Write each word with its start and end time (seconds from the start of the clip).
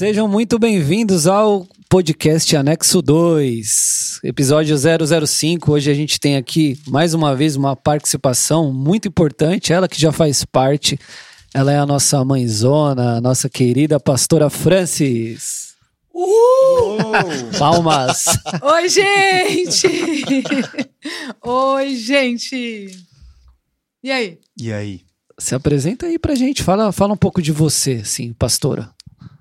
Sejam 0.00 0.26
muito 0.26 0.58
bem-vindos 0.58 1.26
ao 1.26 1.66
podcast 1.86 2.56
Anexo 2.56 3.02
2, 3.02 4.20
episódio 4.24 4.74
005. 5.26 5.70
Hoje 5.70 5.90
a 5.90 5.94
gente 5.94 6.18
tem 6.18 6.38
aqui 6.38 6.80
mais 6.88 7.12
uma 7.12 7.36
vez 7.36 7.54
uma 7.54 7.76
participação 7.76 8.72
muito 8.72 9.06
importante, 9.06 9.74
ela 9.74 9.86
que 9.86 10.00
já 10.00 10.10
faz 10.10 10.42
parte. 10.42 10.98
Ela 11.52 11.74
é 11.74 11.78
a 11.78 11.84
nossa 11.84 12.24
mãezona, 12.24 13.18
a 13.18 13.20
nossa 13.20 13.50
querida 13.50 14.00
pastora 14.00 14.48
Francis. 14.48 15.74
Uhul! 16.14 17.12
Palmas. 17.58 18.24
Oi, 18.62 18.88
gente! 18.88 19.86
Oi, 21.44 21.94
gente! 21.94 22.86
E 24.02 24.10
aí? 24.10 24.38
E 24.58 24.72
aí? 24.72 25.02
Se 25.38 25.54
apresenta 25.54 26.06
aí 26.06 26.18
pra 26.18 26.34
gente, 26.34 26.62
fala, 26.62 26.90
fala 26.90 27.12
um 27.12 27.18
pouco 27.18 27.42
de 27.42 27.52
você, 27.52 28.02
sim, 28.02 28.32
pastora. 28.32 28.88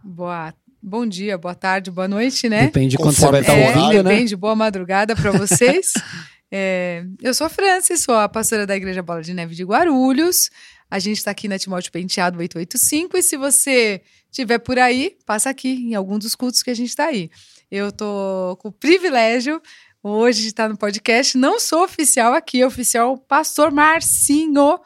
Boa, 0.04 0.54
bom 0.82 1.06
dia, 1.06 1.38
boa 1.38 1.54
tarde, 1.54 1.92
boa 1.92 2.08
noite, 2.08 2.48
né? 2.48 2.64
Depende 2.64 2.92
de 2.92 2.98
quando 2.98 3.16
você 3.16 3.30
vai 3.30 3.42
estar 3.42 3.54
é, 3.54 3.68
ouvindo, 3.68 4.04
né? 4.04 4.10
Depende, 4.12 4.36
boa 4.36 4.56
madrugada 4.56 5.16
para 5.16 5.32
vocês. 5.32 5.94
é, 6.52 7.04
eu 7.22 7.34
sou 7.34 7.48
a 7.48 7.50
Francis, 7.50 8.02
sou 8.02 8.16
a 8.16 8.30
pastora 8.30 8.66
da 8.66 8.76
Igreja 8.76 9.04
Bola 9.04 9.22
de 9.22 9.34
Neve 9.34 9.56
de 9.56 9.64
Guarulhos. 9.64 10.50
A 10.90 11.00
gente 11.00 11.18
está 11.18 11.32
aqui 11.32 11.48
na 11.48 11.60
Timóteo 11.60 11.92
Penteado 11.92 12.40
885 12.40 13.18
e 13.18 13.24
se 13.24 13.38
você 13.38 14.02
estiver 14.32 14.58
por 14.60 14.80
aí, 14.80 15.18
passa 15.26 15.50
aqui 15.50 15.70
em 15.70 15.96
algum 15.96 16.18
dos 16.18 16.34
cultos 16.34 16.64
que 16.64 16.70
a 16.70 16.76
gente 16.76 16.90
está 16.90 17.06
aí. 17.06 17.30
Eu 17.70 17.92
tô 17.92 18.58
com 18.62 18.70
o 18.70 18.72
privilégio 18.72 19.62
hoje 20.02 20.42
de 20.42 20.48
estar 20.48 20.70
no 20.70 20.78
podcast. 20.78 21.38
Não 21.38 21.60
sou 21.60 21.84
oficial 21.84 22.34
aqui, 22.34 22.62
é 22.62 22.66
oficial 22.66 23.18
pastor 23.18 23.72
Marcinho, 23.72 24.80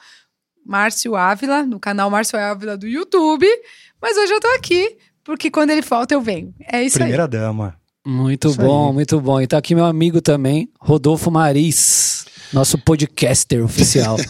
Márcio 0.65 1.15
Ávila, 1.15 1.63
no 1.63 1.79
canal 1.79 2.09
Márcio 2.09 2.37
Ávila 2.37 2.75
do 2.75 2.87
YouTube. 2.87 3.47
Mas 4.01 4.17
hoje 4.17 4.33
eu 4.33 4.39
tô 4.41 4.47
aqui, 4.49 4.97
porque 5.23 5.49
quando 5.51 5.69
ele 5.71 5.81
falta 5.81 6.13
eu 6.13 6.21
venho. 6.21 6.53
É 6.71 6.83
isso 6.83 6.97
Primeira 6.97 7.23
aí. 7.23 7.29
dama. 7.29 7.75
Muito 8.05 8.49
Isso 8.49 8.57
bom, 8.57 8.87
aí. 8.89 8.93
muito 8.93 9.21
bom. 9.21 9.39
E 9.39 9.47
tá 9.47 9.57
aqui 9.57 9.73
meu 9.73 9.85
amigo 9.85 10.21
também, 10.21 10.67
Rodolfo 10.77 11.31
Maris, 11.31 12.25
nosso 12.51 12.77
podcaster 12.77 13.63
oficial. 13.63 14.17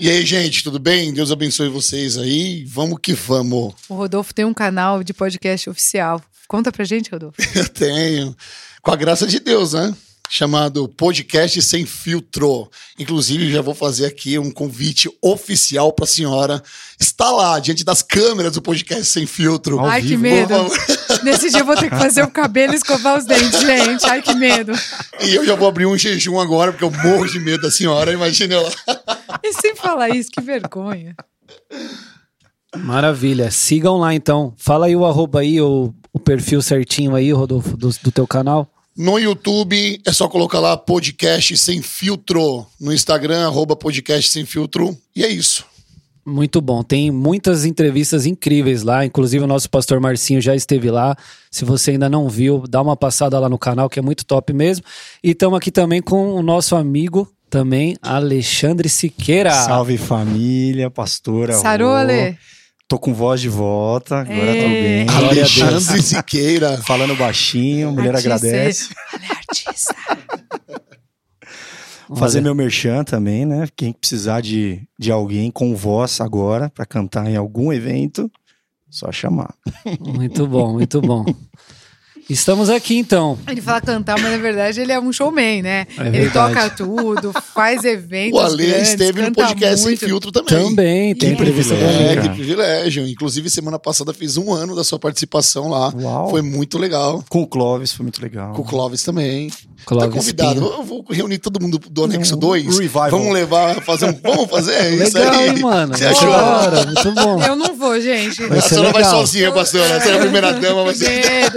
E 0.00 0.10
aí, 0.10 0.24
gente, 0.26 0.64
tudo 0.64 0.78
bem? 0.80 1.12
Deus 1.12 1.30
abençoe 1.30 1.68
vocês 1.68 2.16
aí. 2.16 2.64
Vamos 2.64 2.98
que 3.00 3.12
vamos. 3.12 3.74
O 3.88 3.94
Rodolfo 3.94 4.34
tem 4.34 4.44
um 4.44 4.54
canal 4.54 5.04
de 5.04 5.12
podcast 5.14 5.70
oficial. 5.70 6.20
Conta 6.48 6.72
pra 6.72 6.84
gente, 6.84 7.10
Rodolfo. 7.10 7.36
Eu 7.54 7.68
tenho. 7.68 8.34
Com 8.82 8.90
a 8.90 8.96
graça 8.96 9.24
de 9.26 9.38
Deus, 9.38 9.74
né? 9.74 9.94
Chamado 10.36 10.88
Podcast 10.88 11.62
Sem 11.62 11.86
Filtro. 11.86 12.68
Inclusive, 12.98 13.52
já 13.52 13.62
vou 13.62 13.72
fazer 13.72 14.06
aqui 14.06 14.36
um 14.36 14.50
convite 14.50 15.08
oficial 15.22 15.92
para 15.92 16.06
a 16.06 16.08
senhora 16.08 16.60
estar 16.98 17.30
lá, 17.30 17.60
diante 17.60 17.84
das 17.84 18.02
câmeras 18.02 18.54
do 18.54 18.60
Podcast 18.60 19.04
Sem 19.04 19.26
Filtro. 19.26 19.78
Ao 19.78 19.86
Ai, 19.86 20.02
que 20.02 20.16
medo. 20.16 20.52
Nesse 21.22 21.50
dia 21.50 21.60
eu 21.60 21.64
vou 21.64 21.76
ter 21.76 21.88
que 21.88 21.96
fazer 21.96 22.24
o 22.24 22.30
cabelo 22.32 22.72
e 22.72 22.76
escovar 22.76 23.16
os 23.16 23.24
dentes, 23.24 23.60
gente. 23.60 24.04
Ai, 24.06 24.22
que 24.22 24.34
medo. 24.34 24.72
E 25.20 25.36
eu 25.36 25.46
já 25.46 25.54
vou 25.54 25.68
abrir 25.68 25.86
um 25.86 25.96
jejum 25.96 26.40
agora, 26.40 26.72
porque 26.72 26.84
eu 26.84 26.90
morro 26.90 27.28
de 27.28 27.38
medo 27.38 27.62
da 27.62 27.70
senhora. 27.70 28.12
Imagina 28.12 28.56
ela. 28.56 28.72
E 29.40 29.52
sem 29.52 29.76
falar 29.76 30.08
isso, 30.08 30.32
que 30.32 30.40
vergonha. 30.40 31.14
Maravilha. 32.76 33.52
Sigam 33.52 33.98
lá 33.98 34.12
então. 34.12 34.52
Fala 34.56 34.86
aí 34.86 34.96
o 34.96 35.06
arroba 35.06 35.42
aí, 35.42 35.60
o, 35.60 35.94
o 36.12 36.18
perfil 36.18 36.60
certinho 36.60 37.14
aí, 37.14 37.30
Rodolfo, 37.30 37.76
do, 37.76 37.90
do 38.02 38.10
teu 38.10 38.26
canal. 38.26 38.73
No 38.96 39.18
YouTube 39.18 40.00
é 40.04 40.12
só 40.12 40.28
colocar 40.28 40.60
lá 40.60 40.76
podcast 40.76 41.56
sem 41.58 41.82
filtro. 41.82 42.64
No 42.80 42.92
Instagram, 42.92 43.46
arroba 43.46 43.74
podcast 43.74 44.30
sem 44.30 44.44
filtro. 44.44 44.96
E 45.16 45.24
é 45.24 45.28
isso. 45.28 45.64
Muito 46.24 46.60
bom. 46.60 46.82
Tem 46.82 47.10
muitas 47.10 47.64
entrevistas 47.64 48.24
incríveis 48.24 48.82
lá. 48.82 49.04
Inclusive, 49.04 49.44
o 49.44 49.48
nosso 49.48 49.68
pastor 49.68 50.00
Marcinho 50.00 50.40
já 50.40 50.54
esteve 50.54 50.90
lá. 50.90 51.16
Se 51.50 51.64
você 51.64 51.90
ainda 51.90 52.08
não 52.08 52.28
viu, 52.28 52.64
dá 52.68 52.80
uma 52.80 52.96
passada 52.96 53.38
lá 53.38 53.48
no 53.48 53.58
canal, 53.58 53.90
que 53.90 53.98
é 53.98 54.02
muito 54.02 54.24
top 54.24 54.52
mesmo. 54.52 54.84
E 55.22 55.32
estamos 55.32 55.56
aqui 55.58 55.70
também 55.70 56.00
com 56.00 56.34
o 56.34 56.42
nosso 56.42 56.76
amigo, 56.76 57.28
também, 57.50 57.96
Alexandre 58.02 58.88
Siqueira. 58.88 59.52
Salve 59.52 59.96
família, 59.96 60.90
pastora. 60.90 61.54
Sarou, 61.54 61.94
Rô. 61.96 62.34
Tô 62.86 62.98
com 62.98 63.14
voz 63.14 63.40
de 63.40 63.48
volta, 63.48 64.18
agora 64.20 64.52
tô 64.52 64.66
Ê. 64.68 64.82
bem. 64.82 65.06
Glória 65.06 65.44
a 65.44 65.70
Deus. 65.70 65.84
Siqueira. 66.04 66.76
Falando 66.78 67.16
baixinho, 67.16 67.90
mulher 67.90 68.14
Artista, 68.14 68.34
agradece. 68.34 68.94
Ale 69.12 69.24
é 69.24 69.32
artista. 69.32 69.94
Fazer 72.14 72.42
meu 72.42 72.54
merchan 72.54 73.02
também, 73.02 73.46
né? 73.46 73.66
Quem 73.74 73.92
precisar 73.92 74.42
de, 74.42 74.86
de 74.98 75.10
alguém 75.10 75.50
com 75.50 75.74
voz 75.74 76.20
agora 76.20 76.68
pra 76.68 76.84
cantar 76.84 77.26
em 77.26 77.36
algum 77.36 77.72
evento, 77.72 78.30
só 78.90 79.10
chamar. 79.10 79.54
Muito 80.00 80.46
bom, 80.46 80.72
muito 80.74 81.00
bom. 81.00 81.24
Estamos 82.28 82.70
aqui 82.70 82.96
então. 82.96 83.38
Ele 83.46 83.60
fala 83.60 83.80
cantar, 83.80 84.18
mas 84.18 84.30
na 84.32 84.38
verdade 84.38 84.80
ele 84.80 84.92
é 84.92 84.98
um 84.98 85.12
showman, 85.12 85.62
né? 85.62 85.86
É 85.98 86.06
ele 86.08 86.30
toca 86.30 86.70
tudo, 86.70 87.32
faz 87.54 87.84
eventos. 87.84 88.38
O 88.40 88.42
Ale 88.42 88.66
grandes, 88.66 88.88
esteve 88.90 89.22
no 89.22 89.32
podcast 89.32 89.76
Sem 89.78 89.84
muito. 89.88 90.04
Filtro 90.06 90.32
também. 90.32 90.64
Também 90.64 91.14
tem 91.14 91.28
Que 91.30 91.34
entrevista 91.34 91.74
privilégio. 91.74 92.06
também. 92.06 92.18
É, 92.18 92.22
que 92.22 92.28
privilégio. 92.34 93.06
Inclusive, 93.08 93.50
semana 93.50 93.78
passada 93.78 94.14
fiz 94.14 94.36
um 94.36 94.52
ano 94.52 94.74
da 94.74 94.82
sua 94.82 94.98
participação 94.98 95.68
lá. 95.68 95.92
Uau. 95.94 96.30
Foi 96.30 96.40
muito 96.42 96.78
legal. 96.78 97.22
Com 97.28 97.42
o 97.42 97.46
Clóvis 97.46 97.92
foi 97.92 98.04
muito 98.04 98.22
legal. 98.22 98.52
Com 98.54 98.62
o 98.62 98.64
Clóvis 98.64 99.02
também. 99.02 99.50
tá 99.50 99.56
Clóvis 99.84 100.14
convidado. 100.14 100.60
Pinho. 100.62 100.72
Eu 100.72 100.82
vou 100.82 101.04
reunir 101.10 101.38
todo 101.38 101.60
mundo 101.60 101.78
do 101.78 102.04
Anexo 102.04 102.36
Um 102.36 102.38
2. 102.38 102.78
revival. 102.78 103.10
Vamos 103.10 103.34
levar, 103.34 103.82
fazer 103.82 104.06
um. 104.06 104.14
Vamos 104.22 104.48
fazer 104.50 104.94
isso 104.94 105.18
Legal, 105.18 105.34
aí. 105.34 105.48
hein, 105.50 105.58
mano? 105.58 105.94
Você 105.96 106.06
achou? 106.06 106.30
Hora, 106.30 106.86
muito 106.86 107.12
bom. 107.12 107.42
Eu 107.42 107.54
não 107.54 107.76
vou, 107.76 108.00
gente. 108.00 108.42
Vai 108.46 108.58
A 108.58 108.62
senhora 108.62 108.92
vai 108.92 109.04
sozinha, 109.04 109.52
pastora. 109.52 110.00
Você 110.00 110.08
é 110.10 110.14
a 110.16 110.18
primeira 110.20 110.52
dama, 110.54 110.84
vai 110.84 110.94
ser. 110.94 111.52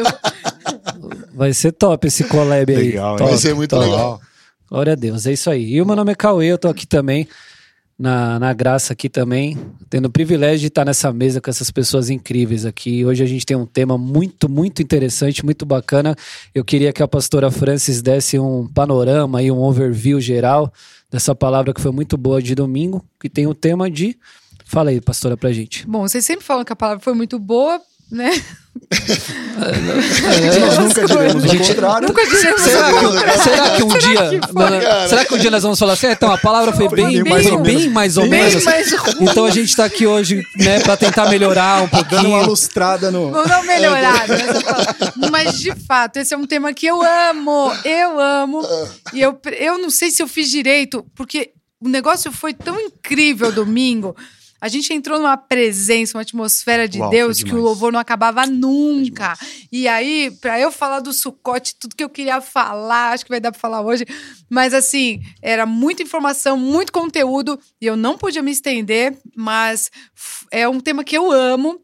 Vai 1.33 1.53
ser 1.53 1.71
top 1.71 2.07
esse 2.07 2.23
collab 2.23 2.71
aí. 2.75 2.89
Legal, 2.89 3.17
top, 3.17 3.29
Vai 3.29 3.39
ser 3.39 3.53
muito 3.53 3.69
top. 3.69 3.85
legal. 3.85 4.21
Glória 4.69 4.93
a 4.93 4.95
Deus, 4.95 5.25
é 5.25 5.33
isso 5.33 5.49
aí. 5.49 5.73
E 5.75 5.81
o 5.81 5.85
meu 5.85 5.95
nome 5.95 6.11
é 6.11 6.15
Cauê, 6.15 6.47
eu 6.47 6.57
tô 6.57 6.67
aqui 6.67 6.85
também, 6.85 7.27
na, 7.97 8.37
na 8.37 8.53
graça 8.53 8.93
aqui 8.93 9.07
também, 9.07 9.57
tendo 9.89 10.07
o 10.07 10.11
privilégio 10.11 10.59
de 10.59 10.67
estar 10.67 10.83
nessa 10.83 11.11
mesa 11.13 11.39
com 11.39 11.49
essas 11.49 11.71
pessoas 11.71 12.09
incríveis 12.09 12.65
aqui. 12.65 13.05
Hoje 13.05 13.23
a 13.23 13.25
gente 13.25 13.45
tem 13.45 13.55
um 13.55 13.65
tema 13.65 13.97
muito, 13.97 14.49
muito 14.49 14.81
interessante, 14.81 15.43
muito 15.45 15.65
bacana. 15.65 16.15
Eu 16.53 16.65
queria 16.65 16.91
que 16.91 17.01
a 17.01 17.07
pastora 17.07 17.49
Francis 17.49 18.01
desse 18.01 18.37
um 18.37 18.67
panorama 18.67 19.41
e 19.41 19.49
um 19.49 19.59
overview 19.59 20.19
geral 20.19 20.71
dessa 21.09 21.33
palavra 21.33 21.73
que 21.73 21.79
foi 21.79 21.91
muito 21.91 22.17
boa 22.17 22.41
de 22.41 22.53
domingo, 22.53 23.03
que 23.19 23.29
tem 23.29 23.47
o 23.47 23.53
tema 23.53 23.89
de... 23.89 24.17
Fala 24.65 24.89
aí, 24.89 24.99
pastora, 24.99 25.37
pra 25.37 25.53
gente. 25.53 25.87
Bom, 25.87 26.01
vocês 26.01 26.25
sempre 26.25 26.45
falam 26.45 26.65
que 26.65 26.73
a 26.73 26.75
palavra 26.75 27.01
foi 27.01 27.13
muito 27.13 27.39
boa, 27.39 27.81
né? 28.11 28.31
Nós 30.61 30.77
nunca 30.77 31.05
diremos 31.05 31.43
o 31.43 31.47
Gente, 31.47 31.67
contrário. 31.69 32.07
Nunca 32.07 32.25
diremos 32.27 32.61
Será 32.61 32.93
que, 32.93 33.39
será 33.43 33.69
que 33.71 33.83
um 33.83 33.87
dia. 33.87 34.39
que 34.39 34.53
foi, 34.53 34.69
Não, 34.69 35.09
será 35.09 35.25
que 35.25 35.33
um 35.33 35.37
dia 35.37 35.51
nós 35.51 35.63
vamos 35.63 35.79
falar 35.79 35.93
assim? 35.93 36.07
"É, 36.07 36.11
Então 36.11 36.31
a 36.31 36.37
palavra 36.37 36.71
foi 36.71 36.87
Foi 36.87 36.95
bem, 36.95 37.23
bem 37.23 37.31
mais 37.31 37.43
foi 37.43 37.51
ou 37.57 37.63
bem 37.63 37.75
menos. 37.77 37.93
mais 37.93 38.17
ou 38.17 38.29
Bem 38.29 38.43
menos. 38.43 38.63
mais 38.63 38.91
ruim. 38.93 39.15
Então 39.21 39.45
a 39.45 39.51
gente 39.51 39.75
tá 39.75 39.85
aqui 39.85 40.05
hoje, 40.05 40.43
né, 40.57 40.79
pra 40.81 40.95
tentar 40.95 41.27
melhorar 41.29 41.81
um 41.83 41.87
Dando 41.87 41.97
uma 41.97 42.05
pouquinho. 42.05 42.45
lustrada 42.45 43.11
no. 43.11 43.31
Vamos 43.31 43.49
dar 43.49 43.57
uma 43.59 43.65
melhorada. 43.65 44.37
Mas, 45.31 45.59
de 45.59 45.73
fato, 45.85 46.17
esse 46.17 46.33
é 46.33 46.37
um 46.37 46.45
tema 46.45 46.73
que 46.73 46.85
eu 46.85 47.01
amo. 47.01 47.71
Eu 47.83 48.19
amo. 48.19 48.61
E 49.13 49.21
eu, 49.21 49.39
eu 49.59 49.77
não 49.79 49.89
sei 49.89 50.11
se 50.11 50.21
eu 50.21 50.27
fiz 50.27 50.49
direito, 50.49 51.05
porque 51.15 51.51
o 51.81 51.89
negócio 51.89 52.31
foi 52.31 52.53
tão 52.53 52.79
incrível 52.79 53.51
domingo. 53.51 54.15
A 54.59 54.67
gente 54.67 54.93
entrou 54.93 55.19
numa 55.19 55.37
presença, 55.37 56.17
uma 56.17 56.21
atmosfera 56.21 56.87
de 56.87 56.99
Uau, 56.99 57.09
Deus 57.09 57.43
que 57.43 57.53
o 57.53 57.61
louvor 57.61 57.91
não 57.91 57.99
acabava 57.99 58.45
nunca. 58.45 59.37
E 59.71 59.87
aí, 59.87 60.31
pra 60.41 60.59
eu 60.59 60.71
falar 60.71 60.99
do 60.99 61.13
sucote, 61.13 61.75
tudo 61.79 61.95
que 61.95 62.03
eu 62.03 62.09
queria 62.09 62.41
falar, 62.41 63.11
acho 63.11 63.23
que 63.23 63.29
vai 63.29 63.39
dar 63.39 63.51
pra 63.51 63.59
falar 63.59 63.81
hoje, 63.81 64.05
mas 64.49 64.73
assim, 64.73 65.21
era 65.41 65.65
muita 65.65 66.01
informação, 66.01 66.57
muito 66.57 66.91
conteúdo, 66.91 67.59
e 67.79 67.85
eu 67.85 67.95
não 67.95 68.17
podia 68.17 68.41
me 68.41 68.51
estender, 68.51 69.15
mas 69.35 69.91
é 70.51 70.67
um 70.67 70.79
tema 70.79 71.03
que 71.03 71.17
eu 71.17 71.31
amo, 71.31 71.79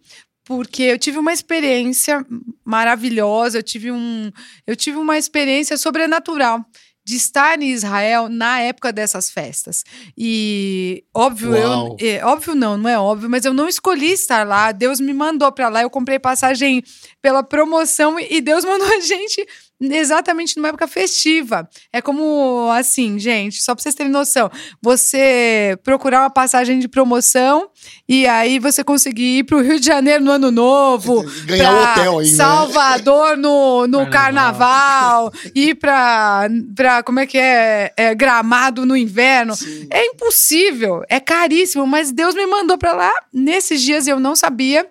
porque 0.45 0.83
eu 0.83 0.99
tive 0.99 1.17
uma 1.17 1.31
experiência 1.31 2.25
maravilhosa, 2.65 3.59
eu 3.59 3.63
tive, 3.63 3.91
um, 3.91 4.31
eu 4.65 4.75
tive 4.75 4.97
uma 4.97 5.17
experiência 5.17 5.77
sobrenatural 5.77 6.65
de 7.05 7.15
estar 7.15 7.61
em 7.61 7.71
Israel 7.71 8.29
na 8.29 8.59
época 8.59 8.93
dessas 8.93 9.29
festas. 9.29 9.83
E 10.17 11.03
óbvio, 11.13 11.55
eu, 11.55 11.97
é, 11.99 12.23
óbvio 12.25 12.55
não, 12.55 12.77
não 12.77 12.89
é 12.89 12.97
óbvio, 12.97 13.29
mas 13.29 13.43
eu 13.43 13.53
não 13.53 13.67
escolhi 13.67 14.11
estar 14.11 14.47
lá. 14.47 14.71
Deus 14.71 14.99
me 14.99 15.13
mandou 15.13 15.51
para 15.51 15.69
lá. 15.69 15.81
Eu 15.81 15.89
comprei 15.89 16.17
passagem 16.17 16.83
pela 17.21 17.43
promoção 17.43 18.19
e 18.19 18.39
Deus 18.39 18.63
mandou 18.65 18.87
a 18.87 18.99
gente 19.01 19.45
exatamente 19.91 20.55
numa 20.57 20.69
época 20.69 20.87
festiva. 20.87 21.67
É 21.91 22.01
como 22.01 22.69
assim, 22.71 23.19
gente, 23.19 23.61
só 23.61 23.73
para 23.73 23.83
vocês 23.83 23.95
terem 23.95 24.11
noção. 24.11 24.49
Você 24.81 25.77
procurar 25.83 26.21
uma 26.21 26.29
passagem 26.29 26.79
de 26.79 26.87
promoção 26.87 27.69
e 28.07 28.27
aí 28.27 28.59
você 28.59 28.83
conseguir 28.83 29.39
ir 29.39 29.43
para 29.43 29.57
o 29.57 29.61
Rio 29.61 29.79
de 29.79 29.85
Janeiro 29.85 30.23
no 30.23 30.31
Ano 30.31 30.51
Novo, 30.51 31.23
Ganhar 31.45 31.71
pra 31.71 31.79
um 31.79 31.91
hotel 31.91 32.19
aí, 32.19 32.31
né? 32.31 32.37
Salvador 32.37 33.37
no, 33.37 33.87
no 33.87 34.09
carnaval, 34.09 35.31
ir 35.55 35.75
para 35.75 36.47
para 36.75 37.03
como 37.03 37.19
é 37.19 37.25
que 37.25 37.37
é, 37.37 37.91
é, 37.97 38.15
Gramado 38.15 38.85
no 38.85 38.95
inverno. 38.95 39.53
É 39.89 40.05
impossível, 40.05 41.03
é 41.09 41.19
caríssimo, 41.19 41.85
mas 41.85 42.11
Deus 42.11 42.35
me 42.35 42.45
mandou 42.45 42.77
para 42.77 42.93
lá 42.93 43.11
nesses 43.31 43.81
dias 43.81 44.07
e 44.07 44.09
eu 44.09 44.19
não 44.19 44.35
sabia. 44.35 44.87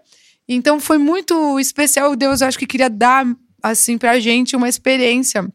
Então 0.49 0.81
foi 0.81 0.99
muito 0.99 1.59
especial. 1.59 2.15
Deus, 2.17 2.43
acho 2.43 2.59
que 2.59 2.67
queria 2.67 2.91
dar 2.91 3.27
assim 3.63 3.97
pra 3.97 4.19
gente 4.19 4.57
uma 4.57 4.69
experiência 4.69 5.47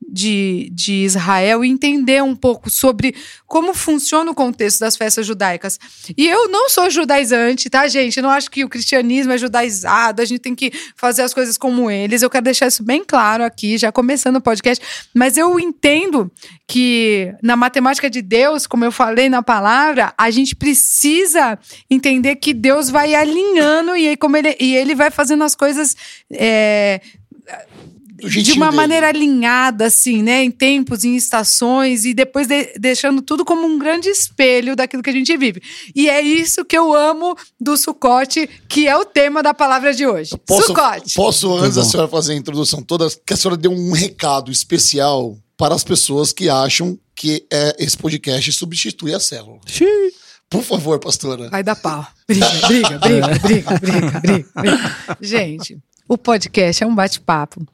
de, 0.00 0.70
de 0.72 1.04
Israel 1.04 1.64
e 1.64 1.68
entender 1.68 2.22
um 2.22 2.34
pouco 2.34 2.70
sobre 2.70 3.14
como 3.46 3.74
funciona 3.74 4.30
o 4.30 4.34
contexto 4.34 4.80
das 4.80 4.96
festas 4.96 5.26
judaicas. 5.26 5.78
E 6.16 6.26
eu 6.26 6.48
não 6.48 6.70
sou 6.70 6.88
judaizante, 6.88 7.68
tá, 7.68 7.86
gente? 7.86 8.16
Eu 8.16 8.22
não 8.22 8.30
acho 8.30 8.50
que 8.50 8.64
o 8.64 8.68
cristianismo 8.68 9.32
é 9.32 9.38
judaizado, 9.38 10.22
a 10.22 10.24
gente 10.24 10.40
tem 10.40 10.54
que 10.54 10.72
fazer 10.96 11.22
as 11.22 11.34
coisas 11.34 11.58
como 11.58 11.90
eles. 11.90 12.22
Eu 12.22 12.30
quero 12.30 12.44
deixar 12.44 12.66
isso 12.66 12.82
bem 12.82 13.04
claro 13.04 13.44
aqui, 13.44 13.76
já 13.76 13.92
começando 13.92 14.36
o 14.36 14.40
podcast. 14.40 14.82
Mas 15.14 15.36
eu 15.36 15.58
entendo 15.60 16.30
que 16.66 17.34
na 17.42 17.56
matemática 17.56 18.08
de 18.08 18.22
Deus, 18.22 18.66
como 18.66 18.84
eu 18.84 18.92
falei 18.92 19.28
na 19.28 19.42
palavra, 19.42 20.14
a 20.16 20.30
gente 20.30 20.54
precisa 20.54 21.58
entender 21.90 22.36
que 22.36 22.54
Deus 22.54 22.88
vai 22.88 23.14
alinhando 23.14 23.96
e, 23.96 24.16
como 24.16 24.36
ele, 24.36 24.56
e 24.58 24.76
ele 24.76 24.94
vai 24.94 25.10
fazendo 25.10 25.44
as 25.44 25.54
coisas. 25.54 25.96
É, 26.32 27.00
de 28.22 28.52
uma 28.52 28.66
dele. 28.66 28.76
maneira 28.76 29.08
alinhada, 29.08 29.86
assim, 29.86 30.22
né? 30.22 30.44
Em 30.44 30.50
tempos, 30.50 31.04
em 31.04 31.16
estações, 31.16 32.04
e 32.04 32.12
depois 32.12 32.46
de- 32.46 32.74
deixando 32.78 33.22
tudo 33.22 33.44
como 33.46 33.66
um 33.66 33.78
grande 33.78 34.08
espelho 34.10 34.76
daquilo 34.76 35.02
que 35.02 35.08
a 35.08 35.12
gente 35.12 35.34
vive. 35.38 35.62
E 35.94 36.08
é 36.10 36.20
isso 36.20 36.64
que 36.64 36.76
eu 36.76 36.92
amo 36.94 37.34
do 37.58 37.76
Sucote, 37.78 38.48
que 38.68 38.86
é 38.86 38.94
o 38.96 39.06
tema 39.06 39.42
da 39.42 39.54
palavra 39.54 39.94
de 39.94 40.06
hoje. 40.06 40.32
Posso, 40.46 40.66
Sucote. 40.68 41.14
posso 41.14 41.54
antes 41.56 41.76
da 41.76 41.84
senhora 41.84 42.08
fazer 42.08 42.32
a 42.34 42.36
introdução 42.36 42.82
toda, 42.82 43.08
que 43.26 43.32
a 43.32 43.36
senhora 43.36 43.56
dê 43.56 43.68
um 43.68 43.92
recado 43.92 44.50
especial 44.52 45.36
para 45.56 45.74
as 45.74 45.82
pessoas 45.84 46.30
que 46.32 46.48
acham 46.50 46.98
que 47.16 47.46
é, 47.50 47.74
esse 47.78 47.96
podcast 47.96 48.52
substitui 48.52 49.14
a 49.14 49.20
célula. 49.20 49.60
Xiii. 49.66 49.88
Por 50.48 50.62
favor, 50.62 50.98
pastora. 50.98 51.48
Vai 51.48 51.62
dar 51.62 51.76
pau. 51.76 52.04
Briga, 52.26 52.48
briga, 52.66 52.98
briga, 52.98 53.28
briga, 53.38 53.78
briga, 53.78 54.20
briga, 54.20 54.50
briga. 54.60 54.96
Gente, 55.20 55.78
o 56.10 56.18
podcast 56.18 56.82
é 56.82 56.86
um 56.88 56.92
bate-papo. 56.92 57.64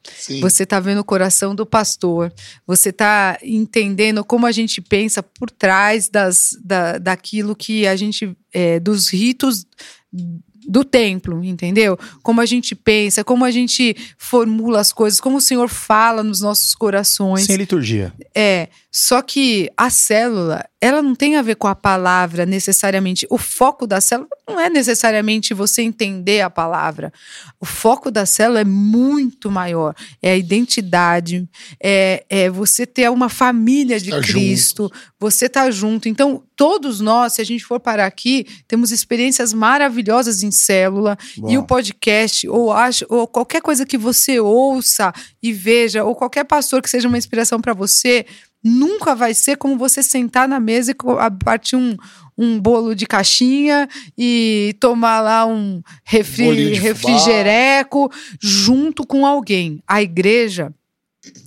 Você 0.41 0.63
tá 0.63 0.79
vendo 0.79 0.99
o 0.99 1.03
coração 1.03 1.55
do 1.55 1.65
pastor, 1.65 2.31
você 2.67 2.93
tá 2.93 3.35
entendendo 3.41 4.23
como 4.23 4.45
a 4.45 4.51
gente 4.51 4.79
pensa 4.79 5.23
por 5.23 5.49
trás 5.49 6.07
das, 6.07 6.55
da, 6.63 6.99
daquilo 6.99 7.55
que 7.55 7.87
a 7.87 7.95
gente. 7.95 8.37
é, 8.53 8.79
dos 8.79 9.09
ritos 9.09 9.65
do 10.67 10.83
templo, 10.83 11.43
entendeu? 11.43 11.97
Como 12.21 12.39
a 12.39 12.45
gente 12.45 12.75
pensa, 12.75 13.23
como 13.23 13.43
a 13.43 13.49
gente 13.49 13.95
formula 14.19 14.81
as 14.81 14.93
coisas, 14.93 15.19
como 15.19 15.37
o 15.37 15.41
Senhor 15.41 15.67
fala 15.67 16.21
nos 16.21 16.41
nossos 16.41 16.75
corações. 16.75 17.45
Sem 17.45 17.55
liturgia. 17.55 18.13
É, 18.35 18.67
só 18.97 19.21
que 19.21 19.69
a 19.77 19.91
célula, 19.91 20.65
ela 20.81 21.03
não 21.03 21.13
tem 21.13 21.35
a 21.35 21.43
ver 21.43 21.53
com 21.53 21.67
a 21.67 21.75
palavra 21.75 22.47
necessariamente. 22.47 23.27
O 23.29 23.37
foco 23.37 23.85
da 23.85 24.01
célula 24.01 24.27
não 24.49 24.59
é 24.59 24.71
necessariamente 24.71 25.53
você 25.53 25.83
entender 25.83 26.41
a 26.41 26.49
palavra. 26.49 27.13
O 27.59 27.65
foco 27.65 28.09
da 28.09 28.25
célula 28.25 28.61
é 28.61 28.63
muito 28.63 29.51
maior. 29.51 29.93
É 30.19 30.31
a 30.31 30.35
identidade, 30.35 31.47
é, 31.79 32.25
é 32.27 32.49
você 32.49 32.87
ter 32.87 33.07
uma 33.11 33.29
família 33.29 33.99
de 33.99 34.09
Estar 34.09 34.23
Cristo, 34.23 34.91
você 35.19 35.47
tá 35.47 35.69
junto. 35.69 36.09
Então, 36.09 36.41
todos 36.55 36.99
nós, 36.99 37.33
se 37.33 37.41
a 37.41 37.45
gente 37.45 37.63
for 37.63 37.79
parar 37.79 38.07
aqui, 38.07 38.47
temos 38.67 38.91
experiências 38.91 39.53
maravilhosas 39.53 40.41
em 40.41 40.49
célula. 40.49 41.15
E 41.47 41.55
o 41.55 41.61
podcast, 41.67 42.49
ou, 42.49 42.71
acho, 42.71 43.05
ou 43.09 43.27
qualquer 43.27 43.61
coisa 43.61 43.85
que 43.85 43.97
você 43.97 44.39
ouça 44.39 45.13
e 45.39 45.53
veja, 45.53 46.03
ou 46.03 46.15
qualquer 46.15 46.45
pastor 46.45 46.81
que 46.81 46.89
seja 46.89 47.07
uma 47.07 47.17
inspiração 47.17 47.61
para 47.61 47.75
você, 47.75 48.25
nunca 48.67 49.15
vai 49.15 49.33
ser 49.33 49.55
como 49.57 49.77
você 49.77 50.03
sentar 50.03 50.47
na 50.47 50.59
mesa 50.59 50.91
e 50.91 50.95
partir 51.43 51.75
um, 51.75 51.95
um 52.37 52.59
bolo 52.59 52.93
de 52.93 53.05
caixinha 53.05 53.87
e 54.17 54.75
tomar 54.79 55.21
lá 55.21 55.45
um 55.45 55.81
refri, 56.03 56.73
refrigereco 56.73 58.11
junto 58.39 59.05
com 59.05 59.25
alguém. 59.25 59.81
A 59.87 60.01
igreja. 60.01 60.73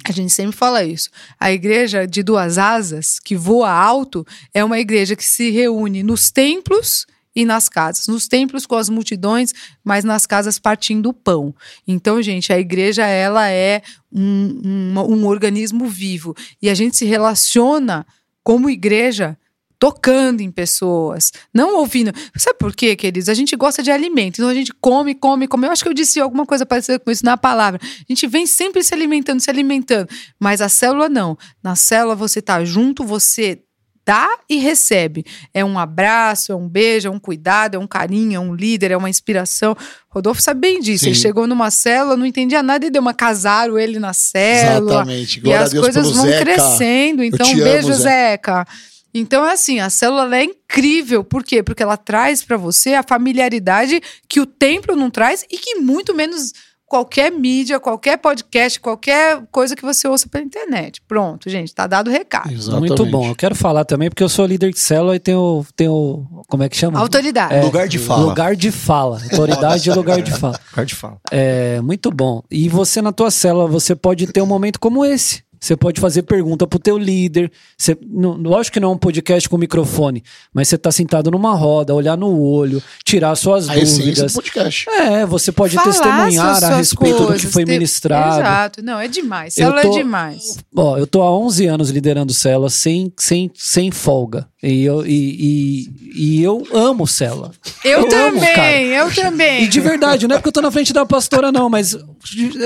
A 0.05 0.13
gente 0.13 0.33
sempre 0.33 0.57
fala 0.57 0.85
isso. 0.85 1.09
A 1.39 1.53
igreja 1.53 2.07
de 2.07 2.23
duas 2.23 2.59
asas, 2.59 3.19
que 3.19 3.37
voa 3.37 3.71
alto, 3.71 4.27
é 4.53 4.65
uma 4.65 4.79
igreja 4.79 5.17
que 5.17 5.25
se 5.25 5.51
reúne 5.51 6.03
nos 6.03 6.31
templos 6.31 7.07
e 7.35 7.45
nas 7.45 7.69
casas. 7.69 8.07
Nos 8.07 8.27
templos 8.29 8.67
com 8.67 8.77
as 8.77 8.89
multidões, 8.89 9.53
mas 9.85 10.05
nas 10.05 10.27
casas 10.27 10.59
partindo 10.59 11.11
o 11.11 11.15
pão. 11.15 11.55
Então, 11.87 12.21
gente, 12.23 12.53
a 12.53 12.59
igreja 12.59 13.07
ela 13.07 13.49
é 13.49 13.83
um, 14.13 14.61
um, 14.65 15.01
um 15.01 15.27
organismo 15.27 15.87
vivo. 15.87 16.35
E 16.61 16.69
a 16.69 16.75
gente 16.75 16.97
se 16.97 17.05
relaciona 17.05 18.07
como 18.43 18.71
igreja 18.71 19.39
tocando 19.81 20.43
em 20.43 20.51
pessoas, 20.51 21.33
não 21.55 21.79
ouvindo. 21.79 22.13
Sabe 22.37 22.59
por 22.59 22.77
quê, 22.77 22.95
queridos? 22.95 23.31
A 23.31 23.35
gente 23.35 23.57
gosta 23.57 23.83
de 23.83 23.91
alimento, 23.91 24.37
então 24.37 24.49
a 24.51 24.55
gente 24.55 24.75
come, 24.79 25.15
come, 25.15 25.49
come. 25.49 25.67
Eu 25.67 25.73
acho 25.73 25.83
que 25.83 25.89
eu 25.89 25.95
disse 25.95 26.21
alguma 26.21 26.45
coisa 26.45 26.67
parecida 26.67 26.99
com 26.99 27.11
isso 27.11 27.25
na 27.25 27.39
palavra. 27.39 27.81
A 27.83 28.05
gente 28.07 28.27
vem 28.27 28.47
sempre 28.47 28.85
se 28.85 28.93
alimentando, 28.93 29.41
se 29.41 29.49
alimentando, 29.49 30.07
mas 30.39 30.61
a 30.61 30.69
célula 30.69 31.09
não. 31.09 31.37
Na 31.63 31.75
célula 31.75 32.15
você 32.15 32.43
tá 32.43 32.63
junto, 32.63 33.03
você 33.03 33.63
dá 34.11 34.29
e 34.49 34.57
recebe. 34.57 35.25
É 35.55 35.65
um 35.65 35.79
abraço, 35.79 36.51
é 36.51 36.57
um 36.57 36.69
beijo, 36.69 37.07
é 37.07 37.11
um 37.13 37.19
cuidado, 37.21 37.77
é 37.77 37.79
um 37.79 37.87
carinho, 37.87 38.35
é 38.35 38.41
um 38.41 38.53
líder, 38.53 38.91
é 38.91 38.97
uma 38.97 39.09
inspiração. 39.09 39.77
Rodolfo 40.09 40.43
sabe 40.43 40.63
bem 40.63 40.81
disso. 40.81 41.05
Sim. 41.05 41.11
Ele 41.11 41.17
chegou 41.17 41.47
numa 41.47 41.71
célula, 41.71 42.17
não 42.17 42.27
entendia 42.27 42.61
nada 42.61 42.85
e 42.85 42.91
deu 42.91 43.01
uma 43.01 43.15
casaram 43.15 43.79
ele 43.79 44.01
na 44.01 44.13
célula. 44.13 44.95
Exatamente. 44.95 45.39
E 45.39 45.43
Glória 45.43 45.61
a 45.61 45.65
as 45.65 45.73
coisas 45.73 46.11
vão 46.11 46.27
Zeca. 46.27 46.45
crescendo. 46.45 47.23
Então, 47.23 47.49
um 47.49 47.57
beijo, 47.57 47.87
amo. 47.93 48.03
Zeca. 48.03 48.67
Então, 49.15 49.47
é 49.47 49.53
assim, 49.53 49.79
a 49.79 49.89
célula 49.89 50.37
é 50.37 50.43
incrível. 50.43 51.23
Por 51.23 51.45
quê? 51.45 51.63
Porque 51.63 51.83
ela 51.83 51.97
traz 51.97 52.43
pra 52.43 52.57
você 52.57 52.95
a 52.95 53.05
familiaridade 53.05 54.01
que 54.29 54.41
o 54.41 54.47
templo 54.47 54.97
não 54.97 55.09
traz 55.09 55.45
e 55.49 55.57
que 55.57 55.77
muito 55.77 56.13
menos 56.13 56.53
qualquer 56.91 57.31
mídia, 57.31 57.79
qualquer 57.79 58.19
podcast, 58.19 58.81
qualquer 58.81 59.41
coisa 59.53 59.77
que 59.77 59.83
você 59.83 60.09
ouça 60.09 60.29
pela 60.29 60.43
internet. 60.43 61.01
Pronto, 61.07 61.49
gente, 61.49 61.73
tá 61.73 61.87
dado 61.87 62.09
o 62.09 62.11
recado. 62.11 62.53
Exatamente. 62.53 62.89
Muito 62.89 63.07
bom. 63.07 63.29
Eu 63.29 63.37
quero 63.37 63.55
falar 63.55 63.85
também, 63.85 64.11
porque 64.11 64.25
eu 64.25 64.29
sou 64.29 64.45
líder 64.45 64.73
de 64.73 64.81
célula 64.81 65.15
e 65.15 65.21
tenho, 65.21 65.65
tenho 65.77 66.27
como 66.49 66.65
é 66.65 66.69
que 66.69 66.77
chama? 66.77 66.99
Autoridade. 66.99 67.55
É, 67.55 67.63
Lugar 67.63 67.87
de 67.87 67.97
fala. 67.97 68.25
Lugar 68.25 68.57
de 68.57 68.73
fala. 68.73 69.21
Autoridade 69.23 69.89
e 69.89 69.93
lugar 69.93 70.21
de 70.21 70.33
fala. 70.33 70.61
Lugar 70.73 70.85
de 70.85 70.95
fala. 70.97 71.19
É 71.31 71.81
muito 71.81 72.11
bom. 72.11 72.43
E 72.51 72.69
você 72.69 73.01
na 73.01 73.13
tua 73.13 73.31
célula, 73.31 73.69
você 73.69 73.95
pode 73.95 74.27
ter 74.27 74.43
um 74.43 74.47
momento 74.47 74.81
como 74.81 75.05
esse. 75.05 75.45
Você 75.61 75.77
pode 75.77 76.01
fazer 76.01 76.23
pergunta 76.23 76.67
pro 76.67 76.79
teu 76.79 76.97
líder. 76.97 77.53
Você, 77.77 77.97
não, 78.09 78.33
lógico 78.33 78.75
que 78.75 78.81
não 78.81 78.91
é 78.91 78.95
um 78.95 78.99
podcast 78.99 79.47
com 79.49 79.59
microfone, 79.59 80.23
mas 80.55 80.69
você 80.69 80.79
tá 80.79 80.91
sentado 80.91 81.31
numa 81.31 81.55
roda, 81.55 81.95
olhar 81.95 82.17
no 82.17 82.41
olho, 82.41 82.83
tirar 83.05 83.37
suas 83.37 83.69
A 83.69 83.75
dúvidas. 83.75 84.33
podcast. 84.33 84.89
É, 84.89 85.27
você 85.27 85.53
pode 85.53 85.75
Falar 85.75 85.87
testemunhar 85.93 86.65
a 86.65 86.77
respeito 86.79 87.13
do 87.19 87.21
que 87.21 87.27
coisas, 87.27 87.53
foi 87.53 87.65
ter- 87.65 87.73
ministrado. 87.73 88.41
Exato. 88.41 88.83
Não, 88.83 88.99
é 88.99 89.07
demais. 89.07 89.57
Eu 89.59 89.65
Célula 89.67 89.83
tô- 89.83 89.89
é 89.95 89.99
demais. 89.99 90.59
Ó, 90.75 90.97
eu 90.97 91.07
tô 91.07 91.21
há 91.23 91.31
11 91.39 91.67
anos 91.67 91.91
liderando 91.91 92.33
célula 92.33 92.71
sem, 92.71 93.13
sem, 93.19 93.51
sem 93.55 93.91
folga. 93.91 94.49
E 94.63 94.85
eu, 94.85 95.07
e, 95.07 95.11
e, 95.15 95.91
e 96.39 96.43
eu 96.43 96.67
amo 96.73 97.07
célula. 97.07 97.51
Eu, 97.83 98.01
amo, 98.01 98.11
também, 98.11 98.55
cara. 98.55 98.81
eu 98.83 99.15
também. 99.15 99.65
E 99.65 99.69
de 99.69 99.81
verdade, 99.81 100.29
não 100.29 100.35
é 100.37 100.39
porque 100.39 100.49
eu 100.49 100.53
tô 100.53 100.61
na 100.61 100.71
frente 100.71 100.93
da 100.93 101.07
pastora, 101.07 101.51
não, 101.51 101.71
mas 101.71 101.97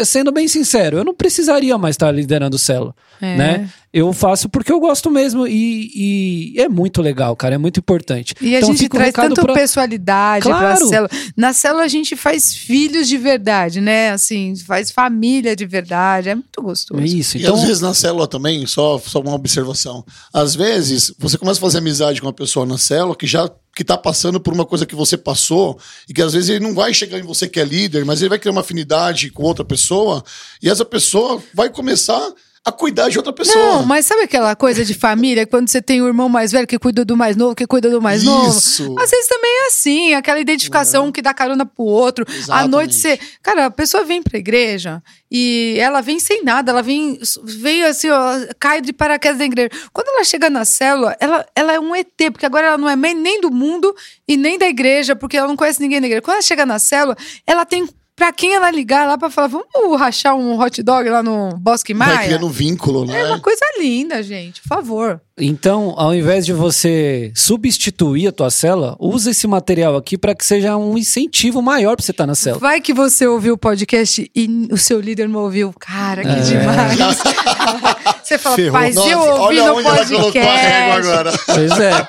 sendo 0.04 0.32
bem 0.32 0.48
sincero, 0.48 0.96
eu 0.98 1.04
não 1.04 1.14
precisaria 1.14 1.78
mais 1.78 1.94
estar 1.94 2.10
liderando 2.10 2.58
célula, 2.58 2.94
É. 3.20 3.36
né? 3.36 3.70
Eu 3.94 4.12
faço 4.12 4.48
porque 4.48 4.72
eu 4.72 4.80
gosto 4.80 5.08
mesmo 5.08 5.46
e, 5.46 6.52
e 6.56 6.60
é 6.60 6.68
muito 6.68 7.00
legal, 7.00 7.36
cara, 7.36 7.54
é 7.54 7.58
muito 7.58 7.78
importante. 7.78 8.34
E 8.40 8.56
a 8.56 8.58
então 8.58 8.70
gente 8.70 8.78
fica 8.80 8.96
o 8.96 8.98
traz 8.98 9.14
tanto 9.14 9.40
pra... 9.40 9.54
personalidade 9.54 10.44
pra 10.48 10.58
Claro. 10.58 10.88
célula. 10.88 11.10
Na 11.36 11.52
célula 11.52 11.84
a 11.84 11.88
gente 11.88 12.16
faz 12.16 12.52
filhos 12.52 13.06
de 13.08 13.16
verdade, 13.16 13.80
né? 13.80 14.10
Assim, 14.10 14.56
faz 14.56 14.90
família 14.90 15.54
de 15.54 15.64
verdade. 15.64 16.28
É 16.30 16.34
muito 16.34 16.60
gostoso. 16.60 17.00
É 17.00 17.04
Isso, 17.04 17.36
E 17.36 17.42
então... 17.42 17.54
às 17.54 17.62
vezes 17.62 17.80
na 17.80 17.94
célula 17.94 18.26
também, 18.26 18.66
só, 18.66 18.98
só 18.98 19.20
uma 19.20 19.34
observação. 19.34 20.04
Às 20.32 20.56
vezes, 20.56 21.14
você 21.16 21.38
começa 21.38 21.60
a 21.60 21.62
fazer 21.62 21.78
amizade 21.78 22.20
com 22.20 22.26
uma 22.26 22.32
pessoa 22.32 22.66
na 22.66 22.76
célula 22.76 23.14
que 23.14 23.28
já 23.28 23.48
que 23.76 23.84
tá 23.84 23.96
passando 23.96 24.40
por 24.40 24.52
uma 24.52 24.64
coisa 24.64 24.86
que 24.86 24.94
você 24.94 25.16
passou 25.16 25.78
e 26.08 26.12
que 26.14 26.22
às 26.22 26.32
vezes 26.32 26.48
ele 26.48 26.60
não 26.64 26.74
vai 26.74 26.92
chegar 26.94 27.18
em 27.18 27.22
você 27.24 27.48
que 27.48 27.60
é 27.60 27.64
líder, 27.64 28.04
mas 28.04 28.20
ele 28.20 28.28
vai 28.28 28.38
criar 28.38 28.52
uma 28.52 28.60
afinidade 28.60 29.30
com 29.30 29.42
outra 29.44 29.64
pessoa 29.64 30.22
e 30.62 30.68
essa 30.68 30.84
pessoa 30.84 31.40
vai 31.52 31.68
começar 31.68 32.32
a 32.64 32.72
cuidar 32.72 33.10
de 33.10 33.18
outra 33.18 33.32
pessoa. 33.32 33.62
Não, 33.62 33.84
mas 33.84 34.06
sabe 34.06 34.22
aquela 34.22 34.56
coisa 34.56 34.82
de 34.84 34.94
família, 34.94 35.46
quando 35.46 35.68
você 35.68 35.82
tem 35.82 36.00
o 36.00 36.06
irmão 36.06 36.30
mais 36.30 36.50
velho 36.50 36.66
que 36.66 36.78
cuida 36.78 37.04
do 37.04 37.14
mais 37.14 37.36
novo, 37.36 37.54
que 37.54 37.66
cuida 37.66 37.90
do 37.90 38.00
mais 38.00 38.24
novo? 38.24 38.56
Isso. 38.56 38.94
Às 38.98 39.10
vezes 39.10 39.28
também 39.28 39.50
é 39.50 39.66
assim, 39.66 40.14
aquela 40.14 40.40
identificação 40.40 41.12
que 41.12 41.20
dá 41.20 41.34
carona 41.34 41.66
pro 41.66 41.84
outro. 41.84 42.24
À 42.26 42.32
Exatamente. 42.34 42.70
noite 42.70 42.94
você. 42.94 43.20
Cara, 43.42 43.66
a 43.66 43.70
pessoa 43.70 44.04
vem 44.04 44.22
pra 44.22 44.38
igreja 44.38 45.02
e 45.30 45.76
ela 45.78 46.00
vem 46.00 46.18
sem 46.18 46.42
nada, 46.42 46.70
ela 46.70 46.82
vem, 46.82 47.18
vem 47.44 47.84
assim, 47.84 48.08
ó, 48.08 48.32
cai 48.58 48.80
de 48.80 48.94
paraquedas 48.94 49.38
da 49.38 49.44
igreja. 49.44 49.68
Quando 49.92 50.08
ela 50.08 50.24
chega 50.24 50.48
na 50.48 50.64
célula, 50.64 51.14
ela, 51.20 51.46
ela 51.54 51.74
é 51.74 51.78
um 51.80 51.94
ET, 51.94 52.08
porque 52.32 52.46
agora 52.46 52.68
ela 52.68 52.78
não 52.78 52.88
é 52.88 52.96
nem 52.96 53.42
do 53.42 53.50
mundo 53.50 53.94
e 54.26 54.38
nem 54.38 54.58
da 54.58 54.66
igreja, 54.66 55.14
porque 55.14 55.36
ela 55.36 55.48
não 55.48 55.56
conhece 55.56 55.82
ninguém 55.82 56.00
da 56.00 56.06
igreja. 56.06 56.22
Quando 56.22 56.36
ela 56.36 56.42
chega 56.42 56.64
na 56.64 56.78
célula, 56.78 57.14
ela 57.46 57.66
tem. 57.66 57.86
Pra 58.16 58.32
quem 58.32 58.54
ela 58.54 58.70
ligar 58.70 59.06
lá 59.08 59.18
pra 59.18 59.28
falar, 59.28 59.48
vamos 59.48 59.98
rachar 59.98 60.36
um 60.36 60.58
hot 60.60 60.82
dog 60.82 61.08
lá 61.08 61.22
no 61.22 61.56
Bosque 61.58 61.92
vai 61.92 62.14
Maia? 62.14 62.26
criando 62.28 62.46
um 62.46 62.50
vínculo, 62.50 63.04
né? 63.04 63.20
É 63.20 63.24
uma 63.26 63.40
coisa 63.40 63.64
linda, 63.78 64.22
gente. 64.22 64.60
Por 64.62 64.68
favor. 64.68 65.20
Então, 65.40 65.94
ao 65.96 66.14
invés 66.14 66.46
de 66.46 66.52
você 66.52 67.32
substituir 67.34 68.28
a 68.28 68.32
tua 68.32 68.50
célula, 68.50 68.94
usa 69.00 69.32
esse 69.32 69.48
material 69.48 69.96
aqui 69.96 70.16
para 70.16 70.32
que 70.32 70.46
seja 70.46 70.76
um 70.76 70.96
incentivo 70.96 71.60
maior 71.60 71.96
para 71.96 72.04
você 72.04 72.12
estar 72.12 72.22
tá 72.22 72.28
na 72.28 72.36
célula. 72.36 72.60
Vai 72.60 72.80
que 72.80 72.94
você 72.94 73.26
ouviu 73.26 73.54
o 73.54 73.58
podcast 73.58 74.30
e 74.32 74.68
o 74.70 74.76
seu 74.76 75.00
líder 75.00 75.28
não 75.28 75.40
ouviu. 75.40 75.74
Cara, 75.80 76.22
que 76.22 76.28
É. 76.28 76.40
demais. 76.40 76.98
você 78.22 78.38
fala, 78.38 78.54
Ferrou. 78.54 78.72
mas 78.72 78.94
eu 78.96 79.02
Nossa, 79.02 79.34
ouvi 79.34 79.58
olha 79.60 79.72
no 79.72 79.82
podcast. 79.82 80.48
agora. 80.92 81.32
Pois 81.46 81.80
é. 81.80 82.08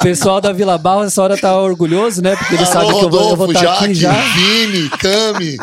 O 0.00 0.02
pessoal 0.02 0.40
da 0.40 0.50
Vila 0.52 0.76
Barra 0.78 1.04
essa 1.04 1.22
hora 1.22 1.36
tá 1.36 1.56
orgulhoso, 1.56 2.22
né? 2.22 2.34
Porque 2.34 2.54
ele 2.56 2.66
sabe 2.66 2.86
Alô, 2.86 2.98
que 2.98 3.04
eu 3.04 3.10
vou, 3.10 3.20
eu 3.30 3.36
vou 3.36 3.46
Rodolfo, 3.46 3.52
estar 3.52 3.84
aqui 3.84 3.94
Jaque, 3.94 3.94
já. 3.94 4.12
Vini, 4.34 4.88
Cami. 4.88 5.56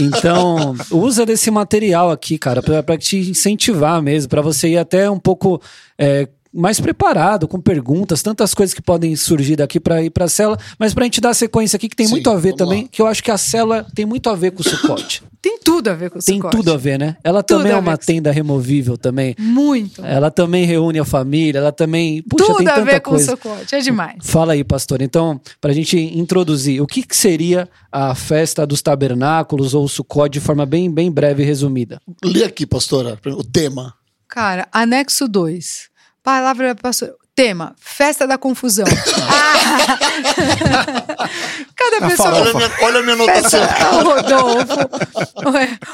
Então, 0.00 0.74
usa 0.90 1.26
desse 1.26 1.50
material 1.50 2.10
aqui, 2.10 2.38
cara, 2.38 2.62
pra 2.62 2.96
te 2.96 3.18
incentivar 3.18 4.00
mesmo, 4.00 4.30
pra 4.30 4.40
você 4.40 4.68
ir 4.68 4.78
até 4.78 5.10
um 5.10 5.18
pouco 5.18 5.60
é, 5.98 6.28
mais 6.56 6.78
preparado, 6.78 7.48
com 7.48 7.60
perguntas, 7.60 8.22
tantas 8.22 8.54
coisas 8.54 8.72
que 8.72 8.80
podem 8.80 9.16
surgir 9.16 9.56
daqui 9.56 9.80
pra 9.80 10.00
ir 10.02 10.10
pra 10.10 10.28
célula, 10.28 10.56
mas 10.78 10.94
pra 10.94 11.02
gente 11.02 11.20
dar 11.20 11.34
sequência 11.34 11.76
aqui, 11.76 11.88
que 11.88 11.96
tem 11.96 12.06
Sim, 12.06 12.12
muito 12.12 12.30
a 12.30 12.36
ver 12.36 12.54
também, 12.54 12.82
lá. 12.84 12.88
que 12.92 13.02
eu 13.02 13.06
acho 13.08 13.24
que 13.24 13.30
a 13.30 13.36
célula 13.36 13.84
tem 13.94 14.06
muito 14.06 14.30
a 14.30 14.36
ver 14.36 14.52
com 14.52 14.60
o 14.60 14.64
suporte. 14.64 15.22
Tem 15.44 15.58
tudo 15.58 15.88
a 15.90 15.94
ver 15.94 16.08
com 16.08 16.18
o 16.18 16.22
tem 16.22 16.36
sucote. 16.36 16.56
tudo 16.56 16.72
a 16.72 16.76
ver, 16.78 16.98
né? 16.98 17.18
Ela 17.22 17.42
Tudo 17.42 17.58
também 17.58 17.72
é 17.72 17.74
a 17.74 17.78
uma 17.78 17.98
com- 17.98 18.04
tenda 18.06 18.32
removível 18.32 18.96
também. 18.96 19.34
Muito. 19.38 20.02
Ela 20.02 20.30
também 20.30 20.64
reúne 20.64 20.98
a 20.98 21.04
família, 21.04 21.58
ela 21.58 21.70
também. 21.70 22.22
Puxa, 22.22 22.46
tudo 22.46 22.56
tem 22.60 22.66
a 22.66 22.72
tanta 22.76 22.90
ver 22.90 23.00
com 23.00 23.10
coisa. 23.10 23.34
o 23.34 23.36
sucote. 23.36 23.74
É 23.74 23.80
demais. 23.80 24.16
Fala 24.22 24.54
aí, 24.54 24.64
pastor. 24.64 25.02
Então, 25.02 25.38
para 25.60 25.70
a 25.70 25.74
gente 25.74 25.98
introduzir, 25.98 26.80
o 26.80 26.86
que, 26.86 27.02
que 27.02 27.14
seria 27.14 27.68
a 27.92 28.14
festa 28.14 28.66
dos 28.66 28.80
tabernáculos 28.80 29.74
ou 29.74 29.84
o 29.84 29.88
Sukkot 29.88 30.30
de 30.30 30.40
forma 30.40 30.64
bem, 30.64 30.90
bem 30.90 31.12
breve 31.12 31.42
e 31.42 31.46
resumida? 31.46 32.00
Lê 32.24 32.42
aqui, 32.42 32.64
pastora, 32.64 33.18
o 33.26 33.44
tema. 33.44 33.92
Cara, 34.34 34.66
anexo 34.72 35.28
2. 35.28 35.90
Palavra 36.20 36.74
pastor. 36.74 37.14
Tema: 37.36 37.76
Festa 37.78 38.26
da 38.26 38.36
confusão. 38.36 38.84
Ah! 39.30 39.96
Cada 41.76 42.08
pessoa. 42.08 42.34
Olha 42.34 42.50
a 42.50 42.54
minha, 42.54 42.72
olha 42.82 42.98
a 42.98 43.02
minha 43.02 43.14
anotação. 43.14 43.60
o 43.62 44.02
Rodolfo. 44.02 44.74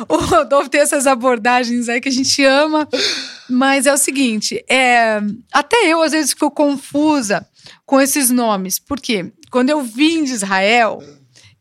O 0.09 0.17
Rodolfo 0.17 0.71
tem 0.71 0.81
essas 0.81 1.07
abordagens 1.07 1.91
aí 1.91 2.01
que 2.01 2.09
a 2.09 2.13
gente 2.13 2.43
ama. 2.43 2.89
Mas 3.47 3.85
é 3.85 3.93
o 3.93 3.99
seguinte: 3.99 4.65
é, 4.71 5.21
até 5.53 5.77
eu 5.85 6.01
às 6.01 6.13
vezes 6.13 6.31
fico 6.31 6.51
confusa 6.51 7.47
com 7.85 8.01
esses 8.01 8.31
nomes. 8.31 8.79
Por 8.79 8.99
quê? 8.99 9.31
Quando 9.51 9.69
eu 9.69 9.83
vim 9.83 10.25
de 10.25 10.33
Israel, 10.33 11.03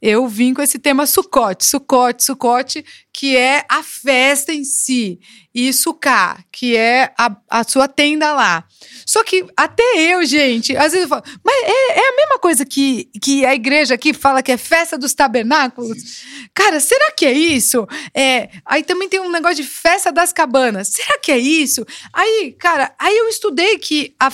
eu 0.01 0.27
vim 0.27 0.53
com 0.53 0.61
esse 0.61 0.79
tema 0.79 1.05
Sucote, 1.05 1.65
Sucote, 1.65 2.23
Sucote, 2.23 2.85
que 3.11 3.35
é 3.35 3.65
a 3.67 3.83
festa 3.83 4.53
em 4.53 4.63
si. 4.63 5.19
E 5.53 5.73
Suká, 5.73 6.43
que 6.51 6.77
é 6.77 7.11
a, 7.17 7.35
a 7.49 7.63
sua 7.63 7.87
tenda 7.87 8.33
lá. 8.33 8.63
Só 9.05 9.23
que 9.23 9.45
até 9.57 9.83
eu, 9.97 10.23
gente, 10.23 10.77
às 10.77 10.93
vezes 10.93 11.01
eu 11.01 11.07
falo, 11.09 11.23
mas 11.43 11.55
é, 11.63 11.99
é 11.99 12.09
a 12.09 12.15
mesma 12.15 12.39
coisa 12.39 12.65
que, 12.65 13.09
que 13.21 13.43
a 13.45 13.53
igreja 13.53 13.95
aqui 13.95 14.13
fala 14.13 14.43
que 14.43 14.51
é 14.51 14.57
festa 14.57 14.97
dos 14.97 15.13
tabernáculos? 15.13 16.23
Cara, 16.53 16.79
será 16.79 17.11
que 17.11 17.25
é 17.25 17.33
isso? 17.33 17.87
É, 18.13 18.49
aí 18.65 18.83
também 18.83 19.09
tem 19.09 19.19
um 19.19 19.31
negócio 19.31 19.57
de 19.57 19.63
festa 19.63 20.11
das 20.11 20.31
cabanas. 20.31 20.87
Será 20.93 21.17
que 21.17 21.31
é 21.31 21.37
isso? 21.37 21.85
Aí, 22.13 22.55
cara, 22.57 22.93
aí 22.97 23.17
eu 23.17 23.27
estudei 23.27 23.77
que, 23.79 24.15
a, 24.19 24.31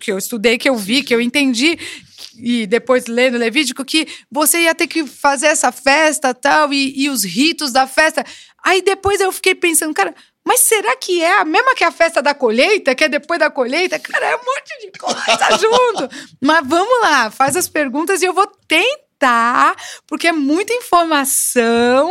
que 0.00 0.10
eu 0.10 0.18
estudei, 0.18 0.58
que 0.58 0.68
eu 0.68 0.76
vi, 0.76 1.02
que 1.02 1.14
eu 1.14 1.20
entendi 1.20 1.78
e 2.38 2.66
depois 2.66 3.06
lendo 3.06 3.38
Levítico 3.38 3.84
que 3.84 4.06
você 4.30 4.60
ia 4.60 4.74
ter 4.74 4.86
que 4.86 5.06
fazer 5.06 5.46
essa 5.46 5.72
festa 5.72 6.32
tal 6.34 6.72
e, 6.72 6.92
e 6.96 7.10
os 7.10 7.24
ritos 7.24 7.72
da 7.72 7.86
festa. 7.86 8.24
Aí 8.64 8.82
depois 8.82 9.20
eu 9.20 9.30
fiquei 9.32 9.54
pensando, 9.54 9.94
cara, 9.94 10.14
mas 10.48 10.60
será 10.60 10.96
que 10.96 11.22
é 11.22 11.40
a 11.40 11.44
mesma 11.44 11.74
que 11.74 11.84
a 11.84 11.92
festa 11.92 12.22
da 12.22 12.34
colheita, 12.34 12.94
que 12.94 13.04
é 13.04 13.08
depois 13.10 13.38
da 13.38 13.50
colheita? 13.50 13.98
Cara, 13.98 14.24
é 14.24 14.34
um 14.34 14.38
monte 14.38 14.80
de 14.80 14.98
coisa 14.98 15.58
junto. 15.60 16.08
Mas 16.40 16.66
vamos 16.66 17.00
lá, 17.02 17.30
faz 17.30 17.54
as 17.54 17.68
perguntas 17.68 18.22
e 18.22 18.24
eu 18.24 18.32
vou 18.32 18.46
tentar, 18.66 19.76
porque 20.06 20.28
é 20.28 20.32
muita 20.32 20.72
informação, 20.72 22.10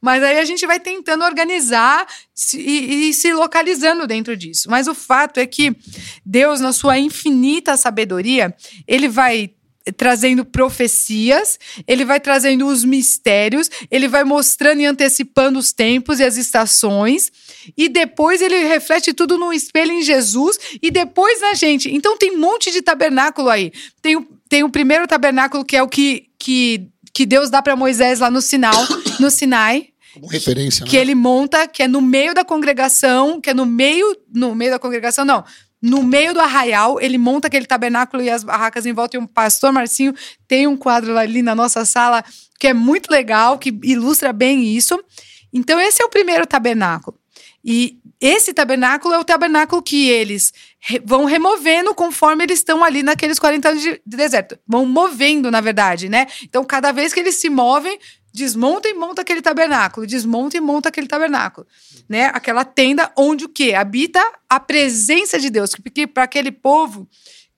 mas 0.00 0.22
aí 0.22 0.38
a 0.38 0.46
gente 0.46 0.66
vai 0.66 0.80
tentando 0.80 1.26
organizar 1.26 2.06
e, 2.54 3.10
e 3.10 3.12
se 3.12 3.34
localizando 3.34 4.06
dentro 4.06 4.34
disso. 4.34 4.70
Mas 4.70 4.88
o 4.88 4.94
fato 4.94 5.38
é 5.38 5.44
que 5.44 5.76
Deus, 6.24 6.60
na 6.60 6.72
sua 6.72 6.98
infinita 6.98 7.76
sabedoria, 7.76 8.56
ele 8.88 9.08
vai 9.08 9.50
trazendo 9.92 10.44
profecias, 10.44 11.58
ele 11.86 12.04
vai 12.04 12.18
trazendo 12.18 12.66
os 12.66 12.84
mistérios, 12.84 13.70
ele 13.90 14.08
vai 14.08 14.24
mostrando 14.24 14.80
e 14.80 14.86
antecipando 14.86 15.58
os 15.58 15.72
tempos 15.72 16.20
e 16.20 16.24
as 16.24 16.36
estações, 16.36 17.30
e 17.76 17.88
depois 17.88 18.40
ele 18.40 18.64
reflete 18.64 19.12
tudo 19.12 19.36
num 19.36 19.52
espelho 19.52 19.92
em 19.92 20.02
Jesus 20.02 20.58
e 20.82 20.90
depois 20.90 21.40
na 21.40 21.54
gente. 21.54 21.94
Então 21.94 22.16
tem 22.16 22.32
um 22.32 22.40
monte 22.40 22.70
de 22.70 22.80
tabernáculo 22.80 23.50
aí. 23.50 23.72
Tem 24.00 24.16
o, 24.16 24.26
tem 24.48 24.62
o 24.62 24.70
primeiro 24.70 25.06
tabernáculo 25.06 25.64
que 25.64 25.76
é 25.76 25.82
o 25.82 25.88
que, 25.88 26.28
que, 26.38 26.88
que 27.12 27.26
Deus 27.26 27.50
dá 27.50 27.60
para 27.60 27.76
Moisés 27.76 28.20
lá 28.20 28.30
no 28.30 28.40
Sinal, 28.40 28.86
no 29.20 29.30
Sinai, 29.30 29.88
Como 30.14 30.28
referência, 30.28 30.86
que 30.86 30.96
né? 30.96 31.02
ele 31.02 31.14
monta, 31.14 31.68
que 31.68 31.82
é 31.82 31.88
no 31.88 32.00
meio 32.00 32.32
da 32.32 32.44
congregação, 32.44 33.38
que 33.38 33.50
é 33.50 33.54
no 33.54 33.66
meio, 33.66 34.16
no 34.32 34.54
meio 34.54 34.70
da 34.70 34.78
congregação, 34.78 35.26
não. 35.26 35.44
No 35.86 36.02
meio 36.02 36.32
do 36.32 36.40
arraial, 36.40 36.98
ele 36.98 37.18
monta 37.18 37.46
aquele 37.48 37.66
tabernáculo 37.66 38.22
e 38.22 38.30
as 38.30 38.42
barracas 38.42 38.86
em 38.86 38.92
volta. 38.94 39.16
E 39.16 39.20
o 39.20 39.28
pastor 39.28 39.70
Marcinho 39.70 40.14
tem 40.48 40.66
um 40.66 40.78
quadro 40.78 41.18
ali 41.18 41.42
na 41.42 41.54
nossa 41.54 41.84
sala 41.84 42.24
que 42.58 42.68
é 42.68 42.72
muito 42.72 43.10
legal, 43.10 43.58
que 43.58 43.68
ilustra 43.82 44.32
bem 44.32 44.64
isso. 44.64 44.98
Então, 45.52 45.78
esse 45.78 46.02
é 46.02 46.06
o 46.06 46.08
primeiro 46.08 46.46
tabernáculo. 46.46 47.18
E 47.62 47.98
esse 48.18 48.54
tabernáculo 48.54 49.12
é 49.12 49.18
o 49.18 49.24
tabernáculo 49.24 49.82
que 49.82 50.08
eles 50.08 50.54
re- 50.80 51.02
vão 51.04 51.26
removendo 51.26 51.94
conforme 51.94 52.44
eles 52.44 52.60
estão 52.60 52.82
ali 52.82 53.02
naqueles 53.02 53.38
40 53.38 53.68
anos 53.68 53.82
de 53.82 54.00
deserto. 54.06 54.58
Vão 54.66 54.86
movendo, 54.86 55.50
na 55.50 55.60
verdade, 55.60 56.08
né? 56.08 56.26
Então, 56.42 56.64
cada 56.64 56.92
vez 56.92 57.12
que 57.12 57.20
eles 57.20 57.34
se 57.34 57.50
movem, 57.50 57.98
desmonta 58.34 58.88
e 58.88 58.94
monta 58.94 59.22
aquele 59.22 59.40
tabernáculo, 59.40 60.04
desmonta 60.06 60.56
e 60.56 60.60
monta 60.60 60.88
aquele 60.88 61.06
tabernáculo, 61.06 61.64
né? 62.08 62.24
Aquela 62.34 62.64
tenda 62.64 63.12
onde 63.16 63.44
o 63.44 63.48
quê? 63.48 63.74
Habita 63.74 64.20
a 64.50 64.58
presença 64.58 65.38
de 65.38 65.48
Deus, 65.48 65.70
porque 65.80 66.04
para 66.04 66.24
aquele 66.24 66.50
povo 66.50 67.08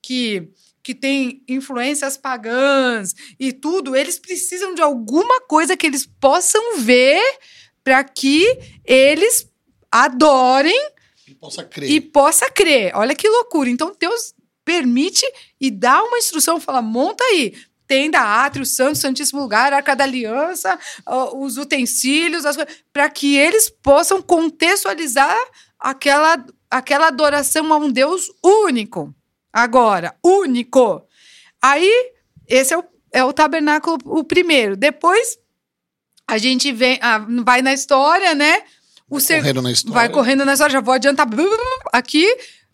que 0.03 0.51
que 0.83 0.95
tem 0.95 1.43
influências 1.49 2.17
pagãs 2.17 3.13
e 3.41 3.53
tudo, 3.53 3.97
eles 3.97 4.21
precisam 4.21 4.73
de 4.73 4.81
alguma 4.81 5.41
coisa 5.41 5.77
que 5.77 5.85
eles 5.85 6.07
possam 6.21 6.79
ver 6.79 7.21
para 7.83 8.05
que 8.05 8.47
eles 8.85 9.51
adorem 9.91 10.79
Que 11.25 11.35
possa 11.35 11.65
crer. 11.65 11.91
e 11.91 12.01
possa 12.01 12.49
crer. 12.49 12.93
Olha 12.95 13.17
que 13.17 13.29
loucura. 13.29 13.69
Então 13.69 13.97
Deus 13.99 14.33
permite 14.65 15.25
e 15.61 15.73
dá 15.73 16.01
uma 16.05 16.19
instrução, 16.19 16.61
fala: 16.61 16.81
monta 16.81 17.25
aí. 17.25 17.53
Tenda, 17.87 18.19
átrio, 18.21 18.67
santo, 18.67 18.99
santíssimo 18.99 19.41
lugar, 19.41 19.73
arca 19.73 19.95
da 19.95 20.05
aliança, 20.05 20.79
os 21.35 21.57
utensílios, 21.57 22.45
para 22.93 23.09
que 23.09 23.37
eles 23.37 23.71
possam 23.71 24.21
contextualizar 24.21 25.37
aquela, 25.79 26.45
aquela 26.71 27.07
adoração 27.09 27.73
a 27.73 27.77
um 27.77 27.91
Deus 27.91 28.27
único. 28.43 29.15
Agora, 29.53 30.15
único. 30.25 31.03
Aí, 31.63 32.13
esse 32.49 32.75
é 32.75 32.79
o, 32.79 32.85
é 33.13 33.25
o 33.25 33.33
tabernáculo, 33.33 33.99
o 34.05 34.25
primeiro. 34.25 34.77
Depois, 34.77 35.39
a 36.27 36.39
gente 36.39 36.73
vem, 36.73 36.99
ah, 37.01 37.25
vai 37.45 37.63
na 37.63 37.73
história, 37.73 38.35
né? 38.35 38.63
O 39.09 39.21
seg- 39.21 39.41
Correndo 39.43 39.63
na 39.63 39.71
história. 39.71 39.95
Vai 39.95 40.09
correndo 40.09 40.45
na 40.45 40.53
história, 40.55 40.73
já 40.73 40.81
vou 40.81 40.93
adiantar. 40.95 41.27
Aqui 41.93 42.27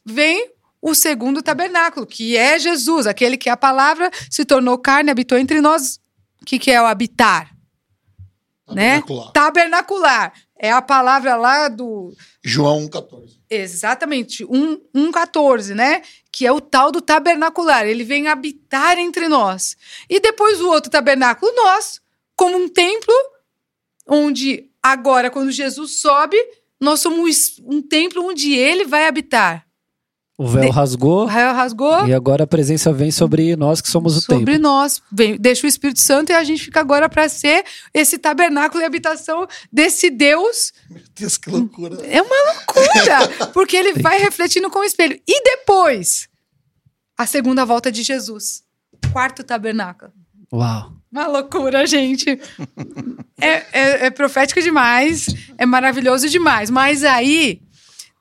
vem 0.04 0.50
o 0.82 0.96
segundo 0.96 1.40
tabernáculo, 1.40 2.04
que 2.04 2.36
é 2.36 2.58
Jesus, 2.58 3.06
aquele 3.06 3.38
que 3.38 3.48
a 3.48 3.56
palavra 3.56 4.10
se 4.28 4.44
tornou 4.44 4.76
carne, 4.76 5.12
habitou 5.12 5.38
entre 5.38 5.60
nós. 5.60 6.00
O 6.42 6.44
que, 6.44 6.58
que 6.58 6.72
é 6.72 6.82
o 6.82 6.86
habitar? 6.86 7.54
Né? 8.68 9.00
Tabernacular. 9.00 9.32
Tabernacular. 9.32 10.32
É 10.58 10.72
a 10.72 10.82
palavra 10.82 11.36
lá 11.36 11.68
do. 11.68 12.12
João 12.42 12.88
14. 12.88 13.40
Exatamente, 13.48 14.44
1,14, 14.44 15.74
né? 15.74 16.02
Que 16.32 16.46
é 16.46 16.52
o 16.52 16.60
tal 16.60 16.90
do 16.90 17.00
tabernacular. 17.00 17.86
Ele 17.86 18.02
vem 18.02 18.28
habitar 18.28 18.98
entre 18.98 19.28
nós. 19.28 19.76
E 20.08 20.18
depois 20.18 20.60
o 20.60 20.68
outro 20.68 20.90
tabernáculo, 20.90 21.52
nós, 21.54 22.00
como 22.34 22.56
um 22.56 22.68
templo, 22.68 23.14
onde 24.06 24.70
agora, 24.82 25.30
quando 25.30 25.52
Jesus 25.52 26.00
sobe, 26.00 26.36
nós 26.80 27.00
somos 27.00 27.60
um 27.64 27.82
templo 27.82 28.24
onde 28.24 28.54
ele 28.54 28.84
vai 28.84 29.06
habitar. 29.06 29.66
O 30.42 30.48
véu 30.48 30.62
De- 30.64 30.70
rasgou 30.70 31.22
O 31.22 31.26
raio 31.26 31.54
rasgou 31.54 32.06
e 32.06 32.12
agora 32.14 32.44
a 32.44 32.46
presença 32.46 32.92
vem 32.92 33.10
sobre 33.10 33.54
nós 33.56 33.80
que 33.80 33.88
somos 33.88 34.16
o 34.16 34.20
sobre 34.20 34.54
templo. 34.54 34.58
nós. 34.62 35.00
Vem, 35.12 35.36
deixa 35.36 35.66
o 35.66 35.68
Espírito 35.68 36.00
Santo 36.00 36.30
e 36.30 36.34
a 36.34 36.42
gente 36.42 36.64
fica 36.64 36.80
agora 36.80 37.08
para 37.08 37.28
ser 37.28 37.64
esse 37.94 38.18
tabernáculo 38.18 38.82
e 38.82 38.84
habitação 38.86 39.46
desse 39.72 40.10
Deus 40.10 40.72
Meu 40.90 41.00
Deus, 41.18 41.36
que 41.38 41.50
loucura. 41.50 41.98
É 42.06 42.20
uma 42.20 42.52
loucura, 42.54 43.48
porque 43.52 43.76
ele 43.76 43.92
vai 44.02 44.18
refletindo 44.18 44.68
com 44.70 44.80
o 44.80 44.84
espelho. 44.84 45.18
E 45.28 45.42
depois, 45.44 46.28
a 47.16 47.26
segunda 47.26 47.64
volta 47.64 47.92
de 47.92 48.02
Jesus. 48.02 48.62
Quarto 49.12 49.44
tabernáculo. 49.44 50.10
Uau. 50.52 50.92
Uma 51.10 51.26
loucura, 51.26 51.86
gente. 51.86 52.40
É, 53.40 53.48
é- 53.72 54.06
é 54.06 54.10
profético 54.10 54.60
demais, 54.62 55.26
é 55.58 55.66
maravilhoso 55.66 56.28
demais. 56.28 56.70
Mas 56.70 57.04
aí, 57.04 57.60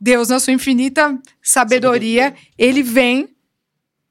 Deus, 0.01 0.29
na 0.29 0.39
sua 0.39 0.53
infinita 0.53 1.15
sabedoria, 1.43 2.33
ele 2.57 2.81
vem 2.81 3.29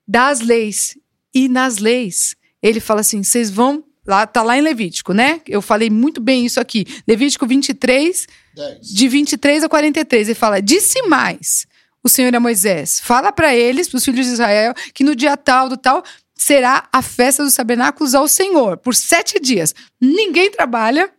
das 0.06 0.40
leis. 0.40 0.97
E 1.35 1.49
nas 1.49 1.78
leis, 1.78 2.37
ele 2.62 2.78
fala 2.78 3.00
assim: 3.00 3.23
vocês 3.25 3.50
vão. 3.50 3.85
Lá, 4.06 4.26
tá 4.26 4.42
lá 4.42 4.56
em 4.56 4.62
Levítico, 4.62 5.12
né? 5.12 5.42
Eu 5.47 5.61
falei 5.61 5.90
muito 5.90 6.23
bem 6.23 6.47
isso 6.47 6.59
aqui. 6.59 6.87
Levítico 7.06 7.47
23, 7.47 8.26
Dez. 8.54 8.88
de 8.88 9.09
23 9.09 9.64
a 9.64 9.68
43. 9.68 10.28
Ele 10.28 10.35
fala: 10.35 10.61
Disse 10.61 11.02
mais 11.02 11.66
o 12.02 12.09
Senhor 12.09 12.35
a 12.35 12.40
Moisés: 12.40 12.99
Fala 13.00 13.30
para 13.30 13.54
eles, 13.54 13.88
para 13.88 13.99
os 13.99 14.04
filhos 14.04 14.26
de 14.26 14.32
Israel, 14.32 14.73
que 14.94 15.04
no 15.04 15.14
dia 15.14 15.37
tal 15.37 15.68
do 15.68 15.76
tal 15.76 16.02
será 16.35 16.88
a 16.90 17.02
festa 17.02 17.44
dos 17.44 17.54
tabernáculos 17.54 18.14
ao 18.14 18.26
Senhor, 18.26 18.78
por 18.78 18.94
sete 18.94 19.38
dias. 19.38 19.75
Ninguém 20.00 20.50
trabalha, 20.50 21.12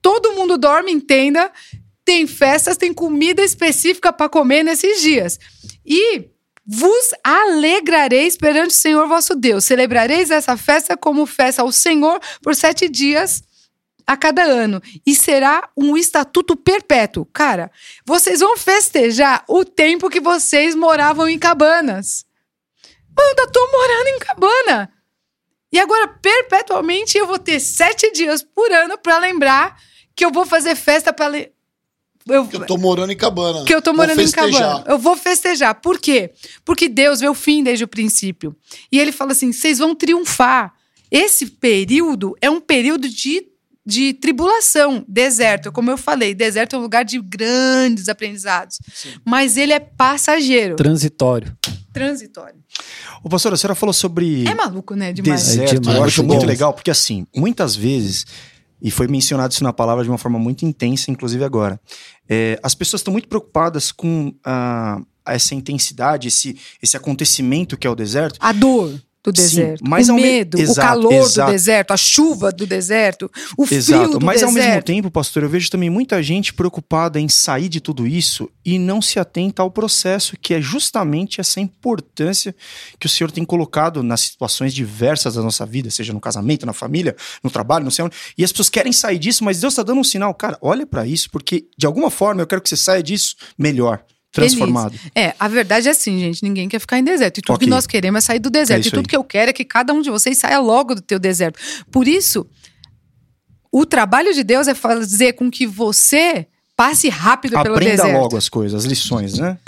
todo 0.00 0.32
mundo 0.32 0.56
dorme 0.56 0.92
em 0.92 1.00
tenda, 1.00 1.50
tem 2.04 2.26
festas, 2.26 2.76
tem 2.76 2.92
comida 2.92 3.42
específica 3.42 4.12
para 4.12 4.28
comer 4.28 4.62
nesses 4.62 5.00
dias. 5.00 5.38
E 5.84 6.30
vos 6.64 7.10
alegrareis 7.24 8.36
perante 8.36 8.70
o 8.70 8.76
Senhor 8.76 9.06
vosso 9.08 9.34
Deus. 9.34 9.64
Celebrareis 9.64 10.30
essa 10.30 10.56
festa 10.56 10.96
como 10.96 11.26
festa 11.26 11.62
ao 11.62 11.72
Senhor 11.72 12.20
por 12.42 12.54
sete 12.54 12.88
dias 12.88 13.42
a 14.06 14.16
cada 14.16 14.42
ano. 14.42 14.80
E 15.06 15.14
será 15.14 15.68
um 15.76 15.96
estatuto 15.96 16.56
perpétuo. 16.56 17.26
Cara, 17.26 17.70
vocês 18.04 18.40
vão 18.40 18.56
festejar 18.56 19.44
o 19.48 19.64
tempo 19.64 20.10
que 20.10 20.20
vocês 20.20 20.74
moravam 20.74 21.28
em 21.28 21.38
cabanas. 21.38 22.24
Mano, 23.16 23.34
eu 23.38 23.50
tô 23.50 23.70
morando 23.70 24.08
em 24.08 24.18
cabana. 24.18 24.92
E 25.72 25.78
agora, 25.78 26.08
perpetuamente, 26.08 27.16
eu 27.16 27.26
vou 27.26 27.38
ter 27.38 27.58
sete 27.58 28.10
dias 28.12 28.42
por 28.42 28.70
ano 28.70 28.98
pra 28.98 29.18
lembrar 29.18 29.76
que 30.14 30.24
eu 30.24 30.30
vou 30.30 30.44
fazer 30.44 30.76
festa 30.76 31.12
pra. 31.12 31.30
Eu, 32.28 32.46
Que 32.46 32.56
eu 32.56 32.66
tô 32.66 32.76
morando 32.78 33.12
em 33.12 33.16
cabana. 33.16 33.64
que 33.64 33.74
eu 33.74 33.82
tô 33.82 33.90
Vou 33.92 33.96
morando 33.98 34.20
em 34.20 34.30
cabana. 34.30 34.84
Eu 34.86 34.98
vou 34.98 35.16
festejar. 35.16 35.74
Por 35.80 35.98
quê? 35.98 36.30
Porque 36.64 36.88
Deus 36.88 37.20
vê 37.20 37.28
o 37.28 37.34
fim 37.34 37.62
desde 37.62 37.84
o 37.84 37.88
princípio. 37.88 38.54
E 38.90 38.98
ele 38.98 39.12
fala 39.12 39.32
assim: 39.32 39.52
vocês 39.52 39.78
vão 39.78 39.94
triunfar. 39.94 40.72
Esse 41.10 41.46
período 41.46 42.34
é 42.40 42.48
um 42.48 42.60
período 42.60 43.08
de, 43.08 43.44
de 43.84 44.14
tribulação, 44.14 45.04
deserto. 45.06 45.70
Como 45.72 45.90
eu 45.90 45.98
falei, 45.98 46.34
deserto 46.34 46.74
é 46.74 46.78
um 46.78 46.82
lugar 46.82 47.04
de 47.04 47.20
grandes 47.20 48.08
aprendizados. 48.08 48.78
Mas 49.24 49.56
ele 49.56 49.72
é 49.72 49.80
passageiro, 49.80 50.76
Transitório. 50.76 51.54
transitório. 51.92 52.56
Ô, 53.22 53.28
pastor, 53.28 53.52
a 53.52 53.56
senhora 53.56 53.74
falou 53.74 53.92
sobre 53.92 54.46
É 54.48 54.54
maluco, 54.54 54.94
né? 54.94 55.12
Demais. 55.12 55.44
deserto. 55.46 55.74
É 55.76 55.78
demais, 55.80 55.98
eu 55.98 56.04
acho 56.04 56.20
é 56.22 56.24
muito 56.24 56.46
legal, 56.46 56.72
porque 56.72 56.90
assim, 56.90 57.26
muitas 57.36 57.76
vezes, 57.76 58.24
e 58.82 58.90
foi 58.90 59.06
mencionado 59.06 59.52
isso 59.52 59.62
na 59.62 59.72
palavra 59.72 60.02
de 60.02 60.10
uma 60.10 60.18
forma 60.18 60.38
muito 60.38 60.64
intensa, 60.64 61.10
inclusive 61.10 61.44
agora, 61.44 61.80
é, 62.28 62.58
as 62.62 62.74
pessoas 62.74 63.00
estão 63.00 63.12
muito 63.12 63.28
preocupadas 63.28 63.92
com 63.92 64.34
ah, 64.44 65.00
essa 65.24 65.54
intensidade, 65.54 66.26
esse, 66.28 66.58
esse 66.82 66.96
acontecimento 66.96 67.76
que 67.76 67.86
é 67.86 67.90
o 67.90 67.94
deserto. 67.94 68.38
A 68.40 68.52
dor 68.52 69.00
do 69.24 69.30
Sim, 69.36 69.42
deserto, 69.42 69.84
mas 69.86 70.08
o 70.08 70.12
ao 70.12 70.16
me- 70.16 70.22
medo, 70.22 70.58
o 70.58 70.60
Exato, 70.60 70.80
calor 70.80 71.12
exato. 71.12 71.50
do 71.50 71.52
deserto, 71.52 71.90
a 71.92 71.96
chuva 71.96 72.50
do 72.50 72.66
deserto, 72.66 73.30
o 73.56 73.64
frio 73.64 73.78
Exato, 73.78 74.18
do 74.18 74.24
mas 74.26 74.42
ao 74.42 74.50
mesmo 74.50 74.68
deserto. 74.68 74.86
tempo, 74.86 75.10
pastor, 75.12 75.44
eu 75.44 75.48
vejo 75.48 75.70
também 75.70 75.88
muita 75.88 76.20
gente 76.22 76.52
preocupada 76.52 77.20
em 77.20 77.28
sair 77.28 77.68
de 77.68 77.80
tudo 77.80 78.04
isso 78.06 78.50
e 78.64 78.78
não 78.80 79.00
se 79.00 79.20
atenta 79.20 79.62
ao 79.62 79.70
processo, 79.70 80.36
que 80.40 80.54
é 80.54 80.60
justamente 80.60 81.40
essa 81.40 81.60
importância 81.60 82.54
que 82.98 83.06
o 83.06 83.08
Senhor 83.08 83.30
tem 83.30 83.44
colocado 83.44 84.02
nas 84.02 84.22
situações 84.22 84.74
diversas 84.74 85.34
da 85.34 85.42
nossa 85.42 85.64
vida, 85.64 85.88
seja 85.90 86.12
no 86.12 86.20
casamento, 86.20 86.66
na 86.66 86.72
família, 86.72 87.14
no 87.44 87.50
trabalho, 87.50 87.84
não 87.84 87.90
sei 87.92 88.04
onde. 88.04 88.16
E 88.36 88.42
as 88.42 88.50
pessoas 88.50 88.70
querem 88.70 88.92
sair 88.92 89.18
disso, 89.18 89.44
mas 89.44 89.60
Deus 89.60 89.72
está 89.74 89.82
dando 89.84 90.00
um 90.00 90.04
sinal, 90.04 90.34
cara, 90.34 90.58
olha 90.60 90.84
para 90.86 91.06
isso, 91.06 91.30
porque 91.30 91.66
de 91.78 91.86
alguma 91.86 92.10
forma 92.10 92.42
eu 92.42 92.46
quero 92.46 92.60
que 92.60 92.68
você 92.68 92.76
saia 92.76 93.02
disso 93.02 93.36
melhor, 93.56 94.02
transformado. 94.32 94.98
É, 95.14 95.34
a 95.38 95.46
verdade 95.46 95.88
é 95.88 95.90
assim, 95.90 96.18
gente, 96.18 96.42
ninguém 96.42 96.68
quer 96.68 96.78
ficar 96.80 96.98
em 96.98 97.04
deserto. 97.04 97.38
E 97.38 97.42
tudo 97.42 97.54
Ok. 97.56 97.66
que 97.66 97.70
nós 97.70 97.86
queremos 97.86 98.24
é 98.24 98.26
sair 98.26 98.38
do 98.38 98.50
deserto. 98.50 98.84
É 98.84 98.88
e 98.88 98.90
tudo 98.90 99.00
aí. 99.00 99.06
que 99.06 99.16
eu 99.16 99.22
quero 99.22 99.50
é 99.50 99.52
que 99.52 99.64
cada 99.64 99.92
um 99.92 100.00
de 100.00 100.10
vocês 100.10 100.38
saia 100.38 100.58
logo 100.58 100.94
do 100.94 101.00
teu 101.02 101.18
deserto. 101.18 101.58
Por 101.90 102.08
isso, 102.08 102.46
o 103.70 103.84
trabalho 103.86 104.32
de 104.34 104.42
Deus 104.42 104.66
é 104.68 104.74
fazer 104.74 105.34
com 105.34 105.50
que 105.50 105.66
você 105.66 106.46
passe 106.76 107.08
rápido 107.08 107.52
pelo 107.62 107.74
Aprenda 107.76 108.02
deserto. 108.02 108.20
logo 108.20 108.36
as 108.36 108.48
coisas, 108.48 108.84
as 108.84 108.84
lições, 108.90 109.38
né? 109.38 109.58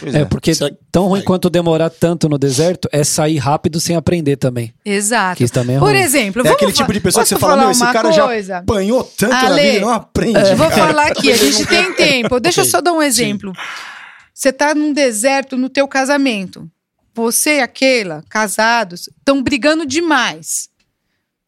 Pois 0.00 0.14
É, 0.14 0.24
porque 0.24 0.54
Será- 0.54 0.74
tão 0.90 1.06
ruim 1.06 1.22
quanto 1.22 1.50
demorar 1.50 1.90
tanto 1.90 2.28
no 2.28 2.38
deserto 2.38 2.88
é 2.90 3.04
sair 3.04 3.36
rápido 3.36 3.78
sem 3.78 3.94
aprender 3.96 4.36
também. 4.36 4.72
Exato. 4.84 5.36
Que 5.36 5.44
isso 5.44 5.52
também 5.52 5.76
é 5.76 5.78
Por 5.78 5.90
ruim. 5.90 5.98
exemplo, 6.00 6.40
É 6.40 6.44
vamos 6.44 6.56
aquele 6.56 6.72
tipo 6.72 6.92
de 6.92 7.00
pessoa 7.00 7.22
que 7.22 7.28
você 7.28 7.38
fala, 7.38 7.52
falar 7.52 7.62
meu, 7.64 7.70
esse 7.72 7.82
uma 7.82 7.92
cara 7.92 8.10
já 8.10 8.24
coisa? 8.26 8.58
apanhou 8.58 9.04
tanto 9.04 9.30
na 9.32 9.46
Ale, 9.46 9.62
vida 9.62 9.76
e 9.76 9.80
não 9.80 9.90
aprende. 9.90 10.38
Eu 10.50 10.56
vou 10.56 10.70
falar 10.70 11.06
aqui, 11.08 11.30
a 11.30 11.36
gente 11.36 11.66
tem 11.66 11.92
tempo. 11.94 12.40
Deixa 12.40 12.60
eu 12.60 12.64
Ok. 12.64 12.70
só 12.70 12.80
dar 12.80 12.92
um 12.92 13.02
exemplo. 13.02 13.52
Você 14.34 14.52
tá 14.52 14.74
num 14.74 14.92
deserto 14.92 15.56
no 15.56 15.68
teu 15.68 15.86
casamento. 15.86 16.66
Você 17.14 17.56
e 17.56 17.60
a 17.60 17.68
Keila, 17.68 18.24
casados, 18.30 19.08
estão 19.08 19.42
brigando 19.42 19.84
demais. 19.84 20.68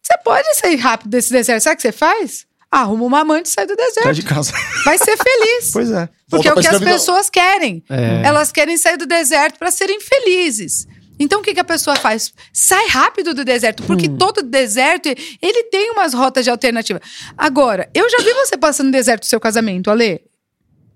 Você 0.03 0.19
pode 0.25 0.55
sair 0.57 0.77
rápido 0.77 1.09
desse 1.11 1.33
deserto. 1.33 1.63
Sabe 1.63 1.75
o 1.75 1.77
que 1.77 1.83
você 1.83 1.93
faz? 1.93 2.45
Arruma 2.73 3.05
uma 3.05 3.21
amante 3.21 3.47
e 3.47 3.51
sai 3.51 3.67
do 3.67 3.75
Sai 3.77 3.87
deserto. 3.87 4.15
de 4.15 4.23
casa. 4.23 4.53
Vai 4.85 4.97
ser 4.97 5.15
feliz. 5.17 5.71
Pois 5.75 5.91
é. 5.91 6.09
Porque 6.31 6.49
Volta 6.49 6.49
é 6.49 6.53
o 6.53 6.79
que 6.81 6.85
as 6.85 6.93
pessoas 6.93 7.29
querem. 7.29 7.85
É. 7.91 8.23
Elas 8.25 8.51
querem 8.51 8.79
sair 8.79 8.97
do 8.97 9.05
deserto 9.05 9.59
para 9.59 9.71
serem 9.71 10.01
felizes. 10.01 10.87
Então 11.21 11.41
o 11.41 11.43
que, 11.43 11.53
que 11.53 11.61
a 11.61 11.65
pessoa 11.65 11.95
faz? 11.97 12.33
Sai 12.53 12.89
rápido 12.89 13.35
do 13.35 13.45
deserto, 13.45 13.83
porque 13.83 14.09
Hum. 14.09 14.17
todo 14.17 14.43
deserto 14.43 15.07
ele 15.09 15.65
tem 15.65 15.91
umas 15.91 16.15
rotas 16.15 16.45
de 16.45 16.51
alternativa. 16.51 16.99
Agora, 17.37 17.91
eu 17.95 18.09
já 18.09 18.17
vi 18.25 18.33
você 18.33 18.57
passando 18.57 18.87
no 18.87 18.93
deserto 18.93 19.21
do 19.21 19.27
seu 19.27 19.39
casamento, 19.39 19.91
Ale. 19.91 20.23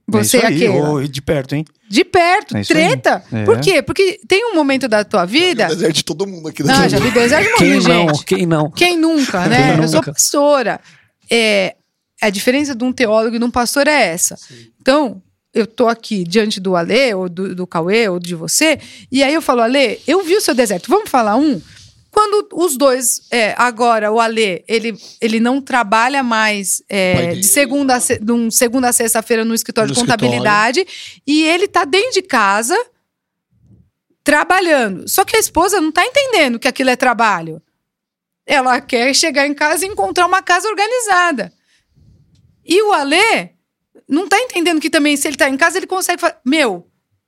Você 0.09 0.39
é 0.39 0.51
e 0.51 0.65
isso 0.65 0.97
aí, 0.99 1.09
de 1.09 1.21
perto, 1.21 1.55
hein? 1.57 1.65
De 1.89 2.05
perto, 2.05 2.57
É 2.57 2.63
treta. 2.63 3.23
É. 3.33 3.45
Por 3.45 3.61
quê? 3.61 3.83
Porque 3.83 4.19
tem 4.27 4.45
um 4.47 4.55
momento 4.55 4.87
da 4.89 5.05
tua 5.05 5.25
vida. 5.27 5.67
O 5.67 5.75
deserto 5.75 5.95
de 5.97 6.05
todo 6.05 6.27
mundo 6.27 6.49
aqui. 6.49 6.63
Não, 6.63 6.89
já 6.89 6.99
vi 6.99 7.11
deserto 7.11 7.45
de 7.45 7.51
monte 7.51 7.59
Quem 7.59 7.79
de 7.81 7.89
não? 7.89 8.09
gente. 8.09 8.25
Quem 8.25 8.47
não? 8.47 8.71
Quem 8.71 8.97
nunca, 8.99 9.47
né? 9.47 9.75
Quem 9.75 9.83
Eu 9.83 9.89
sou 9.89 10.03
pastora. 10.03 10.81
É, 11.31 11.77
a 12.21 12.31
diferença 12.31 12.75
de 12.75 12.83
um 12.85 12.93
teólogo 12.93 13.37
e 13.37 13.39
de 13.39 13.45
um 13.45 13.51
pastor 13.51 13.87
é 13.87 14.07
essa. 14.09 14.37
Então, 14.81 15.23
eu 15.53 15.67
tô 15.67 15.89
aqui 15.89 16.25
diante 16.25 16.61
do 16.61 16.77
Alê, 16.77 17.15
ou 17.15 17.29
do, 17.29 17.55
do 17.55 17.67
Cauê, 17.67 18.09
ou 18.09 18.19
de 18.19 18.35
você, 18.35 18.79
e 19.11 19.23
aí 19.23 19.33
eu 19.35 19.41
falo, 19.43 19.63
Alê, 19.63 19.99
eu 20.07 20.23
vi 20.23 20.35
o 20.37 20.41
seu 20.41 20.55
deserto, 20.55 20.89
vamos 20.91 21.09
falar 21.11 21.37
um? 21.37 21.61
Quando 22.11 22.49
os 22.55 22.79
dois, 22.79 23.21
é, 23.31 23.55
agora 23.59 24.11
o 24.11 24.19
Alê, 24.19 24.65
ele, 24.67 24.97
ele 25.21 25.39
não 25.39 25.61
trabalha 25.61 26.23
mais 26.23 26.83
é, 26.89 27.35
de 27.35 27.43
segunda 27.47 27.97
a, 27.97 28.01
se- 28.01 28.19
de 28.19 28.51
segunda 28.55 28.89
a 28.89 28.93
sexta-feira 28.93 29.45
no 29.45 29.55
escritório 29.55 29.89
No 29.89 29.95
de 29.95 30.01
escritório. 30.01 30.25
contabilidade, 30.25 30.87
e 31.27 31.43
ele 31.45 31.69
tá 31.69 31.85
dentro 31.85 32.13
de 32.13 32.23
casa 32.23 32.75
trabalhando. 34.25 35.09
Só 35.09 35.25
que 35.25 35.37
a 35.37 35.41
esposa 35.41 35.81
não 35.81 35.93
tá 35.93 36.05
entendendo 36.05 36.59
que 36.59 36.69
aquilo 36.69 36.91
é 36.91 36.97
trabalho. 36.97 37.63
Ela 38.47 38.81
quer 38.81 39.13
chegar 39.15 39.47
em 39.47 39.55
casa 39.55 39.85
e 39.85 39.89
encontrar 39.89 40.27
uma 40.27 40.41
casa 40.43 40.69
organizada. 40.69 41.53
E 42.65 42.81
o 42.83 42.93
Alê 42.93 43.51
não 44.09 44.29
tá 44.29 44.39
entendendo 44.39 44.81
que 44.81 44.91
também, 44.91 45.17
se 45.17 45.27
ele 45.27 45.37
tá 45.37 45.49
em 45.49 45.57
casa, 45.57 45.79
ele 45.79 45.87
consegue 45.87 46.21
falar. 46.21 46.39
Meu, 46.45 46.87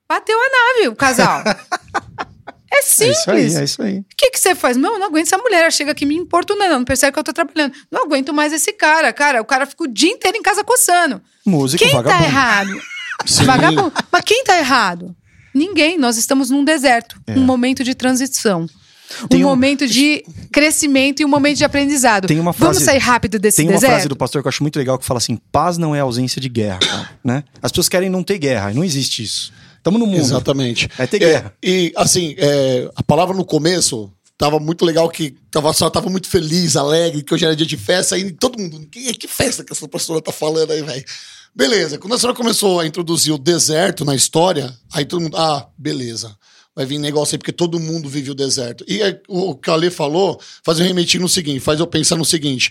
bateu 0.08 0.38
a 0.38 0.48
nave 0.76 0.88
o 0.88 0.94
casal. 0.96 1.42
é 2.72 2.78
É 2.78 2.82
simples. 2.82 3.18
isso 3.18 3.30
aí, 3.30 3.56
é 3.56 3.64
isso 3.64 3.82
aí. 3.82 3.98
O 3.98 4.04
que, 4.16 4.30
que 4.30 4.38
você 4.38 4.54
faz? 4.54 4.76
Não, 4.76 4.92
eu 4.94 4.98
não 4.98 5.06
aguento 5.06 5.26
essa 5.26 5.38
mulher. 5.38 5.62
Ela 5.62 5.70
chega 5.70 5.90
aqui 5.92 6.06
me 6.06 6.14
importunando, 6.16 6.74
não 6.78 6.84
percebe 6.84 7.12
que 7.12 7.18
eu 7.18 7.24
tô 7.24 7.32
trabalhando. 7.32 7.72
Não 7.90 8.04
aguento 8.04 8.32
mais 8.32 8.52
esse 8.52 8.72
cara. 8.72 9.12
Cara, 9.12 9.40
o 9.40 9.44
cara 9.44 9.66
fica 9.66 9.84
o 9.84 9.88
dia 9.88 10.10
inteiro 10.10 10.36
em 10.36 10.42
casa 10.42 10.62
coçando. 10.62 11.20
Músico, 11.44 11.82
Quem 11.82 11.90
tá 11.92 12.02
vagabundo. 12.02 12.24
errado? 12.24 12.80
Sim. 13.26 13.44
Vagabundo. 13.44 13.92
Mas 14.12 14.22
quem 14.24 14.44
tá 14.44 14.56
errado? 14.58 15.16
Ninguém. 15.52 15.98
Nós 15.98 16.16
estamos 16.16 16.50
num 16.50 16.62
deserto. 16.64 17.20
Um 17.30 17.40
momento 17.42 17.82
de 17.82 17.94
transição. 17.94 18.66
É. 19.24 19.26
Tem 19.28 19.42
um 19.44 19.46
um- 19.46 19.50
momento 19.50 19.86
de 19.86 20.24
crescimento 20.52 21.20
e 21.20 21.24
um 21.24 21.28
momento 21.28 21.56
de 21.58 21.64
aprendizado. 21.64 22.26
Tem 22.28 22.38
uma 22.38 22.52
Vamos 22.52 22.78
frase- 22.78 22.84
sair 22.84 22.98
rápido 22.98 23.38
desse 23.38 23.56
Tem 23.58 23.66
uma 23.66 23.72
deserto? 23.74 23.92
frase 23.92 24.08
do 24.08 24.16
pastor 24.16 24.42
que 24.42 24.48
eu 24.48 24.50
acho 24.50 24.62
muito 24.62 24.76
legal 24.78 24.98
que 24.98 25.04
fala 25.06 25.18
assim: 25.18 25.36
paz 25.50 25.78
não 25.78 25.94
é 25.94 26.00
ausência 26.00 26.40
de 26.40 26.48
guerra, 26.48 26.78
cara, 26.78 27.10
né? 27.24 27.44
As 27.62 27.70
pessoas 27.72 27.88
querem 27.88 28.10
não 28.10 28.22
ter 28.22 28.38
guerra, 28.38 28.70
e 28.70 28.74
não 28.74 28.84
existe 28.84 29.22
isso. 29.22 29.52
Estamos 29.76 29.98
no 30.00 30.06
mundo. 30.06 30.18
Exatamente. 30.20 30.88
Vai 30.98 31.06
ter 31.06 31.16
É, 31.16 31.20
guerra. 31.20 31.54
e 31.62 31.92
assim, 31.96 32.34
é, 32.36 32.90
a 32.94 33.02
palavra 33.02 33.34
no 33.36 33.44
começo 33.44 34.12
tava 34.36 34.60
muito 34.60 34.84
legal 34.84 35.08
que 35.08 35.34
tava, 35.50 35.72
só 35.72 35.88
tava 35.88 36.10
muito 36.10 36.28
feliz, 36.28 36.76
alegre, 36.76 37.22
que 37.22 37.32
hoje 37.34 37.44
era 37.44 37.56
dia 37.56 37.66
de 37.66 37.76
festa, 37.76 38.14
aí 38.14 38.30
todo 38.32 38.58
mundo, 38.60 38.86
que, 38.90 39.14
que 39.14 39.26
festa 39.26 39.64
que 39.64 39.72
essa 39.72 39.88
pastora 39.88 40.20
tá 40.20 40.30
falando 40.32 40.70
aí, 40.72 40.82
velho? 40.82 41.04
Beleza, 41.54 41.98
quando 41.98 42.14
a 42.14 42.18
senhora 42.18 42.36
começou 42.36 42.78
a 42.78 42.86
introduzir 42.86 43.32
o 43.32 43.38
deserto 43.38 44.04
na 44.04 44.14
história, 44.14 44.72
aí 44.92 45.04
todo 45.04 45.22
mundo, 45.22 45.36
ah, 45.36 45.66
beleza. 45.76 46.36
Vai 46.78 46.86
vir 46.86 46.98
negócio 46.98 47.34
aí, 47.34 47.38
porque 47.38 47.50
todo 47.50 47.80
mundo 47.80 48.08
vive 48.08 48.30
o 48.30 48.34
deserto. 48.36 48.84
E 48.86 49.02
aí, 49.02 49.18
o 49.26 49.52
que 49.56 49.68
a 49.68 49.74
Lê 49.74 49.90
falou, 49.90 50.40
faz 50.64 50.78
eu 50.78 50.86
remetir 50.86 51.20
no 51.20 51.28
seguinte, 51.28 51.58
faz 51.58 51.80
eu 51.80 51.88
pensar 51.88 52.14
no 52.14 52.24
seguinte: 52.24 52.70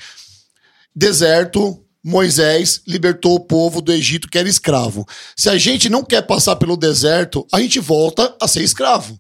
deserto, 0.96 1.84
Moisés 2.02 2.82
libertou 2.88 3.36
o 3.36 3.40
povo 3.42 3.82
do 3.82 3.92
Egito 3.92 4.30
que 4.30 4.38
era 4.38 4.48
escravo. 4.48 5.06
Se 5.36 5.50
a 5.50 5.58
gente 5.58 5.90
não 5.90 6.06
quer 6.06 6.22
passar 6.22 6.56
pelo 6.56 6.78
deserto, 6.78 7.46
a 7.52 7.60
gente 7.60 7.82
volta 7.82 8.34
a 8.42 8.48
ser 8.48 8.64
escravo. 8.64 9.20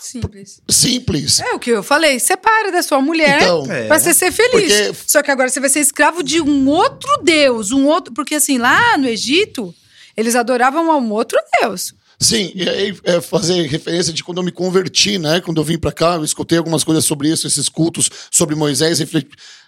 Simples. 0.00 0.62
Simples. 0.70 1.40
É 1.40 1.52
o 1.52 1.58
que 1.58 1.70
eu 1.70 1.82
falei. 1.82 2.18
Separa 2.18 2.72
da 2.72 2.82
sua 2.82 3.02
mulher 3.02 3.42
Então, 3.42 3.70
É. 3.70 3.88
pra 3.88 3.98
você 3.98 4.14
ser 4.14 4.32
feliz. 4.32 4.72
Porque- 4.72 4.94
Só 5.06 5.22
que 5.22 5.30
agora 5.30 5.50
você 5.50 5.60
vai 5.60 5.68
ser 5.68 5.80
escravo 5.80 6.22
de 6.22 6.40
um 6.40 6.66
outro 6.68 7.10
Deus, 7.22 7.72
um 7.72 7.86
outro. 7.86 8.12
Porque 8.14 8.34
assim, 8.36 8.56
lá 8.56 8.96
no 8.96 9.06
Egito, 9.06 9.74
Eles 10.16 10.34
adoravam 10.36 10.90
a 10.92 10.96
um 10.96 11.10
outro 11.10 11.36
Deus. 11.60 11.92
Sim, 12.18 12.52
e 12.54 12.68
aí 12.68 12.96
é 13.04 13.20
fazer 13.20 13.66
referência 13.66 14.12
de 14.12 14.22
quando 14.22 14.38
eu 14.38 14.44
me 14.44 14.52
converti, 14.52 15.18
né? 15.18 15.40
Quando 15.40 15.60
eu 15.60 15.64
vim 15.64 15.78
pra 15.78 15.92
cá, 15.92 16.14
eu 16.14 16.24
escutei 16.24 16.58
algumas 16.58 16.84
coisas 16.84 17.04
sobre 17.04 17.28
isso, 17.28 17.46
esses 17.46 17.68
cultos 17.68 18.10
sobre 18.30 18.54
Moisés, 18.54 19.00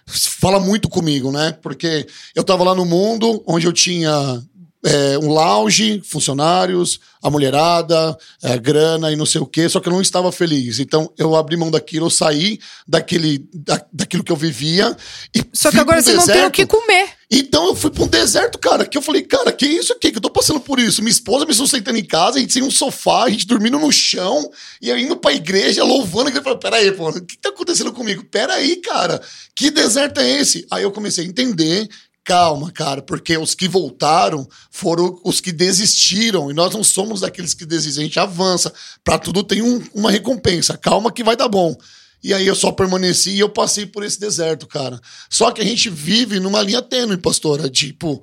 fala 0.07 0.59
muito 0.59 0.89
comigo, 0.89 1.31
né? 1.31 1.51
Porque 1.61 2.07
eu 2.35 2.43
tava 2.43 2.63
lá 2.63 2.73
no 2.73 2.85
mundo 2.85 3.43
onde 3.45 3.67
eu 3.67 3.73
tinha 3.73 4.41
é, 4.87 5.17
um 5.19 5.29
lounge, 5.29 6.01
funcionários, 6.05 6.99
a 7.21 7.29
mulherada, 7.29 8.17
é, 8.41 8.57
grana 8.57 9.11
e 9.11 9.15
não 9.17 9.25
sei 9.25 9.41
o 9.41 9.45
quê, 9.45 9.67
só 9.67 9.81
que 9.81 9.89
eu 9.89 9.93
não 9.93 10.01
estava 10.01 10.31
feliz. 10.31 10.79
Então 10.79 11.11
eu 11.17 11.35
abri 11.35 11.57
mão 11.57 11.69
daquilo, 11.69 12.05
eu 12.05 12.09
saí 12.09 12.59
daquele, 12.87 13.45
da, 13.53 13.83
daquilo 13.91 14.23
que 14.23 14.31
eu 14.31 14.37
vivia. 14.37 14.95
E 15.35 15.43
Só 15.51 15.69
que 15.71 15.79
agora 15.79 16.01
você 16.01 16.13
não 16.13 16.25
tem 16.25 16.33
o 16.33 16.35
deserto. 16.35 16.53
que 16.53 16.65
comer. 16.65 17.09
Então 17.29 17.67
eu 17.67 17.75
fui 17.75 17.91
pra 17.91 18.03
um 18.03 18.07
deserto, 18.07 18.57
cara, 18.57 18.85
que 18.85 18.97
eu 18.97 19.01
falei, 19.01 19.23
cara, 19.23 19.51
que 19.51 19.65
isso 19.65 19.91
aqui? 19.91 20.11
Que 20.11 20.17
eu 20.17 20.21
tô 20.21 20.29
passando 20.29 20.61
por 20.61 20.79
isso. 20.79 21.01
Minha 21.01 21.11
esposa 21.11 21.45
me 21.45 21.53
sustentando 21.53 21.97
em 21.97 22.05
casa, 22.05 22.37
a 22.37 22.39
gente 22.39 22.53
sem 22.53 22.63
um 22.63 22.71
sofá, 22.71 23.25
a 23.25 23.29
gente 23.29 23.45
dormindo 23.45 23.77
no 23.77 23.91
chão, 23.91 24.49
e 24.81 24.89
eu 24.89 24.97
indo 24.97 25.17
pra 25.17 25.33
igreja, 25.33 25.83
louvando, 25.83 26.29
e 26.29 26.35
eu 26.35 26.41
falei, 26.41 26.59
peraí, 26.59 26.91
pô, 26.93 27.09
o 27.09 27.25
que 27.25 27.37
tá 27.37 27.49
acontecendo 27.49 27.91
comigo? 27.91 28.23
Peraí, 28.31 28.77
cara, 28.77 29.21
que 29.53 29.69
deserto 29.69 30.21
é 30.21 30.39
esse? 30.39 30.65
Aí 30.71 30.83
eu 30.83 30.91
comecei 30.91 31.25
a 31.25 31.27
entender. 31.27 31.89
Calma, 32.27 32.69
cara, 32.73 33.01
porque 33.01 33.37
os 33.37 33.55
que 33.55 33.69
voltaram 33.69 34.45
foram 34.69 35.17
os 35.23 35.39
que 35.39 35.49
desistiram. 35.53 36.51
E 36.51 36.53
nós 36.53 36.73
não 36.73 36.83
somos 36.83 37.21
daqueles 37.21 37.53
que 37.53 37.65
desistem, 37.65 38.03
a 38.03 38.05
gente 38.07 38.19
avança. 38.19 38.69
Pra 39.01 39.17
tudo 39.17 39.43
tem 39.45 39.61
um- 39.61 39.81
uma 39.95 40.11
recompensa. 40.11 40.77
Calma 40.77 41.09
que 41.09 41.23
vai 41.23 41.37
dar 41.37 41.47
bom. 41.47 41.73
E 42.21 42.33
aí 42.33 42.45
eu 42.45 42.53
só 42.53 42.69
permaneci 42.69 43.29
e 43.29 43.39
eu 43.39 43.47
passei 43.47 43.85
por 43.85 44.03
esse 44.03 44.19
deserto, 44.19 44.67
cara. 44.67 44.99
Só 45.29 45.51
que 45.51 45.61
a 45.61 45.63
gente 45.63 45.89
vive 45.89 46.37
numa 46.37 46.61
linha 46.61 46.81
tênue, 46.81 47.15
pastora. 47.15 47.69
Tipo, 47.69 48.21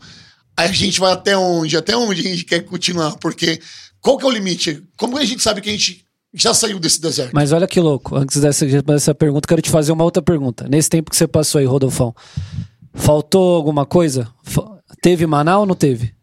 a 0.55 0.67
gente 0.67 1.01
vai 1.01 1.11
até 1.13 1.35
onde? 1.35 1.75
Até 1.75 1.97
onde 1.97 2.21
a 2.21 2.25
gente 2.25 2.45
quer 2.45 2.61
continuar? 2.61 3.17
Porque 3.17 3.59
qual 4.03 4.19
que 4.19 4.25
é 4.27 4.29
o 4.29 4.31
limite? 4.31 4.83
Como 4.99 5.17
a 5.17 5.25
gente 5.25 5.43
sabe 5.43 5.63
que 5.63 5.71
a 5.71 5.73
gente 5.73 6.05
já 6.35 6.53
saiu 6.53 6.79
desse 6.79 7.01
deserto? 7.01 7.33
Mas 7.33 7.53
olha 7.53 7.67
que 7.67 7.81
louco. 7.81 8.17
Antes 8.17 8.39
dessa, 8.39 8.67
dessa 8.83 9.15
pergunta, 9.15 9.49
quero 9.49 9.63
te 9.63 9.71
fazer 9.71 9.93
uma 9.93 10.05
outra 10.05 10.23
pergunta. 10.23 10.69
Nesse 10.69 10.91
tempo 10.91 11.11
que 11.11 11.17
você 11.17 11.27
passou 11.27 11.59
aí, 11.59 11.65
Rodolfão, 11.65 12.15
faltou 12.95 13.57
alguma 13.57 13.85
coisa? 13.85 14.33
Teve 15.03 15.27
Manaus 15.27 15.61
ou 15.61 15.67
não 15.67 15.75
teve? 15.75 16.15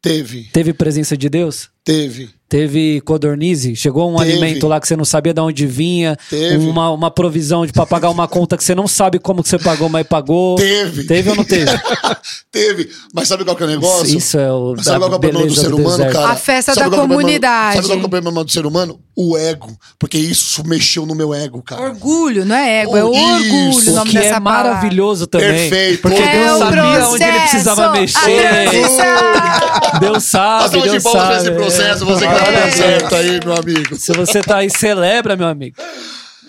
Teve, 0.00 0.44
Teve 0.52 0.72
presença 0.74 1.16
de 1.16 1.28
Deus? 1.28 1.70
Teve. 1.84 2.30
Teve 2.46 3.00
codornize? 3.00 3.74
Chegou 3.74 4.12
um 4.12 4.16
Teve. 4.18 4.32
alimento 4.32 4.68
lá 4.68 4.78
que 4.78 4.86
você 4.86 4.94
não 4.94 5.04
sabia 5.04 5.34
de 5.34 5.40
onde 5.40 5.66
vinha? 5.66 6.16
Teve. 6.30 6.58
Uma, 6.58 6.90
uma 6.90 7.10
provisão 7.10 7.66
de 7.66 7.72
pra 7.72 7.84
pagar 7.84 8.10
uma 8.10 8.28
conta 8.28 8.56
que 8.56 8.62
você 8.62 8.76
não 8.76 8.86
sabe 8.86 9.18
como 9.18 9.42
que 9.42 9.48
você 9.48 9.58
pagou, 9.58 9.88
mas 9.88 10.06
pagou? 10.06 10.54
Teve. 10.54 11.04
Teve 11.04 11.30
ou 11.30 11.36
não 11.36 11.42
teve? 11.44 11.72
Teve. 12.52 12.88
Mas 13.12 13.26
sabe 13.26 13.44
qual 13.44 13.56
que 13.56 13.62
é 13.64 13.66
o 13.66 13.70
negócio? 13.70 14.16
Isso 14.16 14.38
é 14.38 14.52
o 14.52 14.74
Mas 14.76 14.84
sabe 14.84 15.00
da 15.00 15.06
qual 15.06 15.12
é 15.14 15.16
o 15.16 15.20
problema 15.20 15.46
do 15.48 15.54
ser 15.54 15.68
do 15.70 15.76
humano, 15.78 15.96
deserto. 15.96 16.12
cara? 16.12 16.28
A 16.28 16.36
festa 16.36 16.74
Sabe 16.74 16.90
da 16.90 16.96
é 16.96 17.00
comunidade. 17.00 17.76
Sabe 17.76 17.86
qual 17.88 17.96
que 17.98 18.04
é 18.04 18.06
o 18.06 18.10
problema 18.10 18.44
do 18.44 18.52
ser 18.52 18.66
humano? 18.66 19.00
O 19.16 19.36
ego. 19.36 19.76
Porque 19.98 20.18
isso 20.18 20.62
mexeu 20.64 21.04
no 21.06 21.14
meu 21.14 21.34
ego, 21.34 21.60
cara. 21.62 21.82
Orgulho, 21.82 22.44
não 22.44 22.54
é 22.54 22.82
ego, 22.82 22.96
é 22.96 23.02
Oh, 23.04 23.08
orgulho 23.08 23.70
isso. 23.70 23.90
o 23.90 23.94
nome 23.94 24.10
que 24.10 24.16
dessa 24.16 24.36
é 24.36 24.40
palavra. 24.40 24.70
maravilhoso 24.70 25.26
também. 25.26 25.48
Perfeito. 25.70 26.02
Porque 26.02 26.22
É 26.22 26.44
Deus 26.44 26.58
sabia 26.58 27.08
onde 27.08 27.24
ele 27.24 27.40
precisava 27.40 27.90
processo, 27.90 28.26
mexer. 28.26 28.48
transição. 28.70 30.00
Deus 30.00 30.22
sabe, 30.24 30.80
Deus 30.82 31.02
sabe. 31.02 31.50
Esse 31.82 32.04
processo, 32.04 32.04
você 32.06 32.26
que 32.26 32.32
É. 32.32 32.38
tá 32.38 32.50
dando 32.50 32.72
certo 32.72 33.14
aí, 33.14 33.40
meu 33.44 33.54
amigo. 33.56 33.96
Se 33.96 34.12
você 34.12 34.40
tá 34.42 34.56
aí, 34.58 34.70
celebra, 34.70 35.36
meu 35.36 35.46
amigo. 35.48 35.76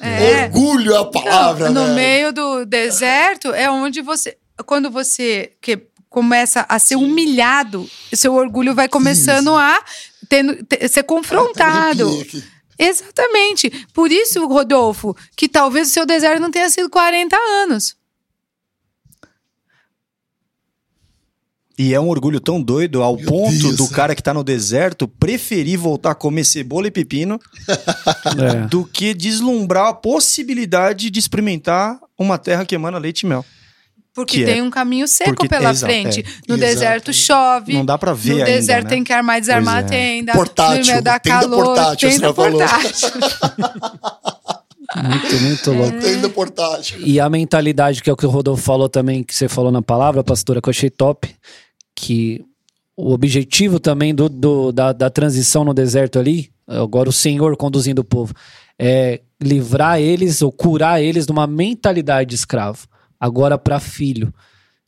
É. 0.02 0.44
Orgulho 0.46 0.94
é 0.94 1.00
a 1.00 1.06
palavra, 1.06 1.70
no 1.70 1.82
velho. 1.84 1.96
meio 1.96 2.34
do 2.34 2.66
deserto 2.66 3.54
é 3.54 3.70
onde 3.72 4.02
você. 4.02 4.38
Quando 4.66 4.90
você 4.92 5.52
que 5.62 5.80
começa 6.10 6.66
a 6.70 6.78
ser 6.80 6.96
humilhado, 6.96 7.90
seu 8.14 8.34
orgulho 8.36 8.74
vai 8.76 8.88
começando 8.88 9.56
a 9.56 9.84
tendo- 10.30 10.64
te- 10.64 10.88
ser 10.88 11.04
confrontado. 11.04 12.10
Exatamente. 12.78 13.70
Por 13.94 14.12
isso, 14.12 14.46
Rodolfo, 14.48 15.16
que 15.36 15.48
talvez 15.48 15.90
o 15.90 15.92
seu 15.92 16.06
deserto 16.06 16.42
não 16.42 16.52
tenha 16.52 16.70
sido 16.70 16.90
40 16.90 17.36
anos. 17.38 17.96
E 21.78 21.94
é 21.94 22.00
um 22.00 22.08
orgulho 22.08 22.40
tão 22.40 22.62
doido 22.62 23.04
ao 23.04 23.18
Meu 23.18 23.26
ponto 23.26 23.52
Deus, 23.58 23.76
do 23.76 23.86
é. 23.86 23.90
cara 23.90 24.16
que 24.16 24.24
tá 24.24 24.34
no 24.34 24.44
deserto 24.46 25.08
preferir 25.08 25.78
voltar 25.78 26.12
a 26.12 26.16
comer 26.16 26.46
cebola 26.46 26.88
e 26.88 26.92
pepino 26.92 27.38
É. 28.40 28.68
do 28.68 28.86
que 28.86 29.14
deslumbrar 29.14 29.88
a 29.88 29.94
possibilidade 29.94 31.10
de 31.10 31.20
experimentar 31.20 32.00
uma 32.18 32.38
terra 32.38 32.66
que 32.66 32.76
emana 32.76 32.98
leite 32.98 33.22
e 33.22 33.26
mel. 33.28 33.44
Porque 34.14 34.38
Que 34.38 34.44
é- 34.44 34.54
tem 34.54 34.62
um 34.62 34.70
caminho 34.70 35.06
seco 35.10 35.32
porque- 35.36 35.50
pela 35.50 35.72
exato, 35.72 35.92
frente. 35.92 36.22
é. 36.22 36.24
No 36.48 36.56
Exato. 36.56 36.60
deserto 36.74 37.14
chove. 37.14 37.74
Não 37.74 37.84
dá 37.86 37.98
pra 37.98 38.14
ver 38.14 38.30
no 38.36 38.38
ainda, 38.38 38.52
deserto 38.52 38.84
né? 38.86 38.90
tem 38.92 39.04
que 39.04 39.12
armar 39.12 39.38
e 39.38 39.42
desarmar 39.42 39.82
Pois 39.82 39.92
a 39.92 39.96
é. 39.96 40.00
tenda. 40.16 40.32
Portátil, 40.32 40.80
No 40.80 40.86
meio 40.88 41.02
da 41.02 41.20
tenda 41.20 41.40
calor, 41.42 41.66
portátil, 41.66 42.10
tenda 42.10 42.34
portátil. 42.34 43.10
Muito, 45.04 45.36
muito 45.42 45.72
louco. 45.74 46.00
Tem 46.00 46.22
da 46.22 46.30
portátil. 46.30 47.00
E 47.04 47.20
a 47.20 47.30
mentalidade, 47.30 48.02
que 48.02 48.10
é 48.10 48.14
o 48.14 48.16
que 48.16 48.26
o 48.26 48.30
Rodolfo 48.30 48.64
falou 48.64 48.88
também, 48.88 49.24
que 49.24 49.36
você 49.36 49.50
falou 49.50 49.72
na 49.72 49.82
palavra, 49.82 50.24
pastora, 50.24 50.62
que 50.62 50.70
eu 50.70 50.72
achei 50.72 50.90
top, 50.90 51.36
que 51.96 52.44
o 52.98 53.12
objetivo 53.14 53.80
também 53.80 54.14
do, 54.14 54.30
do- 54.30 54.72
da, 54.72 54.92
da 54.94 55.10
transição 55.10 55.64
no 55.64 55.74
deserto 55.74 56.20
ali, 56.20 56.50
agora 56.68 57.10
o 57.10 57.14
Senhor 57.14 57.56
conduzindo 57.58 58.00
o 58.00 58.04
povo, 58.06 58.34
é 58.80 59.22
livrar 59.42 60.00
eles 60.00 60.42
ou 60.42 60.52
curar 60.52 61.02
eles 61.02 61.26
de 61.26 61.32
uma 61.32 61.46
mentalidade 61.48 62.30
de 62.30 62.36
escravo, 62.36 62.88
agora 63.20 63.58
para 63.58 63.80
filho. 63.80 64.34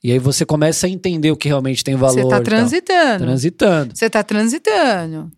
E 0.04 0.12
aí 0.12 0.20
você 0.20 0.46
começa 0.46 0.86
a 0.88 0.90
entender 0.90 1.32
o 1.32 1.36
que 1.38 1.48
realmente 1.48 1.84
tem 1.84 1.96
valor. 1.96 2.14
Você 2.14 2.20
e 2.22 2.24
tá 2.30 2.36
tal. 2.36 2.44
transitando. 2.44 3.24
Transitando. 3.26 3.98
Você 3.98 4.10
tá 4.10 4.24
transitando. 4.24 5.32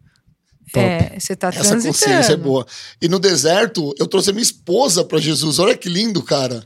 Top. 0.71 0.85
É, 0.85 1.15
você 1.17 1.35
tá 1.35 1.47
Essa 1.47 1.61
transitando. 1.61 1.87
consciência 1.93 2.33
é 2.33 2.37
boa. 2.37 2.65
E 3.01 3.07
no 3.07 3.17
deserto, 3.19 3.93
eu 3.97 4.05
trouxe 4.05 4.29
a 4.29 4.33
minha 4.33 4.43
esposa 4.43 5.03
pra 5.03 5.17
Jesus. 5.19 5.57
Olha 5.57 5.75
que 5.75 5.89
lindo, 5.89 6.21
cara. 6.21 6.63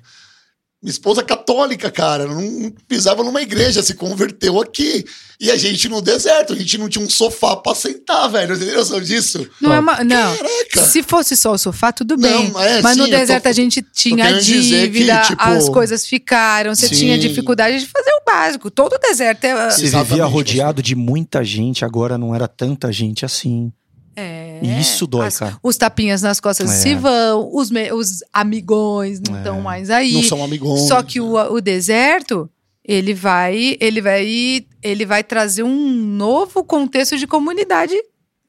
Minha 0.84 0.92
esposa 0.92 1.22
é 1.22 1.24
católica, 1.24 1.90
cara. 1.90 2.28
Não 2.28 2.70
pisava 2.90 3.24
numa 3.24 3.42
igreja, 3.42 3.82
se 3.82 3.94
converteu 3.94 4.60
aqui. 4.62 5.06
E 5.40 5.50
a 5.50 5.56
gente 5.56 5.88
no 5.88 6.02
deserto, 6.02 6.52
a 6.52 6.56
gente 6.58 6.78
não 6.78 6.90
tinha 6.90 7.04
um 7.06 7.10
sofá 7.10 7.56
pra 7.56 7.74
sentar, 7.74 8.30
velho. 8.30 8.54
Você 8.54 8.66
tem 8.66 8.76
noção 8.76 9.00
disso? 9.00 9.48
Não 9.62 9.74
é 9.74 9.80
uma, 9.80 10.04
não. 10.04 10.36
Caraca. 10.36 10.86
Se 10.92 11.02
fosse 11.02 11.38
só 11.38 11.54
o 11.54 11.58
sofá, 11.58 11.94
tudo 11.94 12.18
Não, 12.18 12.52
bem. 12.52 12.64
é, 12.66 12.82
mas 12.82 12.98
no 12.98 13.06
sim, 13.06 13.12
tô- 13.12 13.18
deserto 13.18 13.48
a 13.48 13.52
gente 13.54 13.82
tinha 13.94 14.34
dizer 14.34 14.88
que, 14.88 15.00
dívida, 15.00 15.22
tipo, 15.22 15.42
as 15.42 15.70
coisas 15.70 16.06
ficaram, 16.06 16.76
você 16.76 16.90
sim. 16.90 16.96
tinha 16.96 17.18
dificuldade 17.18 17.80
de 17.80 17.86
fazer 17.86 18.12
o 18.12 18.26
básico. 18.26 18.70
Todo 18.70 18.98
deserto 19.00 19.44
é. 19.46 19.72
Você 19.72 19.88
vivia 19.88 20.26
rodeado 20.26 20.82
de 20.82 20.96
muita 20.96 21.44
gente, 21.46 21.86
agora 21.86 22.18
não 22.18 22.36
era 22.36 22.48
tanta 22.48 22.92
gente 22.92 23.26
assim. 23.26 23.72
é, 24.18 24.53
E 24.64 24.80
isso 24.82 25.06
dói, 25.06 25.28
as- 25.28 25.38
cara. 25.40 25.58
Os 25.62 25.76
tapinhas 25.78 26.22
nas 26.22 26.40
costas 26.40 26.70
É. 26.72 26.74
se 26.76 26.96
vão, 26.96 27.50
os, 27.54 27.70
me- 27.70 27.92
os 27.92 28.20
amigões 28.32 29.20
não 29.20 29.36
É. 29.36 29.40
estão 29.40 29.62
mais 29.62 29.90
aí. 29.90 30.14
Não 30.14 30.24
são 30.24 30.44
amigos. 30.44 30.88
Só 30.88 31.02
que 31.04 31.20
o, 31.20 31.34
o 31.36 31.60
deserto, 31.62 32.50
ele 32.84 33.14
vai, 33.14 33.78
ele 33.80 34.02
vai, 34.02 34.66
ele 34.82 35.06
vai 35.06 35.24
trazer 35.24 35.64
um 35.64 35.92
novo 35.94 36.64
contexto 36.64 37.18
de 37.18 37.28
comunidade. 37.28 37.94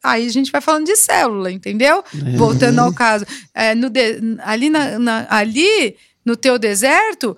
Aí 0.03 0.27
a 0.27 0.31
gente 0.31 0.53
vai 0.53 0.61
falando 0.61 0.87
de 0.87 0.97
célula, 0.97 1.51
entendeu? 1.51 2.05
Voltando 2.37 2.79
ao 2.81 2.93
caso, 2.93 3.25
É, 3.55 3.75
no 3.75 3.89
de- 3.89 4.21
ali, 4.41 4.69
na- 4.71 4.99
na- 4.99 5.27
ali 5.31 5.97
no 6.25 6.37
teu 6.37 6.59
deserto, 6.59 7.37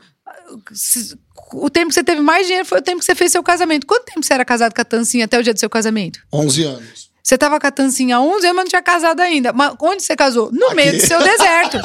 se- 0.72 1.16
o 1.52 1.70
tempo 1.70 1.88
que 1.88 1.94
você 1.94 2.02
teve 2.04 2.20
mais 2.20 2.46
dinheiro 2.46 2.66
foi 2.66 2.78
o 2.78 2.82
tempo 2.82 2.98
que 2.98 3.04
você 3.04 3.14
fez 3.14 3.30
seu 3.30 3.42
casamento. 3.42 3.86
Quanto 3.86 4.04
tempo 4.06 4.24
você 4.24 4.34
era 4.34 4.44
casado 4.44 4.74
com 4.74 4.80
a 4.80 4.84
Tancinha 4.84 5.26
até 5.26 5.38
o 5.38 5.42
dia 5.42 5.54
do 5.54 5.60
seu 5.60 5.70
casamento? 5.70 6.18
11 6.32 6.64
anos. 6.64 7.05
Você 7.26 7.36
tava 7.36 7.58
com 7.58 7.66
a 7.66 7.70
Tancinha 7.72 8.18
há 8.18 8.20
11 8.20 8.34
anos, 8.46 8.54
mas 8.54 8.54
não 8.56 8.64
tinha 8.66 8.82
casado 8.82 9.18
ainda. 9.18 9.52
Mas 9.52 9.74
onde 9.80 10.00
você 10.00 10.14
casou? 10.14 10.48
No 10.52 10.66
Aqui. 10.66 10.74
meio 10.76 10.92
do 10.92 11.00
seu 11.04 11.18
deserto. 11.20 11.76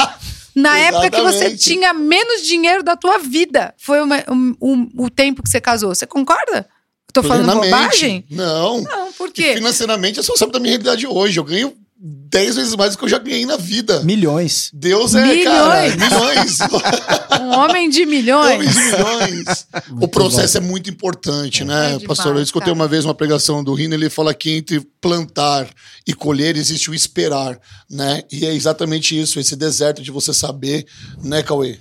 Na 0.56 0.78
época 0.78 1.10
que 1.10 1.20
você 1.22 1.58
tinha 1.58 1.92
menos 1.96 2.44
dinheiro 2.46 2.84
da 2.84 2.96
tua 2.96 3.18
vida. 3.18 3.74
Foi 3.76 4.00
uma- 4.04 4.24
um- 4.30 4.56
um- 4.62 4.90
o 4.98 5.10
tempo 5.10 5.42
que 5.42 5.50
você 5.50 5.60
casou. 5.60 5.96
Você 5.96 6.06
concorda? 6.06 6.68
Tô 7.12 7.24
falando 7.24 7.54
bobagem? 7.60 8.24
Não. 8.30 8.82
Não, 8.84 9.12
por 9.14 9.32
quê? 9.32 9.56
financeiramente, 9.56 10.18
eu 10.20 10.24
só 10.24 10.36
sabe 10.36 10.52
da 10.52 10.60
minha 10.60 10.74
realidade 10.74 11.08
hoje. 11.08 11.40
Eu 11.40 11.44
ganho 11.44 11.74
10 12.04 12.56
vezes 12.56 12.76
mais 12.76 12.94
do 12.94 12.98
que 12.98 13.06
eu 13.06 13.10
já 13.10 13.20
ganhei 13.20 13.46
na 13.46 13.58
vida. 13.58 14.02
Milhões. 14.02 14.72
Deus 14.74 15.14
é, 15.14 15.44
cara, 15.44 15.82
Milhões. 15.96 15.96
milhões. 15.98 16.58
Um 17.42 17.58
homem 17.58 17.90
de 17.90 18.06
milhões. 18.06 18.56
Homens 18.56 18.76
de 18.76 18.82
milhões. 18.82 19.68
o 20.00 20.08
processo 20.08 20.58
é 20.58 20.62
muito 20.62 20.90
importante, 20.90 21.64
né, 21.64 21.86
É 21.86 21.88
demais, 21.90 22.04
pastor? 22.04 22.36
Eu 22.36 22.42
escutei 22.42 22.72
uma 22.72 22.88
vez 22.88 23.04
uma 23.04 23.16
pregação 23.16 23.64
do 23.64 23.74
Rino, 23.74 23.94
ele 23.96 24.10
fala 24.10 24.34
que 24.34 24.52
entre 24.52 24.80
plantar 25.00 25.68
e 26.06 26.14
colher 26.14 26.56
existe 26.56 26.90
o 26.90 26.94
esperar, 26.94 27.60
né? 27.90 28.22
E 28.32 28.46
é 28.46 28.54
exatamente 28.54 29.20
isso, 29.20 29.40
esse 29.40 29.56
deserto 29.56 30.02
de 30.02 30.12
você 30.12 30.34
saber, 30.34 30.86
né, 31.24 31.42
Cauê? 31.42 31.80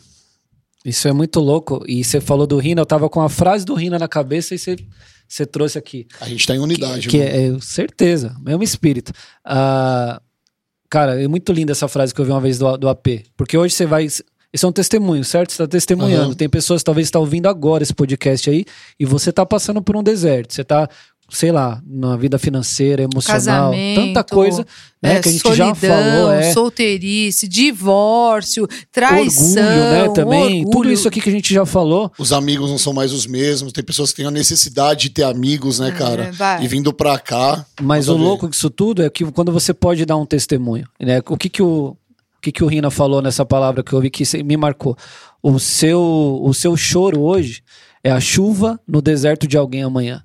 Isso 0.84 1.06
é 1.08 1.12
muito 1.12 1.40
louco. 1.40 1.82
E 1.86 2.02
você 2.02 2.20
falou 2.20 2.46
do 2.46 2.56
Rina, 2.58 2.80
eu 2.80 2.86
tava 2.86 3.08
com 3.08 3.20
a 3.20 3.28
frase 3.28 3.64
do 3.64 3.74
Rina 3.74 3.98
na 3.98 4.08
cabeça 4.08 4.54
e 4.54 4.58
você, 4.58 4.76
você 5.30 5.46
trouxe 5.46 5.78
aqui. 5.78 6.08
A 6.20 6.28
gente 6.28 6.44
tá 6.44 6.56
em 6.56 6.58
unidade. 6.58 7.08
Que 7.08 7.18
irmão. 7.18 7.54
é, 7.54 7.56
é, 7.56 7.60
certeza, 7.60 8.34
mesmo 8.44 8.64
espírito. 8.64 9.12
Ah, 9.44 10.20
cara, 10.90 11.22
é 11.22 11.28
muito 11.28 11.52
linda 11.52 11.70
essa 11.70 11.86
frase 11.86 12.12
que 12.12 12.20
eu 12.20 12.24
vi 12.24 12.32
uma 12.32 12.40
vez 12.40 12.58
do, 12.58 12.76
do 12.76 12.88
AP. 12.88 13.06
Porque 13.36 13.56
hoje 13.56 13.72
você 13.72 13.86
vai. 13.86 14.04
Isso 14.04 14.66
é 14.66 14.68
um 14.68 14.72
testemunho, 14.72 15.24
certo? 15.24 15.52
Você 15.52 15.62
está 15.62 15.68
testemunhando. 15.68 16.30
Aham. 16.30 16.34
Tem 16.34 16.48
pessoas 16.48 16.80
que 16.80 16.86
talvez 16.86 17.06
estão 17.06 17.20
ouvindo 17.20 17.46
agora 17.46 17.84
esse 17.84 17.94
podcast 17.94 18.50
aí 18.50 18.64
e 18.98 19.04
você 19.04 19.30
está 19.30 19.46
passando 19.46 19.80
por 19.80 19.96
um 19.96 20.02
deserto. 20.02 20.52
Você 20.52 20.62
está 20.62 20.88
sei 21.30 21.52
lá, 21.52 21.80
na 21.86 22.16
vida 22.16 22.38
financeira, 22.38 23.02
emocional, 23.02 23.70
Casamento, 23.70 24.00
tanta 24.00 24.24
coisa 24.24 24.66
né, 25.02 25.16
É, 25.16 25.20
que 25.20 25.28
a 25.28 25.32
gente 25.32 25.40
solidão, 25.42 25.68
já 25.68 25.74
falou. 25.74 26.32
É, 26.32 26.52
solteirice, 26.52 27.48
divórcio, 27.48 28.68
traição, 28.92 29.62
orgulho, 29.62 30.08
né, 30.08 30.08
também. 30.14 30.64
Tudo 30.64 30.76
orgulho. 30.76 30.92
isso 30.92 31.08
aqui 31.08 31.20
que 31.20 31.28
a 31.28 31.32
gente 31.32 31.54
já 31.54 31.64
falou. 31.64 32.12
Os 32.18 32.32
amigos 32.32 32.68
não 32.70 32.78
são 32.78 32.92
mais 32.92 33.12
os 33.12 33.26
mesmos. 33.26 33.72
Tem 33.72 33.82
pessoas 33.84 34.10
que 34.10 34.16
têm 34.16 34.26
a 34.26 34.30
necessidade 34.30 35.02
de 35.02 35.10
ter 35.10 35.22
amigos, 35.22 35.78
né, 35.78 35.90
cara? 35.92 36.30
É. 36.60 36.64
E 36.64 36.68
vindo 36.68 36.92
pra 36.92 37.18
cá. 37.18 37.64
Mas 37.80 38.08
o 38.08 38.16
ver. 38.16 38.22
louco 38.22 38.48
disso 38.48 38.68
tudo 38.68 39.02
é 39.02 39.08
que 39.08 39.24
quando 39.32 39.52
você 39.52 39.72
pode 39.72 40.04
dar 40.04 40.16
um 40.16 40.26
testemunho, 40.26 40.86
né? 41.00 41.20
O 41.28 41.36
que 41.36 41.48
que 41.48 41.62
o, 41.62 41.96
o 41.96 42.40
que 42.42 42.52
que 42.52 42.64
o 42.64 42.66
Rina 42.66 42.90
falou 42.90 43.22
nessa 43.22 43.44
palavra 43.44 43.82
que 43.82 43.92
eu 43.92 43.96
ouvi 43.96 44.10
que 44.10 44.24
me 44.42 44.56
marcou? 44.56 44.96
O 45.42 45.58
seu, 45.58 46.40
o 46.42 46.52
seu 46.52 46.76
choro 46.76 47.20
hoje 47.20 47.62
é 48.04 48.10
a 48.10 48.20
chuva 48.20 48.78
no 48.86 49.00
deserto 49.00 49.46
de 49.46 49.56
alguém 49.56 49.82
amanhã. 49.82 50.22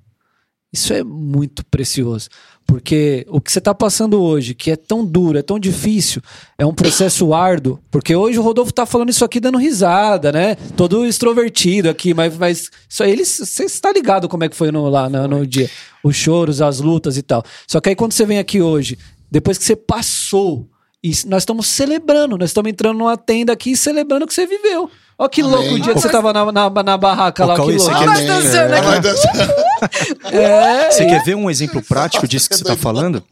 Isso 0.76 0.94
é 0.94 1.04
muito 1.04 1.66
precioso. 1.66 2.28
Porque 2.68 3.26
o 3.30 3.40
que 3.40 3.52
você 3.52 3.60
está 3.60 3.74
passando 3.76 4.20
hoje, 4.22 4.54
que 4.56 4.72
é 4.72 4.76
tão 4.76 5.06
duro, 5.06 5.38
é 5.38 5.42
tão 5.44 5.60
difícil, 5.60 6.22
é 6.58 6.66
um 6.66 6.74
processo 6.74 7.32
árduo. 7.34 7.80
Porque 7.92 8.16
hoje 8.16 8.40
o 8.40 8.42
Rodolfo 8.42 8.74
tá 8.74 8.86
falando 8.86 9.10
isso 9.10 9.24
aqui 9.24 9.40
dando 9.40 9.58
risada, 9.58 10.32
né? 10.32 10.56
Todo 10.76 11.06
extrovertido 11.06 11.90
aqui, 11.90 12.14
mas, 12.14 12.36
mas 12.38 12.72
isso 12.90 13.04
aí, 13.04 13.12
ele, 13.12 13.24
você 13.24 13.64
está 13.66 13.92
ligado 13.94 14.28
como 14.28 14.44
é 14.44 14.50
que 14.50 14.56
foi 14.56 14.72
no, 14.72 14.90
lá 14.90 15.08
no, 15.08 15.28
no 15.28 15.48
dia. 15.48 15.70
Os 16.04 16.16
choros, 16.16 16.62
as 16.62 16.80
lutas 16.80 17.18
e 17.18 17.22
tal. 17.22 17.44
Só 17.68 17.80
que 17.80 17.90
aí 17.90 17.96
quando 17.96 18.14
você 18.14 18.26
vem 18.26 18.40
aqui 18.40 18.60
hoje, 18.62 18.98
depois 19.32 19.58
que 19.60 19.64
você 19.64 19.76
passou, 19.76 20.68
e 21.04 21.12
nós 21.28 21.44
estamos 21.44 21.68
celebrando, 21.68 22.36
nós 22.36 22.50
estamos 22.50 22.72
entrando 22.72 22.98
numa 22.98 23.16
tenda 23.16 23.54
aqui 23.54 23.72
e 23.74 23.78
celebrando 23.78 24.26
o 24.26 24.28
que 24.28 24.34
você 24.34 24.48
viveu. 24.48 24.90
Ó 25.18 25.30
que 25.30 25.40
Amém. 25.42 25.54
louco 25.54 25.74
o 25.76 25.80
dia 25.80 25.94
que 25.94 26.02
você 26.02 26.10
tava 26.10 26.34
na, 26.34 26.52
na, 26.52 26.70
na 26.84 26.98
barraca 26.98 27.46
lá, 27.46 27.56
que 27.56 27.62
louco. 27.62 27.86
quer- 28.00 28.06
Nós 28.06 28.26
dançando 28.26 28.74
É. 28.74 28.80
aqui. 28.80 29.75
É, 30.32 30.92
Você 30.92 31.06
quer 31.06 31.24
ver 31.24 31.36
um 31.36 31.50
exemplo 31.50 31.82
prático 31.82 32.28
disso 32.28 32.50
que 32.50 32.56
você 32.56 32.64
está 32.64 32.76
falando? 32.76 33.24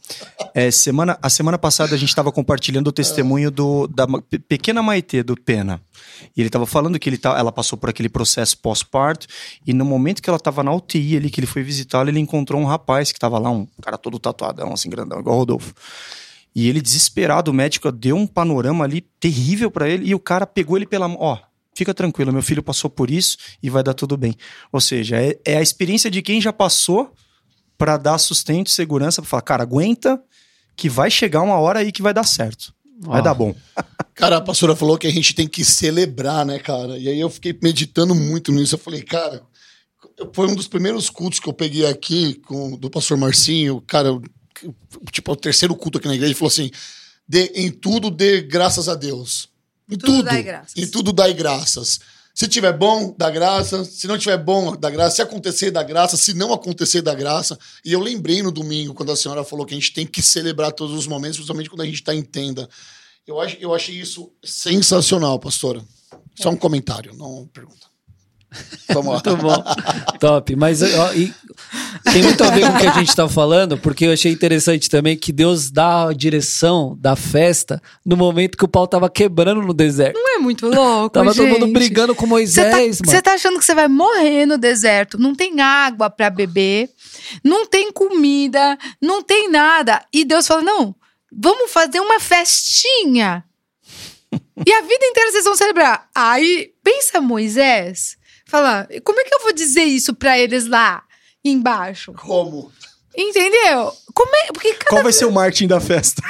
É, 0.53 0.69
semana, 0.71 1.17
a 1.21 1.29
semana 1.29 1.57
passada 1.57 1.95
a 1.95 1.97
gente 1.97 2.09
estava 2.09 2.31
compartilhando 2.31 2.87
o 2.87 2.91
testemunho 2.91 3.49
do, 3.49 3.87
da 3.87 4.05
pequena 4.47 4.81
Maitê, 4.81 5.23
do 5.23 5.35
Pena. 5.35 5.81
E 6.35 6.41
ele 6.41 6.47
estava 6.47 6.65
falando 6.65 6.97
que 6.99 7.09
ele 7.09 7.17
tá, 7.17 7.37
ela 7.37 7.51
passou 7.51 7.77
por 7.77 7.89
aquele 7.89 8.09
processo 8.09 8.57
pós-parto 8.57 9.27
e 9.65 9.73
no 9.73 9.83
momento 9.83 10.21
que 10.21 10.29
ela 10.29 10.37
estava 10.37 10.63
na 10.63 10.73
UTI 10.73 11.17
ali, 11.17 11.29
que 11.29 11.39
ele 11.39 11.47
foi 11.47 11.63
visitá-la, 11.63 12.09
ele 12.09 12.19
encontrou 12.19 12.61
um 12.61 12.65
rapaz 12.65 13.11
que 13.11 13.17
estava 13.17 13.37
lá, 13.39 13.49
um 13.49 13.67
cara 13.81 13.97
todo 13.97 14.19
tatuadão, 14.19 14.73
assim, 14.73 14.89
grandão, 14.89 15.19
igual 15.19 15.35
o 15.35 15.39
Rodolfo. 15.39 15.73
E 16.55 16.69
ele, 16.69 16.81
desesperado, 16.81 17.49
o 17.49 17.53
médico 17.53 17.91
deu 17.91 18.15
um 18.15 18.27
panorama 18.27 18.83
ali 18.83 19.01
terrível 19.19 19.71
para 19.71 19.89
ele 19.89 20.07
e 20.07 20.13
o 20.13 20.19
cara 20.19 20.45
pegou 20.45 20.77
ele 20.77 20.85
pela 20.85 21.07
mão. 21.07 21.17
Ó, 21.19 21.37
fica 21.75 21.93
tranquilo, 21.93 22.31
meu 22.31 22.41
filho 22.41 22.63
passou 22.63 22.89
por 22.89 23.09
isso 23.09 23.37
e 23.61 23.69
vai 23.69 23.83
dar 23.83 23.93
tudo 23.93 24.17
bem. 24.17 24.35
Ou 24.71 24.81
seja, 24.81 25.21
é, 25.21 25.37
é 25.45 25.57
a 25.57 25.61
experiência 25.61 26.09
de 26.09 26.21
quem 26.21 26.41
já 26.41 26.53
passou 26.53 27.13
para 27.77 27.97
dar 27.97 28.17
sustento 28.17 28.67
e 28.67 28.71
segurança, 28.71 29.21
para 29.21 29.29
falar, 29.29 29.41
cara, 29.41 29.63
aguenta 29.63 30.21
que 30.75 30.89
vai 30.89 31.09
chegar 31.09 31.41
uma 31.41 31.59
hora 31.59 31.79
aí 31.79 31.91
que 31.91 32.01
vai 32.01 32.13
dar 32.13 32.23
certo. 32.23 32.73
Vai 32.99 33.19
Ó. 33.19 33.23
dar 33.23 33.33
bom. 33.33 33.55
Cara, 34.15 34.37
a 34.37 34.41
pastora 34.41 34.75
falou 34.75 34.97
que 34.97 35.07
a 35.07 35.11
gente 35.11 35.33
tem 35.33 35.47
que 35.47 35.65
celebrar, 35.65 36.45
né, 36.45 36.59
cara? 36.59 36.99
E 36.99 37.09
aí 37.09 37.19
eu 37.19 37.31
fiquei 37.31 37.57
meditando 37.63 38.13
muito 38.13 38.51
nisso. 38.51 38.75
Eu 38.75 38.79
falei, 38.79 39.01
cara, 39.01 39.41
foi 40.33 40.47
um 40.47 40.53
dos 40.53 40.67
primeiros 40.67 41.09
cultos 41.09 41.39
que 41.39 41.49
eu 41.49 41.53
peguei 41.53 41.87
aqui 41.87 42.35
com, 42.45 42.77
do 42.77 42.91
pastor 42.91 43.17
Marcinho. 43.17 43.81
Cara, 43.81 44.09
tipo, 45.11 45.31
o 45.31 45.35
terceiro 45.35 45.75
culto 45.75 45.97
aqui 45.97 46.07
na 46.07 46.13
igreja, 46.13 46.29
ele 46.29 46.37
falou 46.37 46.51
assim: 46.51 46.69
em 47.55 47.71
tudo 47.71 48.11
dê 48.11 48.41
graças 48.41 48.87
a 48.87 48.93
Deus. 48.93 49.49
Em 49.89 49.97
Tudo 49.97 50.17
tudo. 50.17 50.23
dai 50.23 50.43
graças. 50.43 50.77
Em 50.77 50.87
tudo 50.87 51.13
dai 51.13 51.33
graças. 51.33 51.99
Se 52.33 52.47
tiver 52.47 52.73
bom, 52.73 53.13
dá 53.15 53.29
graça. 53.29 53.85
Se 53.85 54.07
não 54.07 54.17
tiver 54.17 54.37
bom, 54.37 54.75
dá 54.75 54.89
graça. 54.89 55.17
Se 55.17 55.21
acontecer, 55.21 55.69
dá 55.69 55.83
graça. 55.83 56.17
Se 56.17 56.33
não 56.33 56.51
acontecer, 56.51 57.01
dá 57.01 57.13
graça. 57.13 57.57
E 57.85 57.93
eu 57.93 57.99
lembrei 57.99 58.41
no 58.41 58.51
domingo, 58.51 58.93
quando 58.93 59.11
a 59.11 59.15
senhora 59.15 59.43
falou 59.43 59.65
que 59.65 59.73
a 59.73 59.77
gente 59.77 59.93
tem 59.93 60.05
que 60.05 60.21
celebrar 60.21 60.71
todos 60.71 60.97
os 60.97 61.05
momentos, 61.05 61.37
principalmente 61.37 61.69
quando 61.69 61.81
a 61.81 61.85
gente 61.85 61.95
está 61.95 62.15
em 62.15 62.23
tenda. 62.23 62.67
Eu, 63.27 63.39
acho, 63.39 63.57
eu 63.59 63.73
achei 63.73 63.95
isso 63.95 64.31
sensacional, 64.43 65.37
pastora. 65.39 65.83
Só 66.35 66.49
um 66.49 66.57
comentário, 66.57 67.13
não 67.13 67.41
uma 67.41 67.47
pergunta. 67.47 67.92
Vamos 68.89 69.13
lá. 69.13 69.21
Muito 69.25 69.37
bom. 69.37 69.63
Top. 70.19 70.55
Mas 70.55 70.81
ó, 70.81 71.13
e 71.13 71.33
tem 72.11 72.23
muito 72.23 72.43
a 72.43 72.49
ver 72.49 72.61
com 72.61 72.73
o 72.75 72.79
que 72.79 72.87
a 72.87 72.91
gente 72.93 73.15
tá 73.15 73.27
falando, 73.27 73.77
porque 73.77 74.05
eu 74.05 74.11
achei 74.13 74.31
interessante 74.31 74.89
também 74.89 75.17
que 75.17 75.31
Deus 75.31 75.71
dá 75.71 76.09
a 76.09 76.13
direção 76.13 76.97
da 76.99 77.15
festa 77.15 77.81
no 78.05 78.15
momento 78.17 78.57
que 78.57 78.65
o 78.65 78.67
pau 78.67 78.87
tava 78.87 79.09
quebrando 79.09 79.61
no 79.61 79.73
deserto. 79.73 80.15
Não 80.15 80.35
é 80.35 80.39
muito 80.39 80.67
louco, 80.67 81.09
Tava 81.09 81.33
todo 81.33 81.47
mundo 81.47 81.65
gente? 81.65 81.73
brigando 81.73 82.15
com 82.15 82.23
tá, 82.23 82.29
Moisés, 82.29 82.97
você 82.97 83.05
mano. 83.05 83.21
tá 83.21 83.33
achando 83.33 83.59
que 83.59 83.65
você 83.65 83.73
vai 83.75 83.87
morrer 83.87 84.45
no 84.45 84.57
deserto? 84.57 85.17
Não 85.17 85.33
tem 85.33 85.59
água 85.61 86.09
pra 86.09 86.29
beber, 86.29 86.89
não 87.43 87.65
tem 87.65 87.91
comida, 87.91 88.77
não 89.01 89.21
tem 89.21 89.49
nada. 89.49 90.03
E 90.13 90.25
Deus 90.25 90.45
fala: 90.47 90.61
não, 90.61 90.95
vamos 91.31 91.71
fazer 91.71 91.99
uma 91.99 92.19
festinha. 92.19 93.43
e 94.65 94.71
a 94.73 94.81
vida 94.81 95.05
inteira 95.05 95.31
vocês 95.31 95.45
vão 95.45 95.55
celebrar. 95.55 96.07
Aí, 96.13 96.71
pensa 96.83 97.21
Moisés, 97.21 98.17
fala: 98.53 98.87
como 99.03 99.19
é 99.19 99.23
que 99.23 99.33
eu 99.33 99.41
vou 99.41 99.53
dizer 99.53 99.83
isso 99.83 100.13
pra 100.13 100.37
eles 100.37 100.67
lá 100.67 101.03
embaixo? 101.43 102.13
Como? 102.13 102.71
Entendeu? 103.15 103.91
Como 104.13 104.35
é? 104.35 104.47
Porque 104.53 104.73
cada 104.73 104.89
Qual 104.89 105.03
vai 105.03 105.11
ser 105.13 105.25
o 105.25 105.31
marketing 105.31 105.67
da 105.67 105.79
festa? 105.79 106.21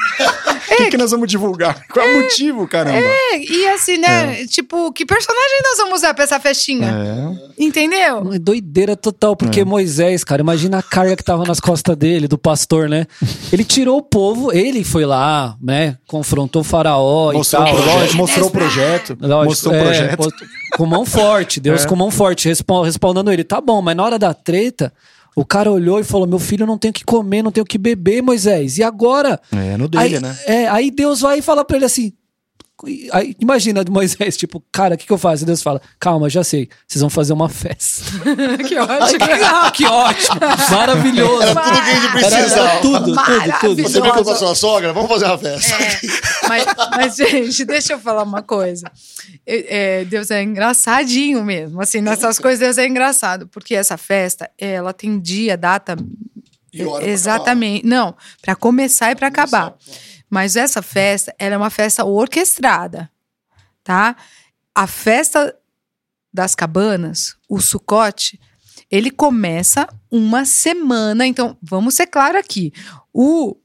O 0.71 0.75
que, 0.77 0.91
que 0.91 0.97
nós 0.97 1.11
vamos 1.11 1.27
divulgar? 1.27 1.85
Qual 1.91 2.05
é 2.05 2.13
o 2.17 2.21
motivo, 2.21 2.65
caramba? 2.67 3.05
E 3.35 3.67
assim, 3.67 3.97
né? 3.97 4.45
Tipo, 4.47 4.91
que 4.93 5.05
personagem 5.05 5.61
nós 5.63 5.77
vamos 5.77 5.95
usar 5.95 6.13
pra 6.13 6.23
essa 6.23 6.39
festinha? 6.39 6.87
É. 7.57 7.63
Entendeu? 7.63 8.33
É 8.33 8.39
doideira 8.39 8.95
total, 8.95 9.35
porque 9.35 9.65
Moisés, 9.65 10.23
cara, 10.23 10.41
imagina 10.41 10.77
a 10.79 10.83
carga 10.83 11.15
que 11.17 11.23
tava 11.23 11.43
nas 11.45 11.59
costas 11.59 11.95
dele, 11.97 12.25
do 12.27 12.37
pastor, 12.37 12.87
né? 12.87 13.05
Ele 13.51 13.65
tirou 13.65 13.97
o 13.97 14.01
povo, 14.01 14.51
ele 14.53 14.83
foi 14.83 15.05
lá, 15.05 15.55
né? 15.61 15.97
Confrontou 16.07 16.61
o 16.61 16.65
faraó 16.65 17.31
Mostrou, 17.33 17.65
e 17.65 17.65
o 17.65 17.67
tal. 17.67 17.75
projeto, 17.75 17.97
lógico. 17.99 18.17
mostrou 18.17 18.47
o 18.47 18.51
projeto. 18.51 19.17
Lógico, 19.21 19.45
mostrou 19.45 19.73
o 19.73 19.77
é, 19.77 19.83
projeto. 19.83 20.29
com 20.77 20.85
mão 20.85 21.05
forte, 21.05 21.59
Deus 21.59 21.83
É. 21.85 21.87
com 21.87 21.95
mão 21.95 22.09
forte, 22.09 22.47
respon- 22.47 22.81
respondendo 22.83 23.31
ele, 23.31 23.43
tá 23.43 23.59
bom, 23.61 23.81
mas 23.81 23.95
na 23.95 24.03
hora 24.03 24.17
da 24.17 24.33
treta, 24.33 24.91
o 25.35 25.45
cara 25.45 25.71
olhou 25.71 25.99
e 25.99 26.03
falou: 26.03 26.27
Meu 26.27 26.39
filho 26.39 26.65
não 26.65 26.77
tem 26.77 26.91
o 26.91 26.93
que 26.93 27.03
comer, 27.03 27.41
não 27.41 27.51
tem 27.51 27.61
o 27.61 27.65
que 27.65 27.77
beber, 27.77 28.21
Moisés. 28.21 28.77
E 28.77 28.83
agora? 28.83 29.39
É, 29.51 29.77
no 29.77 29.87
dele, 29.87 30.15
aí, 30.15 30.21
né? 30.21 30.37
É, 30.45 30.67
aí 30.67 30.91
Deus 30.91 31.21
vai 31.21 31.39
e 31.39 31.41
fala 31.41 31.65
pra 31.65 31.77
ele 31.77 31.85
assim. 31.85 32.13
Aí, 33.11 33.35
imagina 33.39 33.83
Moisés, 33.89 34.35
tipo, 34.35 34.63
cara, 34.71 34.95
o 34.95 34.97
que, 34.97 35.05
que 35.05 35.13
eu 35.13 35.17
faço? 35.17 35.43
E 35.43 35.45
Deus 35.45 35.61
fala: 35.61 35.81
Calma, 35.99 36.29
já 36.29 36.43
sei, 36.43 36.67
vocês 36.87 37.01
vão 37.01 37.09
fazer 37.09 37.33
uma 37.33 37.47
festa. 37.47 38.03
que 38.67 38.77
ótimo. 38.77 39.25
ah, 39.45 39.71
que 39.71 39.85
ótimo! 39.85 40.39
Maravilhoso! 40.71 41.43
Era 41.43 41.61
tudo 41.61 41.81
que 41.81 41.89
a 41.89 41.95
gente 41.95 42.05
Era, 42.05 42.11
precisava. 42.11 42.69
era 42.69 42.81
tudo, 42.81 42.97
tudo, 42.97 43.05
tudo. 43.05 43.15
Maravilhoso. 43.15 43.83
Você 43.83 44.01
brincou 44.01 44.23
com 44.23 44.31
a 44.31 44.35
sua 44.35 44.55
sogra? 44.55 44.93
Vamos 44.93 45.09
fazer 45.09 45.25
uma 45.25 45.37
festa. 45.37 45.75
É, 45.75 45.99
mas, 46.47 46.65
mas, 46.91 47.15
gente, 47.15 47.65
deixa 47.65 47.93
eu 47.93 47.99
falar 47.99 48.23
uma 48.23 48.41
coisa. 48.41 48.91
É, 49.45 49.99
é, 49.99 50.05
Deus 50.05 50.31
é 50.31 50.41
engraçadinho 50.41 51.43
mesmo. 51.43 51.81
Assim, 51.81 52.01
nessas 52.01 52.39
coisas, 52.39 52.59
Deus 52.59 52.77
é 52.77 52.87
engraçado. 52.87 53.47
Porque 53.47 53.75
essa 53.75 53.97
festa, 53.97 54.49
ela 54.57 54.93
tem 54.93 55.19
dia, 55.19 55.55
data. 55.55 55.95
E 56.73 56.83
hora 56.83 57.03
pra 57.03 57.11
exatamente. 57.11 57.85
Não, 57.85 58.15
para 58.41 58.55
começar 58.55 59.11
e 59.11 59.15
para 59.15 59.27
acabar. 59.27 59.75
Mas 60.33 60.55
essa 60.55 60.81
festa, 60.81 61.31
ela 61.37 61.53
é 61.53 61.57
uma 61.59 61.69
festa 61.69 62.03
orquestrada, 62.03 63.07
tá? 63.83 64.15
A 64.73 64.87
festa 64.87 65.55
das 66.33 66.55
cabanas, 66.55 67.37
o 67.47 67.61
Sucote, 67.61 68.39
ele 68.89 69.11
começa 69.11 69.87
uma 70.09 70.43
semana. 70.43 71.27
Então, 71.27 71.55
vamos 71.61 71.93
ser 71.93 72.07
claro 72.07 72.35
aqui. 72.35 72.73
O 73.13 73.55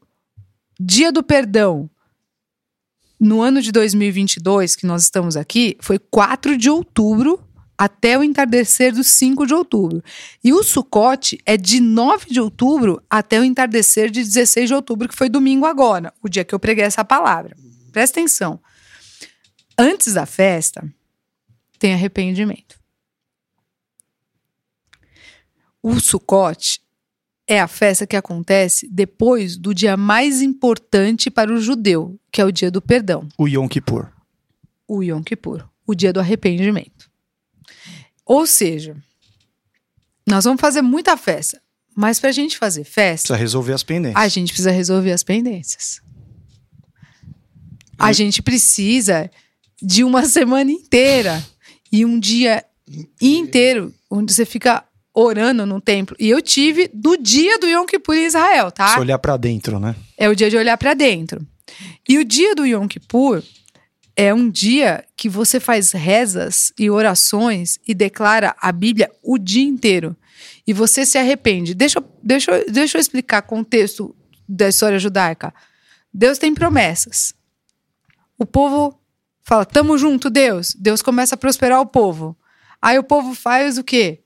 Dia 0.78 1.10
do 1.10 1.22
Perdão, 1.22 1.88
no 3.18 3.40
ano 3.40 3.62
de 3.62 3.72
2022, 3.72 4.76
que 4.76 4.86
nós 4.86 5.04
estamos 5.04 5.38
aqui, 5.38 5.74
foi 5.80 5.98
4 5.98 6.54
de 6.58 6.68
outubro 6.68 7.42
até 7.78 8.18
o 8.18 8.24
entardecer 8.24 8.92
do 8.92 9.04
5 9.04 9.46
de 9.46 9.54
outubro. 9.54 10.02
E 10.42 10.52
o 10.52 10.64
Sucote 10.64 11.40
é 11.46 11.56
de 11.56 11.78
9 11.80 12.26
de 12.28 12.40
outubro 12.40 13.00
até 13.08 13.38
o 13.38 13.44
entardecer 13.44 14.10
de 14.10 14.24
16 14.24 14.68
de 14.68 14.74
outubro, 14.74 15.08
que 15.08 15.14
foi 15.14 15.28
domingo 15.28 15.64
agora, 15.64 16.12
o 16.20 16.28
dia 16.28 16.44
que 16.44 16.52
eu 16.54 16.58
preguei 16.58 16.84
essa 16.84 17.04
palavra. 17.04 17.56
Presta 17.92 18.18
atenção. 18.18 18.60
Antes 19.78 20.14
da 20.14 20.26
festa, 20.26 20.92
tem 21.78 21.94
arrependimento. 21.94 22.76
O 25.80 26.00
Sucote 26.00 26.82
é 27.46 27.60
a 27.60 27.68
festa 27.68 28.06
que 28.06 28.16
acontece 28.16 28.88
depois 28.90 29.56
do 29.56 29.72
dia 29.72 29.96
mais 29.96 30.42
importante 30.42 31.30
para 31.30 31.52
o 31.52 31.60
judeu, 31.60 32.18
que 32.30 32.40
é 32.40 32.44
o 32.44 32.52
dia 32.52 32.70
do 32.70 32.82
perdão, 32.82 33.28
O 33.38 33.46
Yom 33.46 33.68
Kippur. 33.68 34.12
o 34.86 35.02
Yom 35.02 35.22
Kippur, 35.22 35.64
o 35.86 35.94
dia 35.94 36.12
do 36.12 36.20
arrependimento. 36.20 37.07
Ou 38.24 38.46
seja, 38.46 38.96
nós 40.26 40.44
vamos 40.44 40.60
fazer 40.60 40.82
muita 40.82 41.16
festa, 41.16 41.60
mas 41.96 42.20
para 42.20 42.28
a 42.28 42.32
gente 42.32 42.58
fazer 42.58 42.84
festa, 42.84 43.28
Precisa 43.28 43.36
resolver 43.36 43.72
as 43.72 43.82
pendências. 43.82 44.22
a 44.22 44.28
gente 44.28 44.52
precisa 44.52 44.70
resolver 44.70 45.12
as 45.12 45.22
pendências. 45.24 46.00
A 47.98 48.12
gente 48.12 48.42
precisa 48.42 49.30
de 49.82 50.04
uma 50.04 50.24
semana 50.24 50.70
inteira 50.70 51.44
e 51.90 52.04
um 52.04 52.18
dia 52.18 52.64
inteiro 53.20 53.92
onde 54.10 54.32
você 54.32 54.44
fica 54.44 54.84
orando 55.12 55.66
no 55.66 55.80
templo. 55.80 56.16
E 56.18 56.28
eu 56.28 56.40
tive 56.40 56.88
do 56.94 57.16
dia 57.16 57.58
do 57.58 57.66
Yom 57.66 57.84
Kippur 57.86 58.14
em 58.14 58.26
Israel, 58.26 58.70
tá? 58.70 58.94
Se 58.94 59.00
olhar 59.00 59.18
pra 59.18 59.36
dentro, 59.36 59.80
né? 59.80 59.96
É 60.16 60.28
o 60.28 60.34
dia 60.36 60.48
de 60.48 60.56
olhar 60.56 60.76
para 60.78 60.94
dentro. 60.94 61.44
E 62.08 62.18
o 62.18 62.24
dia 62.24 62.54
do 62.54 62.64
Yom 62.64 62.86
Kippur 62.86 63.42
é 64.20 64.34
um 64.34 64.50
dia 64.50 65.04
que 65.16 65.28
você 65.28 65.60
faz 65.60 65.92
rezas 65.92 66.72
e 66.76 66.90
orações 66.90 67.78
e 67.86 67.94
declara 67.94 68.56
a 68.60 68.72
Bíblia 68.72 69.08
o 69.22 69.38
dia 69.38 69.62
inteiro. 69.62 70.16
E 70.66 70.72
você 70.72 71.06
se 71.06 71.16
arrepende. 71.16 71.72
Deixa, 71.72 72.02
deixa, 72.20 72.64
deixa 72.68 72.98
eu 72.98 73.00
explicar 73.00 73.42
contexto 73.42 74.16
da 74.48 74.68
história 74.68 74.98
judaica. 74.98 75.54
Deus 76.12 76.36
tem 76.36 76.52
promessas. 76.52 77.32
O 78.36 78.44
povo 78.44 79.00
fala: 79.40 79.64
Tamo 79.64 79.96
junto, 79.96 80.28
Deus. 80.28 80.74
Deus 80.74 81.00
começa 81.00 81.36
a 81.36 81.38
prosperar 81.38 81.80
o 81.80 81.86
povo. 81.86 82.36
Aí 82.82 82.98
o 82.98 83.04
povo 83.04 83.36
faz 83.36 83.78
o 83.78 83.84
quê? 83.84 84.24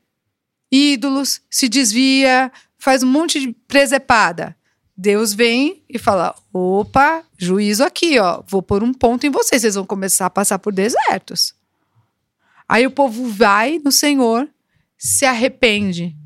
Ídolos, 0.71 1.43
se 1.51 1.69
desvia, 1.69 2.51
faz 2.79 3.03
um 3.03 3.11
monte 3.11 3.39
de 3.39 3.53
presepada. 3.69 4.57
Deus 5.03 5.35
vem 5.35 5.83
e 5.89 5.99
fala: 5.99 6.33
opa, 6.53 7.25
juízo 7.37 7.83
aqui, 7.83 8.21
ó. 8.21 8.41
Vou 8.47 8.63
pôr 8.63 8.85
um 8.85 8.95
ponto 8.95 9.27
em 9.27 9.31
vocês. 9.31 9.63
Vocês 9.63 9.75
vão 9.75 9.85
começar 9.85 10.27
a 10.27 10.31
passar 10.31 10.61
por 10.61 10.73
desertos. 10.73 11.57
Aí 12.69 12.87
o 12.87 12.91
povo 12.91 13.29
vai 13.29 13.81
no 13.85 13.91
Senhor, 13.91 14.49
se 14.97 15.27
arrepende, 15.27 16.17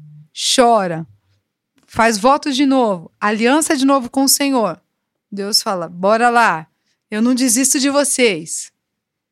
chora, 0.54 1.06
faz 1.86 2.18
votos 2.18 2.54
de 2.54 2.66
novo, 2.66 3.10
aliança 3.18 3.74
de 3.74 3.86
novo 3.86 4.10
com 4.10 4.24
o 4.24 4.28
Senhor. 4.28 4.78
Deus 5.32 5.62
fala: 5.62 5.88
bora 5.88 6.28
lá, 6.28 6.66
eu 7.10 7.22
não 7.22 7.34
desisto 7.34 7.80
de 7.80 7.88
vocês. 7.88 8.70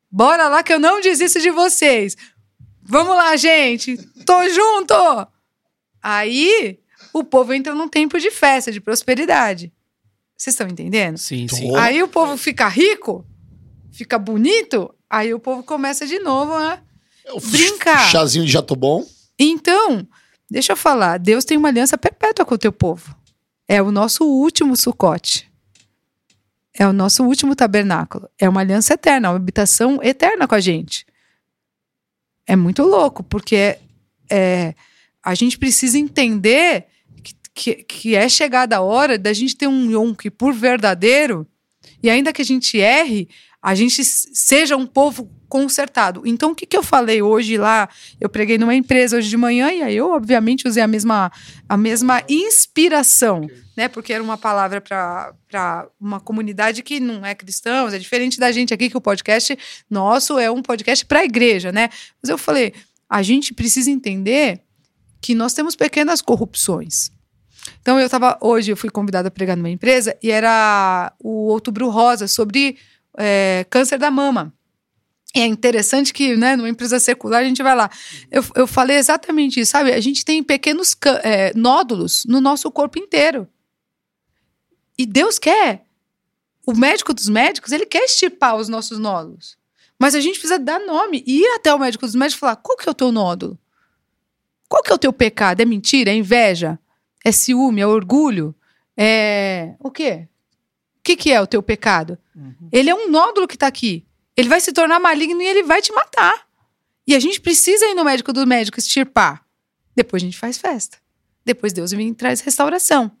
Bora 0.09 0.47
lá 0.47 0.63
que 0.63 0.73
eu 0.73 0.79
não 0.79 0.99
desisto 0.99 1.39
de 1.39 1.51
vocês. 1.51 2.17
Vamos 2.81 3.15
lá, 3.15 3.35
gente. 3.35 3.95
Tô 4.25 4.49
junto. 4.49 4.95
Aí 6.01 6.79
o 7.19 7.23
povo 7.23 7.53
entra 7.53 7.73
num 7.73 7.87
tempo 7.87 8.19
de 8.19 8.29
festa, 8.29 8.73
de 8.73 8.81
prosperidade. 8.81 9.71
Vocês 10.35 10.53
estão 10.53 10.67
entendendo? 10.67 11.17
Sim, 11.17 11.47
Tô. 11.47 11.55
sim. 11.55 11.73
Aí 11.77 12.03
o 12.03 12.09
povo 12.09 12.35
fica 12.35 12.67
rico, 12.67 13.25
fica 13.89 14.19
bonito, 14.19 14.93
aí 15.09 15.33
o 15.33 15.39
povo 15.39 15.63
começa 15.63 16.05
de 16.05 16.19
novo, 16.19 16.59
né? 16.59 16.81
É 17.23 17.31
o 17.31 17.39
Brinca. 17.39 17.97
Chazinho 18.09 18.45
de 18.45 18.51
jato 18.51 18.75
bom. 18.75 19.05
Então, 19.39 20.05
deixa 20.51 20.73
eu 20.73 20.77
falar, 20.77 21.17
Deus 21.17 21.45
tem 21.45 21.57
uma 21.57 21.69
aliança 21.69 21.97
perpétua 21.97 22.45
com 22.45 22.55
o 22.55 22.57
teu 22.57 22.73
povo. 22.73 23.15
É 23.65 23.81
o 23.81 23.91
nosso 23.91 24.25
último 24.25 24.75
sucote. 24.75 25.49
É 26.77 26.85
o 26.85 26.91
nosso 26.91 27.23
último 27.23 27.55
tabernáculo. 27.55 28.29
É 28.37 28.49
uma 28.49 28.59
aliança 28.59 28.93
eterna, 28.93 29.29
uma 29.29 29.37
habitação 29.37 30.03
eterna 30.03 30.49
com 30.49 30.55
a 30.55 30.59
gente. 30.59 31.05
É 32.45 32.57
muito 32.57 32.83
louco, 32.83 33.23
porque 33.23 33.79
é, 34.29 34.75
a 35.23 35.33
gente 35.33 35.57
precisa 35.57 35.97
entender 35.97 36.87
que, 37.55 37.75
que, 37.75 38.15
é 38.15 38.27
chegada 38.27 38.75
a 38.75 38.81
hora 38.81 39.17
da 39.17 39.31
gente 39.31 39.55
ter 39.55 39.67
um 39.67 39.89
Yom 39.89 40.13
Kippur 40.13 40.53
verdadeiro 40.53 41.47
e 42.03 42.09
ainda 42.09 42.33
que 42.33 42.41
a 42.41 42.45
gente 42.45 42.77
erre, 42.77 43.29
a 43.61 43.73
gente 43.73 44.03
seja 44.03 44.75
um 44.75 44.85
povo 44.85 45.31
consertado. 45.47 46.21
Então, 46.25 46.51
o 46.51 46.55
que, 46.55 46.65
que 46.65 46.75
eu 46.75 46.83
falei 46.83 47.21
hoje 47.21 47.57
lá? 47.57 47.89
Eu 48.19 48.29
preguei 48.29 48.57
numa 48.57 48.75
empresa 48.75 49.17
hoje 49.17 49.29
de 49.29 49.37
manhã 49.37 49.71
e 49.71 49.81
aí 49.81 49.95
eu, 49.95 50.11
obviamente, 50.11 50.67
usei 50.67 50.83
a 50.83 50.87
mesma, 50.87 51.31
a 51.67 51.77
mesma 51.77 52.21
inspiração, 52.27 53.47
né? 53.75 53.87
Porque 53.87 54.11
era 54.11 54.21
uma 54.21 54.37
palavra 54.37 54.81
para 54.81 55.87
uma 55.99 56.19
comunidade 56.19 56.83
que 56.83 56.99
não 56.99 57.25
é 57.25 57.33
cristã, 57.33 57.87
é 57.91 57.97
diferente 57.97 58.39
da 58.39 58.51
gente 58.51 58.73
aqui, 58.73 58.89
que 58.89 58.97
o 58.97 59.01
podcast 59.01 59.57
nosso 59.89 60.37
é 60.37 60.51
um 60.51 60.61
podcast 60.61 61.05
para 61.05 61.21
a 61.21 61.25
igreja, 61.25 61.71
né? 61.71 61.89
Mas 62.21 62.29
eu 62.29 62.37
falei, 62.37 62.73
a 63.09 63.23
gente 63.23 63.53
precisa 63.53 63.89
entender 63.89 64.61
que 65.21 65.33
nós 65.33 65.53
temos 65.53 65.75
pequenas 65.75 66.21
corrupções. 66.21 67.14
Então, 67.81 67.99
eu 67.99 68.05
estava 68.05 68.37
hoje, 68.41 68.71
eu 68.71 68.77
fui 68.77 68.89
convidada 68.89 69.27
a 69.27 69.31
pregar 69.31 69.55
numa 69.57 69.69
empresa 69.69 70.17
e 70.21 70.31
era 70.31 71.13
o 71.19 71.47
Outubro 71.47 71.89
Rosa 71.89 72.27
sobre 72.27 72.77
é, 73.17 73.65
câncer 73.69 73.97
da 73.97 74.11
mama. 74.11 74.53
E 75.35 75.41
é 75.41 75.45
interessante 75.45 76.13
que, 76.13 76.37
né, 76.37 76.55
numa 76.55 76.69
empresa 76.69 76.97
secular, 76.99 77.41
a 77.41 77.45
gente 77.45 77.61
vai 77.61 77.75
lá. 77.75 77.89
Eu, 78.31 78.43
eu 78.55 78.65
falei 78.65 78.95
exatamente 78.95 79.59
isso, 79.59 79.71
sabe? 79.71 79.91
A 79.91 79.99
gente 79.99 80.23
tem 80.23 80.41
pequenos 80.41 80.95
é, 81.23 81.51
nódulos 81.53 82.23
no 82.25 82.39
nosso 82.39 82.71
corpo 82.71 82.97
inteiro. 82.97 83.47
E 84.97 85.05
Deus 85.05 85.37
quer. 85.37 85.83
O 86.65 86.73
médico 86.73 87.13
dos 87.13 87.27
médicos, 87.27 87.73
ele 87.73 87.85
quer 87.85 88.05
extirpar 88.05 88.55
os 88.55 88.69
nossos 88.69 88.97
nódulos. 88.97 89.57
Mas 89.99 90.15
a 90.15 90.21
gente 90.21 90.39
precisa 90.39 90.57
dar 90.57 90.79
nome 90.79 91.23
e 91.27 91.41
ir 91.41 91.55
até 91.55 91.73
o 91.73 91.79
médico 91.79 92.05
dos 92.05 92.15
médicos 92.15 92.37
e 92.37 92.39
falar: 92.39 92.55
qual 92.55 92.77
que 92.77 92.87
é 92.87 92.91
o 92.91 92.95
teu 92.95 93.11
nódulo? 93.11 93.59
Qual 94.69 94.81
que 94.81 94.91
é 94.91 94.95
o 94.95 94.99
teu 94.99 95.13
pecado? 95.13 95.61
É 95.61 95.65
mentira? 95.65 96.11
É 96.11 96.15
inveja? 96.15 96.79
É 97.25 97.31
ciúme? 97.31 97.81
É 97.81 97.87
orgulho? 97.87 98.53
É. 98.95 99.73
O 99.79 99.89
quê? 99.89 100.27
O 100.99 101.03
que, 101.03 101.15
que 101.15 101.31
é 101.31 101.41
o 101.41 101.47
teu 101.47 101.63
pecado? 101.63 102.19
Ele 102.71 102.89
é 102.89 102.93
um 102.93 103.09
nódulo 103.09 103.47
que 103.47 103.57
tá 103.57 103.65
aqui. 103.65 104.05
Ele 104.37 104.47
vai 104.47 104.61
se 104.61 104.71
tornar 104.71 104.99
maligno 104.99 105.41
e 105.41 105.45
ele 105.45 105.63
vai 105.63 105.81
te 105.81 105.91
matar. 105.91 106.45
E 107.07 107.15
a 107.15 107.19
gente 107.19 107.41
precisa 107.41 107.85
ir 107.87 107.95
no 107.95 108.03
médico 108.03 108.31
do 108.31 108.45
médico 108.45 108.77
extirpar. 108.77 109.43
Depois 109.95 110.21
a 110.21 110.25
gente 110.25 110.37
faz 110.37 110.57
festa. 110.57 110.97
Depois 111.43 111.73
Deus 111.73 111.91
vem 111.91 112.09
e 112.09 112.13
traz 112.13 112.41
restauração. 112.41 113.11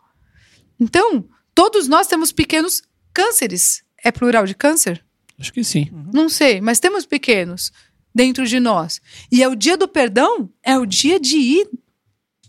Então, 0.79 1.27
todos 1.53 1.87
nós 1.87 2.05
temos 2.05 2.31
pequenos 2.31 2.83
cânceres. 3.13 3.83
É 4.03 4.11
plural 4.11 4.45
de 4.45 4.53
câncer? 4.53 5.03
Acho 5.39 5.51
que 5.51 5.63
sim. 5.63 5.89
Não 6.13 6.29
sei, 6.29 6.61
mas 6.61 6.79
temos 6.79 7.05
pequenos 7.05 7.71
dentro 8.13 8.45
de 8.45 8.59
nós. 8.59 9.01
E 9.31 9.41
é 9.41 9.47
o 9.47 9.55
dia 9.55 9.77
do 9.77 9.87
perdão, 9.87 10.51
é 10.63 10.77
o 10.77 10.85
dia 10.85 11.19
de 11.19 11.37
ir 11.37 11.69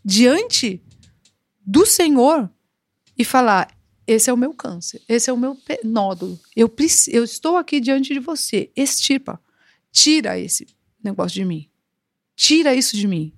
diante 0.05 0.83
do 1.67 1.85
Senhor 1.85 2.49
e 3.19 3.25
falar: 3.25 3.77
esse 4.07 4.31
é 4.31 4.33
o 4.33 4.37
meu 4.37 4.55
câncer, 4.55 5.03
esse 5.09 5.29
é 5.29 5.33
o 5.33 5.37
meu 5.37 5.59
nódulo. 5.83 6.39
Eu, 6.55 6.73
eu 7.09 7.25
estou 7.25 7.57
aqui 7.57 7.81
diante 7.81 8.15
de 8.15 8.21
você. 8.21 8.71
Extirpa. 8.77 9.41
Tira 9.91 10.39
esse 10.39 10.67
negócio 11.03 11.35
de 11.35 11.45
mim. 11.45 11.69
Tira 12.37 12.75
isso 12.75 12.97
de 12.97 13.09
mim. 13.09 13.33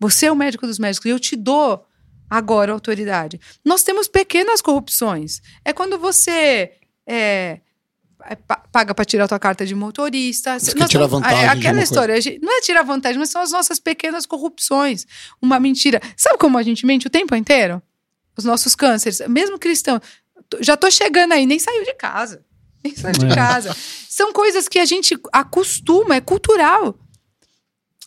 Você 0.00 0.26
é 0.26 0.32
o 0.32 0.36
médico 0.36 0.66
dos 0.66 0.78
médicos 0.78 1.06
e 1.06 1.10
eu 1.10 1.20
te 1.20 1.36
dou 1.36 1.86
agora 2.28 2.72
autoridade. 2.72 3.40
Nós 3.64 3.82
temos 3.82 4.08
pequenas 4.08 4.60
corrupções. 4.60 5.40
É 5.64 5.72
quando 5.72 5.98
você 5.98 6.72
é, 7.06 7.60
paga 8.72 8.94
para 8.94 9.04
tirar 9.04 9.28
tua 9.28 9.38
carta 9.38 9.64
de 9.64 9.74
motorista. 9.74 10.58
Você 10.58 10.74
quer 10.74 10.88
tirar 10.88 11.06
vantagem 11.06 11.44
é 11.44 11.48
aquela 11.48 11.80
história. 11.82 12.20
gente- 12.20 12.40
não 12.42 12.58
é 12.58 12.60
tirar 12.60 12.82
vantagem, 12.82 13.18
mas 13.18 13.30
são 13.30 13.40
as 13.42 13.52
nossas 13.52 13.78
pequenas 13.78 14.26
corrupções. 14.26 15.06
Uma 15.40 15.60
mentira. 15.60 16.00
Sabe 16.16 16.38
como 16.38 16.58
a 16.58 16.62
gente 16.62 16.84
mente 16.84 17.06
o 17.06 17.10
tempo 17.10 17.34
inteiro? 17.36 17.80
Os 18.36 18.44
nossos 18.44 18.74
cânceres, 18.74 19.20
mesmo 19.28 19.58
cristão. 19.58 20.00
Já 20.60 20.76
tô 20.76 20.90
chegando 20.90 21.32
aí, 21.32 21.46
nem 21.46 21.58
saiu 21.58 21.84
de 21.84 21.94
casa. 21.94 22.44
Nem 22.84 22.94
saiu 22.94 23.12
de 23.14 23.26
É. 23.26 23.34
casa. 23.34 23.76
São 24.08 24.32
coisas 24.32 24.68
que 24.68 24.78
a 24.78 24.84
gente 24.84 25.18
acostuma, 25.32 26.16
é 26.16 26.20
cultural. 26.20 26.98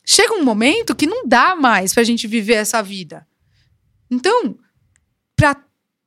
Chega 0.06 0.34
um 0.34 0.44
momento 0.44 0.96
que 0.96 1.06
não 1.06 1.28
dá 1.28 1.56
mais 1.56 1.94
pra 1.94 2.04
gente 2.04 2.28
viver 2.28 2.54
essa 2.56 2.82
vida. 2.82 3.28
Então, 4.10 4.58
pra, 5.36 5.56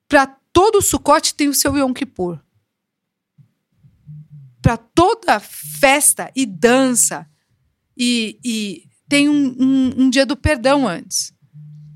pra 0.09 0.27
todo 0.53 0.83
Sucote 0.83 1.35
tem 1.35 1.49
o 1.49 1.55
seu 1.55 1.77
Yom 1.77 1.93
Kippur. 1.93 2.39
Pra 4.63 4.77
toda 4.77 5.41
festa 5.41 6.31
e 6.35 6.47
dança. 6.47 7.27
E, 7.99 8.39
e 8.45 8.83
tem 9.09 9.29
um, 9.29 9.55
um, 9.59 9.93
um 10.05 10.11
dia 10.11 10.25
do 10.25 10.37
perdão 10.37 10.87
antes. 10.89 11.33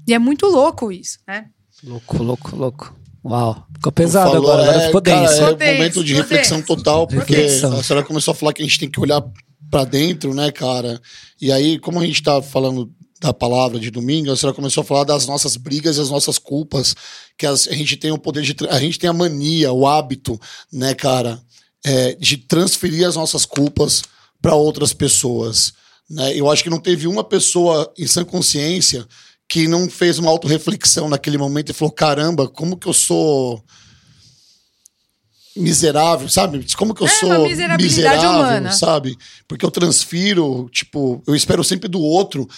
E 0.07 0.13
é 0.13 0.19
muito 0.19 0.47
louco 0.47 0.93
isso, 0.93 1.19
né? 1.27 1.47
Louco, 1.83 2.23
louco, 2.23 2.57
louco. 2.57 2.95
Uau. 3.25 3.67
Ficou 3.75 3.93
pesado 3.93 4.31
Falou, 4.33 4.51
agora, 4.51 4.63
agora 4.71 4.83
é, 4.83 4.87
ficou 4.87 5.03
cara, 5.03 5.21
denso. 5.21 5.33
É 5.33 5.47
Ficou 5.51 5.69
um 5.69 5.73
momento 5.77 6.05
de 6.05 6.15
reflexão 6.15 6.59
denso. 6.59 6.67
total, 6.77 7.07
porque 7.07 7.35
Reflexão. 7.35 7.73
a 7.79 7.83
senhora 7.83 8.07
começou 8.07 8.33
a 8.33 8.35
falar 8.35 8.53
que 8.53 8.63
a 8.63 8.65
gente 8.65 8.79
tem 8.79 8.91
que 8.91 9.01
olhar 9.01 9.23
pra 9.71 9.85
dentro, 9.85 10.33
né, 10.35 10.51
cara? 10.53 11.01
E 11.41 11.51
aí, 11.51 11.79
como 11.79 11.99
a 12.01 12.07
gente 12.07 12.23
tá 12.23 12.41
falando 12.43 12.93
da 13.21 13.33
palavra 13.33 13.81
de 13.81 13.91
domingo, 13.91 14.31
a 14.31 14.37
senhora 14.37 14.55
começou 14.55 14.83
a 14.83 14.85
falar 14.85 15.05
das 15.05 15.27
nossas 15.27 15.57
brigas 15.57 15.97
e 15.97 16.01
as 16.01 16.11
nossas 16.11 16.39
culpas, 16.39 16.95
que 17.37 17.47
as- 17.47 17.67
a 17.67 17.73
gente 17.73 17.97
tem 17.97 18.13
o 18.13 18.19
poder 18.19 18.43
de. 18.43 18.55
A 18.69 18.79
gente 18.79 18.99
tem 18.99 19.09
a 19.11 19.13
mania, 19.13 19.73
o 19.73 19.87
hábito, 19.89 20.39
né, 20.73 20.95
cara, 20.95 21.41
é, 21.85 22.15
de 22.15 22.37
transferir 22.37 23.07
as 23.07 23.17
nossas 23.17 23.45
culpas 23.45 24.03
para 24.41 24.55
outras 24.55 24.93
pessoas. 24.93 25.73
Né? 26.09 26.37
Eu 26.37 26.51
acho 26.51 26.63
que 26.63 26.71
não 26.71 26.81
teve 26.81 27.07
uma 27.07 27.25
pessoa 27.25 27.93
em 27.99 28.07
sã 28.07 28.25
consciência 28.25 29.07
que 29.49 29.69
não 29.69 29.89
fez 29.89 30.19
uma 30.19 30.31
autorreflexão 30.31 31.09
naquele 31.09 31.39
momento 31.39 31.71
e 31.71 31.75
falou: 31.75 31.93
caramba, 31.93 32.49
como 32.49 32.77
que 32.77 32.87
eu 32.87 32.93
sou 32.93 33.63
miserável, 35.57 36.29
sabe? 36.29 36.65
Como 36.77 36.95
que 36.95 37.03
eu 37.03 37.07
É, 37.07 37.11
sou 37.11 37.29
uma 37.29 37.39
miserabilidade 37.41 38.17
miserável, 38.17 38.31
humana. 38.41 38.73
sabe? 38.73 39.17
Porque 39.49 39.65
eu 39.65 39.71
transfiro, 39.71 40.69
tipo, 40.71 41.23
eu 41.27 41.35
espero 41.35 41.63
sempre 41.65 41.89
do 41.89 42.01
outro, 42.01 42.49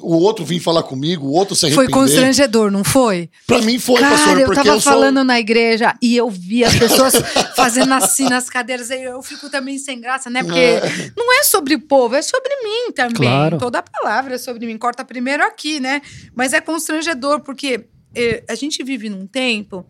o 0.00 0.14
outro 0.16 0.44
vir 0.44 0.60
falar 0.60 0.82
comigo, 0.82 1.26
o 1.26 1.32
outro 1.32 1.54
se 1.54 1.62
Foi 1.72 1.84
arrepender. 1.84 1.92
constrangedor, 1.92 2.70
não 2.70 2.84
foi? 2.84 3.28
Pra 3.46 3.60
mim 3.62 3.78
foi, 3.78 4.00
Cara, 4.00 4.16
pastor, 4.16 4.38
eu 4.40 4.46
porque 4.46 4.62
tava 4.62 4.76
eu 4.76 4.80
sou... 4.80 4.92
falando 4.92 5.24
na 5.24 5.38
igreja 5.40 5.94
e 6.00 6.16
eu 6.16 6.30
vi 6.30 6.64
as 6.64 6.74
pessoas 6.76 7.14
fazendo 7.56 7.92
assim 7.94 8.28
nas 8.28 8.48
cadeiras. 8.48 8.90
aí 8.90 9.02
Eu 9.02 9.22
fico 9.22 9.50
também 9.50 9.78
sem 9.78 10.00
graça, 10.00 10.30
né? 10.30 10.42
Porque 10.42 10.58
É. 10.58 11.12
não 11.16 11.32
é 11.40 11.44
sobre 11.44 11.74
o 11.74 11.80
povo, 11.80 12.14
é 12.14 12.22
sobre 12.22 12.50
mim 12.62 12.92
também. 12.92 13.14
Claro. 13.28 13.58
Toda 13.58 13.78
a 13.78 13.82
palavra 13.82 14.34
é 14.34 14.38
sobre 14.38 14.66
mim. 14.66 14.78
Corta 14.78 15.04
primeiro 15.04 15.42
aqui, 15.44 15.80
né? 15.80 16.00
Mas 16.34 16.52
é 16.52 16.60
constrangedor, 16.60 17.40
porque 17.40 17.84
eh, 18.14 18.44
a 18.48 18.54
gente 18.54 18.82
vive 18.84 19.08
num 19.08 19.26
tempo 19.26 19.84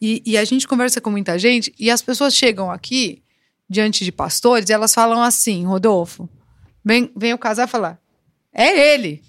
e, 0.00 0.22
e 0.24 0.38
a 0.38 0.44
gente 0.44 0.66
conversa 0.66 1.00
com 1.00 1.10
muita 1.10 1.38
gente 1.38 1.74
e 1.78 1.90
as 1.90 2.00
pessoas 2.00 2.34
chegam 2.34 2.70
aqui 2.70 3.22
diante 3.68 4.04
de 4.04 4.10
pastores 4.10 4.68
e 4.68 4.72
elas 4.72 4.94
falam 4.94 5.22
assim, 5.22 5.64
Rodolfo, 5.64 6.28
vem, 6.84 7.12
vem 7.16 7.34
o 7.34 7.38
casal 7.38 7.68
falar, 7.68 8.00
é 8.52 8.94
ele. 8.94 9.22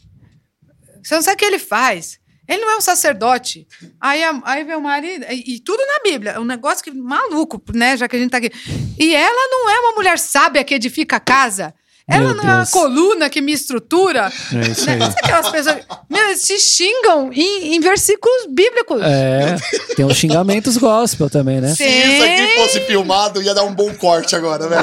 Você 1.03 1.15
não 1.15 1.21
sabe 1.21 1.35
o 1.35 1.37
que 1.37 1.45
ele 1.45 1.59
faz. 1.59 2.19
Ele 2.47 2.61
não 2.61 2.71
é 2.71 2.77
um 2.77 2.81
sacerdote. 2.81 3.67
Aí, 3.99 4.21
aí 4.43 4.75
o 4.75 4.81
marido, 4.81 5.25
e, 5.29 5.55
e 5.55 5.59
tudo 5.59 5.79
na 5.85 6.11
Bíblia. 6.11 6.31
É 6.31 6.39
um 6.39 6.45
negócio 6.45 6.83
que 6.83 6.91
maluco, 6.91 7.61
né? 7.73 7.95
Já 7.95 8.07
que 8.07 8.15
a 8.15 8.19
gente 8.19 8.31
tá 8.31 8.37
aqui. 8.37 8.51
E 8.99 9.15
ela 9.15 9.49
não 9.49 9.69
é 9.69 9.79
uma 9.79 9.93
mulher 9.93 10.19
sábia 10.19 10.63
que 10.63 10.73
edifica 10.73 11.15
a 11.15 11.19
casa. 11.19 11.73
Ela 12.11 12.33
Meu 12.33 12.35
não 12.35 12.43
é 12.43 12.47
uma 12.47 12.55
Deus. 12.57 12.69
coluna 12.71 13.29
que 13.29 13.41
me 13.41 13.53
estrutura. 13.53 14.31
É 14.53 14.71
isso 14.71 14.89
aí. 14.89 14.99
Sabe 14.99 15.15
aquelas 15.23 15.49
pessoas. 15.49 15.77
Meu, 16.09 16.23
eles 16.25 16.41
se 16.41 16.59
xingam 16.59 17.31
em, 17.33 17.75
em 17.75 17.79
versículos 17.79 18.47
bíblicos. 18.49 19.01
É, 19.01 19.55
tem 19.95 20.05
os 20.05 20.17
xingamentos 20.17 20.77
gospel 20.77 21.29
também, 21.29 21.61
né? 21.61 21.73
Se 21.73 21.83
isso 21.85 22.23
aqui 22.23 22.55
fosse 22.57 22.79
filmado, 22.81 23.41
ia 23.41 23.53
dar 23.53 23.63
um 23.63 23.73
bom 23.73 23.93
corte 23.95 24.35
agora, 24.35 24.67
velho. 24.67 24.81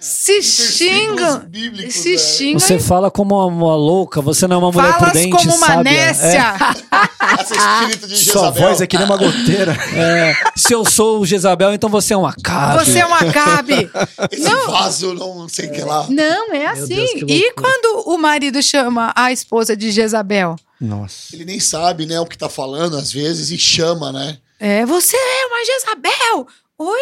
Se 0.00 0.42
xingam. 0.42 1.40
bíblicos, 1.40 1.94
Se 1.94 2.18
xingam. 2.18 2.58
Você 2.58 2.78
fala 2.78 3.10
como 3.10 3.34
uma, 3.34 3.44
uma 3.46 3.76
louca, 3.76 4.22
você 4.22 4.46
não 4.46 4.56
é 4.56 4.58
uma 4.58 4.72
mulher 4.72 4.94
Falas 4.94 5.10
prudente, 5.12 5.30
como 5.36 5.54
uma 5.54 5.66
sábia. 5.66 5.82
nécia. 5.92 6.54
Esse 7.40 7.54
espírito 7.54 8.08
de 8.08 8.16
Sua 8.16 8.50
voz 8.50 8.80
é 8.80 8.86
que 8.86 8.96
nem 8.96 9.06
uma 9.06 9.18
goteira. 9.18 9.76
É, 9.94 10.30
é, 10.32 10.34
se 10.56 10.72
eu 10.72 10.84
sou 10.84 11.20
o 11.20 11.26
Jezabel, 11.26 11.74
então 11.74 11.90
você 11.90 12.14
é 12.14 12.16
um 12.16 12.26
acabe. 12.26 12.84
Você 12.84 12.98
é 12.98 13.06
um 13.06 13.14
acabe. 13.14 13.90
Esse 14.32 14.66
vaso, 14.66 15.14
não 15.14 15.48
sei 15.48 15.68
o 15.68 15.72
que 15.72 15.82
lá. 15.82 16.06
Não, 16.08 16.54
é 16.54 16.66
assim. 16.66 16.86
Deus, 16.94 17.22
e 17.28 17.52
quando 17.52 18.08
o 18.08 18.16
marido 18.16 18.62
chama 18.62 19.12
a 19.14 19.30
esposa 19.30 19.76
de 19.76 19.90
Jezabel? 19.90 20.56
Nossa. 20.80 21.34
Ele 21.34 21.44
nem 21.44 21.60
sabe, 21.60 22.06
né, 22.06 22.18
o 22.18 22.24
que 22.26 22.38
tá 22.38 22.48
falando, 22.48 22.96
às 22.96 23.12
vezes, 23.12 23.50
e 23.50 23.58
chama, 23.58 24.10
né? 24.10 24.38
É, 24.58 24.86
você 24.86 25.16
é 25.16 25.46
uma 25.46 25.64
Jezabel. 25.66 26.46
Oi? 26.78 27.00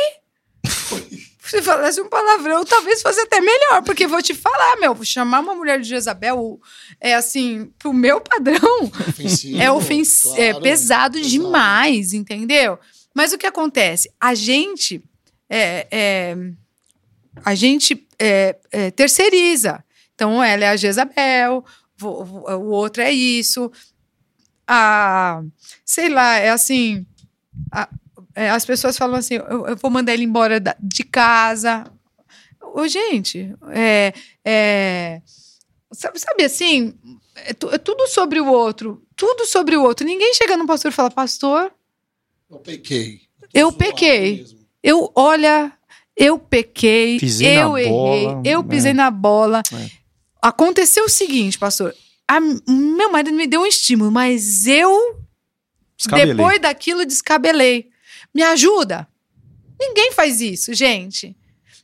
Se 1.49 1.62
falasse 1.62 2.01
um 2.01 2.09
palavrão, 2.09 2.64
talvez 2.64 3.01
fosse 3.03 3.20
até 3.20 3.40
melhor, 3.40 3.82
porque 3.82 4.07
vou 4.07 4.22
te 4.22 4.34
falar, 4.34 4.76
meu, 4.76 5.03
chamar 5.05 5.40
uma 5.40 5.55
mulher 5.55 5.80
de 5.80 5.88
Jezabel 5.88 6.61
é 7.01 7.14
assim, 7.14 7.72
pro 7.78 7.92
meu 7.92 8.20
padrão, 8.20 8.84
Ofensivo. 9.09 9.59
é, 9.62 9.70
ofens 9.72 10.26
é 10.36 10.51
claro. 10.51 10.62
pesado 10.62 11.20
demais, 11.20 12.12
entendeu? 12.12 12.78
Mas 13.14 13.32
o 13.32 13.38
que 13.38 13.46
acontece? 13.46 14.11
A 14.20 14.34
gente 14.34 15.03
é, 15.49 15.86
é, 15.90 16.36
a 17.44 17.55
gente 17.55 18.07
é, 18.18 18.57
é, 18.70 18.90
terceiriza. 18.90 19.82
Então, 20.14 20.42
ela 20.42 20.64
é 20.64 20.68
a 20.68 20.76
Jezabel, 20.76 21.64
o 22.03 22.70
outro 22.70 23.03
é 23.03 23.11
isso. 23.12 23.70
A, 24.66 25.42
sei 25.84 26.09
lá, 26.09 26.36
é 26.36 26.51
assim. 26.51 27.07
a- 27.72 27.88
é, 28.39 28.51
as 28.51 28.64
pessoas 28.64 28.97
falam 28.97 29.16
assim: 29.16 29.34
eu, 29.34 29.66
eu 29.66 29.76
vou 29.76 29.91
mandar 29.91 30.14
ele 30.14 30.24
embora 30.24 30.59
da- 30.61 30.76
de 30.80 31.03
casa. 31.05 31.84
Ô, 32.74 32.86
gente, 32.86 33.55
é, 33.70 34.12
é, 34.45 35.22
sabe, 35.93 36.18
sabe 36.18 36.45
assim? 36.45 36.95
É, 37.34 37.53
tu- 37.55 37.70
é 37.70 37.78
tudo 37.78 38.07
sobre 38.09 38.41
o 38.41 38.47
outro. 38.47 39.03
Tudo 39.16 39.47
sobre 39.47 39.76
o 39.76 39.82
outro. 39.82 40.07
Ninguém 40.07 40.32
chega 40.34 40.57
no 40.57 40.66
pastor 40.66 40.91
e 40.91 40.95
fala: 40.95 41.11
Pastor, 41.11 41.72
Eu 42.51 42.59
pequei. 42.59 43.20
Eu 43.55 43.68
Zoado 43.70 43.78
pequei. 43.78 44.36
mesmo. 44.39 44.59
eu, 44.82 45.11
olha, 45.14 45.72
eu 46.16 46.39
pequei, 46.39 47.18
Pisei 47.18 47.57
eu 47.59 47.72
na 47.72 47.80
errei, 47.80 47.91
bola, 47.93 48.43
eu 48.45 48.61
é. 48.61 48.62
pisei 48.64 48.93
na 48.93 49.11
bola. 49.11 49.62
É. 49.72 49.91
Aconteceu 50.43 51.05
o 51.05 51.09
seguinte, 51.09 51.59
pastor. 51.59 51.95
a- 52.28 52.41
meu 52.41 53.11
marido 53.11 53.34
me 53.34 53.47
deu 53.47 53.62
um 53.62 53.66
estímulo, 53.66 54.11
mas 54.12 54.66
eu, 54.66 55.18
Descabelei. 55.97 56.34
depois 56.34 56.61
daquilo, 56.61 57.05
descabelei. 57.07 57.89
Me 58.34 58.42
ajuda? 58.42 59.06
Ninguém 59.80 60.12
faz 60.12 60.40
isso, 60.40 60.74
gente. 60.74 61.36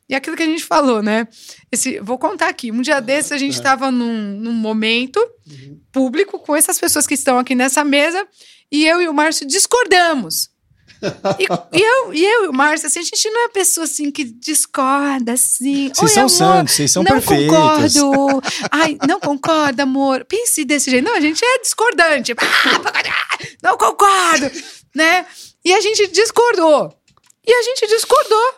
E 0.09 0.15
aquilo 0.15 0.37
que 0.37 0.43
a 0.43 0.47
gente 0.47 0.65
falou, 0.65 1.03
né? 1.03 1.27
Esse, 1.73 1.99
vou 2.01 2.19
contar 2.19 2.49
aqui. 2.49 2.71
Um 2.71 2.83
dia 2.83 3.01
desses, 3.01 3.33
a 3.33 3.39
gente 3.39 3.55
é. 3.55 3.57
estava 3.57 3.91
num, 3.91 4.39
num 4.39 4.53
momento 4.53 5.19
Uhum. 5.47 5.79
público 5.93 6.39
com 6.39 6.57
essas 6.57 6.79
pessoas 6.79 7.07
que 7.07 7.13
estão 7.15 7.39
aqui 7.39 7.55
nessa 7.55 7.85
mesa 7.85 8.27
e 8.73 8.87
eu 8.87 9.01
e 9.03 9.09
o 9.09 9.15
Márcio 9.15 9.47
discordamos. 9.47 10.49
E, 11.39 11.45
e 11.79 11.83
eu, 11.83 12.15
e 12.15 12.25
eu 12.25 12.45
e 12.47 12.49
o 12.49 12.53
Márcio, 12.53 12.87
assim, 12.87 12.99
a 12.99 13.03
gente 13.03 13.29
não 13.29 13.45
é 13.45 13.49
pessoa 13.51 13.85
assim 13.85 14.11
que 14.11 14.25
discorda, 14.25 15.33
assim. 15.33 15.91
Vocês 15.95 16.13
são 16.13 16.23
amor, 16.23 16.31
santos, 16.31 16.75
vocês 16.75 16.91
são 16.93 17.03
não 17.03 17.13
perfeitos. 17.13 17.55
concordo. 17.55 18.43
Ai, 18.71 18.97
não 19.07 19.21
concordo, 19.21 19.83
amor. 19.83 20.25
Pense 20.25 20.65
desse 20.65 20.91
jeito. 20.91 21.05
Não, 21.05 21.15
a 21.15 21.21
gente 21.21 21.45
é 21.45 21.59
discordante. 21.59 22.35
Não 23.63 23.77
concordo, 23.77 24.51
né? 24.95 25.27
E 25.65 25.73
a 25.73 25.81
gente 25.81 26.07
discordou. 26.09 26.93
E 27.47 27.53
a 27.53 27.63
gente 27.63 27.87
discordou. 27.87 28.55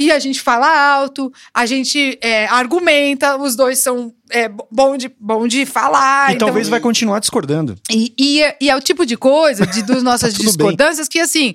E 0.00 0.12
a 0.12 0.18
gente 0.20 0.40
fala 0.40 0.68
alto, 0.94 1.32
a 1.52 1.66
gente 1.66 2.16
é, 2.22 2.46
argumenta, 2.46 3.36
os 3.36 3.56
dois 3.56 3.80
são 3.80 4.14
é, 4.30 4.48
bom, 4.70 4.96
de, 4.96 5.08
bom 5.18 5.48
de 5.48 5.66
falar. 5.66 6.30
E 6.30 6.36
então- 6.36 6.46
talvez 6.46 6.68
vai 6.68 6.78
continuar 6.78 7.18
discordando. 7.18 7.76
e, 7.90 8.14
e, 8.16 8.42
é- 8.44 8.56
e 8.60 8.70
é 8.70 8.76
o 8.76 8.80
tipo 8.80 9.04
de 9.04 9.16
coisa, 9.16 9.66
de 9.66 9.82
das 9.82 10.00
nossas 10.04 10.34
Tá 10.34 10.38
discordâncias, 10.44 11.08
que 11.08 11.18
assim, 11.18 11.52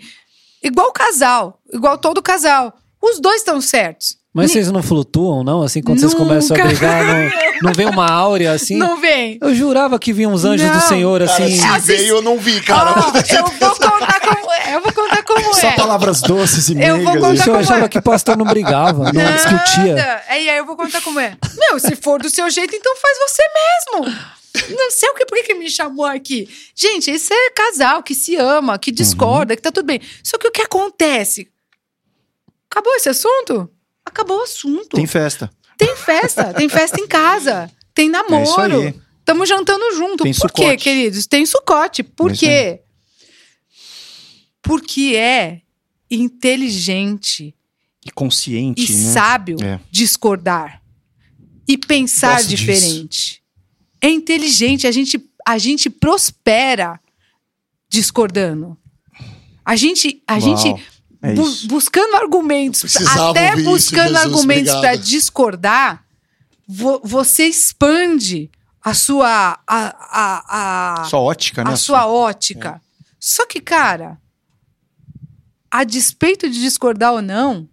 igual 0.61 0.91
casal, 0.91 1.61
igual 1.71 1.97
todo 1.97 2.21
casal, 2.21 2.77
os 3.01 3.17
dois 3.21 3.37
estão 3.37 3.61
certos. 3.61 4.17
Mas 4.33 4.51
vocês 4.51 4.71
não 4.71 4.81
flutuam, 4.81 5.43
não? 5.43 5.61
Assim, 5.61 5.79
quando 5.83 5.99
vocês 5.99 6.13
Nunca. 6.13 6.25
começam 6.25 6.57
a 6.57 6.65
brigar, 6.65 7.03
não, 7.05 7.67
não 7.69 7.73
vem 7.73 7.85
uma 7.87 8.09
áurea 8.09 8.51
assim? 8.53 8.75
Não 8.75 8.99
vem. 8.99 9.37
Eu 9.39 9.53
jurava 9.53 9.99
que 9.99 10.11
vinham 10.11 10.33
uns 10.33 10.43
anjos 10.43 10.65
Não. 10.67 10.75
do 10.75 10.81
Senhor, 10.81 11.19
Cara, 11.23 11.31
assim. 11.45 11.55
se 11.55 11.63
Assist- 11.63 11.85
veio, 11.85 12.15
eu 12.15 12.21
não 12.23 12.39
vi, 12.39 12.59
cara. 12.61 12.93
Ó, 12.93 12.95
eu 12.95 13.45
vou 13.45 13.75
contar 13.91 14.19
como 14.19 14.51
é. 14.53 14.75
Eu 14.75 14.81
vou 14.81 14.91
contar 14.91 15.23
como 15.23 15.53
Só 15.53 15.67
é. 15.67 15.75
palavras 15.75 16.21
doces 16.21 16.67
e 16.69 16.71
Eu 16.81 16.95
vou 16.95 17.05
meigas. 17.05 17.13
contar 17.13 17.27
O 17.29 17.37
senhor 17.37 17.45
como 17.45 17.59
achava 17.59 17.85
é. 17.85 17.89
que 17.89 18.01
pastor 18.01 18.35
não 18.35 18.45
brigava, 18.45 19.11
não 19.13 19.33
discutia. 19.33 19.95
Nada. 19.95 20.23
É, 20.29 20.41
E 20.43 20.49
aí 20.49 20.57
eu 20.57 20.65
vou 20.65 20.75
contar 20.75 21.01
como 21.01 21.19
é. 21.19 21.37
Meu, 21.55 21.79
se 21.79 21.95
for 21.95 22.19
do 22.19 22.27
seu 22.29 22.49
jeito, 22.49 22.75
então 22.75 22.95
faz 22.95 23.17
você 23.19 23.43
mesmo. 23.53 24.17
Não 24.75 24.89
sei 24.89 25.09
o 25.09 25.13
que, 25.13 25.25
por 25.27 25.37
que 25.37 25.43
que 25.43 25.53
me 25.53 25.69
chamou 25.69 26.05
aqui. 26.05 26.49
Gente, 26.75 27.11
esse 27.11 27.31
é 27.31 27.49
casal 27.51 28.01
que 28.01 28.15
se 28.15 28.35
ama, 28.35 28.79
que 28.79 28.91
discorda, 28.91 29.55
que 29.55 29.61
tá 29.61 29.71
tudo 29.71 29.85
bem. 29.85 30.01
Só 30.23 30.39
que 30.39 30.47
o 30.47 30.51
que 30.51 30.61
acontece? 30.63 31.47
Acabou 32.71 32.95
esse 32.95 33.09
assunto? 33.09 33.69
Acabou 34.05 34.39
o 34.39 34.43
assunto. 34.43 34.95
Tem 34.95 35.07
festa. 35.07 35.49
Tem 35.77 35.95
festa, 35.95 36.53
tem 36.53 36.69
festa 36.69 36.99
em 37.01 37.07
casa, 37.07 37.69
tem 37.95 38.07
É 38.07 38.11
namoro. 38.11 38.81
aí. 38.81 38.95
Estamos 39.19 39.47
jantando 39.49 39.83
junto. 39.95 40.23
Tem 40.23 40.33
Por 40.33 40.51
quê, 40.51 40.63
sucote. 40.63 40.83
queridos? 40.83 41.25
Tem 41.27 41.45
sucote. 41.45 42.03
Por 42.03 42.31
É 42.31 42.35
quê? 42.35 42.81
Porque 44.61 45.15
é 45.15 45.61
inteligente 46.11 47.55
E 48.05 48.11
consciente, 48.11 48.91
e 48.91 48.95
né? 48.95 49.13
sábio 49.13 49.57
É. 49.63 49.79
discordar 49.89 50.81
e 51.67 51.77
pensar 51.77 52.33
Gosto 52.37 52.49
disso. 52.49 52.65
diferente. 52.65 53.43
É 54.01 54.09
inteligente, 54.09 54.85
a 54.85 54.91
gente, 54.91 55.19
a 55.45 55.57
gente 55.57 55.89
prospera 55.89 56.99
discordando. 57.89 58.77
A 59.65 59.75
gente, 59.77 60.21
a 60.27 60.33
Uau, 60.33 60.41
gente 60.41 60.83
é 61.23 61.33
bu- 61.33 61.47
isso. 61.49 61.67
buscando 61.67 62.15
argumentos, 62.15 62.95
até 63.07 63.55
isso, 63.55 63.63
buscando 63.63 64.07
Jesus, 64.09 64.25
argumentos 64.25 64.73
para 64.73 64.95
discordar, 64.95 66.05
vo- 66.67 67.01
você 67.03 67.45
expande 67.47 68.51
a 68.81 68.93
sua 68.93 69.59
a, 69.65 69.77
a, 69.77 71.01
a, 71.01 71.05
Sua 71.05 71.19
ótica, 71.21 71.63
né? 71.63 71.71
a 71.71 71.75
sua 71.77 72.05
ótica. 72.07 72.81
Só 73.19 73.45
que, 73.47 73.59
cara, 73.61 74.17
a 75.71 75.83
despeito 75.83 76.49
de 76.49 76.59
discordar 76.61 77.13
ou 77.13 77.21
não, 77.21 77.67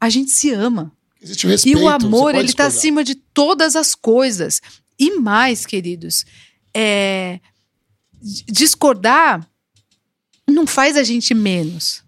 a 0.00 0.10
gente 0.10 0.30
se 0.32 0.50
ama. 0.52 0.92
Existe 1.22 1.46
o 1.46 1.50
respeito. 1.50 1.78
e 1.78 1.82
o 1.82 1.88
amor, 1.88 2.30
ele 2.34 2.42
tá 2.42 2.46
discordar. 2.64 2.66
acima 2.66 3.04
de 3.04 3.14
todas 3.14 3.76
as 3.76 3.94
coisas. 3.94 4.60
E 4.98 5.12
mais, 5.18 5.64
queridos, 5.64 6.26
é, 6.74 7.40
discordar 8.46 9.46
não 10.48 10.66
faz 10.66 10.96
a 10.96 11.02
gente 11.02 11.32
menos. 11.34 12.03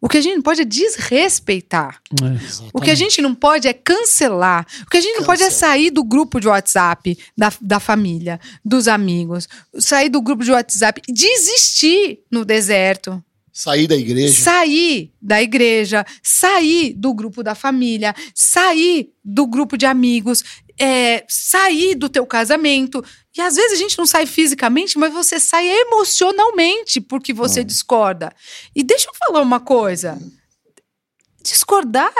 O 0.00 0.08
que 0.08 0.16
a 0.16 0.20
gente 0.20 0.36
não 0.36 0.42
pode 0.42 0.62
é 0.62 0.64
desrespeitar. 0.64 2.00
É. 2.22 2.68
O 2.72 2.80
que 2.80 2.90
a 2.90 2.94
gente 2.94 3.20
não 3.20 3.34
pode 3.34 3.66
é 3.66 3.72
cancelar. 3.72 4.66
O 4.86 4.90
que 4.90 4.96
a 4.96 5.00
gente 5.00 5.18
não 5.18 5.24
pode 5.24 5.42
é 5.42 5.50
sair 5.50 5.90
do 5.90 6.04
grupo 6.04 6.40
de 6.40 6.46
WhatsApp 6.46 7.18
da, 7.36 7.52
da 7.60 7.80
família, 7.80 8.38
dos 8.64 8.86
amigos, 8.86 9.48
sair 9.78 10.08
do 10.08 10.22
grupo 10.22 10.44
de 10.44 10.52
WhatsApp 10.52 11.02
e 11.08 11.12
desistir 11.12 12.20
no 12.30 12.44
deserto. 12.44 13.22
Sair 13.52 13.88
da 13.88 13.96
igreja. 13.96 14.40
Sair 14.40 15.12
da 15.20 15.42
igreja, 15.42 16.06
sair 16.22 16.94
do 16.94 17.12
grupo 17.12 17.42
da 17.42 17.56
família, 17.56 18.14
sair 18.32 19.10
do 19.24 19.48
grupo 19.48 19.76
de 19.76 19.84
amigos, 19.84 20.44
é, 20.78 21.24
sair 21.28 21.94
do 21.94 22.08
teu 22.08 22.24
casamento. 22.26 23.04
E 23.36 23.40
às 23.40 23.56
vezes 23.56 23.72
a 23.72 23.76
gente 23.76 23.96
não 23.98 24.06
sai 24.06 24.26
fisicamente, 24.26 24.98
mas 24.98 25.12
você 25.12 25.38
sai 25.40 25.66
emocionalmente 25.68 27.00
porque 27.00 27.32
você 27.32 27.62
discorda. 27.64 28.32
E 28.74 28.82
deixa 28.82 29.08
eu 29.08 29.12
falar 29.26 29.42
uma 29.42 29.60
coisa: 29.60 30.18
discordar 31.42 32.12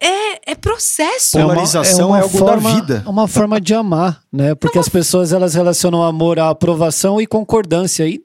é, 0.00 0.06
é, 0.08 0.40
é 0.52 0.54
processo. 0.54 1.38
É 1.38 1.44
uma- 1.44 1.54
Polarização 1.54 2.14
é 2.16 2.20
algo 2.20 2.44
da 2.44 2.56
vida. 2.56 3.02
É 3.04 3.08
uma 3.08 3.26
forma 3.26 3.60
de 3.60 3.74
amar, 3.74 4.22
né? 4.32 4.54
Porque 4.54 4.78
as 4.78 4.88
pessoas 4.88 5.32
elas 5.32 5.54
relacionam 5.54 6.02
amor 6.02 6.38
à 6.38 6.50
aprovação 6.50 7.20
e 7.20 7.26
concordância. 7.26 8.06
E 8.06 8.22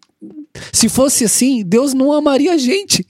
se 0.71 0.87
fosse 0.87 1.25
assim, 1.25 1.63
Deus 1.65 1.93
não 1.93 2.11
amaria 2.11 2.53
a 2.53 2.57
gente. 2.57 3.05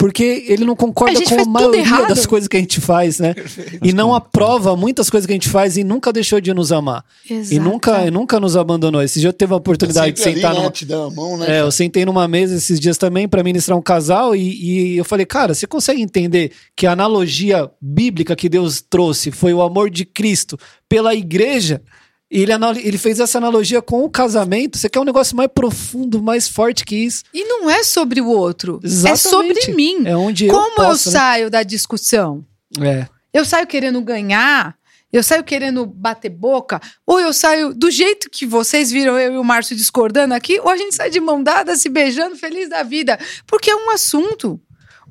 Porque 0.00 0.46
ele 0.48 0.64
não 0.64 0.72
A 0.72 0.76
concorda 0.76 1.18
gente 1.18 1.34
com 1.34 1.42
a 1.42 1.44
maioria 1.44 2.06
das 2.08 2.24
coisas 2.24 2.48
que 2.48 2.56
a 2.56 2.60
gente 2.60 2.80
faz, 2.80 3.18
né? 3.18 3.34
E 3.82 3.92
não 3.92 4.14
aprova 4.14 4.74
muitas 4.74 5.10
coisas 5.10 5.26
que 5.26 5.32
a 5.32 5.36
gente 5.36 5.50
faz 5.50 5.76
e 5.76 5.84
nunca 5.84 6.10
deixou 6.10 6.40
de 6.40 6.54
nos 6.54 6.72
amar. 6.72 7.04
E 7.28 7.58
nunca, 7.58 8.06
e 8.06 8.10
nunca 8.10 8.40
nos 8.40 8.56
abandonou. 8.56 9.02
Esse 9.02 9.20
dia 9.20 9.28
eu 9.28 9.32
teve 9.34 9.52
a 9.52 9.58
oportunidade 9.58 10.12
de 10.12 10.20
sentar 10.20 10.52
ali, 10.52 10.54
né, 10.54 10.62
numa, 10.62 10.70
te 10.70 10.86
dá 10.86 11.04
a 11.04 11.10
mão, 11.10 11.36
né? 11.36 11.58
é, 11.58 11.60
eu 11.60 11.70
sentei 11.70 12.06
numa 12.06 12.26
mesa 12.26 12.56
esses 12.56 12.80
dias 12.80 12.96
também 12.96 13.28
para 13.28 13.42
ministrar 13.42 13.76
um 13.76 13.82
casal 13.82 14.34
e, 14.34 14.94
e 14.94 14.96
eu 14.96 15.04
falei, 15.04 15.26
cara, 15.26 15.52
você 15.52 15.66
consegue 15.66 16.00
entender 16.00 16.50
que 16.74 16.86
a 16.86 16.92
analogia 16.92 17.70
bíblica 17.78 18.34
que 18.34 18.48
Deus 18.48 18.80
trouxe 18.80 19.30
foi 19.30 19.52
o 19.52 19.60
amor 19.60 19.90
de 19.90 20.06
Cristo 20.06 20.58
pela 20.88 21.14
igreja? 21.14 21.82
E 22.30 22.42
ele, 22.42 22.52
ele 22.82 22.96
fez 22.96 23.18
essa 23.18 23.38
analogia 23.38 23.82
com 23.82 24.04
o 24.04 24.10
casamento. 24.10 24.78
Você 24.78 24.88
quer 24.88 25.00
um 25.00 25.04
negócio 25.04 25.36
mais 25.36 25.50
profundo, 25.52 26.22
mais 26.22 26.48
forte 26.48 26.84
que 26.84 26.94
isso? 26.94 27.24
E 27.34 27.44
não 27.44 27.68
é 27.68 27.82
sobre 27.82 28.20
o 28.20 28.28
outro, 28.28 28.78
é 28.84 28.86
Exatamente. 28.86 29.62
sobre 29.64 29.74
mim. 29.74 30.06
É 30.06 30.16
onde 30.16 30.46
Como 30.46 30.70
eu 30.70 30.74
posso, 30.76 31.08
eu 31.08 31.12
né? 31.12 31.18
saio 31.18 31.50
da 31.50 31.64
discussão? 31.64 32.44
É. 32.80 33.08
Eu 33.34 33.44
saio 33.44 33.66
querendo 33.66 34.00
ganhar? 34.00 34.76
Eu 35.12 35.24
saio 35.24 35.42
querendo 35.42 35.84
bater 35.84 36.28
boca? 36.28 36.80
Ou 37.04 37.18
eu 37.18 37.32
saio 37.32 37.74
do 37.74 37.90
jeito 37.90 38.30
que 38.30 38.46
vocês 38.46 38.92
viram 38.92 39.18
eu 39.18 39.34
e 39.34 39.38
o 39.38 39.42
Márcio 39.42 39.76
discordando 39.76 40.32
aqui? 40.32 40.60
Ou 40.60 40.68
a 40.68 40.76
gente 40.76 40.94
sai 40.94 41.10
de 41.10 41.18
mão 41.18 41.42
dada, 41.42 41.74
se 41.74 41.88
beijando, 41.88 42.36
feliz 42.36 42.68
da 42.68 42.84
vida? 42.84 43.18
Porque 43.44 43.72
é 43.72 43.74
um 43.74 43.90
assunto. 43.90 44.60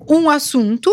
Um 0.07 0.29
assunto 0.29 0.89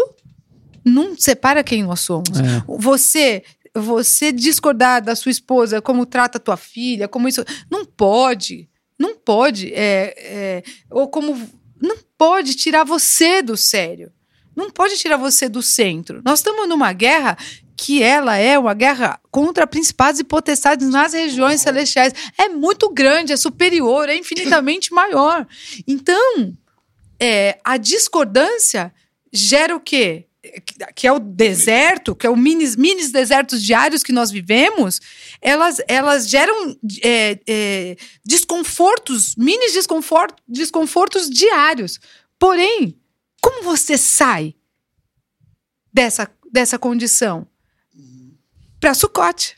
não 0.85 1.17
separa 1.17 1.63
quem 1.63 1.85
nós 1.85 2.01
somos. 2.01 2.41
É. 2.41 2.63
Você 2.67 3.45
você 3.81 4.33
discordar 4.33 5.03
da 5.03 5.15
sua 5.15 5.31
esposa, 5.31 5.83
como 5.83 6.07
trata 6.07 6.39
a 6.39 6.41
tua 6.41 6.57
filha, 6.57 7.09
como 7.09 7.29
isso. 7.29 7.45
Não 7.71 7.85
pode. 7.85 8.69
Não 8.99 9.15
pode. 9.15 9.73
é, 9.75 10.15
é, 10.17 10.63
ou 10.91 11.09
como. 11.09 11.35
Não 11.81 11.97
pode 12.17 12.55
tirar 12.55 12.85
você 12.85 13.43
do 13.43 13.57
sério. 13.57 14.11
Não 14.55 14.71
pode 14.71 14.97
tirar 14.97 15.19
você 15.19 15.49
do 15.49 15.61
centro. 15.61 16.23
Nós 16.25 16.39
estamos 16.39 16.67
numa 16.67 16.93
guerra 16.93 17.37
que 17.77 18.03
ela 18.03 18.37
é 18.37 18.59
uma 18.59 18.73
guerra 18.73 19.21
contra 19.31 19.67
principados 19.67 20.19
e 20.19 20.25
potestades 20.25 20.89
nas 20.89 21.13
regiões 21.13 21.61
celestiais. 21.61 22.15
É 22.39 22.49
muito 22.49 22.89
grande, 22.89 23.35
é 23.35 23.37
superior, 23.37 24.09
é 24.09 24.17
infinitamente 24.17 24.93
maior. 24.95 25.47
Então, 25.87 26.57
é, 27.21 27.59
a 27.63 27.77
discordância 27.77 28.93
gera 29.31 29.77
o 29.77 29.81
quê? 29.81 30.25
Que 30.95 31.07
é 31.07 31.13
o 31.13 31.19
deserto, 31.19 32.15
que 32.15 32.27
é 32.27 32.31
o 32.31 32.37
minis, 32.37 32.77
minis 32.77 33.11
desertos 33.11 33.63
diários 33.63 34.03
que 34.03 34.13
nós 34.13 34.31
vivemos, 34.31 35.01
elas, 35.41 35.79
elas 35.89 36.29
geram 36.29 36.77
é, 37.03 37.39
é, 37.47 37.97
desconfortos, 38.25 39.35
mini 39.37 39.73
desconfortos, 39.73 40.43
desconfortos 40.47 41.29
diários. 41.31 41.99
Porém, 42.39 42.99
como 43.41 43.63
você 43.63 43.97
sai 43.99 44.55
dessa, 45.93 46.29
dessa 46.53 46.79
condição? 46.79 47.47
Para 48.79 48.93
Sucote, 48.95 49.57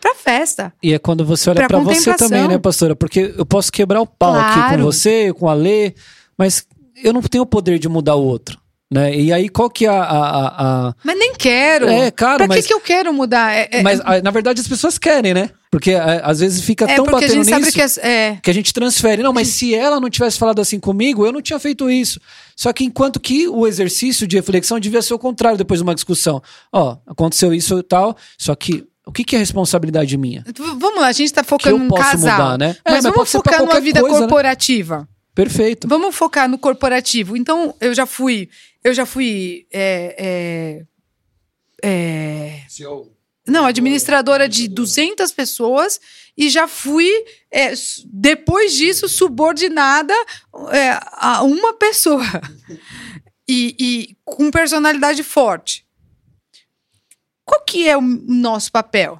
para 0.00 0.14
festa. 0.14 0.72
E 0.82 0.92
é 0.92 0.98
quando 0.98 1.24
você 1.24 1.50
olha 1.50 1.56
Pra 1.56 1.68
pra 1.68 1.78
você 1.80 2.14
também, 2.14 2.46
né, 2.46 2.58
pastora? 2.58 2.94
Porque 2.94 3.34
eu 3.36 3.46
posso 3.46 3.72
quebrar 3.72 4.00
o 4.00 4.06
pau 4.06 4.34
aqui 4.34 4.54
com 4.54 4.60
Claro. 4.60 4.82
você, 4.84 5.32
com 5.32 5.48
a 5.48 5.54
Lê, 5.54 5.94
mas 6.36 6.66
eu 7.02 7.12
não 7.12 7.22
tenho 7.22 7.44
o 7.44 7.46
poder 7.46 7.78
de 7.78 7.88
mudar 7.88 8.14
o 8.16 8.24
outro. 8.24 8.60
Né? 8.90 9.14
E 9.14 9.30
aí, 9.32 9.50
qual 9.50 9.68
que 9.68 9.84
é 9.84 9.88
a- 9.90 10.02
a- 10.02 10.86
a, 10.88 10.94
Mas 11.04 11.18
nem 11.18 11.34
quero. 11.34 11.88
É, 11.88 12.10
cara, 12.10 12.38
pra 12.38 12.46
mas- 12.46 12.62
que, 12.62 12.68
que 12.68 12.74
eu 12.74 12.80
quero 12.80 13.12
mudar? 13.12 13.54
É, 13.54 13.68
é- 13.70 13.82
Mas, 13.82 14.00
ah, 14.02 14.22
na 14.22 14.30
verdade, 14.30 14.60
as 14.62 14.66
pessoas 14.66 14.96
querem, 14.96 15.34
né? 15.34 15.50
Porque 15.70 15.92
ah, 15.92 16.22
às 16.24 16.40
vezes 16.40 16.62
fica 16.64 16.86
é 16.90 16.96
tão 16.96 17.04
batendo 17.04 17.44
nisso 17.44 17.70
que 17.72 17.82
as- 17.82 17.98
é, 17.98 18.38
que 18.42 18.48
a 18.50 18.54
gente 18.54 18.72
transfere. 18.72 19.22
Não, 19.22 19.30
mas 19.34 19.48
se 19.48 19.74
ela 19.74 20.00
não 20.00 20.08
tivesse 20.08 20.38
falado 20.38 20.60
assim 20.62 20.80
comigo, 20.80 21.26
eu 21.26 21.32
não 21.32 21.42
tinha 21.42 21.58
feito 21.58 21.90
isso. 21.90 22.18
Só 22.56 22.72
que 22.72 22.82
enquanto 22.82 23.20
que 23.20 23.46
o 23.46 23.66
exercício 23.66 24.26
de 24.26 24.36
reflexão 24.36 24.80
devia 24.80 25.02
ser 25.02 25.12
o 25.12 25.18
contrário 25.18 25.58
depois 25.58 25.80
de 25.80 25.84
uma 25.84 25.94
discussão. 25.94 26.42
Ó, 26.72 26.96
aconteceu 27.06 27.52
isso 27.52 27.78
e 27.78 27.82
tal, 27.82 28.16
só 28.38 28.54
que 28.54 28.86
o 29.06 29.12
que, 29.12 29.22
que 29.22 29.36
é 29.36 29.38
responsabilidade 29.38 30.16
minha? 30.16 30.42
Vamos 30.78 30.98
lá, 31.02 31.08
a 31.08 31.12
gente 31.12 31.30
tá 31.30 31.44
focando 31.44 31.86
posso 31.88 32.02
casal. 32.02 32.32
mudar, 32.32 32.58
né? 32.58 32.74
É, 32.86 32.90
Mas, 32.92 33.04
mas 33.04 33.12
vamos 33.14 33.30
focar 33.30 33.60
numa 33.60 33.80
vida 33.80 34.00
coisa, 34.00 34.14
né? 34.20 34.20
corporativa. 34.22 35.06
Perfeito. 35.34 35.86
Vamos 35.86 36.16
focar 36.16 36.48
no 36.48 36.58
corporativo. 36.58 37.36
Então, 37.36 37.72
eu 37.80 37.94
já 37.94 38.06
fui. 38.06 38.48
Eu 38.84 38.94
já 38.94 39.04
fui. 39.06 39.66
é, 39.72 40.84
é, 41.82 41.88
é, 41.88 42.64
não, 43.46 43.64
administradora 43.64 44.48
de 44.48 44.68
200 44.68 45.32
pessoas 45.32 45.98
e 46.36 46.48
já 46.50 46.68
fui, 46.68 47.08
é, 47.50 47.72
depois 48.06 48.74
disso, 48.74 49.08
subordinada 49.08 50.12
é, 50.72 50.98
a 51.12 51.42
uma 51.42 51.72
pessoa. 51.74 52.22
E, 53.50 53.74
e 53.80 54.16
com 54.26 54.50
personalidade 54.50 55.22
forte. 55.24 55.86
Qual 57.46 57.64
que 57.64 57.88
é 57.88 57.96
o 57.96 58.00
nosso 58.02 58.70
papel? 58.70 59.18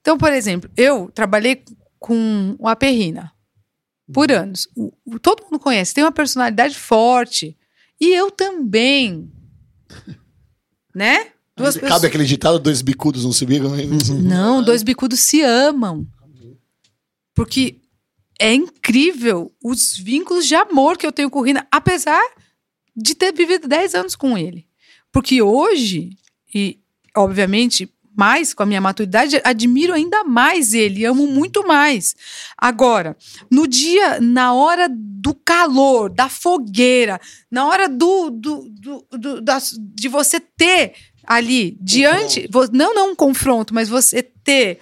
Então, 0.00 0.16
por 0.16 0.32
exemplo, 0.32 0.70
eu 0.78 1.10
trabalhei 1.10 1.62
com 1.98 2.56
a 2.64 2.74
Perrina 2.74 3.32
por 4.10 4.32
anos. 4.32 4.66
O- 4.74 4.90
o- 5.04 5.18
todo 5.18 5.42
mundo 5.44 5.58
conhece, 5.60 5.92
tem 5.92 6.02
uma 6.02 6.10
personalidade 6.10 6.74
forte. 6.78 7.54
E 8.00 8.14
eu 8.14 8.30
também. 8.30 9.30
Né? 10.94 11.32
Duas 11.56 11.74
Cabe 11.74 11.86
pessoas. 11.86 12.04
aquele 12.04 12.24
ditado, 12.24 12.58
dois 12.58 12.80
bicudos 12.80 13.24
não 13.24 13.32
se 13.32 13.44
bigam. 13.44 13.70
né? 13.76 13.82
Não, 14.22 14.62
dois 14.62 14.82
bicudos 14.82 15.20
se 15.20 15.42
amam. 15.42 16.06
Porque 17.34 17.80
é 18.38 18.54
incrível 18.54 19.54
os 19.62 19.96
vínculos 19.96 20.46
de 20.46 20.54
amor 20.54 20.96
que 20.96 21.06
eu 21.06 21.12
tenho 21.12 21.28
com 21.30 21.40
o 21.40 21.42
Rina, 21.42 21.66
apesar 21.70 22.22
de 22.96 23.14
ter 23.14 23.32
vivido 23.32 23.68
10 23.68 23.94
anos 23.94 24.16
com 24.16 24.36
ele. 24.36 24.66
Porque 25.12 25.42
hoje, 25.42 26.10
e 26.54 26.80
obviamente 27.16 27.92
mais 28.20 28.52
com 28.52 28.62
a 28.62 28.66
minha 28.66 28.80
maturidade, 28.80 29.40
admiro 29.42 29.94
ainda 29.94 30.22
mais 30.24 30.74
ele, 30.74 31.04
amo 31.06 31.26
muito 31.26 31.66
mais. 31.66 32.14
Agora, 32.56 33.16
no 33.50 33.66
dia, 33.66 34.20
na 34.20 34.52
hora 34.52 34.86
do 34.90 35.32
calor, 35.34 36.10
da 36.10 36.28
fogueira, 36.28 37.18
na 37.50 37.66
hora 37.66 37.88
do, 37.88 38.30
do, 38.30 38.54
do, 38.70 39.06
do- 39.18 39.42
de 39.94 40.08
você 40.08 40.38
ter 40.38 40.92
ali 41.24 41.76
diante, 41.80 42.48
não 42.72 42.94
não 42.94 43.10
um 43.12 43.14
confronto, 43.16 43.72
mas 43.72 43.88
você 43.88 44.22
ter 44.22 44.80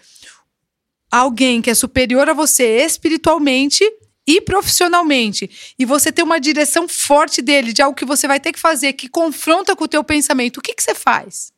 alguém 1.11 1.63
que 1.63 1.71
é 1.71 1.75
superior 1.75 2.29
a 2.29 2.35
você 2.35 2.85
espiritualmente 2.85 3.85
e 4.27 4.41
profissionalmente, 4.43 5.49
e 5.79 5.85
você 5.87 6.13
ter 6.13 6.23
uma 6.23 6.39
direção 6.39 6.87
forte 6.87 7.41
dele, 7.41 7.73
de 7.73 7.81
algo 7.81 7.97
que 7.97 8.05
você 8.05 8.27
vai 8.29 8.39
ter 8.39 8.53
que 8.53 8.59
fazer, 8.61 8.93
que 8.93 9.09
confronta 9.09 9.75
com 9.75 9.85
o 9.85 9.89
teu 9.89 10.05
pensamento, 10.05 10.59
o 10.59 10.61
que, 10.61 10.75
que 10.75 10.83
você 10.83 10.95
faz? 10.95 11.51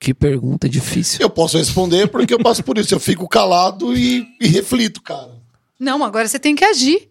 Que 0.00 0.14
pergunta 0.14 0.68
difícil. 0.68 1.18
Eu 1.20 1.28
posso 1.30 1.58
responder 1.58 2.06
porque 2.08 2.32
eu 2.32 2.38
passo 2.38 2.62
por 2.62 2.78
isso. 2.78 2.94
Eu 2.94 3.00
fico 3.00 3.28
calado 3.28 3.96
e, 3.96 4.24
e 4.40 4.46
reflito, 4.46 5.02
cara. 5.02 5.36
Não, 5.78 6.04
agora 6.04 6.26
você 6.28 6.38
tem 6.38 6.54
que 6.54 6.64
agir. 6.64 7.10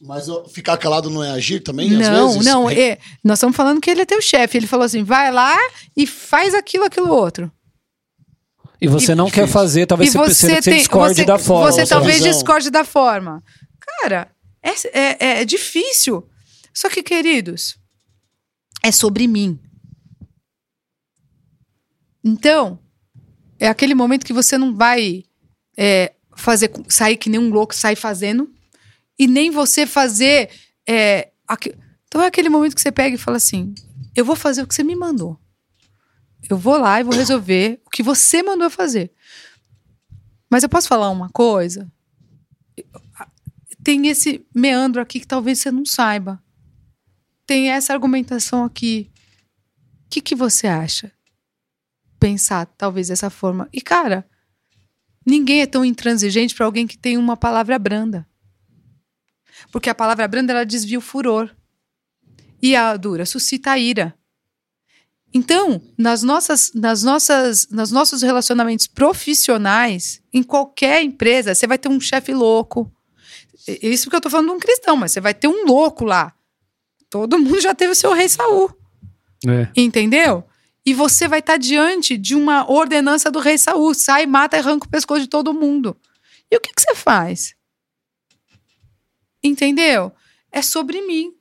Mas 0.00 0.28
eu- 0.28 0.48
ficar 0.48 0.76
calado 0.78 1.10
não 1.10 1.22
é 1.24 1.30
agir 1.32 1.60
também, 1.60 1.90
às 2.00 2.08
não, 2.08 2.28
vezes? 2.30 2.44
não, 2.46 2.64
Re- 2.66 2.80
é, 2.80 2.98
nós 3.22 3.38
estamos 3.38 3.56
falando 3.56 3.80
que 3.80 3.90
ele 3.90 4.02
é 4.02 4.06
teu 4.06 4.22
chefe. 4.22 4.56
Ele 4.56 4.66
falou 4.66 4.86
assim: 4.86 5.02
vai 5.02 5.30
lá 5.32 5.56
e 5.96 6.06
faz 6.06 6.54
aquilo, 6.54 6.84
aquilo 6.84 7.10
outro. 7.12 7.50
E 8.80 8.86
você 8.86 9.12
E- 9.12 9.14
não 9.16 9.28
quer 9.28 9.48
fazer, 9.48 9.86
talvez 9.86 10.14
e 10.14 10.16
você, 10.16 10.34
você, 10.46 10.62
você 10.62 10.74
discorde 10.76 11.16
você, 11.16 11.24
da 11.24 11.36
forma. 11.38 11.72
Você 11.72 11.84
talvez 11.84 12.18
visão. 12.18 12.30
discorde 12.30 12.70
da 12.70 12.84
forma. 12.84 13.42
Cara, 14.00 14.30
é, 14.62 14.70
é, 14.92 15.40
é 15.40 15.44
difícil. 15.44 16.24
Só 16.72 16.88
que, 16.88 17.02
queridos, 17.02 17.76
é 18.84 18.92
sobre 18.92 19.26
mim. 19.26 19.58
Então, 22.24 22.78
é 23.58 23.68
aquele 23.68 23.94
momento 23.94 24.26
que 24.26 24.32
você 24.32 24.58
não 24.58 24.74
vai 24.74 25.24
é, 25.76 26.12
fazer 26.36 26.70
sair 26.88 27.16
que 27.16 27.30
nem 27.30 27.40
um 27.40 27.50
louco 27.50 27.74
sai 27.74 27.96
fazendo 27.96 28.52
e 29.18 29.26
nem 29.26 29.50
você 29.50 29.86
fazer 29.86 30.50
é, 30.88 31.30
aque- 31.46 31.74
então 32.06 32.22
é 32.22 32.26
aquele 32.26 32.48
momento 32.48 32.74
que 32.74 32.80
você 32.80 32.92
pega 32.92 33.14
e 33.14 33.18
fala 33.18 33.36
assim 33.36 33.74
eu 34.14 34.24
vou 34.24 34.36
fazer 34.36 34.62
o 34.62 34.66
que 34.66 34.74
você 34.74 34.82
me 34.84 34.94
mandou 34.96 35.38
eu 36.48 36.56
vou 36.56 36.76
lá 36.78 37.00
e 37.00 37.04
vou 37.04 37.14
resolver 37.14 37.80
o 37.84 37.90
que 37.90 38.02
você 38.02 38.42
mandou 38.42 38.70
fazer 38.70 39.12
mas 40.50 40.62
eu 40.62 40.68
posso 40.68 40.88
falar 40.88 41.10
uma 41.10 41.28
coisa 41.30 41.90
tem 43.82 44.06
esse 44.08 44.46
meandro 44.54 45.00
aqui 45.00 45.20
que 45.20 45.26
talvez 45.26 45.60
você 45.60 45.70
não 45.70 45.84
saiba. 45.84 46.42
Tem 47.46 47.70
essa 47.70 47.92
argumentação 47.94 48.64
aqui. 48.64 49.10
O 50.04 50.10
que, 50.10 50.20
que 50.20 50.34
você 50.34 50.66
acha? 50.66 51.10
Pensar 52.18 52.66
talvez 52.76 53.08
dessa 53.08 53.30
forma. 53.30 53.68
E, 53.72 53.80
cara, 53.80 54.28
ninguém 55.24 55.62
é 55.62 55.66
tão 55.66 55.84
intransigente 55.84 56.54
para 56.54 56.66
alguém 56.66 56.86
que 56.86 56.98
tem 56.98 57.16
uma 57.16 57.36
palavra 57.36 57.78
branda. 57.78 58.26
Porque 59.70 59.90
a 59.90 59.94
palavra 59.94 60.26
branda 60.26 60.52
ela 60.52 60.64
desvia 60.64 60.98
o 60.98 61.02
furor. 61.02 61.50
E 62.60 62.74
a 62.74 62.96
dura 62.96 63.24
suscita 63.24 63.72
a 63.72 63.78
ira. 63.78 64.14
Então, 65.32 65.80
nas 65.96 66.22
nossas, 66.22 66.72
nas 66.74 67.02
nossas, 67.02 67.68
nos 67.68 67.92
nossos 67.92 68.22
relacionamentos 68.22 68.86
profissionais, 68.86 70.22
em 70.32 70.42
qualquer 70.42 71.02
empresa, 71.02 71.54
você 71.54 71.66
vai 71.66 71.78
ter 71.78 71.88
um 71.88 72.00
chefe 72.00 72.32
louco. 72.32 72.90
Isso 73.82 74.04
porque 74.04 74.16
eu 74.16 74.20
tô 74.20 74.30
falando 74.30 74.46
de 74.46 74.52
um 74.52 74.58
cristão, 74.58 74.96
mas 74.96 75.12
você 75.12 75.20
vai 75.20 75.34
ter 75.34 75.46
um 75.46 75.66
louco 75.66 76.04
lá. 76.04 76.32
Todo 77.10 77.38
mundo 77.38 77.60
já 77.60 77.74
teve 77.74 77.92
o 77.92 77.96
seu 77.96 78.12
rei 78.12 78.28
Saul. 78.28 78.74
É. 79.46 79.68
Entendeu? 79.76 80.44
E 80.88 80.94
você 80.94 81.28
vai 81.28 81.40
estar 81.40 81.58
diante 81.58 82.16
de 82.16 82.34
uma 82.34 82.66
ordenança 82.66 83.30
do 83.30 83.40
rei 83.40 83.58
Saul. 83.58 83.92
Sai, 83.92 84.24
mata 84.24 84.56
e 84.56 84.60
arranca 84.60 84.86
o 84.86 84.88
pescoço 84.88 85.20
de 85.20 85.26
todo 85.26 85.52
mundo. 85.52 85.94
E 86.50 86.56
o 86.56 86.60
que, 86.62 86.72
que 86.72 86.80
você 86.80 86.94
faz? 86.94 87.54
Entendeu? 89.44 90.10
É 90.50 90.62
sobre 90.62 91.02
mim. 91.02 91.34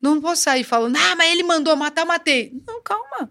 Não 0.00 0.20
posso 0.20 0.42
sair 0.42 0.64
falando, 0.64 0.96
ah, 0.96 1.14
mas 1.14 1.30
ele 1.30 1.44
mandou 1.44 1.76
matar, 1.76 2.04
matei. 2.04 2.52
Não, 2.66 2.82
calma. 2.82 3.30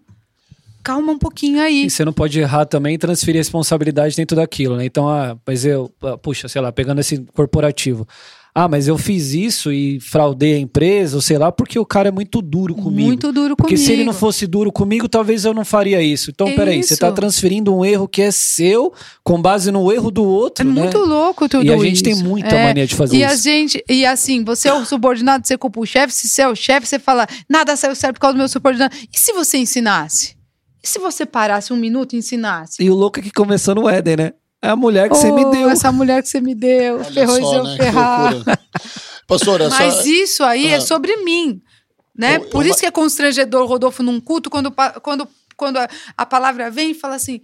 Calma 0.81 1.11
um 1.11 1.19
pouquinho 1.19 1.61
aí. 1.61 1.87
E 1.87 1.89
você 1.89 2.05
não 2.05 2.13
pode 2.13 2.39
errar 2.39 2.65
também 2.65 2.95
e 2.95 2.97
transferir 2.97 3.41
responsabilidade 3.41 4.15
dentro 4.15 4.37
daquilo, 4.37 4.77
né? 4.77 4.85
Então, 4.85 5.09
ah, 5.09 5.37
mas 5.45 5.65
eu, 5.65 5.93
ah, 6.01 6.17
puxa, 6.17 6.47
sei 6.47 6.61
lá, 6.61 6.71
pegando 6.71 7.01
esse 7.01 7.17
corporativo. 7.33 8.07
Ah, 8.53 8.67
mas 8.67 8.85
eu 8.85 8.97
fiz 8.97 9.31
isso 9.33 9.71
e 9.71 9.97
fraudei 10.01 10.55
a 10.55 10.59
empresa, 10.59 11.15
ou 11.15 11.21
sei 11.21 11.37
lá, 11.37 11.53
porque 11.53 11.79
o 11.79 11.85
cara 11.85 12.09
é 12.09 12.11
muito 12.11 12.41
duro 12.41 12.75
comigo. 12.75 13.07
Muito 13.07 13.31
duro 13.31 13.55
Porque 13.55 13.75
comigo. 13.75 13.85
se 13.87 13.93
ele 13.93 14.03
não 14.03 14.11
fosse 14.11 14.45
duro 14.45 14.71
comigo, 14.73 15.07
talvez 15.07 15.45
eu 15.45 15.53
não 15.53 15.63
faria 15.63 16.01
isso. 16.01 16.31
Então, 16.31 16.53
peraí, 16.53 16.83
você 16.83 16.93
Isso. 16.95 16.99
tá 16.99 17.11
transferindo 17.13 17.73
um 17.73 17.85
erro 17.85 18.09
que 18.09 18.21
é 18.21 18.29
seu 18.29 18.91
com 19.23 19.41
base 19.41 19.71
no 19.71 19.89
erro 19.89 20.11
do 20.11 20.21
É 20.23 20.27
outro, 20.27 20.65
né? 20.67 20.81
muito 20.81 20.97
louco 20.97 21.47
tudo 21.47 21.63
E 21.65 21.71
a 21.71 21.75
isso. 21.75 21.85
gente 21.85 22.03
tem 22.03 22.15
muita 22.15 22.53
É. 22.53 22.65
mania 22.67 22.85
de 22.85 22.93
fazer 22.93 23.15
E 23.15 23.23
a 23.23 23.33
isso. 23.33 23.43
gente, 23.43 23.83
e 23.87 24.05
assim, 24.05 24.43
você 24.43 24.67
é 24.67 24.73
o 24.73 24.83
subordinado, 24.85 25.47
você 25.47 25.57
culpa 25.57 25.79
o 25.79 25.85
chefe, 25.85 26.13
se 26.13 26.27
você 26.27 26.41
é 26.41 26.47
o 26.49 26.55
chefe, 26.55 26.85
você 26.87 26.99
fala, 26.99 27.25
nada 27.49 27.73
saiu 27.77 27.95
certo 27.95 28.15
por 28.15 28.19
causa 28.21 28.33
do 28.33 28.37
meu 28.39 28.49
subordinado. 28.49 28.93
E 29.13 29.17
se 29.17 29.31
você 29.31 29.59
ensinasse? 29.59 30.35
E 30.83 30.87
se 30.89 30.99
você 30.99 31.25
parasse 31.25 31.71
um 31.71 31.77
minuto 31.77 32.13
e 32.13 32.17
ensinasse? 32.17 32.83
E 32.83 32.89
o 32.89 32.95
louco 32.95 33.19
é 33.19 33.21
que 33.21 33.31
começou 33.31 33.75
no 33.75 33.87
Éden, 33.87 34.17
né? 34.17 34.33
É 34.61 34.69
a 34.69 34.75
mulher 34.75 35.09
que 35.09 35.15
você 35.15 35.31
me 35.31 35.43
Oh, 35.45 35.49
deu. 35.51 35.69
Essa 35.69 35.91
mulher 35.91 36.21
que 36.21 36.29
você 36.29 36.39
me 36.39 36.53
deu, 36.53 36.95
Olha 36.97 37.03
ferrou 37.05 37.37
e 37.37 37.41
só, 37.41 37.55
eu 37.55 37.63
né? 37.63 37.77
Ferrar. 37.77 38.31
loucura. 38.33 38.59
Pastora, 39.27 39.69
Mas 39.69 39.93
só... 39.95 40.03
isso 40.05 40.43
aí 40.43 40.67
é 40.67 40.75
Ah. 40.75 40.81
sobre 40.81 41.15
mim, 41.17 41.61
né? 42.15 42.37
Eu- 42.37 42.41
eu 42.43 42.49
Por 42.49 42.63
va- 42.63 42.69
isso 42.69 42.79
que 42.79 42.85
é 42.85 42.91
constrangedor, 42.91 43.65
Rodolfo, 43.67 44.03
num 44.03 44.19
culto, 44.19 44.49
quando, 44.49 44.71
quando, 45.01 45.27
quando 45.57 45.77
a, 45.77 45.87
a 46.17 46.25
palavra 46.25 46.69
vem 46.69 46.91
e 46.91 46.93
fala 46.93 47.15
assim, 47.15 47.41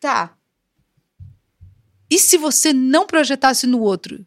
tá, 0.00 0.36
e 2.10 2.18
se 2.18 2.36
você 2.38 2.72
não 2.72 3.06
projetasse 3.06 3.66
no 3.66 3.80
outro? 3.80 4.24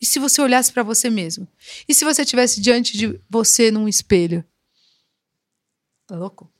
E 0.00 0.06
se 0.06 0.18
você 0.18 0.40
olhasse 0.40 0.72
para 0.72 0.82
você 0.82 1.10
mesmo? 1.10 1.46
E 1.88 1.92
se 1.94 2.04
você 2.04 2.22
estivesse 2.22 2.60
diante 2.60 2.96
de 2.96 3.20
você 3.28 3.70
num 3.70 3.88
espelho? 3.88 4.44
Tá 6.06 6.16
louco? 6.16 6.50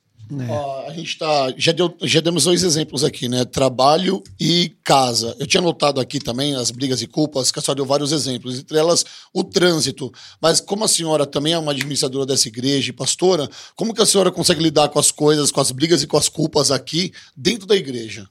Ó, 0.49 0.87
a 0.87 0.93
gente 0.93 1.17
tá. 1.17 1.53
Já, 1.57 1.71
deu, 1.71 1.93
já 2.03 2.21
demos 2.21 2.45
dois 2.45 2.63
exemplos 2.63 3.03
aqui, 3.03 3.27
né? 3.27 3.43
Trabalho 3.43 4.23
e 4.39 4.73
casa. 4.83 5.35
Eu 5.39 5.45
tinha 5.45 5.61
notado 5.61 5.99
aqui 5.99 6.19
também 6.19 6.55
as 6.55 6.71
brigas 6.71 7.01
e 7.01 7.07
culpas, 7.07 7.51
que 7.51 7.59
a 7.59 7.61
senhora 7.61 7.75
deu 7.75 7.85
vários 7.85 8.11
exemplos, 8.11 8.59
entre 8.59 8.77
elas 8.77 9.03
o 9.33 9.43
trânsito. 9.43 10.11
Mas 10.39 10.61
como 10.61 10.85
a 10.85 10.87
senhora 10.87 11.25
também 11.25 11.53
é 11.53 11.57
uma 11.57 11.73
administradora 11.73 12.25
dessa 12.25 12.47
igreja 12.47 12.89
e 12.89 12.93
pastora, 12.93 13.49
como 13.75 13.93
que 13.93 14.01
a 14.01 14.05
senhora 14.05 14.31
consegue 14.31 14.63
lidar 14.63 14.89
com 14.89 14.99
as 14.99 15.11
coisas, 15.11 15.51
com 15.51 15.59
as 15.59 15.71
brigas 15.71 16.01
e 16.01 16.07
com 16.07 16.17
as 16.17 16.29
culpas 16.29 16.71
aqui 16.71 17.11
dentro 17.35 17.67
da 17.67 17.75
igreja? 17.75 18.27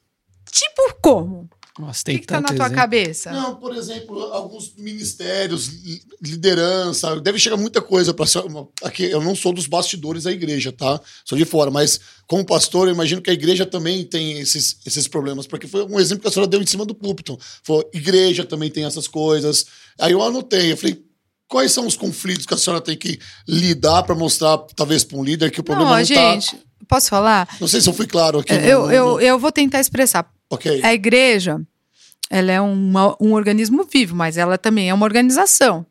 Tipo 0.51 0.95
como? 1.03 1.49
Nossa, 1.81 2.03
O 2.03 2.05
tem 2.05 2.15
que, 2.17 2.21
que 2.23 2.27
tá 2.27 2.41
na 2.41 2.49
tua 2.49 2.57
exemplo. 2.57 2.75
cabeça? 2.75 3.33
Não, 3.33 3.57
por 3.57 3.75
exemplo, 3.75 4.21
alguns 4.33 4.75
ministérios, 4.77 5.69
li- 5.69 6.03
liderança, 6.23 7.21
deve 7.21 7.39
chegar 7.39 7.57
muita 7.57 7.81
coisa 7.81 8.13
para 8.15 8.27
aqui. 8.85 9.05
Eu 9.05 9.21
não 9.23 9.35
sou 9.35 9.53
dos 9.53 9.67
bastidores 9.67 10.25
da 10.25 10.33
igreja, 10.33 10.73
tá? 10.73 11.01
Sou 11.25 11.37
de 11.39 11.45
fora, 11.45 11.71
mas 11.71 12.01
como 12.27 12.45
pastor, 12.45 12.89
eu 12.89 12.95
imagino 12.95 13.21
que 13.23 13.31
a 13.31 13.35
igreja 13.35 13.65
também 13.67 14.05
tem 14.05 14.39
esses, 14.39 14.79
esses 14.87 15.09
problemas, 15.09 15.47
porque 15.47 15.67
foi 15.67 15.85
um 15.85 15.99
exemplo 15.99 16.23
que 16.23 16.29
a 16.29 16.31
senhora 16.31 16.51
deu 16.51 16.61
em 16.63 16.67
cima 16.67 16.85
do 16.85 16.95
púlpito. 16.95 17.39
Falou, 17.63 17.89
igreja 17.93 18.45
também 18.45 18.71
tem 18.71 18.85
essas 18.85 19.09
coisas. 19.09 19.67
Aí 19.99 20.13
eu 20.13 20.23
anotei, 20.23 20.73
eu 20.73 20.77
falei, 20.77 21.03
quais 21.49 21.73
são 21.73 21.87
os 21.87 21.97
conflitos 21.97 22.47
que 22.47 22.55
a 22.55 22.57
senhora 22.57 22.81
tem 22.83 22.97
que 22.97 23.19
lidar 23.49 24.03
para 24.05 24.15
mostrar, 24.15 24.59
talvez, 24.77 25.03
para 25.05 25.19
um 25.19 25.25
líder 25.25 25.51
que 25.51 25.61
o 25.61 25.65
problema 25.65 25.91
Não, 25.91 25.99
não, 25.99 26.05
gente, 26.05 26.53
tá. 26.57 26.63
posso 26.89 27.09
falar? 27.09 27.49
Não 27.61 27.67
sei 27.69 27.81
se 27.81 27.89
eu 27.89 27.93
fui 27.93 28.07
claro 28.07 28.39
aqui. 28.39 28.53
Eu, 28.53 28.83
no- 28.83 28.87
no- 28.87 28.93
eu, 28.93 29.21
eu 29.21 29.39
vou 29.39 29.51
tentar 29.51 29.81
expressar. 29.81 30.31
Ok. 30.49 30.81
A 30.83 30.93
igreja, 30.95 31.61
ela 32.31 32.53
é 32.53 32.61
uma- 32.61 33.17
um 33.21 33.33
organismo 33.33 33.85
vivo, 33.85 34.15
mas 34.15 34.37
ela 34.37 34.57
também 34.57 34.89
é 34.89 34.95
uma 34.95 35.05
organização. 35.05 35.85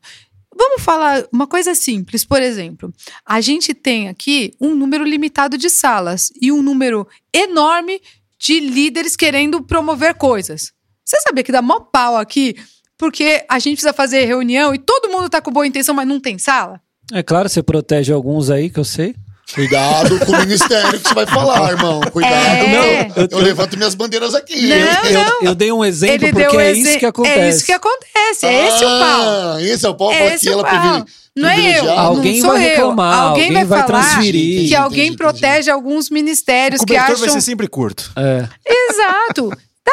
Vamos 0.56 0.82
falar 0.82 1.26
uma 1.32 1.46
coisa 1.48 1.76
simples, 1.76 2.26
por 2.26 2.42
exemplo. 2.42 2.92
A 3.26 3.40
gente 3.42 3.74
tem 3.74 4.10
aqui 4.10 4.54
um 4.60 4.74
número 4.74 5.04
limitado 5.04 5.58
de 5.58 5.70
salas 5.70 6.32
e 6.42 6.52
um 6.52 6.62
número 6.62 7.08
enorme 7.34 8.02
de 8.40 8.60
líderes 8.60 9.16
querendo 9.16 9.62
promover 9.62 10.16
coisas. 10.16 10.72
Você 11.06 11.20
sabia 11.22 11.44
que 11.44 11.52
dá 11.52 11.62
mó 11.62 11.80
pau 11.80 12.18
aqui 12.18 12.56
porque 12.98 13.46
a 13.50 13.58
gente 13.60 13.76
precisa 13.76 13.94
fazer 13.94 14.26
reunião 14.26 14.74
e 14.74 14.78
todo 14.78 15.10
mundo 15.10 15.30
tá 15.30 15.42
com 15.42 15.52
boa 15.52 15.66
intenção, 15.68 15.96
mas 15.96 16.08
não 16.08 16.20
tem 16.20 16.38
sala? 16.38 16.82
É 17.14 17.24
claro, 17.24 17.48
você 17.50 17.64
protege 17.64 18.12
alguns 18.14 18.50
aí, 18.50 18.70
que 18.70 18.80
eu 18.80 18.84
sei. 18.86 19.16
Cuidado 19.54 20.20
com 20.26 20.32
o 20.32 20.39
ministério 20.39 21.00
que 21.00 21.08
você 21.08 21.14
vai 21.14 21.26
falar, 21.26 21.72
irmão. 21.72 22.02
Cuidado. 22.12 22.34
É. 22.36 23.08
Não, 23.16 23.28
eu, 23.32 23.39
levanto 23.39 23.76
minhas 23.78 23.95
bandeiras 23.95 24.36
aqui. 24.36 24.68
Não, 24.68 24.76
eu, 25.10 25.34
eu 25.41 25.56
dei 25.56 25.72
um 25.72 25.84
exemplo 25.84 26.26
Ele 26.26 26.32
porque 26.34 26.47
deu 26.47 26.60
é 26.60 26.72
exe- 26.72 26.82
isso 26.89 27.00
que 27.00 27.06
acontece. 27.06 27.39
É 27.39 27.50
isso 27.50 27.66
que 27.66 27.72
acontece. 27.72 28.45
É 28.45 28.68
esse 28.68 28.86
o 28.86 28.88
pau. 28.88 29.22
Ah, 29.22 29.58
Esse 29.60 29.86
é 29.86 29.89
o 29.89 29.95
pau 29.95 30.12
Esse 30.14 30.24
aqui, 30.36 30.47
é 30.50 30.52
o 30.52 30.54
ela 30.60 30.64
pau. 30.64 31.06
Não 31.36 31.50
é 31.50 31.80
eu. 31.80 31.89
Alguém 31.91 32.34
não 32.36 32.41
sou 32.41 32.52
vai 32.54 32.64
eu. 32.66 32.70
reclamar, 32.70 33.20
Alguém, 33.20 33.47
alguém 33.50 33.66
vai 33.66 33.80
falar 33.82 34.02
transferir. 34.04 34.34
que 34.34 34.58
Entendi, 34.60 34.76
alguém 34.76 35.02
entendi. 35.08 35.18
protege 35.18 35.72
alguns 35.72 36.10
ministérios 36.10 36.82
O 36.82 36.86
que 36.86 36.95
acham. 36.97 37.16
vai 37.16 37.30
ser 37.30 37.41
sempre 37.41 37.68
curto. 37.68 38.12
É. 38.16 38.47
Exato. 38.68 39.50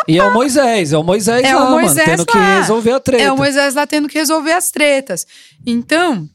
E 0.08 0.18
é 0.18 0.22
o 0.24 0.32
Moisés, 0.34 0.92
é 0.92 0.98
o 0.98 1.02
Moisés 1.02 1.42
É 1.42 1.56
o 1.56 1.60
lá, 1.60 1.70
Moisés 1.70 1.94
mano, 2.06 2.24
tendo 2.24 2.26
que 2.26 2.38
resolver 2.38 2.92
a 2.92 3.00
treta. 3.00 3.22
É 3.22 3.32
o 3.32 3.36
Moisés 3.36 3.74
lá 3.74 3.86
tendo 3.86 4.08
que 4.08 4.18
resolver 4.18 4.52
as 4.52 4.70
tretas. 4.70 5.24
Então, 5.66 6.28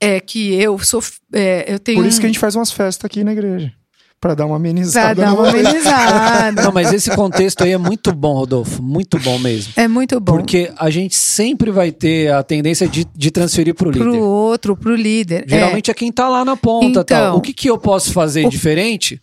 é 0.00 0.20
que 0.20 0.54
eu 0.54 0.78
sou. 0.78 1.02
é, 1.32 1.72
eu 1.72 1.78
tenho. 1.78 1.98
Por 1.98 2.06
isso 2.06 2.20
que 2.20 2.26
a 2.26 2.28
gente 2.28 2.38
faz 2.38 2.54
umas 2.56 2.70
festas 2.72 3.04
aqui 3.04 3.22
na 3.24 3.32
igreja. 3.32 3.72
Pra 4.18 4.34
dar 4.34 4.46
uma 4.46 4.58
Pra 4.58 4.68
amenizada. 4.70 5.14
dar 5.22 5.30
no 5.32 5.40
uma 5.40 5.50
amenizada. 5.50 6.62
Não, 6.62 6.72
mas 6.72 6.90
esse 6.92 7.10
contexto 7.14 7.62
aí 7.62 7.72
é 7.72 7.78
muito 7.78 8.12
bom, 8.12 8.32
Rodolfo, 8.32 8.82
muito 8.82 9.18
bom 9.18 9.38
mesmo. 9.38 9.74
É 9.76 9.86
muito 9.86 10.18
bom. 10.18 10.36
Porque 10.38 10.72
a 10.78 10.88
gente 10.88 11.14
sempre 11.14 11.70
vai 11.70 11.92
ter 11.92 12.32
a 12.32 12.42
tendência 12.42 12.88
de, 12.88 13.06
de 13.14 13.30
transferir 13.30 13.74
pro 13.74 13.90
líder. 13.90 14.04
Pro 14.04 14.18
outro, 14.24 14.74
pro 14.74 14.96
líder. 14.96 15.44
Geralmente 15.46 15.90
é. 15.90 15.94
quem 15.94 16.10
tá 16.10 16.28
lá 16.30 16.46
na 16.46 16.56
ponta, 16.56 16.86
Então. 16.86 17.04
tal. 17.04 17.36
O 17.36 17.40
que 17.42 17.52
que 17.52 17.68
eu 17.68 17.76
posso 17.76 18.10
fazer 18.12 18.46
O- 18.46 18.48
diferente? 18.50 19.20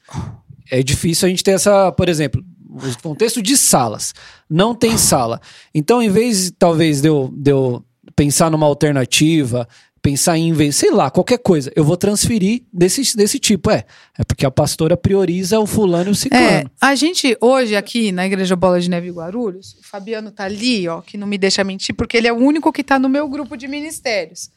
É 0.72 0.84
difícil 0.84 1.26
a 1.26 1.30
gente 1.30 1.44
ter 1.44 1.52
essa, 1.52 1.92
por 1.92 2.08
exemplo, 2.08 2.42
o 2.70 3.02
contexto 3.02 3.42
de 3.42 3.58
salas. 3.58 4.14
Não 4.50 4.76
tem 4.76 4.96
sala. 4.98 5.42
Então, 5.74 6.04
em 6.04 6.10
vez, 6.10 6.52
talvez, 6.58 7.02
de 7.02 7.10
eu, 7.10 7.34
de 7.36 7.52
eu 7.52 7.84
pensar 8.16 8.50
numa 8.52 8.68
alternativa, 8.68 9.68
pensar 10.04 10.38
em 10.38 10.52
vez, 10.52 10.76
sei 10.76 10.92
lá, 10.92 11.10
qualquer 11.10 11.38
coisa, 11.40 11.72
eu 11.78 11.84
vou 11.86 11.96
transferir 11.96 12.62
desse, 12.72 13.16
desse 13.16 13.40
tipo. 13.40 13.72
É, 13.72 13.86
é 14.20 14.24
porque 14.26 14.46
a 14.46 14.52
pastora 14.52 14.98
prioriza 14.98 15.58
o 15.60 15.66
fulano 15.66 16.10
e 16.10 16.12
o 16.12 16.12
É, 16.12 16.16
ciclano. 16.16 16.72
a 16.80 16.94
gente 16.94 17.38
hoje 17.40 17.74
aqui 17.76 18.12
na 18.12 18.26
Igreja 18.26 18.54
Bola 18.56 18.82
de 18.82 18.90
Neve 18.90 19.10
Guarulhos, 19.10 19.76
o 19.80 19.84
Fabiano 19.88 20.30
tá 20.30 20.44
ali, 20.44 20.88
ó, 20.90 21.00
que 21.02 21.18
não 21.18 21.26
me 21.26 21.38
deixa 21.38 21.64
mentir, 21.64 21.96
porque 21.96 22.18
ele 22.18 22.28
é 22.28 22.34
o 22.34 22.38
único 22.38 22.72
que 22.74 22.84
tá 22.84 23.00
no 23.00 23.08
meu 23.08 23.30
grupo 23.30 23.56
de 23.56 23.66
ministérios, 23.68 24.50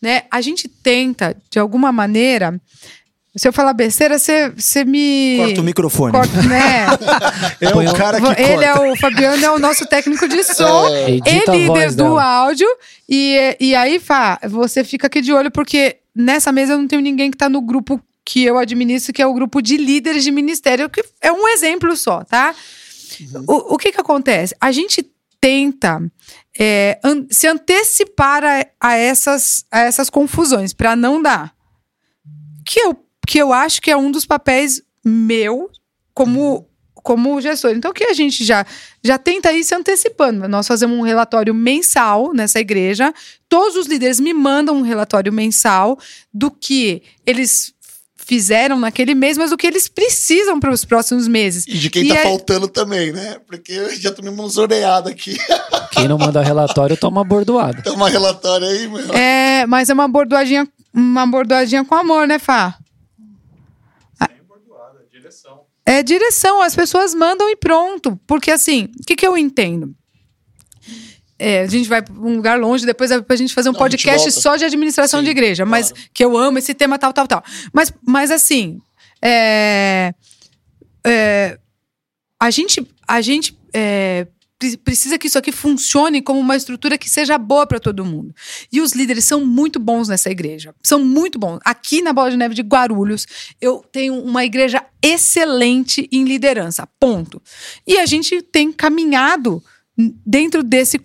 né? 0.00 0.22
A 0.30 0.40
gente 0.40 0.68
tenta, 0.68 1.36
de 1.50 1.58
alguma 1.58 1.90
maneira, 1.90 2.58
se 3.36 3.48
eu 3.48 3.52
falar 3.52 3.72
besteira, 3.72 4.18
você 4.18 4.50
você 4.50 4.84
me 4.84 5.36
Corta 5.38 5.60
o 5.60 5.64
microfone. 5.64 6.12
corta, 6.12 6.42
né? 6.42 6.86
É 7.60 7.68
o 7.68 7.94
cara 7.94 8.20
que 8.20 8.26
ele 8.42 8.52
corta. 8.52 8.64
é 8.64 8.92
o 8.92 8.96
Fabiano 8.96 9.44
é 9.44 9.50
o 9.50 9.58
nosso 9.58 9.86
técnico 9.86 10.28
de 10.28 10.42
som. 10.44 10.86
É, 10.88 11.10
E 11.16 11.20
a 11.48 11.52
líder 11.52 11.90
do 11.90 12.04
dela. 12.04 12.22
áudio. 12.24 12.68
E, 13.08 13.56
e 13.60 13.74
aí, 13.74 13.98
Fá, 13.98 14.38
você 14.48 14.84
fica 14.84 15.06
aqui 15.08 15.20
de 15.20 15.32
olho, 15.32 15.50
porque 15.50 15.96
nessa 16.14 16.52
mesa 16.52 16.74
eu 16.74 16.78
não 16.78 16.86
tenho 16.88 17.02
ninguém 17.02 17.30
que 17.30 17.36
tá 17.36 17.48
no 17.48 17.60
grupo 17.60 18.00
que 18.24 18.42
eu 18.44 18.56
administro, 18.56 19.12
que 19.12 19.20
é 19.20 19.26
o 19.26 19.34
grupo 19.34 19.60
de 19.60 19.76
líderes 19.76 20.24
de 20.24 20.30
ministério, 20.30 20.88
que 20.88 21.04
é 21.20 21.30
um 21.30 21.46
exemplo 21.48 21.94
só, 21.96 22.24
tá? 22.24 22.54
O, 23.46 23.74
o 23.74 23.78
que 23.78 23.92
que 23.92 24.00
acontece? 24.00 24.56
A 24.60 24.72
gente 24.72 25.04
tenta 25.40 26.00
é, 26.58 26.98
an- 27.04 27.26
se 27.30 27.46
antecipar 27.46 28.42
a, 28.42 28.64
a 28.80 28.96
essas, 28.96 29.64
a 29.70 29.80
essas 29.80 30.08
confusões, 30.08 30.72
para 30.72 30.96
não 30.96 31.20
dar. 31.20 31.52
Que 32.64 32.80
eu, 32.80 32.96
que 33.26 33.38
eu 33.38 33.52
acho 33.52 33.80
que 33.80 33.90
é 33.90 33.96
um 33.96 34.10
dos 34.10 34.24
papéis 34.26 34.82
meu 35.04 35.70
como 36.12 36.66
como 37.04 37.38
gestor. 37.38 37.72
Então, 37.72 37.90
o 37.90 37.94
que 37.94 38.04
a 38.04 38.14
gente 38.14 38.42
já, 38.42 38.64
já 39.04 39.18
tenta 39.18 39.52
ir 39.52 39.62
se 39.62 39.74
antecipando? 39.74 40.48
Nós 40.48 40.66
fazemos 40.66 40.98
um 40.98 41.02
relatório 41.02 41.52
mensal 41.54 42.32
nessa 42.32 42.58
igreja. 42.58 43.12
Todos 43.46 43.76
os 43.76 43.86
líderes 43.86 44.18
me 44.18 44.32
mandam 44.32 44.74
um 44.78 44.80
relatório 44.80 45.30
mensal 45.30 45.98
do 46.32 46.50
que 46.50 47.02
eles 47.26 47.74
fizeram 48.16 48.80
naquele 48.80 49.14
mês, 49.14 49.36
mas 49.36 49.52
o 49.52 49.56
que 49.58 49.66
eles 49.66 49.86
precisam 49.86 50.58
para 50.58 50.72
os 50.72 50.82
próximos 50.82 51.28
meses. 51.28 51.66
E 51.68 51.74
de 51.74 51.90
quem 51.90 52.04
E 52.04 52.08
tá 52.08 52.14
é- 52.16 52.22
faltando 52.22 52.66
também, 52.68 53.12
né? 53.12 53.36
Porque 53.46 53.72
eu 53.72 53.94
já 53.96 54.10
tomamos 54.10 54.56
uma 54.56 54.62
orelhada 54.62 55.10
aqui. 55.10 55.36
Quem 55.92 56.08
não 56.08 56.18
manda 56.18 56.42
relatório 56.42 56.96
toma 56.96 57.22
bordoada. 57.22 57.82
Tem 57.82 57.92
uma 57.92 58.08
relatória 58.08 58.66
aí, 58.66 58.88
meu. 58.88 59.12
É, 59.14 59.64
mas 59.66 59.90
é 59.90 59.92
uma 59.94 60.08
bordoadinha, 60.08 60.66
uma 60.92 61.26
bordoadinha 61.26 61.84
com 61.84 61.94
amor, 61.94 62.26
né, 62.26 62.38
Fá? 62.38 62.76
É 65.94 66.02
direção, 66.02 66.60
as 66.60 66.74
pessoas 66.74 67.14
mandam 67.14 67.48
e 67.48 67.56
pronto. 67.56 68.18
Porque 68.26 68.50
assim, 68.50 68.88
o 69.00 69.04
que, 69.06 69.14
que 69.14 69.26
eu 69.26 69.36
entendo? 69.36 69.94
É, 71.38 71.60
a 71.62 71.66
gente 71.66 71.88
vai 71.88 72.00
para 72.00 72.14
um 72.14 72.36
lugar 72.36 72.58
longe, 72.58 72.86
depois 72.86 73.10
é 73.10 73.20
pra 73.20 73.36
gente 73.36 73.52
fazer 73.52 73.68
um 73.68 73.72
Não, 73.72 73.78
a 73.78 73.82
podcast 73.82 74.30
só 74.32 74.56
de 74.56 74.64
administração 74.64 75.20
Sim, 75.20 75.24
de 75.24 75.30
igreja, 75.30 75.64
mas 75.64 75.90
claro. 75.90 76.08
que 76.14 76.24
eu 76.24 76.36
amo 76.36 76.58
esse 76.58 76.74
tema 76.74 76.98
tal, 76.98 77.12
tal, 77.12 77.26
tal. 77.26 77.44
Mas, 77.72 77.92
mas 78.06 78.30
assim, 78.30 78.80
é, 79.22 80.14
é, 81.04 81.58
a 82.40 82.50
gente, 82.50 82.86
a 83.06 83.20
gente 83.20 83.58
é, 83.74 84.26
precisa 84.82 85.18
que 85.18 85.26
isso 85.26 85.38
aqui 85.38 85.52
funcione 85.52 86.22
como 86.22 86.40
uma 86.40 86.56
estrutura 86.56 86.96
que 86.96 87.08
seja 87.08 87.36
boa 87.36 87.66
para 87.66 87.80
todo 87.80 88.04
mundo. 88.04 88.34
E 88.72 88.80
os 88.80 88.92
líderes 88.92 89.24
são 89.24 89.44
muito 89.44 89.78
bons 89.78 90.08
nessa 90.08 90.30
igreja. 90.30 90.74
São 90.82 91.04
muito 91.04 91.38
bons. 91.38 91.58
Aqui 91.64 92.00
na 92.00 92.12
Bola 92.12 92.30
de 92.30 92.36
Neve 92.36 92.54
de 92.54 92.62
Guarulhos, 92.62 93.26
eu 93.60 93.84
tenho 93.92 94.14
uma 94.14 94.44
igreja 94.44 94.84
excelente 95.02 96.08
em 96.10 96.24
liderança. 96.24 96.88
Ponto. 96.98 97.42
E 97.86 97.98
a 97.98 98.06
gente 98.06 98.40
tem 98.42 98.72
caminhado 98.72 99.62
dentro 100.26 100.62
desse 100.62 101.00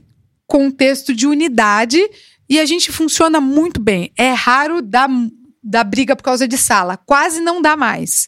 contexto 0.47 1.13
de 1.13 1.27
unidade 1.27 1.99
e 2.49 2.59
a 2.59 2.65
gente 2.65 2.91
funciona 2.91 3.39
muito 3.39 3.79
bem. 3.79 4.11
É 4.17 4.31
raro 4.31 4.81
dar, 4.81 5.09
dar 5.63 5.83
briga 5.83 6.15
por 6.15 6.23
causa 6.23 6.47
de 6.47 6.57
sala. 6.57 6.97
Quase 6.97 7.39
não 7.39 7.61
dá 7.61 7.77
mais. 7.77 8.27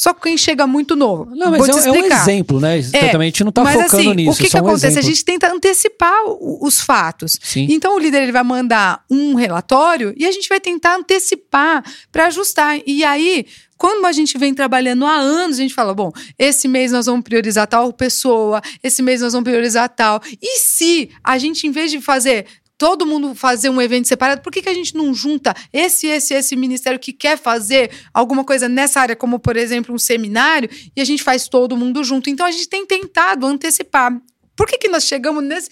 Só 0.00 0.14
quem 0.14 0.36
chega 0.38 0.64
muito 0.64 0.94
novo. 0.94 1.24
Não, 1.34 1.50
mas 1.50 1.58
Vou 1.58 1.66
é, 1.66 1.70
te 1.70 1.74
um- 1.74 1.78
é 1.78 1.90
um 1.90 1.94
explicar. 1.96 2.22
exemplo, 2.22 2.60
né? 2.60 2.78
Exatamente, 2.78 3.16
a 3.18 3.24
gente 3.24 3.44
não 3.44 3.50
tá 3.50 3.64
Mas 3.64 3.74
focando 3.82 3.96
assim, 4.10 4.14
nisso. 4.14 4.30
o 4.30 4.36
que, 4.36 4.46
é 4.46 4.50
que 4.50 4.56
um 4.56 4.60
acontece? 4.60 4.86
exemplo. 4.86 4.98
A 5.00 5.02
gente 5.10 5.24
tenta 5.24 5.52
antecipar 5.52 6.24
o- 6.26 6.60
os 6.64 6.80
fatos. 6.80 7.36
Sim. 7.42 7.66
Então 7.68 7.96
o 7.96 7.98
líder 7.98 8.22
ele 8.22 8.30
vai 8.30 8.44
mandar 8.44 9.02
um 9.10 9.34
relatório 9.34 10.14
e 10.16 10.24
a 10.24 10.30
gente 10.30 10.48
vai 10.48 10.60
tentar 10.60 10.94
antecipar 10.94 11.82
para 12.12 12.26
ajustar. 12.26 12.78
E 12.86 13.02
aí, 13.04 13.44
quando 13.76 14.04
a 14.06 14.12
gente 14.12 14.38
vem 14.38 14.54
trabalhando 14.54 15.04
há 15.04 15.16
anos, 15.16 15.58
a 15.58 15.62
gente 15.62 15.74
fala: 15.74 15.92
bom, 15.92 16.12
esse 16.38 16.68
mês 16.68 16.92
nós 16.92 17.06
vamos 17.06 17.22
priorizar 17.24 17.66
tal 17.66 17.92
pessoa, 17.92 18.62
esse 18.84 19.02
mês 19.02 19.20
nós 19.20 19.32
vamos 19.32 19.48
priorizar 19.48 19.88
tal. 19.88 20.20
E 20.40 20.60
se 20.60 21.10
a 21.24 21.36
gente, 21.38 21.66
em 21.66 21.72
vez 21.72 21.90
de 21.90 22.00
fazer. 22.00 22.46
Todo 22.78 23.04
mundo 23.04 23.34
fazer 23.34 23.68
um 23.68 23.82
evento 23.82 24.06
separado, 24.06 24.40
por 24.40 24.52
que, 24.52 24.62
que 24.62 24.68
a 24.68 24.74
gente 24.74 24.94
não 24.94 25.12
junta 25.12 25.52
esse, 25.72 26.06
esse, 26.06 26.32
esse 26.32 26.54
ministério 26.54 26.98
que 26.98 27.12
quer 27.12 27.36
fazer 27.36 27.90
alguma 28.14 28.44
coisa 28.44 28.68
nessa 28.68 29.00
área, 29.00 29.16
como 29.16 29.40
por 29.40 29.56
exemplo 29.56 29.92
um 29.92 29.98
seminário, 29.98 30.70
e 30.96 31.00
a 31.00 31.04
gente 31.04 31.24
faz 31.24 31.48
todo 31.48 31.76
mundo 31.76 32.04
junto? 32.04 32.30
Então 32.30 32.46
a 32.46 32.52
gente 32.52 32.68
tem 32.68 32.86
tentado 32.86 33.44
antecipar. 33.46 34.16
Por 34.54 34.66
que, 34.66 34.78
que 34.78 34.88
nós 34.88 35.04
chegamos 35.04 35.42
nesse, 35.42 35.68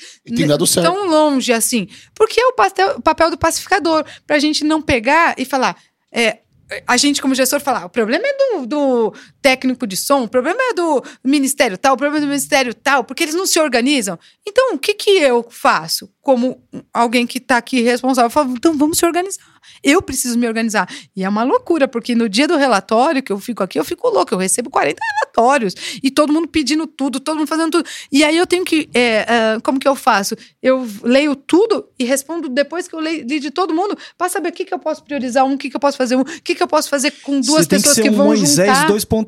tão 0.83 1.07
longe 1.07 1.53
assim? 1.53 1.89
Porque 2.15 2.41
é 2.41 2.47
o, 2.47 2.53
pastel- 2.53 2.97
o 2.97 3.03
papel 3.03 3.31
do 3.31 3.39
pacificador, 3.39 4.05
pra 4.27 4.39
gente 4.39 4.65
não 4.65 4.83
pegar 4.83 5.35
e 5.39 5.45
falar. 5.45 5.77
é, 6.13 6.39
a 6.87 6.97
gente, 6.97 7.23
como 7.23 7.35
gestor, 7.35 7.61
falar: 7.61 7.85
o 7.87 7.89
problema 7.89 8.25
é 8.27 8.33
do, 8.59 8.67
do 8.67 9.15
técnico 9.47 9.87
de 9.87 9.97
som, 9.97 10.25
o 10.25 10.29
problema 10.29 10.59
é 10.61 10.75
do 10.75 11.05
ministério 11.23 11.79
tal, 11.79 11.95
o 11.95 11.97
problema 11.97 12.19
é 12.19 12.21
do 12.21 12.27
ministério 12.27 12.75
tal, 12.75 13.05
porque 13.05 13.23
eles 13.23 13.37
não 13.37 13.47
se 13.47 13.61
organizam. 13.61 14.19
Então, 14.45 14.75
o 14.75 14.79
que, 14.79 14.93
que 14.93 15.11
eu 15.11 15.47
faço 15.49 16.11
como 16.21 16.61
alguém 16.93 17.25
que 17.29 17.39
está 17.39 17.57
aqui 17.57 17.81
responsável? 17.81 18.27
Eu 18.27 18.31
falo, 18.31 18.55
então 18.57 18.77
vamos 18.77 18.99
se 18.99 19.07
organizar. 19.07 19.45
Eu 19.83 20.03
preciso 20.03 20.39
me 20.39 20.47
organizar. 20.49 20.89
E 21.15 21.23
é 21.23 21.29
uma 21.29 21.45
loucura, 21.45 21.87
porque 21.87 22.15
no 22.15 22.29
dia 22.29 22.49
do 22.49 22.57
relatório 22.57 23.23
que 23.23 23.33
eu 23.33 23.39
fico 23.39 23.63
aqui, 23.63 23.79
eu 23.79 23.85
fico 23.85 24.09
louco. 24.09 24.35
Eu 24.35 24.39
recebo 24.39 24.71
40 24.71 24.99
relatórios 25.15 25.75
e 26.03 26.11
todo 26.11 26.33
mundo 26.33 26.49
pedindo 26.49 26.87
tudo, 26.87 27.21
todo 27.21 27.37
mundo 27.39 27.47
fazendo 27.47 27.71
tudo. 27.71 27.89
E 28.11 28.25
aí 28.25 28.37
eu 28.37 28.47
tenho 28.47 28.65
que. 28.65 28.89
é, 28.95 29.27
ah, 29.29 29.61
como 29.63 29.79
que 29.79 29.87
eu 29.87 29.95
faço? 29.95 30.37
Eu 30.63 30.87
leio 31.03 31.37
tudo 31.37 31.87
e 31.99 32.05
respondo 32.05 32.49
depois 32.49 32.89
que 32.89 32.95
eu 32.95 33.01
leio, 33.01 33.27
li 33.27 33.39
de 33.39 33.51
todo 33.51 33.75
mundo 33.75 33.97
para 34.17 34.29
saber 34.29 34.49
o 34.49 34.53
que, 34.53 34.65
que 34.65 34.75
eu 34.75 34.79
posso 34.79 35.05
priorizar 35.05 35.45
um, 35.45 35.55
o 35.55 35.59
que, 35.59 35.71
que 35.71 35.77
eu 35.77 35.81
posso 35.81 35.97
fazer 35.97 36.17
um, 36.17 36.21
o 36.21 36.25
que, 36.25 36.55
que 36.55 36.63
eu 36.63 36.69
posso 36.69 36.89
fazer 36.89 37.11
com 37.23 37.41
duas 37.41 37.65
Você 37.65 37.69
tem 37.69 37.79
pessoas 37.79 37.97
que 37.97 38.03
que, 38.03 38.09
ser 38.09 38.15
um 38.15 38.17
vão 38.17 38.27
Moisés 38.27 38.69
juntar. 38.69 38.87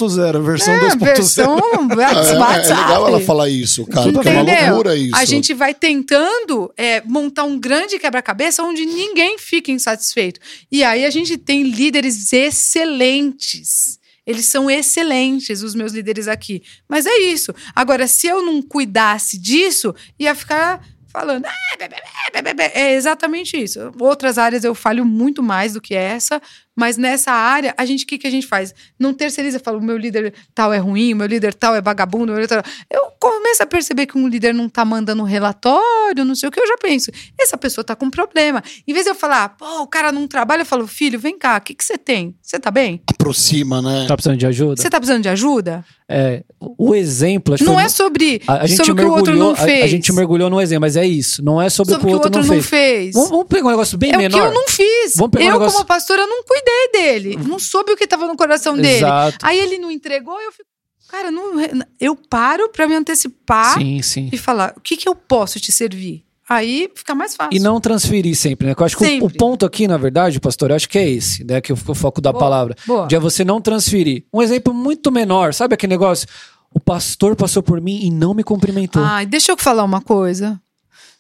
2.0, 0.09 0.43
versão 0.45 0.75
É, 0.75 0.81
2.0. 0.91 0.99
versão 1.07 1.59
É, 1.91 2.35
é 2.35 2.39
WhatsApp. 2.39 2.81
legal 2.83 3.09
ela 3.09 3.21
falar 3.21 3.49
isso, 3.49 3.87
cara. 3.87 4.13
Porque 4.13 4.29
é 4.29 4.33
uma 4.43 4.67
loucura 4.71 4.97
isso. 4.97 5.17
A 5.17 5.25
gente 5.25 5.55
vai 5.55 5.75
tentando 5.75 6.73
é, 6.77 7.01
montar 7.03 7.45
um 7.45 7.59
grande 7.59 7.99
quebra-cabeça 7.99 8.63
onde 8.63 8.85
ninguém 8.85 9.39
fica 9.39 9.71
insatisfeito. 9.71 10.41
E 10.71 10.83
aí 10.85 11.05
a 11.05 11.11
gente 11.11 11.37
tem 11.37 11.63
líderes 11.63 12.33
excelentes. 12.33 13.99
Eles 14.27 14.45
são 14.47 14.71
excelentes, 14.71 15.63
os 15.63 15.75
meus 15.75 15.93
líderes 15.93 16.29
aqui. 16.29 16.63
Mas 16.89 17.07
é 17.07 17.17
isso. 17.21 17.55
Agora, 17.75 18.07
se 18.07 18.27
eu 18.27 18.45
não 18.45 18.61
cuidasse 18.61 19.39
disso, 19.39 19.95
ia 20.19 20.35
ficar 20.35 20.83
falando. 21.11 21.47
"Ah, 21.47 21.77
bé, 21.79 21.89
bé, 21.89 21.97
bé, 22.35 22.43
bé, 22.43 22.55
bé". 22.55 22.73
É 22.75 22.95
exatamente 22.95 23.57
isso. 23.57 23.91
Outras 23.99 24.37
áreas 24.37 24.65
eu 24.65 24.75
falho 24.75 25.03
muito 25.07 25.43
mais 25.43 25.73
do 25.73 25.81
que 25.81 25.95
essa, 25.95 26.43
mas 26.79 26.97
nessa 26.97 27.33
área, 27.33 27.74
a 27.76 27.85
gente, 27.85 28.05
o 28.05 28.07
que, 28.07 28.16
que 28.16 28.26
a 28.29 28.31
gente 28.31 28.47
faz? 28.47 28.72
Não 28.97 29.12
terceiriza, 29.12 29.59
fala, 29.59 29.79
o 29.79 29.83
meu 29.83 29.97
líder 29.97 30.33
tal 30.55 30.72
é 30.72 30.79
ruim, 30.79 31.12
o 31.12 31.16
meu 31.16 31.26
líder 31.26 31.53
tal 31.53 31.74
é 31.74 31.83
vagabundo, 31.83 32.31
o 32.31 32.37
meu 32.37 32.41
líder 32.41 32.62
tal... 32.62 32.72
Eu 32.89 33.11
começo 33.18 33.64
a 33.64 33.66
perceber 33.66 34.07
que 34.07 34.16
um 34.16 34.29
líder 34.29 34.55
não 34.55 34.68
tá 34.68 34.85
mandando 34.85 35.20
um 35.24 35.26
relatório, 35.26 36.24
não 36.24 36.37
sei 36.37 36.49
o 36.49 36.53
que, 36.53 36.61
eu 36.61 36.68
já 36.68 36.76
penso, 36.81 37.11
essa 37.37 37.59
pessoa 37.59 37.83
tá 37.83 37.97
com 37.97 38.07
um 38.07 38.11
problema. 38.11 38.62
Em 38.87 38.93
vez 38.93 39.05
de 39.05 39.11
eu 39.11 39.16
falar, 39.16 39.49
pô, 39.51 39.83
o 39.83 39.89
cara 39.89 40.12
não 40.12 40.29
trabalha, 40.29 40.62
eu 40.62 40.66
falo, 40.66 40.87
filho, 40.87 41.18
vem 41.18 41.37
cá, 41.37 41.57
o 41.57 41.61
que, 41.62 41.74
que 41.74 41.85
você 41.85 41.99
tem? 41.99 42.37
Você 42.41 42.61
tá 42.61 42.70
bem? 42.70 43.03
Aproxima, 43.11 43.83
né? 43.83 44.07
Tá 44.07 44.14
precisando 44.14 44.39
de 44.39 44.47
ajuda? 44.47 44.81
Você 44.81 44.89
tá 44.89 45.01
precisando 45.01 45.22
de 45.24 45.29
ajuda? 45.29 45.85
É, 46.11 46.43
o 46.59 46.95
exemplo. 46.95 47.53
acho 47.53 47.63
que 47.63 47.69
Não 47.69 47.75
foi 47.77 47.85
é 47.85 47.89
sobre, 47.91 48.41
A, 48.47 48.63
a 48.63 48.67
gente 48.67 48.79
sobre 48.79 48.93
o 48.93 48.97
que 48.97 49.05
o 49.05 49.15
outro 49.15 49.37
não 49.37 49.55
fez. 49.55 49.83
a, 49.83 49.85
a 49.85 49.89
gente 49.89 50.11
mergulhou 50.13 50.49
no 50.49 50.59
exemplo, 50.59 50.81
mas 50.81 50.97
é 50.97 51.07
isso. 51.07 51.45
Não 51.45 51.61
é 51.61 51.69
sobre, 51.69 51.93
sobre 51.95 52.07
o 52.07 52.09
que 52.09 52.15
o 52.15 52.19
outro, 52.25 52.41
não, 52.41 52.49
fez. 52.49 52.67
fez. 52.67 53.15
Vamos, 53.15 53.29
vamos 53.29 53.47
pegar 53.47 53.67
um 53.67 53.71
negócio 53.71 53.99
bem 53.99 54.13
é 54.15 54.17
menor. 54.17 54.39
o 54.39 54.41
que 54.41 54.49
eu 54.49 54.55
não 54.55 54.69
fiz. 54.69 55.17
Vamos 55.17 55.31
pegar 55.33 55.45
um 55.45 55.49
eu, 55.49 55.53
negócio- 55.53 55.75
como 55.75 55.85
pastora, 55.87 56.27
não 56.27 56.43
cuidei 56.45 56.89
dele. 56.93 57.37
Não 57.47 57.59
soube 57.59 57.93
o 57.93 57.97
que 57.97 58.05
estava 58.05 58.27
no 58.27 58.37
coração 58.37 58.75
dele. 58.75 58.97
Exato. 58.97 59.37
Aí 59.43 59.61
ele 59.61 59.77
não 59.77 59.91
entregou, 59.91 60.41
eu 60.41 60.51
fico. 60.51 60.65
Cara, 61.09 61.31
não, 61.31 61.53
eu 62.01 62.15
paro 62.15 62.69
para 62.71 62.87
me 62.87 62.95
antecipar 62.95 63.79
Sim, 63.79 64.01
sim. 64.03 64.29
e 64.33 64.37
falar: 64.39 64.75
o 64.77 64.81
que, 64.81 64.97
que 64.97 65.09
eu 65.09 65.15
posso 65.15 65.59
te 65.61 65.73
servir? 65.73 66.25
Aí 66.49 66.91
fica 66.95 67.15
mais 67.15 67.37
fácil. 67.37 67.55
E 67.55 67.61
não 67.61 67.79
transferir 67.81 68.35
sempre, 68.35 68.67
né? 68.67 68.75
Eu 68.77 68.85
acho 68.87 68.97
que 68.97 69.21
o, 69.21 69.27
o 69.27 69.31
ponto 69.31 69.67
aqui, 69.67 69.87
na 69.87 69.99
verdade, 69.99 70.41
pastor, 70.41 70.71
eu 70.71 70.77
acho 70.77 70.89
que 70.89 70.99
é 70.99 71.09
esse, 71.09 71.45
né? 71.45 71.61
Que 71.61 71.71
é 71.73 71.75
o 71.75 71.77
foco 71.77 72.21
da 72.21 72.33
Boa, 72.33 72.43
palavra. 72.43 72.77
boa. 72.87 73.07
De 73.07 73.15
é 73.15 73.19
você 73.19 73.45
não 73.45 73.61
transferir. 73.61 74.25
Um 74.33 74.41
exemplo 74.41 74.73
muito 74.73 75.13
menor, 75.13 75.53
sabe 75.53 75.75
aquele 75.75 75.91
negócio? 75.91 76.27
O 76.73 76.81
pastor 76.81 77.37
passou 77.37 77.63
por 77.63 77.81
mim 77.81 78.01
e 78.03 78.11
não 78.11 78.33
me 78.33 78.43
cumprimentou. 78.43 79.03
Ai, 79.03 79.27
deixa 79.27 79.53
eu 79.53 79.59
falar 79.59 79.85
uma 79.85 80.01
coisa. 80.01 80.61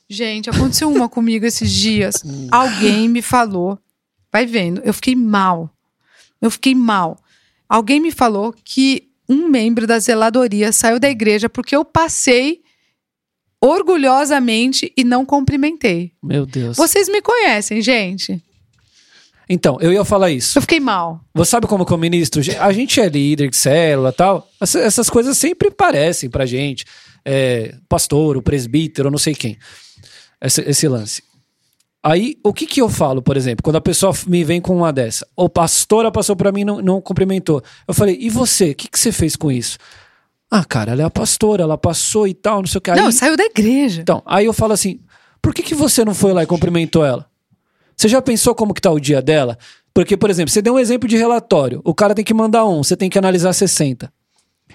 Gente, 0.08 0.48
aconteceu 0.48 0.90
uma 0.90 1.08
comigo 1.08 1.44
esses 1.44 1.70
dias. 1.70 2.14
Alguém 2.50 3.08
me 3.08 3.20
falou. 3.20 3.78
Vai 4.32 4.46
vendo, 4.46 4.80
eu 4.82 4.94
fiquei 4.94 5.14
mal. 5.14 5.70
Eu 6.40 6.50
fiquei 6.50 6.74
mal. 6.74 7.18
Alguém 7.68 8.00
me 8.00 8.10
falou 8.10 8.54
que 8.64 9.08
um 9.28 9.48
membro 9.48 9.86
da 9.86 9.98
zeladoria 9.98 10.72
saiu 10.72 10.98
da 10.98 11.10
igreja 11.10 11.48
porque 11.50 11.76
eu 11.76 11.84
passei 11.84 12.62
orgulhosamente 13.60 14.92
e 14.96 15.04
não 15.04 15.24
cumprimentei. 15.24 16.12
Meu 16.22 16.46
Deus. 16.46 16.76
Vocês 16.76 17.08
me 17.08 17.20
conhecem, 17.20 17.80
gente. 17.82 18.42
Então, 19.50 19.78
eu 19.80 19.92
ia 19.92 20.04
falar 20.04 20.30
isso. 20.30 20.58
Eu 20.58 20.62
fiquei 20.62 20.78
mal. 20.78 21.20
Você 21.34 21.50
sabe 21.52 21.66
como 21.66 21.86
que 21.86 21.92
eu 21.92 21.96
ministro? 21.98 22.42
A 22.60 22.70
gente 22.72 23.00
é 23.00 23.08
líder 23.08 23.48
de 23.48 23.56
célula 23.56 24.12
tal. 24.12 24.46
Essa- 24.60 24.80
Essas 24.80 25.08
coisas 25.08 25.38
sempre 25.38 25.70
parecem 25.70 26.28
pra 26.28 26.44
gente. 26.44 26.84
É, 27.24 27.74
pastor, 27.88 28.36
o 28.36 28.42
presbítero, 28.42 29.10
não 29.10 29.18
sei 29.18 29.34
quem. 29.34 29.56
Esse, 30.40 30.60
esse 30.62 30.86
lance. 30.86 31.22
Aí, 32.02 32.36
o 32.44 32.52
que 32.52 32.66
que 32.66 32.80
eu 32.80 32.88
falo, 32.88 33.20
por 33.22 33.36
exemplo, 33.36 33.62
quando 33.62 33.76
a 33.76 33.80
pessoa 33.80 34.12
me 34.26 34.44
vem 34.44 34.60
com 34.60 34.76
uma 34.76 34.92
dessa? 34.92 35.26
O 35.34 35.48
pastora 35.48 36.12
passou 36.12 36.36
pra 36.36 36.52
mim 36.52 36.60
e 36.60 36.64
não, 36.64 36.80
não 36.82 37.00
cumprimentou. 37.00 37.62
Eu 37.88 37.94
falei, 37.94 38.16
e 38.20 38.28
você? 38.30 38.70
O 38.70 38.74
que, 38.74 38.88
que 38.88 38.98
você 38.98 39.10
fez 39.10 39.34
com 39.34 39.50
isso? 39.50 39.78
Ah, 40.50 40.64
cara, 40.64 40.92
ela 40.92 41.02
é 41.02 41.04
a 41.04 41.10
pastora, 41.10 41.62
ela 41.62 41.76
passou 41.76 42.26
e 42.26 42.34
tal, 42.34 42.60
não 42.60 42.66
sei 42.66 42.78
o 42.78 42.80
que. 42.80 42.90
Aí, 42.90 42.98
Não, 42.98 43.12
saiu 43.12 43.36
da 43.36 43.44
igreja. 43.44 44.00
então, 44.00 44.22
aí 44.24 44.46
eu 44.46 44.52
falo 44.52 44.72
assim: 44.72 45.00
por 45.42 45.52
que, 45.54 45.62
que 45.62 45.74
você 45.74 46.04
não 46.04 46.14
foi 46.14 46.32
lá 46.32 46.42
e 46.42 46.46
cumprimentou 46.46 47.04
ela? 47.04 47.26
Você 47.96 48.08
já 48.08 48.22
pensou 48.22 48.54
como 48.54 48.72
que 48.72 48.80
tá 48.80 48.90
o 48.90 49.00
dia 49.00 49.20
dela? 49.20 49.58
Porque, 49.92 50.16
por 50.16 50.30
exemplo, 50.30 50.50
você 50.50 50.62
deu 50.62 50.74
um 50.74 50.78
exemplo 50.78 51.08
de 51.08 51.16
relatório. 51.16 51.80
O 51.84 51.92
cara 51.92 52.14
tem 52.14 52.24
que 52.24 52.32
mandar 52.32 52.64
um, 52.64 52.82
você 52.82 52.96
tem 52.96 53.10
que 53.10 53.18
analisar 53.18 53.52
60. 53.52 54.10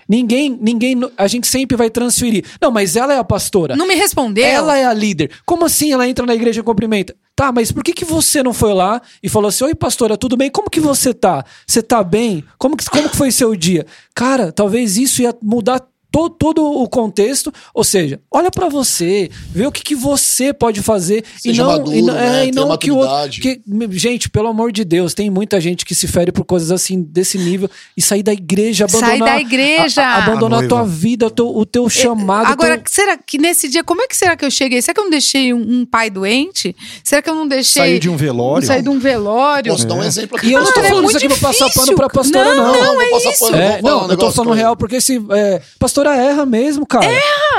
Ninguém, 0.08 0.58
ninguém, 0.62 1.00
a 1.18 1.28
gente 1.28 1.48
sempre 1.48 1.78
vai 1.78 1.90
transferir. 1.90 2.44
Não, 2.62 2.70
mas 2.72 2.96
ela 2.96 3.14
é 3.14 3.18
a 3.18 3.24
pastora. 3.24 3.76
Não 3.76 3.88
me 3.88 3.96
respondeu. 3.96 4.44
Ela 4.44 4.78
é 4.78 4.84
a 4.86 4.94
líder. 4.94 5.32
Como 5.46 5.66
assim 5.66 5.94
ela 5.94 6.08
entra 6.08 6.26
na 6.26 6.36
igreja 6.36 6.60
e 6.60 6.64
cumprimenta? 6.64 7.16
Tá, 7.36 7.52
mas 7.52 7.72
por 7.72 7.84
que, 7.84 7.94
que 7.94 8.06
você 8.06 8.44
não 8.44 8.54
foi 8.54 8.74
lá 8.74 9.02
e 9.22 9.28
falou 9.28 9.50
assim: 9.50 9.64
Oi, 9.64 9.74
pastora, 9.74 10.16
tudo 10.16 10.38
bem? 10.38 10.52
Como 10.52 10.70
que 10.70 10.80
você 10.80 11.14
tá? 11.14 11.44
Você 11.66 11.82
tá 11.82 12.04
bem? 12.04 12.44
Como 12.60 12.78
que, 12.78 12.88
como 12.88 13.10
que 13.10 13.18
foi 13.18 13.32
seu 13.32 13.56
dia? 13.56 13.88
Cara, 14.14 14.52
talvez 14.52 14.98
isso 14.98 15.22
ia 15.22 15.36
mudar 15.42 15.82
to, 16.14 16.30
todo 16.30 16.64
o 16.64 16.88
contexto. 16.88 17.52
Ou 17.74 17.84
seja, 17.84 18.20
olha 18.32 18.52
pra 18.52 18.70
você, 18.70 19.30
vê 19.50 19.66
o 19.66 19.72
que, 19.72 19.82
que 19.82 19.96
você 19.96 20.54
pode 20.54 20.82
fazer 20.84 21.24
e 21.40 21.42
Seja 21.42 21.64
não, 21.64 21.72
maduro, 21.72 21.98
e 21.98 22.02
não, 22.04 22.14
né? 22.14 22.44
é, 22.44 22.48
e 22.48 22.52
não 22.52 22.78
que 22.78 22.92
o 22.92 22.98
outro. 22.98 23.42
Que, 23.42 23.60
gente, 23.92 24.30
pelo 24.30 24.48
amor 24.48 24.72
de 24.72 24.86
Deus, 24.86 25.14
tem 25.16 25.30
muita 25.30 25.60
gente 25.60 25.84
que 25.86 25.96
se 25.96 26.08
fere 26.08 26.32
por 26.32 26.46
coisas 26.46 26.70
assim 26.72 27.02
desse 27.02 27.38
nível 27.38 27.70
e 27.98 28.02
sair 28.02 28.22
da 28.22 28.32
igreja, 28.32 28.86
abandonar. 28.86 29.10
Sair 29.10 29.20
da 29.20 29.40
igreja. 29.40 30.02
a- 30.04 30.06
a- 30.16 30.18
abandonar 30.26 30.62
A 30.62 30.66
a 30.66 30.68
tua 30.68 30.84
vida, 30.86 31.26
o 31.28 31.32
teu, 31.32 31.48
o 31.58 31.66
teu 31.66 31.90
chamado. 31.90 32.48
Agora, 32.52 32.78
teu- 32.78 32.86
será 32.92 33.18
que 33.18 33.38
nesse 33.40 33.68
dia, 33.68 33.84
como 33.84 34.02
é 34.02 34.08
que 34.08 34.16
será 34.16 34.36
que 34.36 34.46
eu 34.46 34.52
cheguei? 34.52 34.82
Será 34.82 34.94
que 34.94 35.00
eu 35.00 35.04
não 35.06 35.12
deixei 35.12 35.54
um, 35.54 35.80
um 35.82 35.86
pai 35.86 36.10
doente? 36.10 36.76
Será 37.04 37.22
que 37.22 37.30
eu 37.30 37.36
não 37.36 37.48
deixei. 37.48 37.82
Sair 37.82 38.00
de 38.00 38.10
um 38.10 38.16
velório. 38.16 38.68
Sair 38.68 38.82
de 38.84 38.90
um 38.90 39.00
velório? 39.00 39.72
Posso 39.72 39.88
dar 39.88 39.96
um 39.96 40.04
exemplo 40.04 40.38
aqui? 40.38 40.48
E 40.48 40.54
eu 40.54 40.62
não 40.64 40.72
tô 40.72 40.80
é 40.82 40.84
falando 40.90 41.04
isso 41.06 41.14
muito 41.14 41.18
aqui 41.18 41.28
pra 41.28 41.48
passar 41.50 41.66
difícil. 41.66 41.86
pano 41.86 41.98
pra 41.98 42.10
pastora, 42.10 42.56
não. 42.56 42.74
Não, 42.74 42.94
vou 42.94 43.02
é 43.02 43.10
passar 43.10 43.32
isso. 43.32 43.40
pano, 43.46 43.58
É, 43.58 43.82
não, 43.82 44.06
um 44.08 44.12
eu 44.12 44.18
tô 44.18 44.32
falando 44.32 44.54
real, 44.56 44.76
porque 44.76 45.00
se. 45.02 45.22
É, 45.32 45.62
pastora 46.04 46.16
erra 46.16 46.46
mesmo, 46.46 46.86
cara. 46.86 47.08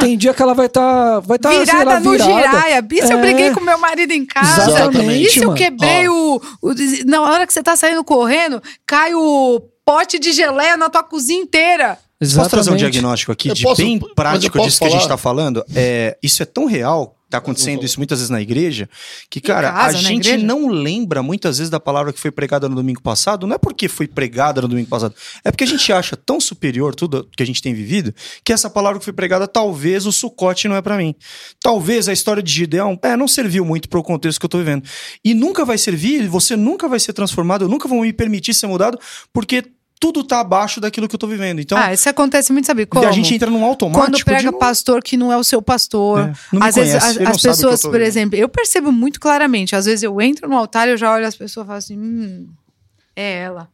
Tem 0.00 0.16
dia 0.16 0.34
que 0.34 0.42
ela 0.42 0.54
vai 0.54 0.66
estar. 0.66 1.20
vai 1.20 1.38
tá, 1.38 1.50
sei 1.50 1.60
virada 1.60 1.84
lá, 1.84 2.00
no 2.00 2.10
virada. 2.10 2.32
giraia. 2.32 2.86
Isso 2.92 3.12
eu 3.12 3.18
É. 3.18 3.20
briguei 3.20 3.50
com 3.52 3.60
meu 3.60 3.78
marido 3.78 4.12
em 4.12 4.24
casa. 4.26 4.70
Exatamente, 4.70 5.22
Isso 5.26 5.42
eu 5.44 5.54
quebrei 5.54 6.08
o, 6.08 6.40
o- 6.62 6.74
Na 7.06 7.22
hora 7.22 7.46
que 7.46 7.52
você 7.52 7.62
tá 7.62 7.76
saindo 7.76 8.02
correndo, 8.04 8.62
cai 8.86 9.14
o 9.14 9.60
pote 9.84 10.18
de 10.18 10.32
geleia 10.32 10.76
na 10.76 10.88
tua 10.90 11.02
cozinha 11.02 11.40
inteira. 11.42 11.98
Posso 12.20 12.34
trazer 12.48 12.70
um 12.70 12.74
Exatamente. 12.74 12.78
diagnóstico 12.92 13.32
aqui 13.32 13.48
Eu 13.50 13.54
de 13.54 13.62
posso- 13.62 13.82
bem 13.82 13.98
eu 14.02 14.14
prático 14.14 14.58
disso 14.60 14.78
que 14.78 14.84
a 14.84 14.88
gente 14.88 15.00
falar? 15.02 15.14
está 15.14 15.16
falando? 15.18 15.64
É, 15.74 16.16
isso 16.22 16.42
é 16.42 16.46
tão 16.46 16.64
real, 16.64 17.14
tá 17.34 17.38
acontecendo 17.38 17.84
isso 17.84 17.98
muitas 17.98 18.18
vezes 18.18 18.30
na 18.30 18.40
igreja, 18.40 18.88
que, 19.30 19.40
cara, 19.40 19.72
casa, 19.72 19.98
a 19.98 20.00
gente 20.00 20.28
igreja? 20.28 20.44
não 20.44 20.68
lembra 20.68 21.22
muitas 21.22 21.58
vezes 21.58 21.70
da 21.70 21.80
palavra 21.80 22.12
que 22.12 22.20
foi 22.20 22.30
pregada 22.30 22.68
no 22.68 22.74
domingo 22.74 23.02
passado. 23.02 23.46
Não 23.46 23.54
é 23.54 23.58
porque 23.58 23.88
foi 23.88 24.06
pregada 24.06 24.62
no 24.62 24.68
domingo 24.68 24.88
passado, 24.88 25.14
é 25.44 25.50
porque 25.50 25.64
a 25.64 25.66
gente 25.66 25.92
acha 25.92 26.16
tão 26.16 26.40
superior 26.40 26.94
tudo 26.94 27.28
que 27.36 27.42
a 27.42 27.46
gente 27.46 27.60
tem 27.62 27.74
vivido 27.74 28.14
que 28.44 28.52
essa 28.52 28.70
palavra 28.70 28.98
que 28.98 29.04
foi 29.04 29.12
pregada, 29.12 29.46
talvez 29.46 30.06
o 30.06 30.12
sucote 30.12 30.68
não 30.68 30.76
é 30.76 30.82
pra 30.82 30.96
mim. 30.96 31.14
Talvez 31.60 32.08
a 32.08 32.12
história 32.12 32.42
de 32.42 32.52
Gideão, 32.52 32.98
é, 33.02 33.16
não 33.16 33.28
serviu 33.28 33.64
muito 33.64 33.88
pro 33.88 34.02
contexto 34.02 34.38
que 34.38 34.46
eu 34.46 34.50
tô 34.50 34.58
vivendo. 34.58 34.84
E 35.24 35.34
nunca 35.34 35.64
vai 35.64 35.78
servir, 35.78 36.26
você 36.28 36.56
nunca 36.56 36.88
vai 36.88 37.00
ser 37.00 37.12
transformado, 37.12 37.64
eu 37.64 37.68
nunca 37.68 37.88
vou 37.88 38.02
me 38.02 38.12
permitir 38.12 38.54
ser 38.54 38.66
mudado, 38.66 38.98
porque 39.32 39.64
tudo 40.00 40.22
tá 40.22 40.40
abaixo 40.40 40.80
daquilo 40.80 41.08
que 41.08 41.14
eu 41.14 41.18
tô 41.18 41.26
vivendo. 41.26 41.60
Então, 41.60 41.78
ah, 41.78 41.92
isso 41.92 42.08
acontece 42.08 42.52
muito, 42.52 42.66
sabe 42.66 42.84
como? 42.86 43.04
e 43.04 43.06
a 43.06 43.12
gente 43.12 43.34
entra 43.34 43.50
num 43.50 43.64
automático. 43.64 44.04
Quando 44.04 44.24
prega 44.24 44.50
de 44.50 44.58
pastor 44.58 45.02
que 45.02 45.16
não 45.16 45.32
é 45.32 45.36
o 45.36 45.44
seu 45.44 45.62
pastor. 45.62 46.20
É, 46.20 46.32
não 46.52 46.62
às 46.66 46.74
vezes 46.74 47.02
conhece, 47.02 47.22
as, 47.22 47.28
as 47.28 47.42
pessoas, 47.42 47.82
por 47.82 47.92
vivendo. 47.92 48.06
exemplo, 48.06 48.38
eu 48.38 48.48
percebo 48.48 48.92
muito 48.92 49.18
claramente. 49.20 49.74
Às 49.74 49.86
vezes 49.86 50.02
eu 50.02 50.20
entro 50.20 50.48
no 50.48 50.56
altar 50.56 50.88
e 50.88 50.92
eu 50.92 50.96
já 50.96 51.12
olho 51.12 51.26
as 51.26 51.36
pessoas 51.36 51.64
e 51.64 51.66
falo 51.66 51.78
assim: 51.78 51.98
hum, 51.98 52.48
é 53.16 53.40
ela. 53.42 53.68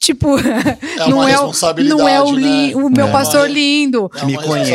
Tipo, 0.00 0.34
não, 0.96 1.18
uma 1.18 1.30
é 1.30 1.34
o, 1.38 1.42
responsabilidade, 1.42 2.00
não 2.00 2.08
é 2.08 2.22
o, 2.22 2.32
né? 2.32 2.40
lin- 2.40 2.74
o 2.74 2.88
meu 2.88 3.06
É. 3.06 3.10
pastor 3.12 3.40
Uma- 3.42 3.48
lindo. 3.48 4.10
É 4.14 4.24
Me 4.24 4.34
conhece. 4.38 4.72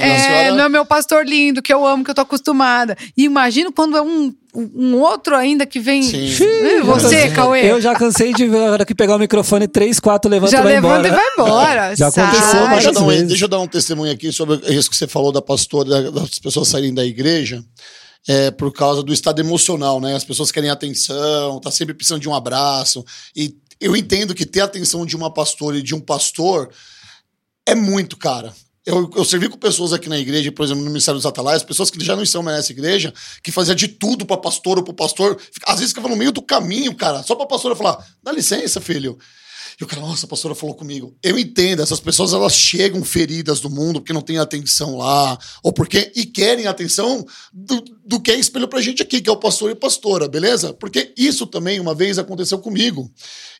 É, 0.00 0.18
senhora- 0.18 0.54
não 0.56 0.64
é 0.64 0.68
meu 0.70 0.86
pastor 0.86 1.26
lindo, 1.26 1.60
que 1.60 1.72
eu 1.72 1.86
amo, 1.86 2.02
que 2.02 2.10
eu 2.10 2.14
tô 2.14 2.22
acostumada. 2.22 2.96
E 3.14 3.24
imagino 3.24 3.70
quando 3.70 3.94
é 3.94 4.00
um, 4.00 4.32
um 4.54 4.94
outro 5.00 5.36
ainda 5.36 5.66
que 5.66 5.78
vem. 5.78 6.02
Sim. 6.02 6.24
Ih, 6.42 6.80
Você, 6.80 7.28
Cauê. 7.30 7.70
Eu 7.70 7.78
já 7.78 7.94
cansei 7.94 8.32
de 8.32 8.46
ver 8.48 8.66
a 8.66 8.70
hora 8.72 8.86
que 8.86 8.94
pegar 8.94 9.16
o 9.16 9.18
microfone, 9.18 9.68
três, 9.68 10.00
quatro, 10.00 10.30
levanta 10.30 10.52
já 10.52 10.60
e 10.60 10.62
vai 10.62 10.72
levanta 10.72 11.08
embora. 11.08 11.08
e 11.08 11.10
vai 11.10 11.24
embora. 11.46 11.94
Já 11.96 12.10
sai. 12.10 12.24
aconteceu 12.24 12.68
deixa, 12.70 12.88
eu 12.88 12.92
dar 12.94 13.00
um, 13.02 13.26
deixa 13.26 13.44
eu 13.44 13.48
dar 13.48 13.60
um 13.60 13.66
testemunho 13.68 14.12
aqui 14.12 14.32
sobre 14.32 14.56
isso 14.74 14.88
que 14.88 14.96
você 14.96 15.06
falou 15.06 15.30
da 15.30 15.42
pastora, 15.42 15.88
da- 15.90 16.10
das 16.10 16.38
pessoas 16.38 16.68
saírem 16.68 16.94
da 16.94 17.04
igreja. 17.04 17.62
É 18.26 18.50
por 18.50 18.72
causa 18.72 19.02
do 19.02 19.12
estado 19.12 19.38
emocional, 19.40 20.00
né? 20.00 20.16
As 20.16 20.24
pessoas 20.24 20.50
querem 20.50 20.70
atenção, 20.70 21.60
tá 21.60 21.70
sempre 21.70 21.92
precisando 21.92 22.22
de 22.22 22.28
um 22.30 22.34
abraço. 22.34 23.04
E 23.36 23.54
eu 23.80 23.96
entendo 23.96 24.34
que 24.34 24.46
ter 24.46 24.60
a 24.60 24.64
atenção 24.64 25.04
de 25.04 25.16
uma 25.16 25.32
pastora 25.32 25.78
e 25.78 25.82
de 25.82 25.94
um 25.94 26.00
pastor 26.00 26.70
é 27.66 27.74
muito, 27.74 28.16
cara. 28.16 28.54
Eu, 28.86 29.10
eu 29.16 29.24
servi 29.24 29.48
com 29.48 29.56
pessoas 29.56 29.94
aqui 29.94 30.10
na 30.10 30.18
igreja, 30.18 30.52
por 30.52 30.62
exemplo, 30.62 30.82
no 30.82 30.90
Ministério 30.90 31.18
dos 31.18 31.24
Atalaias, 31.24 31.62
pessoas 31.62 31.90
que 31.90 32.04
já 32.04 32.14
não 32.14 32.22
estão 32.22 32.42
mais 32.42 32.58
nessa 32.58 32.72
igreja, 32.72 33.14
que 33.42 33.50
fazia 33.50 33.74
de 33.74 33.88
tudo 33.88 34.26
pra 34.26 34.36
pastor 34.36 34.76
ou 34.76 34.84
pro 34.84 34.92
pastor. 34.92 35.40
Às 35.66 35.76
vezes 35.76 35.92
ficava 35.92 36.08
no 36.08 36.16
meio 36.16 36.30
do 36.30 36.42
caminho, 36.42 36.94
cara, 36.94 37.22
só 37.22 37.34
pra 37.34 37.46
pastora 37.46 37.74
falar: 37.74 38.06
dá 38.22 38.30
licença, 38.30 38.80
filho. 38.82 39.18
E 39.80 39.84
o 39.84 39.86
cara, 39.86 40.00
nossa, 40.02 40.26
a 40.26 40.28
pastora 40.28 40.54
falou 40.54 40.74
comigo. 40.74 41.16
Eu 41.22 41.38
entendo, 41.38 41.82
essas 41.82 41.98
pessoas 42.00 42.32
elas 42.32 42.54
chegam 42.54 43.02
feridas 43.04 43.60
do 43.60 43.68
mundo 43.68 44.00
porque 44.00 44.12
não 44.12 44.20
tem 44.20 44.38
atenção 44.38 44.96
lá, 44.96 45.36
ou 45.62 45.72
porque 45.72 46.12
e 46.14 46.24
querem 46.24 46.66
atenção 46.66 47.26
do, 47.52 47.82
do 48.04 48.20
que 48.20 48.30
é 48.30 48.36
espelho 48.38 48.68
pra 48.68 48.80
gente 48.80 49.02
aqui, 49.02 49.20
que 49.20 49.28
é 49.28 49.32
o 49.32 49.36
pastor 49.36 49.70
e 49.70 49.74
pastora, 49.74 50.28
beleza? 50.28 50.72
Porque 50.72 51.12
isso 51.16 51.46
também 51.46 51.80
uma 51.80 51.94
vez 51.94 52.18
aconteceu 52.18 52.58
comigo. 52.58 53.10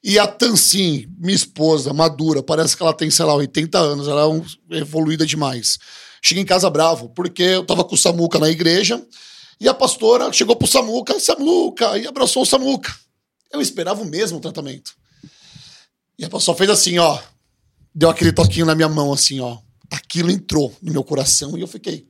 E 0.03 0.19
a 0.19 0.27
Tansin, 0.27 1.09
minha 1.19 1.35
esposa, 1.35 1.93
madura, 1.93 2.43
parece 2.43 2.77
que 2.77 2.83
ela 2.83 2.93
tem, 2.93 3.11
sei 3.11 3.25
lá, 3.25 3.35
80 3.35 3.79
anos, 3.79 4.07
ela 4.07 4.23
é 4.23 4.27
um- 4.27 4.45
evoluída 4.71 5.27
demais. 5.27 5.79
Cheguei 6.23 6.43
em 6.43 6.47
casa 6.47 6.71
bravo, 6.71 7.09
porque 7.11 7.43
eu 7.43 7.65
tava 7.67 7.85
com 7.85 7.95
o 7.95 7.99
Samuca 7.99 8.39
na 8.39 8.49
igreja, 8.49 9.05
e 9.61 9.69
a 9.69 9.75
pastora 9.75 10.33
chegou 10.33 10.57
pro 10.57 10.67
Samuca, 10.69 11.19
Samuca, 11.19 11.99
e 11.99 12.07
abraçou 12.07 12.43
o 12.43 12.47
Samuca. 12.47 12.95
Eu 13.53 13.61
esperava 13.61 14.03
o 14.03 14.07
mesmo 14.07 14.41
tratamento. 14.41 14.93
E 16.19 16.25
a 16.25 16.31
pessoa 16.31 16.57
fez 16.57 16.71
assim, 16.71 16.99
ó. 16.99 17.19
Deu 17.95 18.11
aquele 18.11 18.33
toquinho 18.33 18.67
na 18.67 18.75
minha 18.75 18.89
mão, 18.89 19.13
assim, 19.13 19.41
ó. 19.41 19.59
Aquilo 19.91 20.31
entrou 20.31 20.75
no 20.83 20.93
meu 20.93 21.05
coração 21.05 21.57
e 21.57 21.61
eu 21.61 21.69
fiquei. 21.69 22.09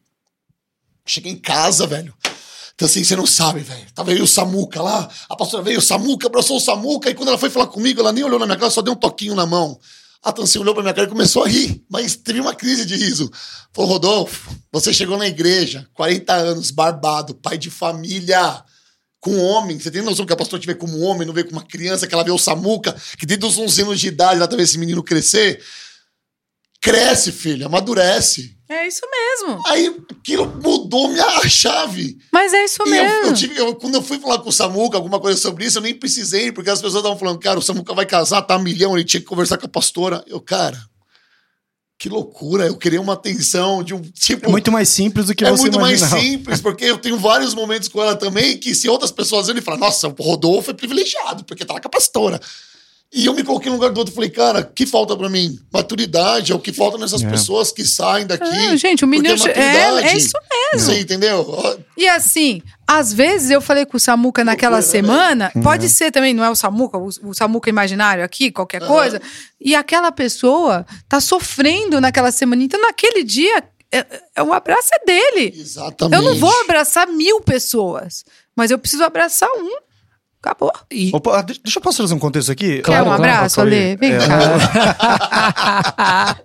Cheguei 1.07 1.33
em 1.33 1.37
casa, 1.37 1.87
velho. 1.87 2.15
Então, 2.75 2.87
assim, 2.87 3.05
você 3.05 3.15
não 3.15 3.27
sabe, 3.27 3.61
velho. 3.61 3.87
Tava 3.95 4.13
eu 4.13 4.19
e 4.19 4.23
o 4.23 4.27
Samuca 4.27 4.83
lá. 4.83 5.09
A 5.29 5.37
pastora 5.37 5.63
veio, 5.63 5.79
o 5.79 5.83
Samuca, 5.83 6.27
abraçou 6.27 6.57
o 6.57 6.61
Samuca. 6.61 7.11
E 7.11 7.15
quando 7.15 7.29
ela 7.29 7.39
foi 7.39 7.51
falar 7.51 7.67
comigo, 7.67 8.01
ela 8.01 8.13
nem 8.13 8.25
olhou 8.25 8.39
na 8.39 8.47
minha 8.47 8.59
cara, 8.59 8.71
só 8.71 8.83
deu 8.83 8.95
um 8.95 8.97
toquinho 8.97 9.35
na 9.35 9.47
mão. 9.47 9.79
A 10.23 10.33
Tancinha 10.33 10.63
olhou 10.63 10.75
pra 10.75 10.83
minha 10.83 10.95
cara 10.95 11.07
e 11.07 11.11
começou 11.11 11.45
a 11.45 11.49
rir. 11.49 11.85
Mas 11.89 12.17
teve 12.17 12.41
uma 12.41 12.55
crise 12.55 12.87
de 12.87 12.97
riso. 12.97 13.31
Falou, 13.73 13.91
Rodolfo, 13.91 14.51
você 14.73 14.93
chegou 14.93 15.19
na 15.19 15.29
igreja, 15.29 15.87
40 15.93 16.33
anos, 16.33 16.71
barbado, 16.71 17.35
pai 17.35 17.59
de 17.59 17.71
família 17.71 18.65
com 19.25 19.39
homem. 19.39 19.79
Você 19.81 19.91
tem 19.91 20.03
noção 20.03 20.27
que 20.27 20.33
a 20.35 20.37
pastora 20.37 20.61
te 20.61 20.67
vê 20.67 20.75
como 20.75 21.01
homem, 21.01 21.27
não 21.27 21.33
vê 21.33 21.43
como 21.43 21.57
uma 21.57 21.67
criança, 21.67 22.07
que 22.07 22.15
ela 22.15 22.23
vê 22.23 22.31
o 22.31 22.37
Samuca, 22.39 22.95
que 23.19 23.25
desde 23.25 23.47
os 23.47 23.57
11 23.57 23.81
anos 23.83 23.99
de 23.99 24.09
idade 24.09 24.37
ela 24.37 24.47
tá 24.47 24.55
vendo 24.55 24.65
esse 24.67 24.77
menino 24.79 25.03
crescer. 25.03 25.63
Cresce, 26.81 27.33
filho, 27.33 27.65
amadurece. 27.65 28.55
É 28.69 28.87
isso 28.87 29.01
mesmo. 29.11 29.63
Aí 29.67 29.97
aquilo 30.11 30.47
mudou 30.63 31.09
minha 31.09 31.49
chave. 31.49 32.19
Mas 32.31 32.53
é 32.53 32.65
isso 32.65 32.77
E 32.87 32.91
eu, 32.91 32.91
mesmo. 33.05 33.27
eu 33.29 33.35
tive, 33.35 33.59
eu- 33.59 33.75
quando 33.77 33.95
eu 33.95 34.03
fui 34.03 34.19
falar 34.19 34.39
com 34.41 34.51
o 34.51 34.53
Samuca, 34.53 34.99
alguma 34.99 35.19
coisa 35.19 35.41
sobre 35.41 35.65
isso, 35.65 35.79
eu 35.79 35.83
nem 35.83 35.95
precisei, 35.95 36.53
porque 36.53 36.69
as 36.69 36.81
pessoas 36.81 36.97
estavam 37.03 37.19
falando, 37.19 37.39
cara, 37.39 37.59
o 37.59 37.63
Samuca 37.63 37.95
vai 37.95 38.05
casar, 38.05 38.43
tá 38.43 38.55
a 38.55 38.59
milhão, 38.59 38.95
ele 38.95 39.05
tinha 39.05 39.21
que 39.21 39.27
conversar 39.27 39.57
com 39.57 39.65
a 39.65 39.69
pastora. 39.69 40.23
Eu, 40.27 40.41
cara, 40.43 40.79
que 42.05 42.09
loucura, 42.11 42.67
eu 42.67 42.77
queria 42.77 43.01
uma 43.01 43.15
atenção 43.15 43.83
de 43.83 43.95
um 43.95 44.03
tipo. 44.03 44.45
É 44.45 44.49
muito 44.51 44.71
mais 44.71 44.91
simples 44.91 45.25
do 45.25 45.35
que 45.35 45.43
É 45.43 45.51
você 45.51 45.63
muito 45.63 45.81
mais 45.81 46.03
simples, 46.03 46.61
porque 46.61 46.85
eu 46.85 46.99
tenho 46.99 47.19
vários 47.19 47.55
momentos 47.55 47.89
com 47.89 48.03
ela 48.03 48.15
também 48.15 48.59
que 48.59 48.75
se 48.75 48.91
outras 48.91 49.11
pessoas 49.11 49.47
verem, 49.47 49.63
falam, 49.63 49.81
nossa, 49.81 50.09
o 50.09 50.23
Rodolfo 50.23 50.71
é 50.71 50.75
privilegiado, 50.75 51.45
porque 51.45 51.65
tá 51.65 51.73
lá 51.73 51.81
com 51.81 51.89
a 51.89 51.91
pastora. 51.91 52.39
E 53.17 53.27
eu 53.27 53.33
me 53.33 53.45
coloquei 53.45 53.71
no 53.71 53.77
lugar 53.77 53.93
do 53.93 53.99
outro 53.99 54.13
e 54.13 54.15
falei, 54.15 54.29
cara, 54.29 54.61
o 54.61 54.67
que 54.75 54.85
falta 54.85 55.17
pra 55.17 55.29
mim? 55.29 55.57
Maturidade 55.73 56.51
é 56.51 56.55
o 56.55 56.59
que 56.59 56.73
falta 56.73 56.99
nessas 56.99 57.23
É. 57.23 57.31
pessoas 57.31 57.71
que 57.71 57.85
saem 57.85 58.27
daqui. 58.27 58.45
Ah, 58.45 58.75
gente, 58.75 59.05
o 59.05 59.09
menino. 59.09 59.35
É, 59.35 59.39
maturidade. 59.39 60.07
é 60.09 60.17
isso 60.17 60.37
mesmo. 60.73 60.87
Você 60.87 61.01
entendeu? 61.01 61.85
E 61.97 62.09
assim, 62.09 62.61
às 62.85 63.13
vezes 63.13 63.51
eu 63.51 63.61
falei 63.61 63.87
com 63.87 63.97
o 63.97 64.01
Samuca 64.01 64.43
naquela 64.43 64.79
né, 64.79 64.83
semana, 64.83 65.53
pode 65.63 65.89
ser 65.89 66.11
também, 66.11 66.35
não 66.35 66.43
é 66.43 66.51
o 66.51 66.57
Samuca, 66.57 66.99
o, 66.99 67.09
o 67.23 67.33
Samuca 67.35 67.71
imaginário 67.71 68.25
aqui, 68.25 68.51
qualquer 68.51 68.85
coisa, 68.85 69.23
e 69.61 69.77
aquela 69.77 70.11
pessoa 70.11 70.85
tá 71.09 71.21
sofrendo 71.21 72.01
naquela 72.01 72.33
semana. 72.33 72.65
Então, 72.65 72.81
naquele 72.81 73.23
dia, 73.23 73.63
é, 73.93 74.05
é, 74.35 74.43
o 74.43 74.53
abraço 74.53 74.89
é 74.93 75.05
dele. 75.07 75.55
Exatamente. 75.57 76.21
Eu 76.21 76.23
não 76.31 76.37
vou 76.41 76.61
abraçar 76.63 77.07
mil 77.07 77.41
pessoas, 77.41 78.25
mas 78.57 78.73
eu 78.73 78.79
preciso 78.79 79.05
abraçar 79.05 79.49
um. 79.55 79.84
Acabou. 80.45 80.71
E- 80.93 81.11
Opa, 81.15 81.41
de- 81.43 81.59
deixa 81.65 81.79
eu 81.79 81.83
posso 81.83 81.97
trazer 81.99 82.13
um 82.13 82.19
contexto 82.19 82.53
aqui? 82.53 82.83
Quer 82.83 83.01
um 83.01 83.05
claro, 83.07 83.11
abraço? 83.13 83.61
Ale? 83.63 83.97
Vem 83.97 84.13
É, 84.13 84.19
cá. 84.19 84.27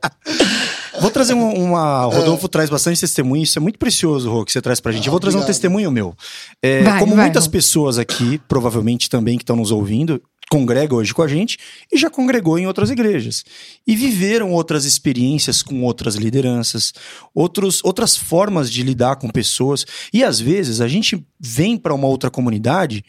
Vou 1.01 1.11
trazer 1.11 1.33
um- 1.33 1.53
uma. 1.53 2.07
O 2.07 2.09
Rodolfo 2.09 2.47
traz 2.47 2.69
bastante 2.69 2.99
testemunho, 2.99 3.43
isso 3.43 3.57
é 3.57 3.61
muito 3.61 3.79
precioso, 3.79 4.29
Rô, 4.31 4.45
que 4.45 4.51
você 4.51 4.61
traz 4.61 4.79
pra 4.79 4.91
gente. 4.91 5.07
Eu 5.07 5.11
vou 5.11 5.19
trazer 5.19 5.37
um 5.37 5.41
obrigado. 5.41 5.55
testemunho 5.55 5.91
meu. 5.91 6.13
É, 6.61 6.83
Vai, 6.83 6.99
como 6.99 7.15
vai, 7.15 7.25
muitas 7.25 7.45
Rô. 7.45 7.51
pessoas 7.51 7.97
aqui, 7.97 8.39
provavelmente 8.47 9.09
também 9.09 9.37
que 9.37 9.43
estão 9.43 9.55
nos 9.55 9.71
ouvindo, 9.71 10.21
congrega 10.49 10.95
hoje 10.95 11.13
com 11.13 11.21
a 11.21 11.27
gente 11.27 11.57
e 11.91 11.97
já 11.97 12.09
congregou 12.09 12.57
em 12.57 12.65
outras 12.65 12.89
igrejas. 12.89 13.45
E 13.85 13.95
viveram 13.95 14.51
outras 14.51 14.83
experiências 14.83 15.61
com 15.61 15.83
outras 15.83 16.15
lideranças, 16.15 16.93
outros, 17.33 17.81
outras 17.83 18.17
formas 18.17 18.71
de 18.71 18.81
lidar 18.81 19.17
com 19.17 19.29
pessoas. 19.29 19.85
E 20.11 20.23
às 20.23 20.39
vezes 20.39 20.81
a 20.81 20.87
gente 20.87 21.23
vem 21.39 21.77
para 21.77 21.93
uma 21.93 22.07
outra 22.07 22.29
comunidade 22.29 23.05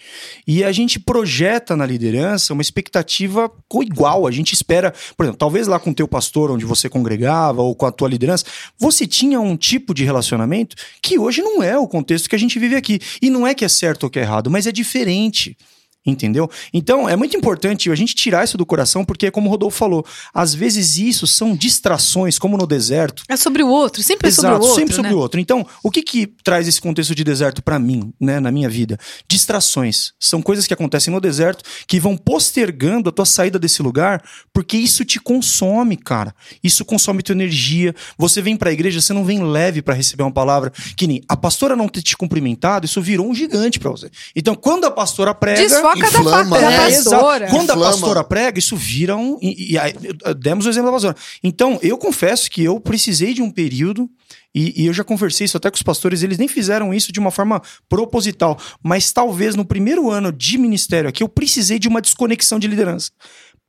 e 0.47 0.63
a 0.63 0.71
gente 0.71 1.01
projeta 1.01 1.75
na 1.75 1.87
liderança 1.87 2.53
uma 2.53 2.63
expectativa 2.63 3.51
igual. 3.83 4.27
A 4.27 4.31
gente 4.31 4.53
espera, 4.53 4.93
por 5.17 5.25
exemplo, 5.25 5.39
talvez 5.39 5.67
lá 5.67 5.81
com 5.81 5.91
o 5.91 5.95
teu 5.95 6.07
pastor 6.07 6.51
onde 6.51 6.67
você 6.67 6.89
congregava 6.89 7.63
ou 7.63 7.75
com 7.75 7.87
a 7.87 7.93
tua 7.93 8.09
liderança, 8.09 8.45
você 8.79 9.07
tinha 9.07 9.41
um 9.41 9.57
tipo 9.57 9.95
de 9.95 10.05
relacionamento 10.05 10.77
que 11.03 11.19
hoje 11.19 11.41
não 11.41 11.63
é 11.63 11.79
o 11.79 11.89
contexto 11.89 12.29
que 12.29 12.37
a 12.37 12.39
gente 12.39 12.59
vive 12.59 12.77
aqui. 12.77 13.01
E 13.23 13.31
não 13.31 13.47
é 13.47 13.55
que 13.55 13.65
é 13.65 13.69
certo 13.69 14.05
ou 14.05 14.11
que 14.11 14.19
é 14.19 14.23
errado, 14.23 14.51
mas 14.51 14.67
é 14.67 14.73
diferente. 14.73 15.57
Entendeu? 16.05 16.51
Então, 16.73 17.07
é 17.07 17.15
muito 17.15 17.37
importante 17.37 17.91
a 17.91 17.95
gente 17.95 18.15
tirar 18.15 18.43
isso 18.43 18.57
do 18.57 18.65
coração, 18.65 19.05
porque, 19.05 19.31
como 19.31 19.49
o 19.49 19.51
Rodolfo 19.51 19.77
falou, 19.77 20.05
às 20.33 20.55
vezes 20.55 20.97
isso 20.97 21.27
são 21.27 21.55
distrações, 21.55 22.39
como 22.39 22.57
no 22.57 22.67
deserto. 22.67 23.23
É 23.29 23.37
sobre 23.37 23.63
o 23.63 23.69
outro, 23.69 24.03
sempre 24.03 24.29
é 24.29 24.31
sobre 24.31 24.53
o 24.53 24.55
outro. 24.55 24.75
sempre 24.75 24.95
sobre 24.95 25.11
né? 25.11 25.17
o 25.17 25.19
outro. 25.19 25.39
Então, 25.39 25.67
o 25.83 25.91
que 25.91 26.03
que 26.03 26.27
traz 26.43 26.67
esse 26.67 26.81
contexto 26.81 27.15
de 27.15 27.23
deserto 27.23 27.63
pra 27.63 27.79
mim, 27.79 28.15
né, 28.19 28.41
na 28.41 28.51
minha 28.51 28.69
vida? 28.69 28.99
Distrações. 29.29 30.15
São 30.19 30.41
coisas 30.41 30.67
que 30.67 30.73
acontecem 30.73 31.13
no 31.13 31.21
deserto 31.21 31.63
que 31.87 32.01
vão 32.01 32.17
postergando 32.17 33.11
a 33.11 33.13
tua 33.13 33.27
saída 33.27 33.59
desse 33.59 33.83
lugar, 33.83 34.25
porque 34.55 34.79
isso 34.79 35.05
te 35.05 35.21
consome, 35.21 35.99
cara. 35.99 36.35
Isso 36.65 36.83
consome 36.83 37.23
tua 37.23 37.35
energia. 37.35 37.95
Você 38.17 38.41
vem 38.41 38.57
pra 38.57 38.73
igreja, 38.73 39.03
você 39.03 39.13
não 39.13 39.25
vem 39.25 39.43
leve 39.45 39.83
pra 39.83 39.93
receber 39.93 40.23
uma 40.23 40.33
palavra. 40.33 40.73
Que 40.97 41.07
nem 41.07 41.23
a 41.29 41.37
pastora 41.37 41.77
não 41.77 41.89
ter 41.89 42.01
te 42.01 42.17
cumprimentado, 42.17 42.87
isso 42.87 43.03
virou 43.03 43.29
um 43.29 43.35
gigante 43.35 43.79
pra 43.79 43.91
você. 43.91 44.11
Então, 44.35 44.55
quando 44.55 44.87
a 44.87 44.91
pastora 44.91 45.35
prega. 45.35 45.61
Da, 45.95 46.07
fa 46.07 46.21
inflama, 46.21 46.61
da 46.61 46.71
né? 46.71 46.77
pastora. 46.77 47.45
Exato. 47.45 47.57
Quando 47.57 47.71
a 47.71 47.75
Inflama. 47.75 47.93
pastora 47.93 48.25
prega, 48.25 48.59
isso 48.59 48.77
vira 48.77 49.17
um. 49.17 49.39
E, 49.41 49.73
e 49.73 49.79
aí, 49.79 49.95
demos 50.39 50.67
o 50.67 50.69
exemplo 50.69 50.87
da 50.87 50.93
pastora. 50.93 51.17
Então, 51.43 51.79
eu 51.83 51.97
confesso 51.99 52.51
que 52.51 52.63
eu 52.63 52.81
precisei 52.81 53.35
de 53.35 53.43
um 53.43 53.51
período. 53.51 54.09
E, 54.53 54.83
e 54.83 54.87
eu 54.87 54.93
já 54.93 55.05
conversei 55.05 55.45
isso 55.45 55.57
até 55.57 55.71
com 55.71 55.77
os 55.77 55.83
pastores, 55.83 56.25
eles 56.25 56.37
nem 56.37 56.49
fizeram 56.49 56.93
isso 56.93 57.13
de 57.13 57.21
uma 57.21 57.31
forma 57.31 57.63
proposital. 57.89 58.59
Mas 58.83 59.13
talvez 59.13 59.55
no 59.55 59.65
primeiro 59.65 60.11
ano 60.11 60.33
de 60.33 60.59
ministério 60.59 61.09
aqui, 61.09 61.23
eu 61.23 61.29
precisei 61.29 61.79
de 61.79 61.87
uma 61.87 62.01
desconexão 62.01 62.59
de 62.59 62.67
liderança. 62.67 63.13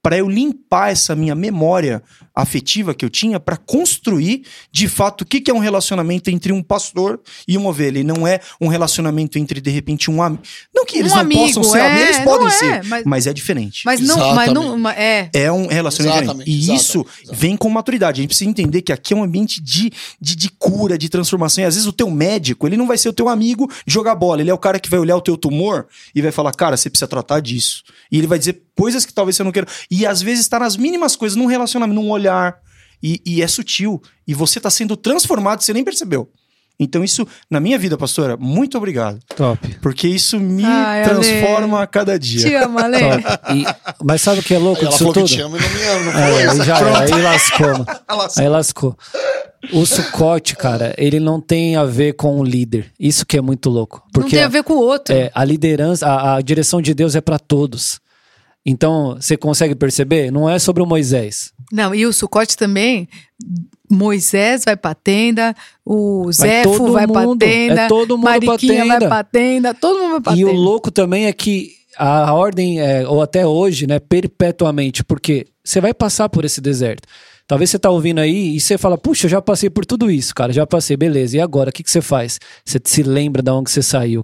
Para 0.03 0.17
eu 0.17 0.27
limpar 0.27 0.91
essa 0.91 1.15
minha 1.15 1.35
memória 1.35 2.01
afetiva 2.33 2.93
que 2.93 3.03
eu 3.05 3.09
tinha, 3.09 3.39
para 3.39 3.57
construir 3.57 4.43
de 4.71 4.87
fato 4.87 5.21
o 5.21 5.25
que, 5.25 5.41
que 5.41 5.51
é 5.51 5.53
um 5.53 5.59
relacionamento 5.59 6.29
entre 6.29 6.51
um 6.51 6.63
pastor 6.63 7.19
e 7.47 7.57
uma 7.57 7.69
ovelha. 7.69 7.99
E 7.99 8.03
não 8.03 8.25
é 8.25 8.39
um 8.59 8.67
relacionamento 8.67 9.37
entre, 9.37 9.61
de 9.61 9.69
repente, 9.69 10.09
um 10.09 10.21
amigo. 10.21 10.41
Não 10.73 10.85
que 10.85 10.97
eles 10.97 11.11
Um 11.11 11.15
não 11.15 11.21
amigo, 11.21 11.41
possam 11.41 11.63
ser 11.63 11.77
é, 11.79 11.91
amigos, 11.91 12.09
eles 12.09 12.19
podem 12.23 12.47
é, 12.47 12.51
ser, 12.51 12.83
mas- 12.85 13.03
mas 13.05 13.27
é 13.27 13.33
diferente. 13.33 13.83
Mas 13.85 13.99
não, 13.99 14.33
mas 14.33 14.51
não, 14.51 14.89
é. 14.89 15.29
É 15.33 15.51
um 15.51 15.67
relacionamento 15.67 16.23
Exatamente, 16.23 16.45
diferente. 16.45 16.49
E 16.49 16.63
exatamente, 16.63 16.81
isso 16.81 16.99
exatamente. 17.21 17.41
vem 17.41 17.57
com 17.57 17.69
maturidade. 17.69 18.19
A 18.19 18.21
gente 18.21 18.29
precisa 18.29 18.49
entender 18.49 18.81
que 18.81 18.91
aqui 18.91 19.13
é 19.13 19.17
um 19.17 19.23
ambiente 19.23 19.61
de, 19.61 19.91
de, 20.19 20.35
de 20.35 20.49
cura, 20.49 20.97
de 20.97 21.09
transformação. 21.09 21.63
E 21.63 21.67
às 21.67 21.75
vezes 21.75 21.87
o 21.87 21.93
teu 21.93 22.09
médico, 22.09 22.67
ele 22.67 22.77
não 22.77 22.87
vai 22.87 22.97
ser 22.97 23.09
o 23.09 23.13
teu 23.13 23.29
amigo 23.29 23.69
de 23.85 23.93
jogar 23.93 24.15
bola. 24.15 24.41
Ele 24.41 24.49
é 24.49 24.53
o 24.53 24.57
cara 24.57 24.79
que 24.79 24.89
vai 24.89 24.99
olhar 24.99 25.15
o 25.15 25.21
teu 25.21 25.37
tumor 25.37 25.85
e 26.15 26.21
vai 26.21 26.31
falar, 26.31 26.51
cara, 26.53 26.75
você 26.75 26.89
precisa 26.89 27.07
tratar 27.07 27.39
disso. 27.39 27.83
E 28.11 28.17
ele 28.17 28.27
vai 28.27 28.39
dizer 28.39 28.63
coisas 28.81 29.05
que 29.05 29.13
talvez 29.13 29.35
você 29.35 29.43
não 29.43 29.51
queira. 29.51 29.67
E 29.89 30.05
às 30.05 30.21
vezes 30.21 30.41
está 30.41 30.57
nas 30.59 30.75
mínimas 30.75 31.15
coisas, 31.15 31.35
num 31.35 31.45
relacionamento, 31.45 32.01
num 32.01 32.09
olhar. 32.09 32.55
E, 33.03 33.19
e 33.25 33.41
é 33.41 33.47
sutil. 33.47 34.01
E 34.27 34.33
você 34.33 34.59
está 34.59 34.69
sendo 34.69 34.95
transformado 34.95 35.61
e 35.61 35.63
você 35.63 35.73
nem 35.73 35.83
percebeu. 35.83 36.29
Então, 36.79 37.03
isso, 37.03 37.27
na 37.47 37.59
minha 37.59 37.77
vida, 37.77 37.95
pastora, 37.95 38.35
muito 38.37 38.75
obrigado. 38.75 39.19
Top. 39.35 39.59
Porque 39.83 40.07
isso 40.07 40.39
me 40.39 40.65
Ai, 40.65 41.03
Ale. 41.03 41.09
transforma 41.13 41.83
a 41.83 41.85
cada 41.85 42.17
dia. 42.17 42.41
Te 42.47 42.55
amo, 42.55 42.79
Ale. 42.79 42.97
Top. 42.99 43.53
E- 43.55 43.65
mas 44.03 44.21
sabe 44.21 44.39
o 44.39 44.43
que 44.43 44.53
é 44.55 44.57
louco 44.57 44.79
Aí 44.81 44.87
ela 44.87 44.91
disso 44.91 44.99
falou 44.99 45.13
tudo? 45.13 45.27
que 45.27 45.35
te 45.35 45.41
ama 45.41 45.57
e 45.57 45.61
não 45.61 45.69
me 45.69 45.83
ama, 45.83 46.11
não 46.13 46.19
É, 46.19 46.47
aí 46.49 46.65
já 46.65 46.99
aí 47.01 47.21
lascou. 47.21 47.85
Ela- 48.09 48.27
Aí 48.37 48.49
lascou. 48.49 48.97
O 49.71 49.85
sucote, 49.85 50.55
cara, 50.55 50.95
ele 50.97 51.19
não 51.19 51.39
tem 51.39 51.75
a 51.75 51.83
ver 51.85 52.13
com 52.13 52.39
o 52.39 52.43
líder. 52.43 52.91
Isso 52.99 53.27
que 53.27 53.37
é 53.37 53.41
muito 53.41 53.69
louco. 53.69 54.01
não 54.05 54.11
Porque 54.11 54.35
tem 54.37 54.43
a 54.43 54.47
ver 54.47 54.63
com 54.63 54.73
o 54.73 54.79
outro. 54.81 55.13
é, 55.13 55.29
a 55.35 55.43
liderança, 55.45 56.07
a, 56.07 56.37
a 56.37 56.41
direção 56.41 56.81
de 56.81 56.95
Deus 56.95 57.15
é 57.15 57.21
pra 57.21 57.37
todos. 57.37 57.99
Então, 58.65 59.15
você 59.19 59.35
consegue 59.35 59.73
perceber? 59.75 60.31
Não 60.31 60.49
é 60.49 60.59
sobre 60.59 60.83
o 60.83 60.85
Moisés. 60.85 61.51
Não, 61.71 61.95
e 61.95 62.05
o 62.05 62.13
Sucote 62.13 62.55
também. 62.55 63.07
Moisés 63.89 64.63
vai 64.63 64.77
pra 64.77 64.93
tenda, 64.95 65.53
o 65.85 66.25
Vai 66.25 66.33
Zéfo 66.33 66.77
todo 66.77 66.93
vai 66.93 67.07
pra 67.07 67.21
mundo, 67.23 67.39
tenda, 67.39 67.81
é 67.81 67.87
todo 67.89 68.17
mundo 68.17 68.23
pra 68.23 68.31
Mariquinha 68.45 68.85
vai 68.85 68.97
tenda. 68.99 69.07
pra 69.09 69.23
tenda, 69.23 69.73
todo 69.73 69.99
mundo 69.99 70.11
vai 70.11 70.21
pra 70.21 70.33
E 70.33 70.37
tenda. 70.37 70.51
o 70.51 70.55
louco 70.55 70.89
também 70.91 71.25
é 71.25 71.33
que 71.33 71.71
a 71.97 72.33
ordem, 72.33 72.79
é, 72.79 73.05
ou 73.05 73.21
até 73.21 73.45
hoje, 73.45 73.85
né, 73.85 73.99
perpetuamente, 73.99 75.03
porque 75.03 75.45
você 75.63 75.81
vai 75.81 75.93
passar 75.93 76.29
por 76.29 76.45
esse 76.45 76.61
deserto. 76.61 77.05
Talvez 77.45 77.69
você 77.69 77.77
tá 77.77 77.89
ouvindo 77.89 78.19
aí 78.19 78.55
e 78.55 78.61
você 78.61 78.77
fala, 78.77 78.97
puxa, 78.97 79.25
eu 79.25 79.29
já 79.29 79.41
passei 79.41 79.69
por 79.69 79.85
tudo 79.85 80.09
isso, 80.09 80.33
cara, 80.33 80.53
já 80.53 80.65
passei, 80.65 80.95
beleza. 80.95 81.35
E 81.35 81.41
agora, 81.41 81.69
o 81.69 81.73
que, 81.73 81.83
que 81.83 81.91
você 81.91 81.99
faz? 82.01 82.39
Você 82.63 82.79
se 82.81 83.03
lembra 83.03 83.41
de 83.41 83.51
onde 83.51 83.69
você 83.69 83.81
saiu. 83.81 84.23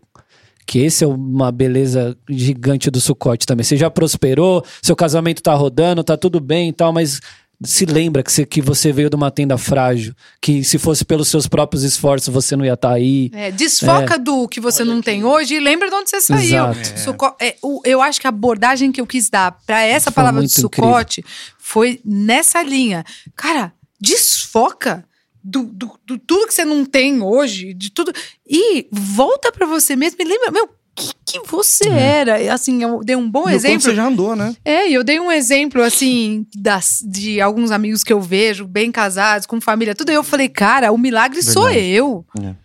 Que 0.67 0.79
esse 0.79 1.03
é 1.03 1.07
uma 1.07 1.51
beleza 1.51 2.15
gigante 2.29 2.91
do 2.91 2.99
sucote 3.01 3.45
também. 3.45 3.63
Você 3.63 3.77
já 3.77 3.89
prosperou, 3.89 4.63
seu 4.81 4.95
casamento 4.95 5.41
tá 5.41 5.53
rodando, 5.55 6.03
tá 6.03 6.17
tudo 6.17 6.39
bem 6.41 6.69
e 6.69 6.73
tal, 6.73 6.91
mas 6.91 7.21
se 7.63 7.85
lembra 7.85 8.21
que 8.21 8.31
você, 8.31 8.45
que 8.45 8.61
você 8.61 8.91
veio 8.91 9.09
de 9.09 9.15
uma 9.15 9.31
tenda 9.31 9.57
frágil, 9.57 10.13
que 10.39 10.63
se 10.63 10.77
fosse 10.77 11.03
pelos 11.03 11.27
seus 11.29 11.47
próprios 11.47 11.83
esforços 11.83 12.31
você 12.31 12.55
não 12.55 12.63
ia 12.65 12.73
estar 12.73 12.91
aí. 12.91 13.31
É, 13.33 13.49
desfoca 13.49 14.19
do 14.19 14.47
que 14.47 14.59
você 14.59 14.83
não 14.83 15.01
tem 15.01 15.23
hoje 15.23 15.55
e 15.55 15.59
lembra 15.59 15.89
de 15.89 15.95
onde 15.95 16.09
você 16.09 16.21
saiu. 16.21 16.41
Exato. 16.43 16.99
Suco- 16.99 17.35
é, 17.41 17.55
o- 17.63 17.81
eu 17.85 17.99
acho 18.01 18.19
que 18.21 18.27
a 18.27 18.29
abordagem 18.29 18.91
que 18.91 19.01
eu 19.01 19.07
quis 19.07 19.29
dar 19.29 19.57
pra 19.65 19.81
essa 19.81 20.11
Foi 20.11 20.15
palavra 20.15 20.41
de 20.45 20.53
muito 20.53 20.61
sucote 20.61 21.23
foi 21.57 21.99
nessa 22.05 22.61
linha. 22.61 23.03
Cara, 23.35 23.71
desfoca 23.99 25.03
do, 25.47 25.63
do, 25.63 25.99
do 26.05 26.17
tudo 26.19 26.45
que 26.45 26.53
você 26.53 26.65
não 26.65 26.83
tem 26.83 27.21
hoje, 27.21 27.73
de 27.73 27.89
tudo. 27.89 28.11
E 28.45 28.87
volta 28.91 29.49
pra 29.51 29.65
você 29.65 29.95
mesmo 29.95 30.21
e 30.21 30.25
lembra, 30.25 30.51
meu, 30.51 30.69
que, 30.93 31.13
que 31.25 31.47
você 31.47 31.87
era. 31.87 32.53
Assim, 32.53 32.83
eu 32.83 33.01
dei 33.01 33.15
um 33.15 33.29
bom 33.29 33.47
exemplo. 33.47 33.79
você 33.79 33.95
já 33.95 34.07
andou, 34.07 34.35
né? 34.35 34.53
É, 34.65 34.89
e 34.89 34.93
eu 34.93 35.05
dei 35.05 35.19
um 35.19 35.31
exemplo, 35.31 35.81
assim, 35.81 36.45
das, 36.53 37.01
de 37.05 37.39
alguns 37.39 37.71
amigos 37.71 38.03
que 38.03 38.11
eu 38.11 38.19
vejo, 38.19 38.67
bem 38.67 38.91
casados, 38.91 39.47
com 39.47 39.61
família, 39.61 39.95
tudo. 39.95 40.11
E 40.11 40.15
eu 40.15 40.23
falei, 40.23 40.49
cara, 40.49 40.91
o 40.91 40.97
milagre 40.97 41.41
sou 41.41 41.65
Verdade. 41.65 41.87
eu. 41.87 42.25
É. 42.43 42.55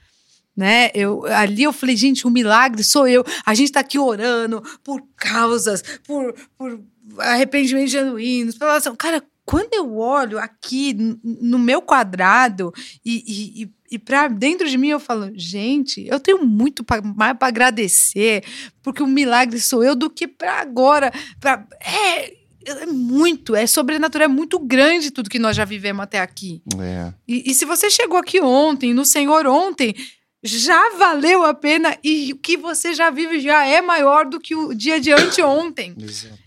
Né? 0.57 0.91
Eu, 0.93 1.25
ali 1.27 1.63
eu 1.63 1.73
falei, 1.73 1.97
gente, 1.97 2.27
o 2.27 2.31
milagre 2.31 2.83
sou 2.83 3.07
eu. 3.07 3.25
A 3.47 3.55
gente 3.55 3.71
tá 3.71 3.81
aqui 3.81 3.99
orando 3.99 4.61
por 4.83 5.01
causas, 5.17 5.83
por, 6.05 6.35
por 6.59 6.81
arrependimentos 7.19 7.93
genuínos. 7.93 8.59
pela 8.59 8.73
oração. 8.73 8.97
Cara, 8.97 9.23
quando 9.45 9.75
eu 9.75 9.97
olho 9.97 10.39
aqui 10.39 10.95
no 11.23 11.59
meu 11.59 11.83
quadrado 11.83 12.73
e, 13.05 13.63
e, 13.65 13.71
e, 13.91 13.99
pra 13.99 14.29
dentro 14.29 14.69
de 14.69 14.79
mim 14.79 14.89
eu 14.89 15.01
falo, 15.01 15.31
gente, 15.35 16.07
eu 16.07 16.21
tenho 16.21 16.45
muito 16.45 16.85
pra- 16.85 17.03
mais 17.03 17.37
para 17.37 17.49
agradecer, 17.49 18.45
porque 18.83 19.03
o 19.03 19.07
milagre 19.07 19.61
sou 19.61 19.83
eu 19.83 19.95
do 19.97 20.09
que 20.09 20.27
pra 20.29 20.61
agora. 20.61 21.13
Pra, 21.41 21.67
é, 21.81 22.33
é 22.65 22.87
muito, 22.87 23.57
é 23.57 23.67
sobrenatural, 23.67 24.27
é 24.27 24.29
muito 24.29 24.59
grande 24.59 25.11
tudo 25.11 25.29
que 25.29 25.39
nós 25.39 25.57
já 25.57 25.65
vivemos 25.65 26.03
até 26.05 26.21
aqui. 26.21 26.63
É. 26.81 27.13
E, 27.27 27.51
e 27.51 27.55
se 27.55 27.65
você 27.65 27.91
chegou 27.91 28.19
aqui 28.19 28.41
ontem, 28.41 28.95
no 28.95 29.05
Senhor 29.05 29.47
ontem, 29.47 29.95
já 30.43 30.97
valeu 30.99 31.45
a 31.45 31.55
pena 31.55 31.97
e 32.03 32.33
o 32.33 32.37
que 32.37 32.57
você 32.57 32.95
já 32.95 33.11
vive 33.11 33.41
já 33.41 33.65
é 33.65 33.81
maior 33.81 34.27
do 34.27 34.41
que 34.41 34.55
o 34.55 34.75
dia 34.75 35.01
de 35.01 35.13
anteontem. 35.13 35.95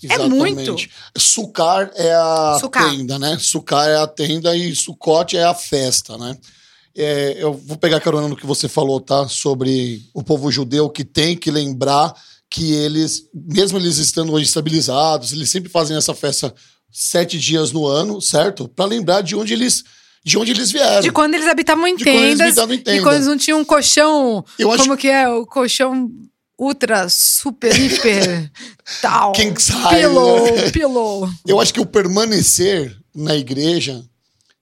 É 0.08 0.20
muito. 0.20 0.76
Sucar 1.18 1.92
é 1.96 2.14
a 2.14 2.58
Sucar. 2.60 2.90
tenda, 2.92 3.18
né? 3.18 3.38
Sucar 3.40 3.88
é 3.88 3.96
a 3.96 4.06
tenda 4.06 4.56
e 4.56 4.76
sucote 4.76 5.36
é 5.36 5.44
a 5.44 5.54
festa, 5.54 6.16
né? 6.18 6.38
É, 6.96 7.36
eu 7.42 7.54
vou 7.54 7.76
pegar 7.76 8.00
carona 8.00 8.28
no 8.28 8.36
que 8.38 8.46
você 8.46 8.70
falou, 8.70 9.02
tá? 9.02 9.28
Sobre 9.28 10.04
o 10.14 10.24
povo 10.24 10.52
judeu 10.52 10.90
que 10.90 11.04
tem 11.04 11.36
que 11.36 11.50
lembrar 11.50 12.14
que 12.50 12.72
eles, 12.74 13.28
mesmo 13.34 13.78
eles 13.78 13.98
estando 13.98 14.32
hoje 14.32 14.46
estabilizados, 14.46 15.34
eles 15.34 15.50
sempre 15.50 15.70
fazem 15.70 15.98
essa 15.98 16.14
festa 16.14 16.54
sete 16.92 17.38
dias 17.38 17.72
no 17.74 17.86
ano, 17.86 18.22
certo? 18.22 18.70
Para 18.70 18.86
lembrar 18.86 19.22
de 19.22 19.36
onde 19.36 19.54
eles, 19.54 19.84
de 20.26 20.38
onde 20.40 20.52
eles 20.52 20.72
vieram. 20.72 21.02
De 21.02 21.12
quando 21.12 21.36
eles 21.36 21.48
habitavam 21.48 21.88
em 21.88 21.96
De 21.96 22.04
quando 22.04 22.16
eles 22.16 22.30
tendas, 22.40 22.48
habitavam 22.58 22.74
em 22.74 22.78
e 22.80 22.82
tenda. 22.82 23.04
quando 23.04 23.16
eles 23.16 23.28
não 23.28 23.38
tinham 23.38 23.60
um 23.60 23.66
colchão, 23.66 24.44
Eu 24.58 24.72
acho 24.72 24.84
como 24.84 24.98
que 24.98 25.08
é? 25.08 25.30
O 25.30 25.46
colchão 25.46 26.10
ultra, 26.58 27.08
super, 27.10 27.78
hiper, 27.80 28.52
tal. 29.02 29.34
King 29.34 29.62
size, 29.62 29.78
Pillow, 29.90 30.46
né? 30.56 30.72
pillow. 30.72 31.30
Eu 31.46 31.60
acho 31.60 31.72
que 31.74 31.80
o 31.80 31.86
permanecer 31.86 32.98
na 33.14 33.36
igreja 33.36 34.04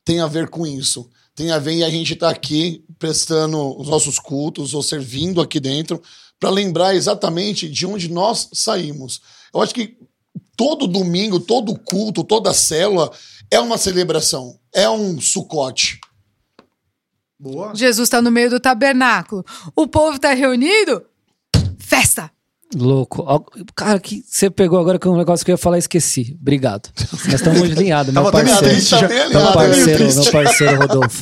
tem 0.04 0.20
a 0.20 0.28
ver 0.28 0.50
com 0.50 0.68
isso. 0.68 1.10
Tem 1.34 1.50
a 1.52 1.60
ver 1.60 1.76
e 1.76 1.84
a 1.84 1.90
gente 1.90 2.16
tá 2.16 2.30
aqui 2.30 2.84
prestando 3.00 3.80
os 3.80 3.88
nossos 3.88 4.20
cultos 4.20 4.74
ou 4.74 4.84
servindo 4.84 5.40
aqui 5.42 5.60
dentro 5.60 6.02
para 6.40 6.50
lembrar 6.50 6.94
exatamente 6.94 7.70
de 7.70 7.86
onde 7.86 8.10
nós 8.12 8.50
saímos. 8.54 9.22
Eu 9.54 9.62
acho 9.62 9.74
que 9.74 9.98
todo 10.58 10.88
domingo, 10.88 11.40
todo 11.40 11.74
culto, 11.80 12.24
toda 12.24 12.54
célula 12.54 13.12
é 13.52 13.60
uma 13.60 13.78
celebração, 13.78 14.58
é 14.74 14.90
um 14.90 15.20
sucote. 15.20 16.00
Boa. 17.40 17.76
Jesus 17.76 18.08
está 18.08 18.22
no 18.22 18.32
meio 18.32 18.50
do 18.50 18.60
tabernáculo. 18.60 19.44
O 19.76 19.88
povo 19.88 20.16
está 20.16 20.34
reunido. 20.34 21.04
Festa. 21.78 22.32
Louco. 22.74 23.26
Cara, 23.76 24.00
que 24.00 24.24
você 24.26 24.50
pegou 24.50 24.80
agora 24.80 24.98
que 24.98 25.08
é 25.08 25.12
um 25.12 25.18
negócio 25.18 25.46
que 25.46 25.52
eu 25.52 25.54
ia 25.54 25.58
falar 25.58 25.76
e 25.76 25.80
esqueci. 25.80 26.36
Obrigado. 26.40 26.90
Nós 27.12 27.34
estamos 27.34 27.62
alinhados, 27.70 28.14
meu 28.14 28.32
parceiro. 28.32 28.62
triste 28.62 28.96
Meu 28.96 29.54
parceiro, 29.54 30.04
triste. 30.04 30.22
meu 30.22 30.32
parceiro 30.32 30.78
Rodolfo. 30.78 31.22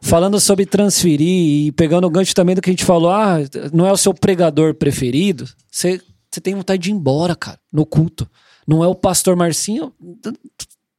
Falando 0.00 0.38
sobre 0.38 0.66
transferir 0.66 1.66
e 1.66 1.72
pegando 1.72 2.06
o 2.06 2.10
gancho 2.10 2.34
também 2.34 2.54
do 2.54 2.60
que 2.60 2.70
a 2.70 2.72
gente 2.72 2.84
falou, 2.84 3.10
ah, 3.10 3.38
não 3.72 3.86
é 3.86 3.92
o 3.92 3.96
seu 3.96 4.12
pregador 4.12 4.74
preferido, 4.74 5.48
você 5.70 6.00
você 6.34 6.40
tem 6.40 6.54
vontade 6.54 6.82
de 6.82 6.90
ir 6.90 6.92
embora, 6.92 7.36
cara, 7.36 7.60
no 7.72 7.86
culto. 7.86 8.28
Não 8.66 8.82
é 8.82 8.88
o 8.88 8.94
pastor 8.94 9.36
Marcinho, 9.36 9.92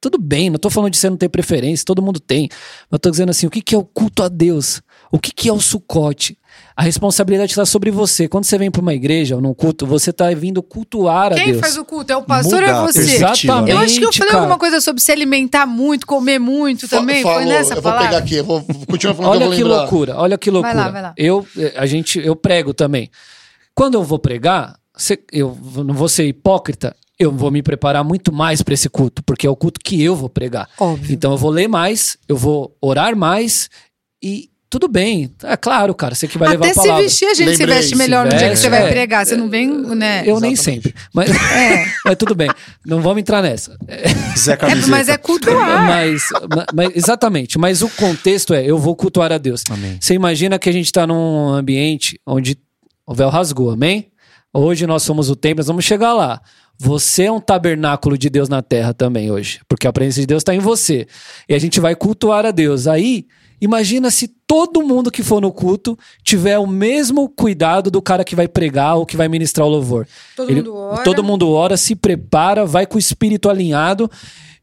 tudo 0.10 0.20
bem, 0.22 0.50
não 0.52 0.60
tô 0.60 0.70
falando 0.70 0.92
de 0.92 0.98
você 0.98 1.10
não 1.10 1.18
ter 1.18 1.30
preferência, 1.30 1.84
todo 1.86 2.02
mundo 2.02 2.20
tem. 2.20 2.48
Eu 2.92 3.00
tô 3.00 3.10
dizendo 3.10 3.32
assim, 3.32 3.48
o 3.48 3.50
que, 3.50 3.60
que 3.62 3.74
é 3.74 3.78
o 3.78 3.84
culto 3.84 4.22
a 4.22 4.28
Deus? 4.28 4.82
O 5.12 5.18
que, 5.18 5.32
que 5.32 5.50
é 5.50 5.54
o 5.54 5.60
sucote? 5.60 6.38
A 6.76 6.84
responsabilidade 6.84 7.52
está 7.52 7.66
sobre 7.66 7.90
você. 7.90 8.28
Quando 8.28 8.44
você 8.44 8.58
vem 8.58 8.70
para 8.70 8.82
uma 8.82 8.94
igreja 8.94 9.36
ou 9.36 9.42
num 9.42 9.54
culto, 9.54 9.86
você 9.88 10.14
tá 10.14 10.30
vindo 10.32 10.62
cultuar 10.62 11.32
a 11.34 11.36
Quem 11.36 11.48
Deus. 11.48 11.60
faz 11.60 11.78
o 11.78 11.84
culto? 11.84 12.12
É 12.14 12.16
o 12.18 12.22
pastor 12.22 12.62
ou 12.64 12.70
é 12.70 12.82
você? 12.82 13.16
Exatamente. 13.16 13.72
Eu 13.72 13.78
acho 13.80 14.00
que 14.00 14.06
eu 14.06 14.14
falei 14.14 14.30
cara. 14.32 14.44
alguma 14.44 14.60
coisa 14.60 14.80
sobre 14.82 15.02
se 15.02 15.12
alimentar 15.12 15.66
muito, 15.66 16.06
comer 16.06 16.38
muito 16.40 16.88
Fa- 16.88 16.98
também. 17.00 17.24
falou, 17.24 17.38
Foi 17.40 17.46
nessa 17.46 17.72
eu 17.74 17.82
vou 17.82 17.84
palavra? 17.84 18.08
pegar 18.08 18.18
aqui, 18.20 18.36
eu 18.36 18.44
vou 18.46 18.62
continuar 18.90 19.16
falando 19.16 19.32
que 19.32 19.38
eu 19.38 19.40
Olha 19.42 19.46
vou 19.48 19.56
que 19.56 19.64
lembrar. 19.64 19.78
loucura, 19.82 20.16
olha 20.18 20.38
que 20.38 20.52
loucura. 20.52 20.74
lá, 20.76 20.90
vai 20.90 21.02
lá. 21.02 21.14
Eu, 21.18 21.48
eh, 21.58 21.74
a 21.76 21.86
gente, 21.86 22.20
eu 22.20 22.36
prego 22.36 22.74
também. 22.74 23.10
Quando 23.74 23.96
eu 23.96 24.04
vou 24.04 24.20
pregar, 24.20 24.76
eu 25.32 25.58
não 25.84 25.94
vou 25.96 26.08
ser 26.08 26.26
hipócrita, 26.26 26.96
eu 27.20 27.32
vou 27.32 27.50
me 27.52 27.62
preparar 27.64 28.04
muito 28.04 28.32
mais 28.34 28.62
para 28.62 28.74
esse 28.74 28.90
culto, 28.90 29.24
porque 29.24 29.48
é 29.48 29.50
o 29.50 29.56
culto 29.56 29.80
que 29.84 30.02
eu 30.04 30.16
vou 30.16 30.30
pregar. 30.30 30.68
Óbvio. 30.80 31.14
Então 31.14 31.32
eu 31.32 31.38
vou 31.38 31.50
ler 31.52 31.68
mais, 31.68 32.18
eu 32.28 32.36
vou 32.36 32.76
orar 32.82 33.16
mais 33.16 33.70
e 34.24 34.50
tudo 34.70 34.90
bem. 34.90 35.32
É 35.44 35.56
claro, 35.56 35.96
cara, 35.96 36.14
você 36.14 36.28
que 36.28 36.38
vai 36.38 36.50
levar 36.50 36.66
Até 36.66 36.72
a 36.72 36.74
se 36.74 36.80
palavra. 36.82 37.04
vestir, 37.04 37.26
a 37.28 37.34
gente 37.34 37.52
se 37.56 37.60
Lembrei, 37.62 37.76
veste 37.78 37.90
se 37.92 37.96
melhor 37.96 38.26
no 38.26 38.30
dia 38.32 38.40
que 38.40 38.46
veste, 38.50 38.62
você 38.64 38.70
vai 38.70 38.84
é. 38.84 38.92
pregar. 38.92 39.26
Você 39.26 39.38
não 39.38 39.50
vem, 39.50 39.68
né? 39.70 40.24
Eu 40.26 40.42
nem 40.42 40.52
Exatamente. 40.52 40.58
sempre. 40.92 40.96
Mas, 41.14 41.30
É. 41.30 41.86
mas 42.04 42.16
tudo 42.18 42.36
bem. 42.36 42.50
Não 42.86 43.00
vamos 43.02 43.20
entrar 43.22 43.42
nessa. 43.42 43.78
Zé 44.38 44.54
É, 44.54 44.58
Camiseta. 44.58 44.88
mas 44.90 45.08
é 45.08 45.18
cultuar. 45.18 45.56
Mas, 45.88 46.24
ma- 46.54 46.66
mas- 46.74 46.92
exatamente, 46.96 47.58
mas 47.58 47.82
o 47.82 47.88
contexto 47.90 48.54
é 48.54 48.66
eu 48.66 48.78
vou 48.78 48.94
cultuar 48.96 49.32
a 49.32 49.38
Deus. 49.38 49.64
Amém. 49.70 49.98
Você 50.02 50.14
imagina 50.14 50.60
que 50.60 50.68
a 50.68 50.74
gente 50.74 50.88
está 50.88 51.08
num 51.08 51.48
ambiente 51.54 52.20
onde 52.28 52.58
o 53.08 53.14
véu 53.14 53.30
rasgou, 53.30 53.70
amém? 53.70 54.10
Hoje 54.54 54.86
nós 54.86 55.04
somos 55.04 55.30
o 55.30 55.36
templo, 55.38 55.60
nós 55.60 55.68
vamos 55.68 55.86
chegar 55.86 56.12
lá. 56.14 56.42
Você 56.78 57.24
é 57.24 57.32
um 57.32 57.40
tabernáculo 57.40 58.18
de 58.18 58.30
Deus 58.30 58.50
na 58.50 58.62
terra 58.62 58.94
também 58.94 59.32
hoje, 59.32 59.62
porque 59.68 59.88
a 59.88 59.94
presença 59.94 60.20
de 60.22 60.28
Deus 60.28 60.42
está 60.42 60.54
em 60.54 60.60
você. 60.60 61.08
E 61.48 61.54
a 61.56 61.60
gente 61.60 61.80
vai 61.80 61.96
cultuar 61.96 62.46
a 62.46 62.52
Deus. 62.52 62.86
Aí, 62.86 63.26
imagina 63.62 64.12
se 64.12 64.28
todo 64.46 64.82
mundo 64.84 65.10
que 65.10 65.24
for 65.24 65.42
no 65.42 65.52
culto 65.52 65.98
tiver 66.24 66.60
o 66.60 66.68
mesmo 66.68 67.30
cuidado 67.30 67.90
do 67.90 68.02
cara 68.02 68.24
que 68.26 68.36
vai 68.36 68.48
pregar 68.48 68.98
ou 68.98 69.06
que 69.06 69.16
vai 69.16 69.30
ministrar 69.30 69.66
o 69.66 69.70
louvor. 69.70 70.06
Todo 70.36 70.50
Ele- 70.50 70.62
mundo 70.62 70.76
ora. 70.76 71.04
Todo 71.04 71.24
mundo 71.24 71.50
ora, 71.50 71.78
se 71.78 71.96
prepara, 71.96 72.66
vai 72.66 72.86
com 72.86 72.98
o 72.98 73.00
espírito 73.00 73.50
alinhado. 73.50 74.12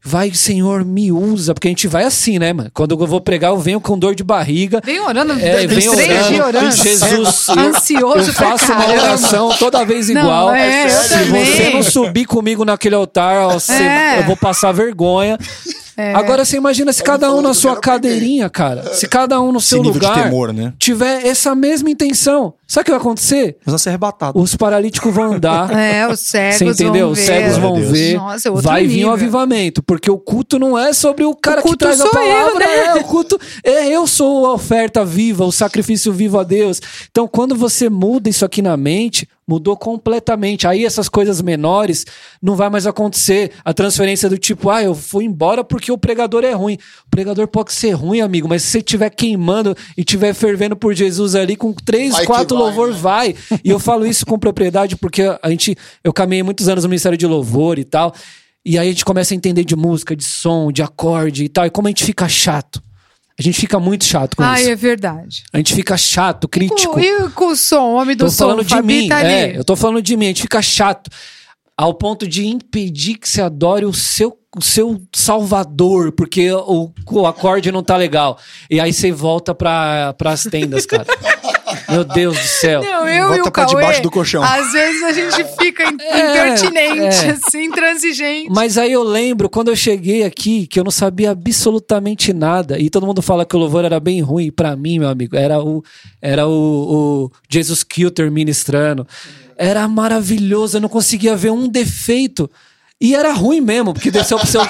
Vai, 0.05 0.33
Senhor, 0.33 0.83
me 0.83 1.11
usa. 1.13 1.53
Porque 1.53 1.67
a 1.67 1.71
gente 1.71 1.87
vai 1.87 2.03
assim, 2.03 2.37
né, 2.37 2.51
mano? 2.51 2.69
Quando 2.73 2.91
eu 2.99 3.07
vou 3.07 3.21
pregar, 3.21 3.51
eu 3.51 3.57
venho 3.57 3.79
com 3.79 3.97
dor 3.97 4.13
de 4.13 4.23
barriga. 4.23 4.81
Vem 4.83 4.99
orando, 4.99 5.31
É, 5.33 5.55
vem 5.65 5.67
três 5.69 5.87
orando. 5.87 6.27
dias 6.27 6.45
orando. 6.45 6.71
Jesus, 6.75 7.47
eu, 7.47 7.59
Ansioso 7.59 8.29
eu 8.29 8.33
faço 8.33 8.71
uma 8.73 8.85
oração 8.89 9.49
toda 9.57 9.85
vez 9.85 10.09
Não, 10.09 10.21
igual. 10.21 10.53
é, 10.53 10.85
eu 10.85 10.89
Se 10.89 11.23
você 11.29 11.69
não 11.69 11.83
subir 11.83 12.25
comigo 12.25 12.65
naquele 12.65 12.95
altar, 12.95 13.47
ó, 13.47 13.53
você- 13.53 13.71
É. 13.81 14.19
eu 14.19 14.23
vou 14.25 14.35
passar 14.35 14.73
vergonha. 14.73 15.37
Agora 16.15 16.43
você 16.45 16.57
imagina 16.57 16.91
se 16.91 17.03
cada 17.03 17.33
um 17.33 17.41
na 17.41 17.53
sua 17.53 17.75
cadeirinha, 17.77 18.49
cara. 18.49 18.93
Se 18.93 19.07
cada 19.07 19.39
um 19.41 19.51
no 19.51 19.61
seu 19.61 19.81
lugar 19.81 20.23
temor, 20.23 20.53
né? 20.53 20.73
tiver 20.79 21.25
essa 21.25 21.53
mesma 21.55 21.89
intenção. 21.89 22.53
Sabe 22.67 22.81
o 22.81 22.85
que 22.85 22.91
vai 22.91 22.99
acontecer? 22.99 23.57
Mas 23.63 23.73
vai 23.73 23.79
ser 23.79 23.89
arrebatado. 23.89 24.39
Os 24.39 24.55
paralíticos 24.55 25.13
vão 25.13 25.33
andar. 25.33 25.69
É, 25.77 26.07
os 26.07 26.19
cegos 26.21 26.57
Você 26.57 26.65
entendeu? 26.65 27.05
vão 27.07 27.11
Os 27.11 27.19
ver. 27.19 27.25
cegos 27.25 27.57
vão 27.57 27.75
ver. 27.75 28.15
Nossa, 28.17 28.47
é 28.47 28.51
outro 28.51 28.65
vai 28.67 28.87
vir 28.87 28.93
nível. 28.95 29.09
o 29.09 29.13
avivamento, 29.13 29.83
porque 29.83 30.09
o 30.09 30.17
culto 30.17 30.57
não 30.57 30.77
é 30.77 30.93
sobre 30.93 31.23
o 31.25 31.35
cara 31.35 31.59
O 31.59 31.63
culto 31.63 31.77
que 31.77 31.83
traz 31.85 32.01
a 32.01 32.07
sou 32.09 32.21
eu, 32.21 32.27
palavra. 32.27 32.65
né? 32.65 32.85
É, 32.85 32.93
o 32.95 33.03
culto 33.03 33.39
é 33.63 33.87
eu 33.89 34.07
sou 34.07 34.45
a 34.47 34.53
oferta 34.53 35.03
viva, 35.05 35.45
o 35.45 35.51
sacrifício 35.51 36.11
vivo 36.13 36.39
a 36.39 36.43
Deus. 36.43 36.81
Então, 37.11 37.27
quando 37.27 37.55
você 37.55 37.89
muda 37.89 38.29
isso 38.29 38.43
aqui 38.45 38.61
na 38.61 38.75
mente, 38.77 39.27
mudou 39.47 39.75
completamente. 39.77 40.67
Aí 40.67 40.85
essas 40.85 41.09
coisas 41.09 41.41
menores 41.41 42.05
não 42.41 42.55
vai 42.55 42.69
mais 42.69 42.87
acontecer. 42.87 43.51
A 43.63 43.73
transferência 43.73 44.29
do 44.29 44.37
tipo, 44.37 44.69
ah, 44.69 44.81
eu 44.81 44.95
fui 44.95 45.25
embora 45.25 45.63
porque 45.63 45.91
o 45.91 45.97
pregador 45.97 46.43
é 46.43 46.53
ruim. 46.53 46.77
O 47.05 47.09
pregador 47.09 47.47
pode 47.47 47.73
ser 47.73 47.91
ruim, 47.91 48.21
amigo, 48.21 48.47
mas 48.47 48.63
se 48.63 48.71
você 48.71 48.77
estiver 48.79 49.09
queimando 49.09 49.75
e 49.97 50.01
estiver 50.01 50.33
fervendo 50.33 50.75
por 50.75 50.93
Jesus 50.93 51.35
ali 51.35 51.55
com 51.55 51.73
três, 51.73 52.13
Vai 52.13 52.25
quatro 52.25 52.57
vai, 52.57 52.65
louvor, 52.65 52.89
né? 52.89 52.97
vai. 52.99 53.35
E 53.63 53.69
eu 53.69 53.79
falo 53.79 54.05
isso 54.05 54.25
com 54.25 54.37
propriedade 54.39 54.95
porque 54.95 55.23
a 55.41 55.49
gente, 55.49 55.75
eu 56.03 56.13
caminhei 56.13 56.43
muitos 56.43 56.67
anos 56.67 56.83
no 56.83 56.89
Ministério 56.89 57.17
de 57.17 57.27
Louvor 57.27 57.77
e 57.79 57.83
tal. 57.83 58.13
E 58.65 58.77
aí 58.77 58.87
a 58.87 58.91
gente 58.91 59.03
começa 59.03 59.33
a 59.33 59.35
entender 59.35 59.65
de 59.65 59.75
música, 59.75 60.15
de 60.15 60.23
som, 60.23 60.71
de 60.71 60.81
acorde 60.81 61.43
e 61.43 61.49
tal. 61.49 61.65
E 61.65 61.69
como 61.69 61.87
a 61.87 61.91
gente 61.91 62.05
fica 62.05 62.29
chato. 62.29 62.81
A 63.37 63.41
gente 63.41 63.59
fica 63.59 63.79
muito 63.79 64.05
chato 64.05 64.37
com 64.37 64.43
Ai, 64.43 64.61
isso. 64.61 64.69
é 64.69 64.75
verdade. 64.75 65.43
A 65.51 65.57
gente 65.57 65.73
fica 65.73 65.97
chato, 65.97 66.47
crítico. 66.47 66.99
E 66.99 67.29
com 67.31 67.47
o 67.47 67.55
som, 67.55 67.91
o 67.91 67.95
homem 67.95 68.15
do 68.15 68.25
Tô 68.25 68.31
som, 68.31 68.45
falando 68.45 68.59
o 68.59 68.63
de 68.63 68.69
Fabi 68.69 69.01
mim, 69.01 69.09
tá 69.09 69.23
é, 69.23 69.57
eu 69.57 69.63
tô 69.63 69.75
falando 69.75 70.01
de 70.01 70.15
mim, 70.15 70.25
a 70.25 70.29
gente 70.29 70.43
fica 70.43 70.61
chato 70.61 71.09
ao 71.75 71.93
ponto 71.95 72.27
de 72.27 72.45
impedir 72.45 73.15
que 73.17 73.27
você 73.27 73.41
adore 73.41 73.85
o 73.85 73.93
seu, 73.93 74.37
o 74.55 74.61
seu 74.61 75.01
salvador, 75.11 76.11
porque 76.11 76.51
o, 76.51 76.91
o 77.09 77.25
acorde 77.25 77.71
não 77.71 77.83
tá 77.83 77.97
legal. 77.97 78.37
E 78.69 78.79
aí 78.79 78.93
você 78.93 79.11
volta 79.11 79.55
para 79.55 80.15
as 80.25 80.43
tendas, 80.43 80.85
cara. 80.85 81.05
Meu 81.89 82.03
Deus 82.03 82.37
do 82.37 82.43
céu. 82.47 82.81
Não, 82.81 83.07
eu 83.07 83.23
Volta 83.27 83.37
e 83.37 83.41
o 83.41 83.43
pra 83.43 83.51
Cauê, 83.65 83.75
debaixo 83.75 84.01
do 84.01 84.11
colchão. 84.11 84.43
às 84.43 84.71
vezes 84.71 85.03
a 85.03 85.11
gente 85.11 85.43
fica 85.57 85.83
É, 86.01 86.29
impertinente, 86.29 87.25
é. 87.25 87.29
assim, 87.31 87.63
intransigente. 87.65 88.49
Mas 88.49 88.77
aí 88.77 88.91
eu 88.91 89.03
lembro 89.03 89.49
quando 89.49 89.69
eu 89.69 89.75
cheguei 89.75 90.23
aqui 90.23 90.67
que 90.67 90.79
eu 90.79 90.83
não 90.83 90.91
sabia 90.91 91.31
absolutamente 91.31 92.33
nada 92.33 92.79
e 92.79 92.89
todo 92.89 93.05
mundo 93.05 93.21
fala 93.21 93.45
que 93.45 93.55
o 93.55 93.59
louvor 93.59 93.85
era 93.85 93.99
bem 93.99 94.21
ruim. 94.21 94.51
Pra 94.51 94.75
mim, 94.75 94.99
meu 94.99 95.09
amigo, 95.09 95.35
era 95.35 95.59
o 95.61 95.83
era 96.21 96.47
o, 96.47 96.51
o 97.25 97.31
Jesus 97.49 97.83
Kilter 97.83 98.31
ministrando. 98.31 99.07
Era 99.57 99.87
maravilhoso, 99.87 100.77
eu 100.77 100.81
não 100.81 100.89
conseguia 100.89 101.35
ver 101.35 101.51
um 101.51 101.67
defeito. 101.67 102.49
E 103.05 103.13
era 103.13 103.33
ruim 103.33 103.59
mesmo, 103.59 103.93
porque 103.93 104.09
se 104.23 104.33
eu, 104.33 104.39
se 104.39 104.57
eu, 104.57 104.65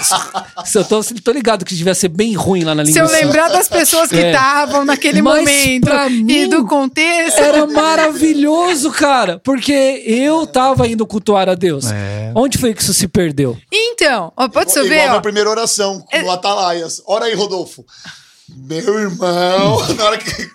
se 0.66 0.78
eu 0.80 0.84
tô, 0.84 1.04
tô 1.24 1.32
ligado 1.32 1.64
que 1.64 1.76
devia 1.76 1.94
ser 1.94 2.08
bem 2.08 2.34
ruim 2.34 2.64
lá 2.64 2.74
na 2.74 2.84
Se 2.84 2.98
eu 2.98 3.06
lembrar 3.06 3.48
das 3.50 3.68
pessoas 3.70 4.10
que 4.10 4.16
É. 4.18 4.32
estavam 4.32 4.84
naquele 4.84 5.22
Mas 5.22 5.40
momento 5.42 5.84
pra 5.86 6.08
e 6.10 6.24
mim, 6.24 6.50
do 6.50 6.66
contexto. 6.66 7.38
Era 7.38 7.68
maravilhoso, 7.68 8.92
cara, 8.92 9.40
porque 9.44 10.02
eu 10.04 10.48
tava 10.48 10.88
indo 10.88 11.06
cultuar 11.06 11.48
a 11.48 11.54
Deus. 11.54 11.92
É. 11.92 12.32
Onde 12.36 12.58
foi 12.58 12.74
que 12.74 12.82
isso 12.82 12.94
se 12.94 13.08
perdeu? 13.08 13.56
Então, 13.72 14.34
ó, 14.36 14.48
pode 14.48 14.72
Igual 14.72 14.88
ver, 14.88 15.02
a 15.02 15.06
ó. 15.06 15.10
minha 15.10 15.22
primeira 15.22 15.50
oração 15.52 16.04
no 16.24 16.32
Atalaias. 16.32 17.04
Ora 17.06 17.26
aí, 17.26 17.36
Rodolfo. 17.36 17.86
Meu 18.56 19.00
irmão, 19.00 19.82
na 19.98 20.06
hora 20.06 20.18
que, 20.18 20.50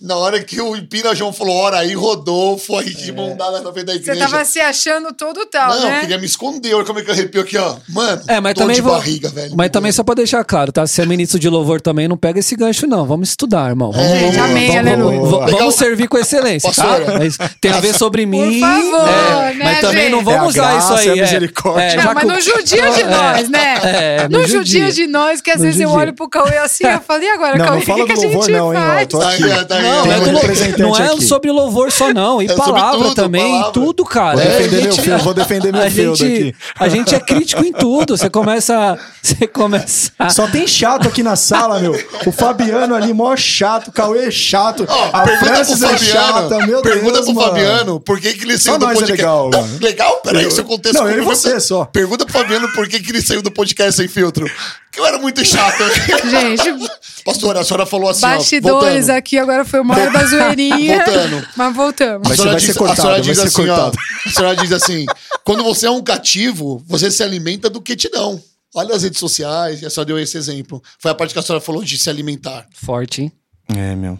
na 0.00 0.16
hora 0.16 0.42
que 0.42 0.60
o 0.60 0.80
Pina 0.86 1.14
João 1.14 1.32
falou, 1.32 1.54
ora 1.56 1.78
aí, 1.78 1.94
Rodolfo, 1.94 2.76
aí 2.76 2.92
de 2.94 3.12
mão 3.12 3.36
dada 3.36 3.60
na 3.60 3.72
frente 3.72 3.86
da 3.86 3.92
Você 3.92 3.98
igreja. 3.98 4.20
tava 4.28 4.44
se 4.44 4.58
achando 4.60 5.12
todo 5.12 5.44
tal, 5.46 5.68
Não, 5.70 5.82
eu 5.82 5.88
né? 5.88 6.00
queria 6.00 6.18
me 6.18 6.26
esconder. 6.26 6.74
Olha 6.74 6.84
como 6.84 6.98
é 6.98 7.02
que 7.02 7.10
eu 7.10 7.14
arrepio 7.14 7.40
aqui, 7.42 7.56
ó. 7.58 7.76
Mano, 7.88 8.22
É, 8.26 8.40
mas 8.40 8.54
também 8.54 8.76
de 8.76 8.82
vou, 8.82 8.92
barriga, 8.92 9.28
velho. 9.28 9.54
Mas 9.56 9.70
também 9.70 9.92
só 9.92 10.02
pra 10.02 10.14
deixar 10.14 10.42
claro, 10.44 10.72
tá? 10.72 10.86
Se 10.86 11.00
é 11.02 11.06
ministro 11.06 11.38
de 11.38 11.48
louvor 11.48 11.80
também, 11.80 12.08
não 12.08 12.16
pega 12.16 12.38
esse 12.40 12.56
gancho 12.56 12.86
não. 12.86 13.06
Vamos 13.06 13.28
estudar, 13.30 13.68
irmão. 13.68 13.92
Vamos, 13.92 14.06
É, 14.08 14.18
vamos, 14.20 14.38
amém, 14.38 14.66
vamos, 14.72 14.90
aleluia. 14.92 15.20
vamos- 15.20 15.50
vamos 15.52 15.74
servir 15.74 16.08
com 16.08 16.18
excelência, 16.18 16.72
tá? 16.72 16.98
Mas 17.18 17.36
tem 17.60 17.70
a 17.70 17.80
ver 17.80 17.94
sobre 17.94 18.26
mim. 18.26 18.60
favor, 18.60 19.08
é, 19.08 19.54
né, 19.54 19.64
mas 19.64 19.80
também 19.80 20.10
não 20.10 20.18
gente? 20.18 20.24
vamos 20.26 20.56
É 20.56 20.60
usar 20.60 20.72
graça, 20.72 20.94
isso 20.94 21.02
aí. 21.02 21.08
é 21.08 21.18
é. 21.18 21.22
misericórdia. 21.22 21.82
É, 21.82 21.96
Não, 22.04 22.14
mas 22.14 22.24
não 22.26 22.40
judia 22.40 22.90
de 22.90 23.00
É, 23.06 23.06
nós, 23.06 23.48
né? 23.48 23.74
é, 23.84 24.28
não 24.28 24.40
não 24.40 24.48
judia 24.48 24.90
de 24.90 25.06
nós, 25.06 25.40
que 25.40 25.50
às 25.50 25.58
Não 25.58 25.64
vezes 25.66 25.80
eu 25.80 25.90
olho 25.90 26.12
pro 26.14 26.28
Cauê 26.28 26.58
assim 26.58 26.84
e 26.84 26.92
eu 26.92 27.00
falo, 27.06 27.22
e 27.26 27.30
agora, 27.30 27.58
Não, 27.58 27.66
não 27.74 27.80
fala 27.82 28.06
do 28.06 28.14
gente 28.14 28.26
louvor, 28.26 28.48
não, 28.48 28.72
hein? 28.74 29.06
Tô 29.08 29.18
Tá 29.18 29.30
aqui. 29.30 29.44
aí, 29.44 29.64
tá 29.64 29.76
aí, 29.76 29.82
Não, 29.82 29.90
é 30.12 30.16
um 30.16 30.20
do 30.24 30.78
não 30.78 30.96
é 30.96 31.06
aqui. 31.12 31.24
sobre 31.24 31.50
louvor 31.50 31.90
só, 31.90 32.12
não. 32.12 32.40
E 32.40 32.46
É 32.46 32.54
palavra 32.54 32.98
tudo, 33.00 33.14
também, 33.14 33.50
palavra. 33.52 33.68
e 33.68 33.72
tudo, 33.72 34.04
cara. 34.04 34.36
Vou 34.36 34.42
É, 34.44 34.48
defender 34.58 34.76
a 34.76 34.82
meu 34.82 34.92
gente- 34.92 35.02
filho, 35.02 35.18
vou 35.18 35.34
defender 35.34 35.72
meu 35.72 35.90
gente, 35.90 36.24
aqui. 36.24 36.54
A 36.78 36.88
gente 36.88 37.14
é 37.14 37.20
crítico 37.20 37.64
em 37.64 37.72
tudo. 37.72 38.16
Você 38.16 38.30
começa. 38.30 38.98
Você 39.22 39.46
começa. 39.48 40.12
Só 40.30 40.46
tem 40.46 40.66
chato 40.66 41.08
aqui 41.08 41.22
na 41.22 41.34
sala, 41.36 41.80
meu. 41.80 41.92
O 42.26 42.30
Fabiano 42.32 42.94
ali, 42.94 43.12
mó 43.12 43.34
chato. 43.36 43.88
O 43.88 43.92
Cauê 43.92 44.26
é 44.26 44.30
chato. 44.30 44.86
Ó, 44.88 45.10
a 45.12 45.26
Francis 45.38 45.82
é 45.82 45.88
Fabiano. 45.88 46.12
chata. 46.50 46.66
Meu 46.66 46.80
pergunta 46.82 47.12
Deus, 47.14 47.24
pro 47.26 47.34
mano. 47.34 47.48
Fabiano 47.48 48.00
por 48.00 48.20
que, 48.20 48.32
que 48.34 48.44
ele 48.44 48.56
saiu 48.58 48.74
Só 48.74 48.78
do 48.78 48.84
é 48.84 48.88
podcast. 48.94 49.12
legal, 49.12 49.50
Não, 49.50 49.62
mano. 49.62 49.78
legal? 49.80 50.16
Peraí, 50.22 50.50
seu 50.50 50.64
contexto. 50.64 50.94
Não, 50.98 51.08
eu 51.08 51.18
e 51.22 51.24
você 51.24 51.58
só. 51.58 51.84
Pergunta 51.86 52.24
pro 52.24 52.32
Fabiano 52.32 52.68
por 52.72 52.88
que, 52.88 53.00
que 53.00 53.10
ele 53.10 53.20
saiu 53.20 53.42
do 53.42 53.50
podcast 53.50 53.94
sem 53.96 54.06
filtro. 54.08 54.48
Eu 54.96 55.06
era 55.06 55.18
muito 55.18 55.44
chato. 55.44 55.82
Gente, 56.30 56.88
Pastora, 57.24 57.60
a 57.60 57.64
senhora 57.64 57.84
falou 57.86 58.08
assim, 58.08 58.24
ó, 58.24 58.28
bastidores 58.36 58.92
voltando. 59.06 59.10
aqui, 59.10 59.38
agora 59.38 59.64
foi 59.64 59.80
uma 59.80 59.94
hora 59.98 60.10
da 60.10 60.24
zoeirinha. 60.24 61.04
Voltando. 61.04 61.48
Mas 61.56 61.74
voltamos. 61.76 62.26
A 62.26 62.28
Vai 62.28 62.36
ser- 62.36 62.36
senhora 62.36 62.50
vai 62.52 62.60
diz, 62.60 62.66
ser 62.72 62.78
cortado, 62.78 62.92
a 62.92 63.02
senhora 63.02 63.22
vai 63.22 63.26
diz 63.34 63.38
ser 63.38 63.46
assim, 63.46 63.68
ó. 63.68 63.74
cortado. 63.76 63.98
A 64.26 64.30
senhora 64.30 64.56
diz 64.56 64.72
assim: 64.72 65.06
quando 65.44 65.64
você 65.64 65.86
é 65.86 65.90
um 65.90 66.02
cativo, 66.02 66.82
você 66.86 67.10
se 67.10 67.22
alimenta 67.22 67.68
do 67.68 67.80
que 67.80 67.94
te 67.96 68.08
dão. 68.08 68.40
Olha 68.74 68.94
as 68.94 69.02
redes 69.02 69.18
sociais, 69.18 69.82
e 69.82 69.86
a 69.86 69.90
senhora 69.90 70.06
deu 70.06 70.18
esse 70.18 70.36
exemplo. 70.36 70.82
Foi 70.98 71.10
a 71.10 71.14
parte 71.14 71.32
que 71.32 71.38
a 71.38 71.42
senhora 71.42 71.62
falou 71.64 71.82
de 71.82 71.96
se 71.98 72.08
alimentar. 72.10 72.66
Forte, 72.74 73.22
hein? 73.22 73.32
É, 73.74 73.94
meu. 73.96 74.18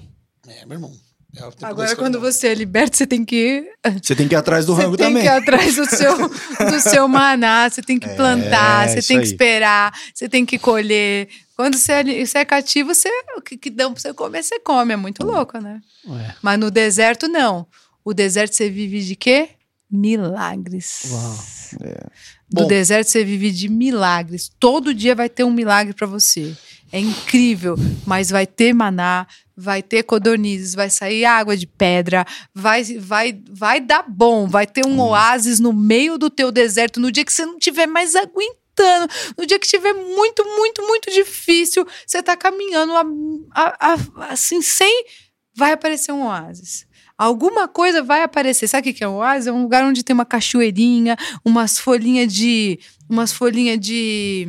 É, 0.48 0.64
meu 0.66 0.76
irmão. 0.76 0.92
É 1.38 1.66
Agora, 1.66 1.94
quando 1.96 2.18
você 2.18 2.48
é 2.48 2.54
liberto, 2.54 2.96
você 2.96 3.06
tem 3.06 3.24
que 3.24 3.70
Você 4.02 4.14
tem 4.16 4.26
que 4.26 4.34
ir 4.34 4.38
atrás 4.38 4.64
do 4.64 4.74
Você 4.74 4.82
rango 4.82 4.96
tem 4.96 5.08
também. 5.08 5.22
que 5.22 5.28
ir 5.28 5.32
atrás 5.32 5.76
do 5.76 5.84
seu, 5.86 6.16
do 6.28 6.80
seu 6.80 7.06
maná, 7.08 7.68
você 7.68 7.82
tem 7.82 7.98
que 7.98 8.08
plantar, 8.10 8.88
você 8.88 8.98
isso 9.00 9.08
tem 9.08 9.18
que 9.18 9.24
aí. 9.24 9.30
esperar, 9.30 9.92
você 10.14 10.28
tem 10.28 10.46
que 10.46 10.58
colher. 10.58 11.28
Quando 11.54 11.76
você 11.76 11.92
é, 11.92 12.24
você 12.26 12.38
é 12.38 12.44
cativo, 12.44 12.94
você, 12.94 13.08
o 13.36 13.40
que, 13.42 13.56
que 13.56 13.70
dão 13.70 13.92
pra 13.92 14.00
você 14.00 14.14
comer, 14.14 14.42
você 14.42 14.58
come. 14.60 14.92
É 14.92 14.96
muito 14.96 15.24
louco, 15.24 15.58
né? 15.58 15.80
É. 16.08 16.34
Mas 16.42 16.58
no 16.58 16.70
deserto, 16.70 17.28
não. 17.28 17.66
O 18.04 18.14
deserto 18.14 18.54
você 18.54 18.70
vive 18.70 19.02
de 19.02 19.14
quê? 19.16 19.50
milagres. 19.90 21.02
Uau. 21.10 21.38
Do 22.48 22.62
Bom. 22.62 22.68
deserto 22.68 23.08
você 23.08 23.24
vive 23.24 23.50
de 23.50 23.68
milagres. 23.68 24.50
Todo 24.60 24.94
dia 24.94 25.14
vai 25.14 25.28
ter 25.28 25.44
um 25.44 25.52
milagre 25.52 25.92
para 25.94 26.06
você. 26.06 26.54
É 26.92 27.00
incrível, 27.00 27.76
mas 28.06 28.30
vai 28.30 28.46
ter 28.46 28.72
maná, 28.72 29.26
vai 29.56 29.82
ter 29.82 30.02
codornizes, 30.02 30.74
vai 30.74 30.90
sair 30.90 31.24
água 31.24 31.56
de 31.56 31.66
pedra, 31.66 32.26
vai, 32.54 32.84
vai, 32.98 33.40
vai 33.50 33.80
dar 33.80 34.04
bom, 34.06 34.46
vai 34.46 34.66
ter 34.66 34.86
um 34.86 35.00
oásis 35.00 35.58
no 35.58 35.72
meio 35.72 36.18
do 36.18 36.28
teu 36.28 36.52
deserto 36.52 37.00
no 37.00 37.10
dia 37.10 37.24
que 37.24 37.32
você 37.32 37.46
não 37.46 37.58
tiver 37.58 37.86
mais 37.86 38.14
aguentando, 38.14 39.12
no 39.38 39.46
dia 39.46 39.58
que 39.58 39.66
tiver 39.66 39.94
muito, 39.94 40.44
muito, 40.44 40.82
muito 40.86 41.10
difícil, 41.10 41.86
você 42.06 42.22
tá 42.22 42.36
caminhando 42.36 42.92
a- 42.92 43.06
a- 43.54 43.94
a- 43.94 44.32
assim 44.32 44.60
sem 44.60 45.04
vai 45.54 45.72
aparecer 45.72 46.12
um 46.12 46.26
oásis. 46.26 46.86
Alguma 47.18 47.66
coisa 47.66 48.02
vai 48.02 48.22
aparecer. 48.22 48.68
Sabe 48.68 48.90
o 48.90 48.92
que 48.92 48.98
que 48.98 49.02
é 49.04 49.08
um 49.08 49.14
oásis? 49.16 49.46
É 49.46 49.52
um 49.52 49.62
lugar 49.62 49.82
onde 49.86 50.02
tem 50.02 50.12
uma 50.12 50.26
cachoeirinha, 50.26 51.16
umas 51.42 51.78
folhinhas 51.78 52.30
de. 52.30 52.78
Umas 53.08 53.32
folhinhas 53.32 53.80
de 53.80 54.46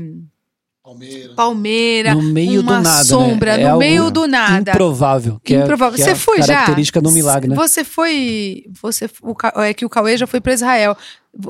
Palmeiras. 0.88 1.36
palmeira, 1.36 2.16
No 2.16 2.24
meio 2.24 2.62
uma 2.62 2.78
do 2.78 2.84
nada, 2.84 2.98
né? 3.00 3.04
sombra, 3.04 3.52
É 3.56 3.58
no 3.64 3.68
algo 3.68 3.80
meio 3.80 4.10
do 4.10 4.26
nada. 4.28 4.72
Improvável. 4.72 5.38
Que 5.44 5.56
é- 5.56 5.62
Improvável. 5.64 5.96
que 5.98 6.02
é 6.02 6.06
Você 6.06 6.12
a 6.12 6.16
foi 6.16 6.42
já? 6.42 6.48
Característica 6.48 7.02
do 7.02 7.12
milagre, 7.12 7.50
né? 7.50 7.56
Você 7.56 7.84
foi. 7.84 8.64
Você, 8.82 9.10
o, 9.22 9.36
é 9.62 9.74
que 9.74 9.86
o 9.86 9.90
Cauê 9.90 10.16
já 10.18 10.26
foi 10.26 10.40
para 10.40 10.54
Israel. 10.54 10.96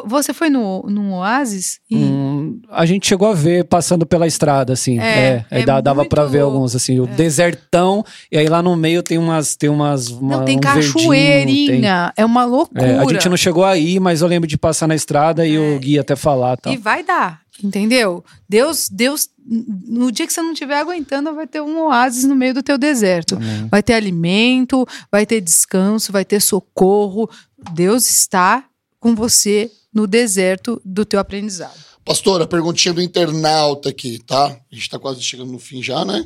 Você 0.05 0.34
foi 0.34 0.49
no, 0.49 0.84
num 0.89 1.14
oásis? 1.14 1.80
E- 1.89 1.95
Hum, 1.95 2.59
a 2.69 2.85
gente 2.85 3.07
chegou 3.07 3.30
a 3.30 3.34
ver 3.34 3.64
passando 3.65 4.05
pela 4.05 4.27
estrada, 4.27 4.73
assim. 4.73 4.99
É, 4.99 5.45
É, 5.49 5.61
é 5.61 5.65
dá- 5.65 5.80
dava 5.80 6.01
muito 6.01 6.09
pra 6.09 6.26
ver 6.26 6.41
alguns, 6.41 6.76
assim. 6.76 6.99
O 6.99 7.07
desertão, 7.07 8.03
e 8.31 8.38
aí 8.38 8.47
lá 8.49 8.61
no 8.61 8.76
meio 8.76 9.01
tem 9.01 9.18
umas. 9.18 9.55
Tem 9.55 9.69
umas 9.69 10.09
uma, 10.09 10.38
não, 10.39 10.45
tem 10.45 10.57
um 10.57 10.59
verdinho, 10.59 10.81
tem- 10.84 10.91
cachoeirinha. 10.91 12.14
É 12.18 12.26
uma 12.26 12.43
loucura. 12.43 12.85
É, 12.85 12.99
a 12.99 13.05
gente 13.05 13.30
não 13.30 13.38
chegou 13.38 13.64
aí, 13.64 13.99
mas 13.99 14.22
eu 14.22 14.27
lembro 14.27 14.47
de 14.47 14.57
passar 14.57 14.88
na 14.88 14.95
estrada 14.95 15.45
e 15.45 15.57
o 15.57 15.80
guia 15.80 16.01
até 16.01 16.15
falar, 16.15 16.57
tá? 16.57 16.69
É. 16.69 16.73
E 16.73 16.77
vai 16.77 17.03
dar, 17.03 17.39
entendeu? 17.63 18.23
Deus, 18.47 18.89
Deus, 18.89 19.29
no 19.45 20.11
dia 20.11 20.27
que 20.27 20.34
você 20.34 20.41
não 20.41 20.53
estiver 20.53 20.79
aguentando, 20.79 21.34
vai 21.34 21.47
ter 21.47 21.61
um 21.61 21.81
oásis 21.84 22.23
no 22.25 22.35
meio 22.35 22.53
do 22.53 22.63
teu 22.63 22.77
deserto. 22.77 23.38
Vai 23.69 23.81
ter 23.81 23.93
alimento, 23.93 24.85
vai 25.11 25.25
ter 25.25 25.41
descanso, 25.41 26.11
vai 26.11 26.25
ter 26.25 26.41
socorro. 26.41 27.29
Deus 27.73 28.09
está 28.09 28.65
com 28.99 29.15
você 29.15 29.71
no 29.93 30.05
deserto 30.07 30.81
do 30.84 31.05
teu 31.05 31.19
aprendizado. 31.19 31.88
Pastora, 32.07 32.47
perguntinha 32.47 32.93
do 32.93 33.01
internauta 33.01 33.89
aqui, 33.89 34.17
tá? 34.25 34.45
A 34.45 34.75
gente 34.75 34.89
tá 34.89 34.97
quase 34.97 35.21
chegando 35.21 35.51
no 35.51 35.59
fim 35.59 35.84
já, 35.84 36.05
né? 36.05 36.25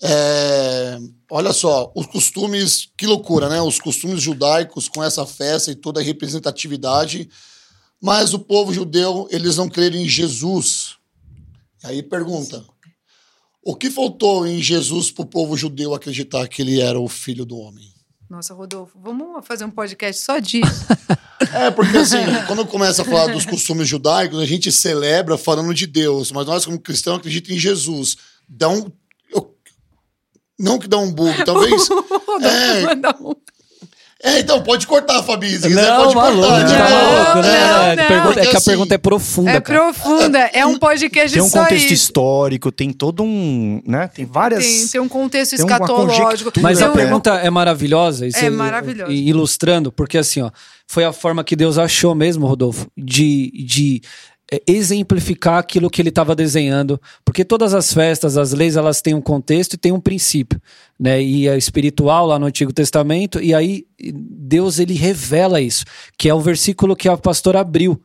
É, 0.00 0.96
olha 1.28 1.52
só, 1.52 1.90
os 1.92 2.06
costumes, 2.06 2.88
que 2.96 3.04
loucura, 3.04 3.48
né? 3.48 3.60
Os 3.60 3.80
costumes 3.80 4.22
judaicos 4.22 4.88
com 4.88 5.02
essa 5.02 5.26
festa 5.26 5.72
e 5.72 5.74
toda 5.74 6.00
a 6.00 6.04
representatividade, 6.04 7.28
mas 8.00 8.32
o 8.34 8.38
povo 8.38 8.72
judeu, 8.72 9.26
eles 9.30 9.56
não 9.56 9.68
creram 9.68 9.96
em 9.96 10.08
Jesus. 10.08 10.96
Aí 11.84 12.02
pergunta: 12.02 12.64
o 13.62 13.74
que 13.74 13.90
faltou 13.90 14.46
em 14.46 14.62
Jesus 14.62 15.10
para 15.10 15.22
o 15.22 15.26
povo 15.26 15.56
judeu 15.56 15.94
acreditar 15.94 16.46
que 16.48 16.62
ele 16.62 16.80
era 16.80 16.98
o 16.98 17.08
filho 17.08 17.44
do 17.44 17.58
homem? 17.58 17.92
Nossa, 18.28 18.52
Rodolfo, 18.52 18.98
vamos 19.02 19.46
fazer 19.46 19.64
um 19.64 19.70
podcast 19.70 20.22
só 20.22 20.38
disso. 20.38 20.86
É, 21.54 21.70
porque 21.70 21.96
assim, 21.96 22.18
quando 22.46 22.66
começa 22.66 23.00
a 23.00 23.04
falar 23.04 23.28
dos 23.32 23.46
costumes 23.46 23.88
judaicos, 23.88 24.38
a 24.40 24.44
gente 24.44 24.70
celebra 24.72 25.38
falando 25.38 25.72
de 25.72 25.86
Deus, 25.86 26.32
mas 26.32 26.44
nós, 26.46 26.64
como 26.66 26.78
cristãos, 26.80 27.18
acreditamos 27.18 27.56
em 27.56 27.60
Jesus. 27.60 28.16
Dá 28.46 28.68
um. 28.68 28.90
eu- 29.32 29.56
não 30.58 30.78
que 30.80 30.88
dá 30.88 30.98
um 30.98 31.10
bug, 31.12 31.44
talvez. 31.44 31.88
É. 32.42 32.82
É, 34.20 34.40
então, 34.40 34.60
pode 34.64 34.84
cortar, 34.84 35.22
Fabi. 35.22 35.48
Se 35.58 35.68
quiser, 35.68 35.80
Não, 35.90 36.02
pode 36.04 36.14
maluco, 36.16 36.48
cortar. 36.48 36.64
tá 36.64 36.66
tipo, 36.66 36.78
maluco, 36.80 37.38
né? 37.38 37.60
não, 37.60 37.82
É, 37.84 37.96
não. 37.96 38.06
pergunta- 38.08 38.40
é 38.40 38.46
que 38.46 38.54
a 38.54 38.58
assim, 38.58 38.70
pergunta 38.70 38.94
é 38.94 38.98
profunda, 38.98 39.50
É 39.52 39.60
cara. 39.60 39.78
profunda, 39.78 40.38
é 40.52 40.66
um 40.66 40.76
podcast 40.76 41.32
Tem 41.34 41.40
um 41.42 41.48
contexto 41.48 41.84
isso. 41.84 41.94
histórico, 41.94 42.72
tem 42.72 42.92
todo 42.92 43.22
um. 43.22 43.80
né? 43.86 44.08
Tem 44.12 44.24
várias. 44.26 44.64
Tem, 44.64 44.88
tem 44.88 45.00
um 45.00 45.08
contexto 45.08 45.54
tem 45.54 45.64
escatológico. 45.64 46.50
Mas 46.60 46.82
a 46.82 46.90
um- 46.90 46.94
pergunta 46.94 47.30
é 47.34 47.48
maravilhosa. 47.48 48.26
e 48.26 48.30
É 48.34 48.50
maravilhosa. 48.50 49.12
e 49.12 49.28
Ilustrando, 49.28 49.92
porque 49.92 50.18
assim, 50.18 50.42
ó, 50.42 50.50
foi 50.84 51.04
a 51.04 51.12
forma 51.12 51.44
que 51.44 51.54
Deus 51.54 51.78
achou 51.78 52.12
mesmo, 52.12 52.44
Rodolfo, 52.44 52.88
de, 52.96 53.52
de 53.64 54.02
exemplificar 54.66 55.58
aquilo 55.58 55.90
que 55.90 56.00
ele 56.00 56.08
estava 56.08 56.34
desenhando. 56.34 57.00
Porque 57.24 57.44
todas 57.44 57.74
as 57.74 57.92
festas, 57.92 58.36
as 58.36 58.52
leis, 58.52 58.76
elas 58.76 59.02
têm 59.02 59.14
um 59.14 59.20
contexto 59.20 59.74
e 59.74 59.78
têm 59.78 59.92
um 59.92 60.00
princípio. 60.00 60.60
Né? 60.98 61.22
E 61.22 61.48
é 61.48 61.56
espiritual 61.56 62.26
lá 62.26 62.38
no 62.38 62.46
Antigo 62.46 62.72
Testamento, 62.72 63.40
e 63.40 63.54
aí 63.54 63.86
Deus 64.00 64.78
ele 64.78 64.94
revela 64.94 65.60
isso, 65.60 65.84
que 66.16 66.28
é 66.28 66.34
o 66.34 66.40
versículo 66.40 66.96
que 66.96 67.08
a 67.08 67.16
pastora 67.16 67.60
abriu. 67.60 68.00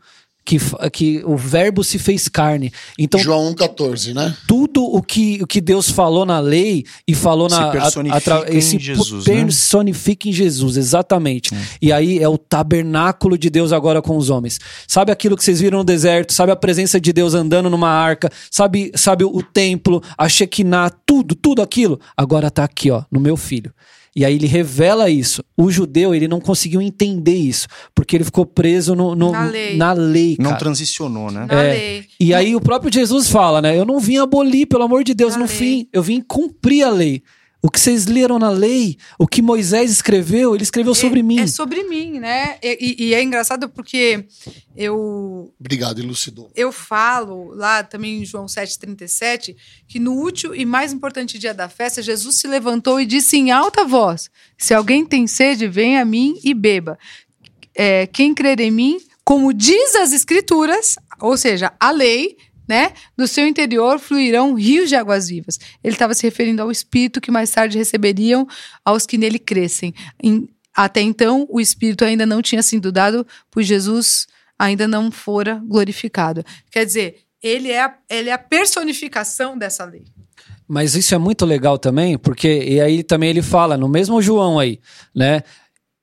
Que, 0.46 0.58
que 0.92 1.24
o 1.26 1.38
verbo 1.38 1.84
se 1.84 1.98
fez 1.98 2.28
carne. 2.28 2.72
Então, 3.00 3.20
João 3.20 3.54
1,14, 3.54 4.14
né? 4.14 4.36
tudo 4.48 4.84
o 4.84 5.02
que, 5.02 5.40
o 5.42 5.48
que 5.48 5.62
Deus 5.62 5.90
falou 5.90 6.26
na 6.26 6.40
lei 6.40 6.84
e 7.08 7.16
falou 7.16 7.50
Se 7.50 7.56
na 7.56 7.72
personifica 7.72 8.46
em 8.50 8.58
esse 8.58 8.78
Jesus, 8.78 9.26
né? 9.26 9.36
personifica 9.36 10.28
em 10.28 10.34
Jesus, 10.34 10.78
exatamente. 10.78 11.52
E 11.82 11.92
aí 11.92 12.20
é 12.20 12.28
o 12.28 12.38
tabernáculo 12.38 13.38
de 13.38 13.50
Deus 13.50 13.72
agora 13.72 14.02
com 14.02 14.18
os 14.18 14.30
homens. 14.30 14.60
Sabe 14.88 15.12
aquilo 15.12 15.38
que 15.38 15.44
vocês 15.44 15.62
viram 15.62 15.80
no 15.80 15.84
deserto? 15.84 16.34
Sabe 16.34 16.52
a 16.52 16.56
presença 16.56 17.00
de 17.00 17.14
Deus 17.14 17.34
andando 17.34 17.70
numa 17.70 17.90
arca? 17.90 18.30
Sabe, 18.52 18.92
sabe 18.96 19.24
o 19.24 19.42
templo, 19.42 20.02
a 20.18 20.28
Shekinah, 20.28 20.92
tudo, 21.06 21.36
tudo 21.36 21.62
aquilo? 21.62 22.00
Agora 22.18 22.52
tá 22.52 22.64
aqui, 22.64 22.92
ó, 22.92 23.04
no 23.12 23.20
meu 23.20 23.38
filho. 23.38 23.74
E 24.16 24.24
aí 24.24 24.36
ele 24.36 24.46
revela 24.46 25.10
isso. 25.10 25.44
O 25.58 25.72
judeu, 25.72 26.14
ele 26.14 26.28
não 26.28 26.40
conseguiu 26.40 26.82
entender 26.82 27.36
isso, 27.36 27.68
porque 27.96 28.16
ele 28.16 28.24
ficou 28.24 28.46
preso 28.46 28.94
no, 28.96 29.16
no- 29.16 29.32
Na 29.32 29.46
lei. 29.50 29.76
na 29.78 29.94
lei, 29.94 30.36
Não 30.40 30.56
transicionou, 30.56 31.32
né? 31.32 31.48
Na 31.50 31.64
É. 31.64 31.72
lei. 31.74 32.06
E 32.20 32.34
aí 32.34 32.56
o 32.56 32.62
próprio 32.62 32.94
Jesus 32.94 33.28
fala, 33.30 33.62
né? 33.62 33.78
Eu 33.78 33.86
não 33.86 34.00
vim 34.00 34.18
abolir, 34.18 34.68
pelo 34.68 34.84
amor 34.84 35.04
de 35.04 35.14
Deus, 35.16 35.34
A 35.34 35.38
no 35.38 35.46
lei. 35.46 35.56
fim. 35.56 35.88
Eu 35.92 36.04
vim 36.04 36.22
cumprir 36.22 36.84
a 36.84 36.90
lei. 36.92 37.24
O 37.66 37.72
que 37.72 37.80
vocês 37.80 38.06
leram 38.08 38.38
na 38.38 38.50
lei, 38.50 38.98
o 39.18 39.26
que 39.26 39.42
Moisés 39.42 39.90
escreveu, 39.90 40.54
ele 40.54 40.64
escreveu 40.64 40.94
sobre 40.94 41.24
mim. 41.24 41.40
É 41.40 41.48
sobre 41.48 41.82
mim, 41.86 42.20
né? 42.20 42.58
E, 42.62 42.78
e- 43.00 43.04
e 43.06 43.14
é 43.14 43.24
engraçado 43.24 43.70
porque 43.70 44.26
eu 44.76 45.54
Obrigado, 45.58 46.00
elucidou. 46.00 46.52
eu 46.56 46.74
falo 46.74 47.54
lá 47.56 47.82
também 47.82 48.22
em 48.22 48.26
João 48.26 48.48
7,37 48.48 49.56
que 49.88 49.98
no 49.98 50.12
último 50.14 50.54
e 50.54 50.66
mais 50.66 50.92
importante 50.92 51.40
dia 51.40 51.54
da 51.54 51.70
festa, 51.70 52.02
Jesus 52.02 52.36
se 52.38 52.48
levantou 52.48 53.00
e 53.00 53.06
disse 53.06 53.38
em 53.38 53.50
alta 53.52 53.86
voz: 53.86 54.30
Se 54.58 54.74
alguém 54.74 55.06
tem 55.06 55.26
sede, 55.26 55.66
venha 55.68 56.02
a 56.02 56.06
mim 56.06 56.38
e 56.44 56.54
beba. 56.54 57.00
É, 57.76 58.06
quem 58.08 58.34
crer 58.34 58.60
em 58.60 58.72
mim, 58.72 59.00
como 59.24 59.54
diz 59.54 59.96
as 59.96 60.12
Escrituras, 60.12 60.96
ou 61.22 61.38
seja, 61.38 61.72
a 61.80 61.92
lei, 61.92 62.36
né? 62.68 62.94
Do 63.18 63.28
seu 63.28 63.46
interior 63.48 64.00
fluirão 64.00 64.54
rios 64.54 64.90
de 64.90 64.96
águas 64.96 65.28
vivas. 65.30 65.60
Ele 65.84 65.94
estava 65.94 66.14
se 66.14 66.24
referindo 66.24 66.62
ao 66.62 66.72
Espírito 66.72 67.22
que 67.22 67.32
mais 67.32 67.50
tarde 67.52 67.78
receberiam 67.78 68.48
aos 68.84 69.06
que 69.06 69.18
nele 69.18 69.40
crescem. 69.40 69.94
Em- 70.22 70.48
até 70.76 71.02
então, 71.02 71.46
o 71.50 71.60
Espírito 71.62 72.04
ainda 72.04 72.26
não 72.26 72.42
tinha 72.42 72.64
sido 72.64 72.92
dado, 72.92 73.26
pois 73.52 73.68
Jesus 73.68 74.26
ainda 74.58 74.88
não 74.88 75.12
fora 75.12 75.62
glorificado. 75.66 76.44
Quer 76.72 76.86
dizer, 76.86 77.18
ele 77.42 77.70
é 77.70 77.84
a, 77.84 77.94
ele 78.10 78.30
é 78.30 78.34
a 78.34 78.38
personificação 78.38 79.58
dessa 79.58 79.84
lei. 79.86 80.04
Mas 80.68 80.96
isso 80.96 81.14
é 81.14 81.18
muito 81.18 81.46
legal 81.46 81.78
também, 81.78 82.18
porque 82.18 82.48
e 82.64 82.80
aí 82.82 83.04
também 83.04 83.30
ele 83.30 83.42
fala, 83.42 83.78
no 83.78 83.88
mesmo 83.90 84.22
João 84.22 84.58
aí, 84.58 84.80
né? 85.14 85.44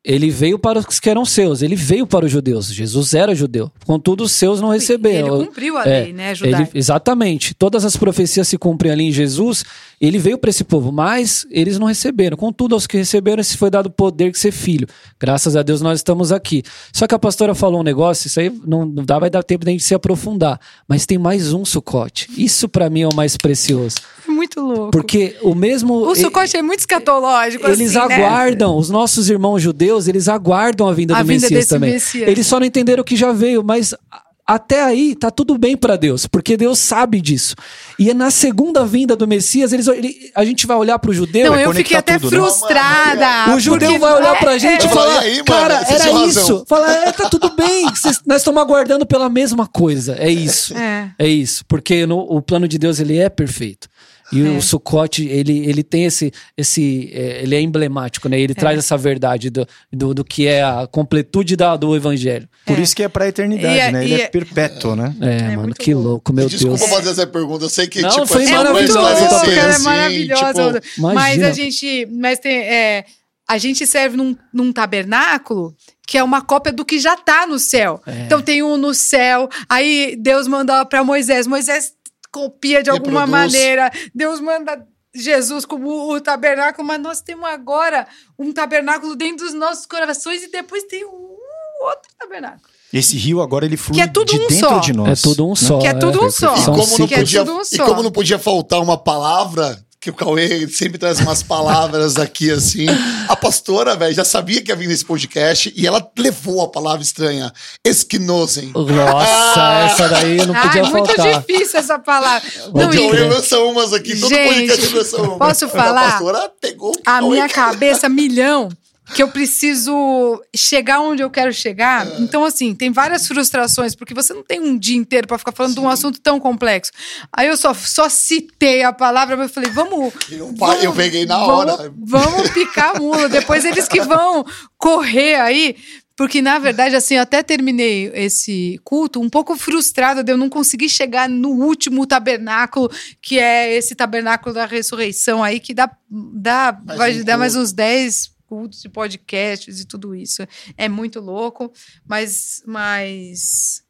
Ele 0.03 0.31
veio 0.31 0.59
para 0.59 0.79
os 0.79 0.99
que 0.99 1.11
eram 1.11 1.27
seus, 1.27 1.61
ele 1.61 1.77
veio 1.77 2.07
para 2.07 2.25
os 2.25 2.33
judeus. 2.33 2.73
Jesus 2.73 3.13
era 3.13 3.35
judeu. 3.35 3.71
Contudo, 3.85 4.25
os 4.25 4.33
seus 4.33 4.59
não 4.59 4.71
receberam. 4.71 5.37
Ele 5.37 5.47
cumpriu 5.47 5.77
a 5.77 5.85
É, 5.87 6.05
lei, 6.05 6.13
né, 6.15 6.29
Ele- 6.29 6.35
judaica? 6.37 6.71
exatamente. 6.75 7.53
Todas 7.55 7.85
as 7.85 7.97
profecias 7.99 8.49
se 8.49 8.57
cumprem 8.57 8.91
ali 8.91 9.05
em 9.05 9.13
Jesus. 9.13 9.63
Ele 10.01 10.19
veio 10.19 10.39
para 10.39 10.49
esse 10.49 10.65
povo, 10.65 10.91
mas 10.91 11.47
eles 11.51 11.79
não 11.79 11.87
receberam. 11.87 12.35
Contudo, 12.35 12.75
aos 12.75 12.87
que 12.87 12.97
receberam, 12.97 13.43
se 13.43 13.59
foi 13.59 13.69
dado 13.69 13.87
o 13.87 13.91
poder 13.91 14.31
de 14.33 14.39
ser 14.39 14.53
filho. 14.53 14.89
Graças 15.21 15.55
a 15.55 15.63
Deus 15.63 15.83
nós 15.83 15.99
estamos 15.99 16.33
aqui. 16.33 16.63
Só 16.95 17.07
que 17.07 17.15
a 17.15 17.19
pastora 17.19 17.55
falou 17.55 17.81
um 17.81 17.85
negócio, 17.85 18.27
isso 18.27 18.41
aí 18.41 18.51
não, 18.67 18.87
não 18.87 19.05
dá, 19.05 19.19
vai 19.19 19.29
dar 19.29 19.43
tempo 19.43 19.67
de 19.67 19.71
a 19.71 19.73
gente 19.73 19.85
se 19.85 19.95
aprofundar. 19.95 20.59
Mas 20.89 21.05
tem 21.05 21.19
mais 21.19 21.53
um 21.53 21.63
sucote. 21.63 22.27
Isso 22.39 22.71
para 22.71 22.89
mim 22.89 23.03
é 23.03 23.07
o 23.09 23.15
mais 23.15 23.37
precioso. 23.37 23.97
É 24.41 24.61
muito 24.61 24.61
louco. 24.61 24.91
Porque 24.91 25.37
o 25.43 25.55
mesmo. 25.55 25.95
o 26.07 26.15
sucote 26.17 26.57
é 26.57 26.63
muito 26.63 26.81
escatológico. 26.81 27.67
Eles 27.67 27.95
assim, 27.97 28.09
né? 28.09 28.15
aguardam, 28.17 28.77
os 28.77 28.89
nossos 28.89 29.29
irmãos 29.29 29.61
judeus, 29.61 30.09
eles 30.09 30.29
aguardam 30.29 30.89
a 30.89 30.93
vinda 30.93 31.15
A 31.17 31.23
do 31.23 31.27
vinda 31.29 31.43
Messias 31.43 31.61
desse 31.61 31.69
também. 31.69 31.93
Messias. 31.93 32.29
Eles 32.29 32.47
só 32.47 32.59
não 32.59 32.67
entenderam 32.67 33.05
que 33.05 33.17
já 33.17 33.33
veio, 33.33 33.63
mas 33.63 33.93
a- 34.11 34.23
até 34.47 34.83
aí 34.83 35.15
tá 35.15 35.31
tudo 35.31 35.57
bem 35.57 35.77
para 35.77 35.95
Deus, 35.95 36.27
porque 36.27 36.57
Deus 36.57 36.81
sabe 36.81 37.21
disso. 37.21 37.55
E 37.97 38.11
é 38.11 38.15
na 38.15 38.33
segunda 38.33 38.85
vinda 38.85 39.15
do 39.15 39.25
Messias, 39.29 39.73
eles, 39.73 39.87
ele- 39.87 40.33
a 40.35 40.45
gente 40.45 40.67
vai 40.67 40.77
olhar 40.77 40.99
pro 40.99 41.13
judeu. 41.13 41.45
Não, 41.47 41.53
vai 41.55 41.67
eu 41.67 41.73
fiquei 41.73 41.97
até 41.97 42.19
tudo, 42.19 42.33
né? 42.33 42.39
frustrada. 42.39 43.55
o 43.55 43.61
judeu 43.61 43.97
vai 44.01 44.15
olhar 44.15 44.37
pra 44.41 44.55
é, 44.57 44.59
gente 44.59 44.83
é, 44.83 44.85
e 44.87 44.89
Vai 44.89 44.97
falar, 44.97 45.11
falar, 45.13 45.25
"E 45.25 45.29
aí, 45.29 45.37
mano, 45.37 45.45
cara, 45.45 45.85
vocês 45.85 46.01
era 46.01 46.11
isso. 46.27 46.41
razão." 46.41 46.65
Fala, 46.67 46.93
é, 46.93 47.13
tá 47.13 47.29
tudo 47.29 47.51
bem, 47.55 47.89
vocês- 47.95 48.21
nós 48.27 48.39
estamos 48.39 48.61
aguardando 48.61 49.07
pela 49.07 49.29
mesma 49.29 49.69
coisa. 49.69 50.17
É 50.19 50.29
isso. 50.29 50.77
É. 50.77 51.11
É 51.17 51.29
isso, 51.29 51.65
porque 51.69 52.05
no- 52.05 52.19
o 52.19 52.43
plano 52.43 52.67
de 52.67 52.77
Deus 52.77 52.99
ele 52.99 53.19
é 53.19 53.29
perfeito. 53.29 53.89
E 54.33 54.47
É. 54.47 54.51
o 54.51 54.63
Sukkot, 54.63 55.27
ele, 55.27 55.59
ele 55.69 55.83
tem 55.83 56.05
esse, 56.05 56.33
esse 56.57 57.11
é, 57.13 57.43
ele 57.43 57.55
é 57.57 57.61
emblemático, 57.61 58.29
né? 58.29 58.39
Ele 58.41 58.55
traz 58.55 58.79
essa 58.79 58.97
verdade 58.97 59.51
do, 59.51 59.67
do, 59.93 60.15
do 60.15 60.25
que 60.25 60.47
é 60.47 60.63
a 60.63 60.87
completude 60.91 61.57
da, 61.57 61.77
do 61.77 61.97
evangelho. 61.97 62.49
Por 62.65 62.79
É. 62.79 62.83
isso 62.83 62.95
que 62.95 63.03
é 63.03 63.09
pra 63.09 63.27
eternidade, 63.29 63.75
E 63.75 63.79
é- 63.81 63.93
né? 63.93 64.05
Ele 64.05 64.15
e 64.15 64.21
é 64.21 64.25
é- 64.25 64.29
perpétuo, 64.29 64.95
né? 64.95 65.15
É, 65.21 65.57
mano, 65.57 65.75
que 65.75 65.93
louco. 65.95 66.09
louco, 66.09 66.33
meu 66.33 66.49
Desculpa 66.49 66.79
Deus. 66.79 66.91
fazer 66.91 67.11
essa 67.11 67.27
pergunta, 67.27 67.65
eu 67.65 67.69
sei 67.71 67.87
que 67.89 68.01
Não, 68.03 68.11
tipo, 68.11 68.27
foi 68.27 68.45
é 68.45 68.47
só 68.47 68.53
É 68.65 68.73
muito 68.73 68.95
maravilhoso, 68.95 68.99
louco, 69.35 69.51
é 69.51 69.61
assim, 69.61 69.83
maravilhosa. 69.85 70.81
tipo, 70.81 71.01
mas 71.03 71.13
Imagina. 71.13 71.49
a 71.49 71.53
gente, 71.53 72.07
mas 72.13 72.39
tem, 72.39 72.57
é, 72.59 73.05
a 73.49 73.59
gente 73.59 73.85
serve 73.87 74.17
num, 74.17 74.37
num 74.55 74.73
tabernáculo 74.73 75.75
que 76.07 76.19
é 76.19 76.23
uma 76.25 76.41
cópia 76.43 76.73
do 76.73 76.85
que 76.85 76.99
já 76.99 77.17
tá 77.17 77.47
no 77.47 77.59
céu. 77.59 78.01
É. 78.07 78.23
Então 78.27 78.41
tem 78.43 78.63
um 78.63 78.77
no 78.77 78.93
céu, 78.95 79.49
aí 79.69 80.17
Deus 80.21 80.49
manda 80.49 80.85
para 80.85 81.05
Moisés, 81.05 81.47
Moisés 81.47 81.93
copia 82.33 82.83
de 82.83 82.91
alguma 82.91 83.25
Reproduz. 83.25 83.53
maneira, 83.53 83.91
Deus 84.15 84.41
manda 84.41 84.87
Jesus 85.15 85.65
como 85.65 86.13
o 86.13 86.21
tabernáculo, 86.21 86.87
mas 86.87 87.01
nós 87.01 87.21
temos 87.21 87.45
agora 87.49 88.07
um 88.39 88.53
tabernáculo 88.53 89.17
dentro 89.17 89.45
dos 89.45 89.55
nossos 89.55 89.85
corações 89.87 90.43
e 90.43 90.51
depois 90.51 90.85
tem 90.85 91.05
um 91.05 91.37
outro 91.83 92.11
tabernáculo. 92.19 92.63
Esse 92.93 93.17
rio 93.17 93.41
agora 93.41 93.65
ele 93.65 93.77
flui 93.77 93.95
Que 93.97 94.03
é 94.03 94.07
tudo 94.09 94.33
de 94.33 94.37
um 94.37 94.47
dentro 94.49 94.69
só. 94.69 94.79
de 94.81 94.91
É 94.91 94.95
nós. 94.95 95.23
tudo 95.23 95.49
um 95.49 95.55
só. 95.55 95.79
Que 95.79 95.87
é 95.87 95.95
tudo 95.95 96.25
um 96.25 96.31
só. 96.31 96.57
E 96.57 96.65
como, 96.65 96.77
não 96.99 97.05
é 97.07 97.09
podia, 97.19 97.45
tudo 97.45 97.61
e 97.63 97.77
só. 97.77 97.85
como 97.85 98.03
não 98.03 98.11
podia 98.11 98.39
faltar 98.39 98.81
uma 98.81 98.99
palavra, 98.99 99.79
que 100.01 100.09
o 100.09 100.15
Cauê 100.15 100.67
sempre 100.67 100.97
traz 100.99 101.21
umas 101.21 101.43
palavras 101.43 102.17
aqui 102.17 102.51
assim. 102.51 102.87
A 103.29 103.37
pastora, 103.37 103.95
velho, 103.95 104.15
já 104.15 104.25
sabia 104.25 104.63
que 104.63 104.71
ia 104.73 104.77
vir 104.77 104.89
nesse 104.89 105.05
podcast 105.05 105.71
e 105.77 105.87
ela 105.87 106.05
levou 106.19 106.63
a 106.63 106.69
palavra 106.69 107.03
estranha. 107.03 107.53
Esquinosen. 107.85 108.73
Nossa, 108.75 109.81
essa 109.85 110.09
daí 110.09 110.39
não 110.47 110.55
podia 110.55 110.83
Ai, 110.85 110.91
muito 110.91 111.07
faltar. 111.15 111.41
difícil 111.43 111.79
essa 111.81 111.99
palavra. 111.99 112.49
O 112.73 112.79
Não, 112.79 112.91
Cauê 112.91 113.25
e- 113.27 113.29
lança 113.29 113.59
umas 113.61 113.93
aqui, 113.93 114.19
todo 114.19 114.31
Gente, 114.31 114.55
podcast 114.69 114.95
lança 114.95 115.17
uma. 115.23 115.39
posso 115.39 115.69
falar? 115.69 116.01
A 116.09 116.11
pastora 116.13 116.51
pegou 116.61 116.93
o 116.93 117.01
a 117.05 117.19
Cauê. 117.19 117.31
minha 117.31 117.49
cabeça 117.49 118.09
milhão 118.09 118.71
que 119.15 119.23
eu 119.23 119.29
preciso 119.29 120.43
chegar 120.55 121.01
onde 121.01 121.23
eu 121.23 121.31
quero 121.31 121.53
chegar. 121.53 122.07
É. 122.07 122.21
Então, 122.21 122.45
assim, 122.45 122.75
tem 122.75 122.91
várias 122.91 123.27
frustrações, 123.27 123.95
porque 123.95 124.15
você 124.15 124.33
não 124.33 124.43
tem 124.43 124.61
um 124.61 124.79
dia 124.79 124.97
inteiro 124.97 125.27
pra 125.27 125.39
ficar 125.39 125.53
falando 125.53 125.75
de 125.75 125.81
um 125.81 125.89
assunto 125.89 126.21
tão 126.21 126.39
complexo. 126.39 126.93
Aí 127.33 127.49
eu 127.49 127.57
só, 127.57 127.75
só 127.75 128.09
citei 128.09 128.83
a 128.83 128.93
palavra, 128.93 129.37
mas 129.37 129.49
eu 129.49 129.55
falei, 129.55 129.71
vamos. 129.71 130.13
Eu, 130.31 130.55
pa- 130.55 130.77
eu 130.77 130.93
peguei 130.93 131.27
na 131.27 131.39
hora. 131.39 131.77
Vamos, 131.77 131.93
vamos 132.35 132.51
picar 132.51 132.97
a 132.97 132.99
mula. 132.99 133.29
Depois 133.29 133.65
eles 133.65 133.89
que 133.89 134.01
vão 134.01 134.45
correr 134.79 135.37
aí. 135.37 135.77
Porque, 136.17 136.43
na 136.43 136.59
verdade, 136.59 136.95
assim, 136.95 137.15
eu 137.15 137.23
até 137.23 137.43
terminei 137.43 138.11
esse 138.15 138.79
culto 138.85 139.19
um 139.19 139.31
pouco 139.31 139.57
frustrada 139.57 140.23
de 140.23 140.31
eu 140.31 140.37
não 140.37 140.51
conseguir 140.51 140.91
chegar 140.91 141.27
no 141.31 141.49
último 141.49 142.07
tabernáculo, 142.07 142.91
que 143.23 143.39
é 143.39 143.75
esse 143.75 143.95
tabernáculo 143.95 144.55
da 144.55 144.67
ressurreição 144.67 145.43
aí, 145.43 145.59
que 145.59 145.73
dá, 145.73 145.91
dá 146.11 146.79
Mais 146.85 146.99
vai 146.99 147.21
um 147.21 147.25
dar 147.25 147.39
mais 147.39 147.57
uns 147.57 147.73
10 147.73 148.33
cultos 148.51 148.83
de 148.83 148.89
podcasts 148.89 149.81
e 149.81 149.85
tudo 149.87 150.13
isso. 150.15 150.43
É 150.77 150.89
muito 150.89 151.21
louco, 151.21 151.73
mas, 152.07 152.61
mas 152.67 153.83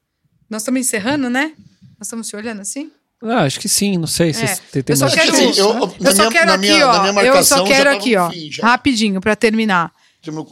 nós 0.50 0.60
estamos 0.62 0.80
encerrando, 0.82 1.30
né? 1.30 1.52
Nós 1.98 2.06
estamos 2.06 2.28
se 2.28 2.36
olhando 2.36 2.60
assim? 2.60 2.90
Ah, 3.22 3.44
acho 3.44 3.58
que 3.58 3.68
sim, 3.68 3.96
não 3.98 4.06
sei. 4.06 4.32
se 4.34 4.44
É. 4.44 4.56
tem, 4.70 4.82
tem 4.82 4.92
Eu 4.94 4.96
só 4.98 5.04
mais- 5.06 5.14
quero, 5.14 5.32
Assim, 5.32 5.44
eu- 5.44 5.54
só 5.54 5.86
minha- 5.86 6.30
quero 6.30 6.52
aqui, 6.52 6.60
minha- 6.60 6.88
ó. 6.88 7.02
na 7.02 7.12
minha 7.12 7.24
eu 7.24 7.42
só 7.44 7.64
quero 7.64 7.90
aqui, 7.90 8.16
ó. 8.16 8.30
fim. 8.30 8.50
Rapidinho, 8.62 9.20
pra 9.20 9.34
terminar. 9.34 9.92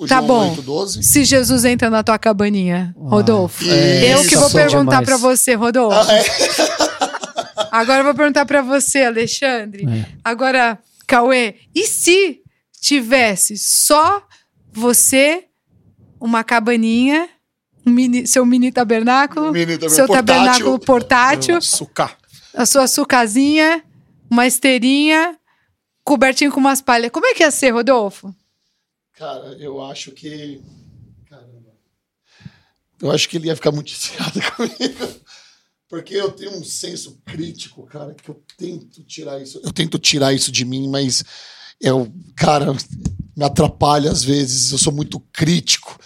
Tá 0.08 0.22
bom. 0.22 0.50
8, 0.50 0.62
12. 0.62 1.02
Se 1.02 1.24
Jesus 1.24 1.64
entra 1.66 1.90
na 1.90 2.02
tua 2.02 2.18
cabaninha, 2.18 2.94
Rodolfo. 2.96 3.64
é, 3.68 4.14
eu 4.14 4.22
que 4.26 4.34
vou 4.36 4.50
perguntar 4.50 5.02
pra 5.02 5.18
você, 5.18 5.52
Rodolfo. 5.54 6.10
Ah, 6.10 6.14
é. 6.14 7.68
Agora 7.70 8.00
eu 8.00 8.04
vou 8.04 8.14
perguntar 8.14 8.46
pra 8.46 8.62
você, 8.62 9.02
Alexandre. 9.02 9.84
É. 9.86 10.06
Agora, 10.24 10.78
Cauê, 11.06 11.54
e 11.74 11.86
se 11.86 12.40
tivesse 12.80 13.56
só 13.58 14.26
você, 14.72 15.46
uma 16.20 16.42
cabaninha, 16.44 17.28
um 17.86 17.90
mini- 17.90 18.26
seu 18.26 18.44
mini 18.44 18.70
tabernáculo, 18.72 19.52
mini 19.52 19.78
tabernáculo 19.78 19.90
seu 19.94 20.06
portátil. 20.06 20.26
tabernáculo 20.36 20.78
portátil, 20.78 21.58
a 22.54 22.66
sua 22.66 22.86
sucazinha, 22.86 23.84
uma 24.30 24.46
esteirinha, 24.46 25.38
cobertinho 26.04 26.50
com 26.52 26.60
umas 26.60 26.80
palhas. 26.82 27.10
Como 27.10 27.26
é 27.26 27.34
que 27.34 27.42
ia 27.42 27.50
ser, 27.50 27.70
Rodolfo? 27.70 28.34
Cara, 29.16 29.56
eu 29.58 29.82
acho 29.84 30.12
que. 30.12 30.60
Caramba. 31.28 31.72
Eu 33.00 33.10
acho 33.10 33.28
que 33.28 33.36
ele 33.36 33.46
ia 33.48 33.56
ficar 33.56 33.72
muito 33.72 33.90
chateado 33.90 34.40
comigo. 34.52 35.20
Porque 35.88 36.14
eu 36.14 36.30
tenho 36.30 36.52
um 36.52 36.62
senso 36.64 37.18
crítico, 37.24 37.86
cara, 37.86 38.12
que 38.14 38.28
eu 38.28 38.42
tento 38.58 39.02
tirar 39.04 39.40
isso. 39.40 39.58
Eu 39.64 39.72
tento 39.72 39.98
tirar 39.98 40.34
isso 40.34 40.52
de 40.52 40.62
mim, 40.64 40.86
mas 40.88 41.24
eu, 41.80 42.12
cara, 42.36 42.74
me 43.36 43.44
atrapalha 43.44 44.10
às 44.10 44.24
vezes. 44.24 44.72
Eu 44.72 44.78
sou 44.78 44.92
muito 44.92 45.20
crítico. 45.32 45.98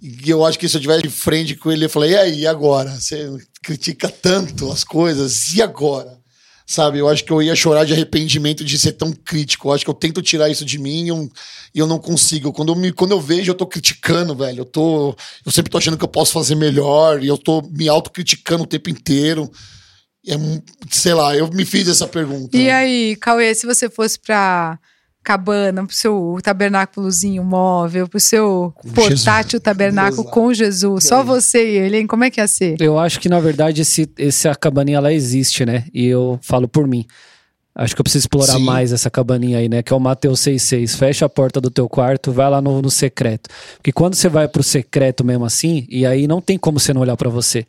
E 0.00 0.30
eu 0.30 0.44
acho 0.44 0.58
que 0.58 0.68
se 0.68 0.76
eu 0.76 0.80
tivesse 0.80 1.02
de 1.02 1.10
frente 1.10 1.56
com 1.56 1.72
ele, 1.72 1.84
eu 1.84 1.90
falei, 1.90 2.12
e 2.12 2.16
aí, 2.16 2.46
agora? 2.46 2.90
Você 2.90 3.28
critica 3.62 4.08
tanto 4.08 4.70
as 4.70 4.84
coisas, 4.84 5.52
e 5.52 5.60
agora? 5.60 6.18
Sabe, 6.64 6.98
eu 6.98 7.08
acho 7.08 7.24
que 7.24 7.32
eu 7.32 7.42
ia 7.42 7.56
chorar 7.56 7.84
de 7.84 7.94
arrependimento 7.94 8.62
de 8.62 8.78
ser 8.78 8.92
tão 8.92 9.10
crítico. 9.10 9.68
Eu 9.68 9.72
acho 9.72 9.84
que 9.84 9.90
eu 9.90 9.94
tento 9.94 10.20
tirar 10.20 10.50
isso 10.50 10.66
de 10.66 10.78
mim 10.78 11.04
e 11.04 11.08
eu, 11.08 11.30
eu 11.74 11.86
não 11.86 11.98
consigo. 11.98 12.52
Quando 12.52 12.72
eu, 12.72 12.76
me, 12.76 12.92
quando 12.92 13.12
eu 13.12 13.20
vejo, 13.20 13.50
eu 13.50 13.54
tô 13.54 13.66
criticando, 13.66 14.36
velho. 14.36 14.60
Eu, 14.60 14.64
tô, 14.66 15.16
eu 15.46 15.50
sempre 15.50 15.70
tô 15.70 15.78
achando 15.78 15.96
que 15.96 16.04
eu 16.04 16.08
posso 16.08 16.30
fazer 16.30 16.56
melhor 16.56 17.22
e 17.22 17.26
eu 17.26 17.38
tô 17.38 17.62
me 17.62 17.88
autocriticando 17.88 18.64
o 18.64 18.66
tempo 18.66 18.90
inteiro. 18.90 19.50
É, 20.26 20.34
sei 20.90 21.14
lá, 21.14 21.34
eu 21.34 21.48
me 21.48 21.64
fiz 21.64 21.88
essa 21.88 22.06
pergunta. 22.06 22.54
E 22.54 22.68
aí, 22.68 23.16
Cauê, 23.16 23.54
se 23.54 23.66
você 23.66 23.88
fosse 23.88 24.18
pra 24.18 24.78
cabana, 25.28 25.84
pro 25.84 25.94
seu 25.94 26.38
tabernáculozinho 26.42 27.44
móvel, 27.44 28.08
pro 28.08 28.18
seu 28.18 28.72
portátil 28.94 29.60
tabernáculo 29.60 30.22
Jesus. 30.22 30.34
com 30.34 30.54
Jesus, 30.54 31.04
só 31.04 31.22
você 31.22 31.70
e 31.70 31.76
ele, 31.76 31.98
hein? 31.98 32.06
Como 32.06 32.24
é 32.24 32.30
que 32.30 32.40
ia 32.40 32.46
ser? 32.48 32.80
Eu 32.80 32.98
acho 32.98 33.20
que, 33.20 33.28
na 33.28 33.38
verdade, 33.38 33.82
esse, 33.82 34.10
essa 34.18 34.54
cabaninha 34.54 34.96
ela 34.96 35.12
existe, 35.12 35.66
né? 35.66 35.84
E 35.92 36.06
eu 36.06 36.40
falo 36.40 36.66
por 36.66 36.86
mim. 36.88 37.04
Acho 37.74 37.94
que 37.94 38.00
eu 38.00 38.04
preciso 38.04 38.22
explorar 38.22 38.54
Sim. 38.54 38.64
mais 38.64 38.90
essa 38.90 39.10
cabaninha 39.10 39.58
aí, 39.58 39.68
né? 39.68 39.82
Que 39.82 39.92
é 39.92 39.96
o 39.96 40.00
Mateus 40.00 40.40
6,6. 40.40 40.96
Fecha 40.96 41.26
a 41.26 41.28
porta 41.28 41.60
do 41.60 41.68
teu 41.68 41.86
quarto, 41.90 42.32
vai 42.32 42.48
lá 42.48 42.62
no, 42.62 42.80
no 42.80 42.90
secreto. 42.90 43.50
Porque 43.76 43.92
quando 43.92 44.14
você 44.14 44.30
vai 44.30 44.48
pro 44.48 44.62
secreto 44.62 45.22
mesmo 45.22 45.44
assim, 45.44 45.86
e 45.90 46.06
aí 46.06 46.26
não 46.26 46.40
tem 46.40 46.56
como 46.56 46.80
você 46.80 46.94
não 46.94 47.02
olhar 47.02 47.18
pra 47.18 47.28
você. 47.28 47.66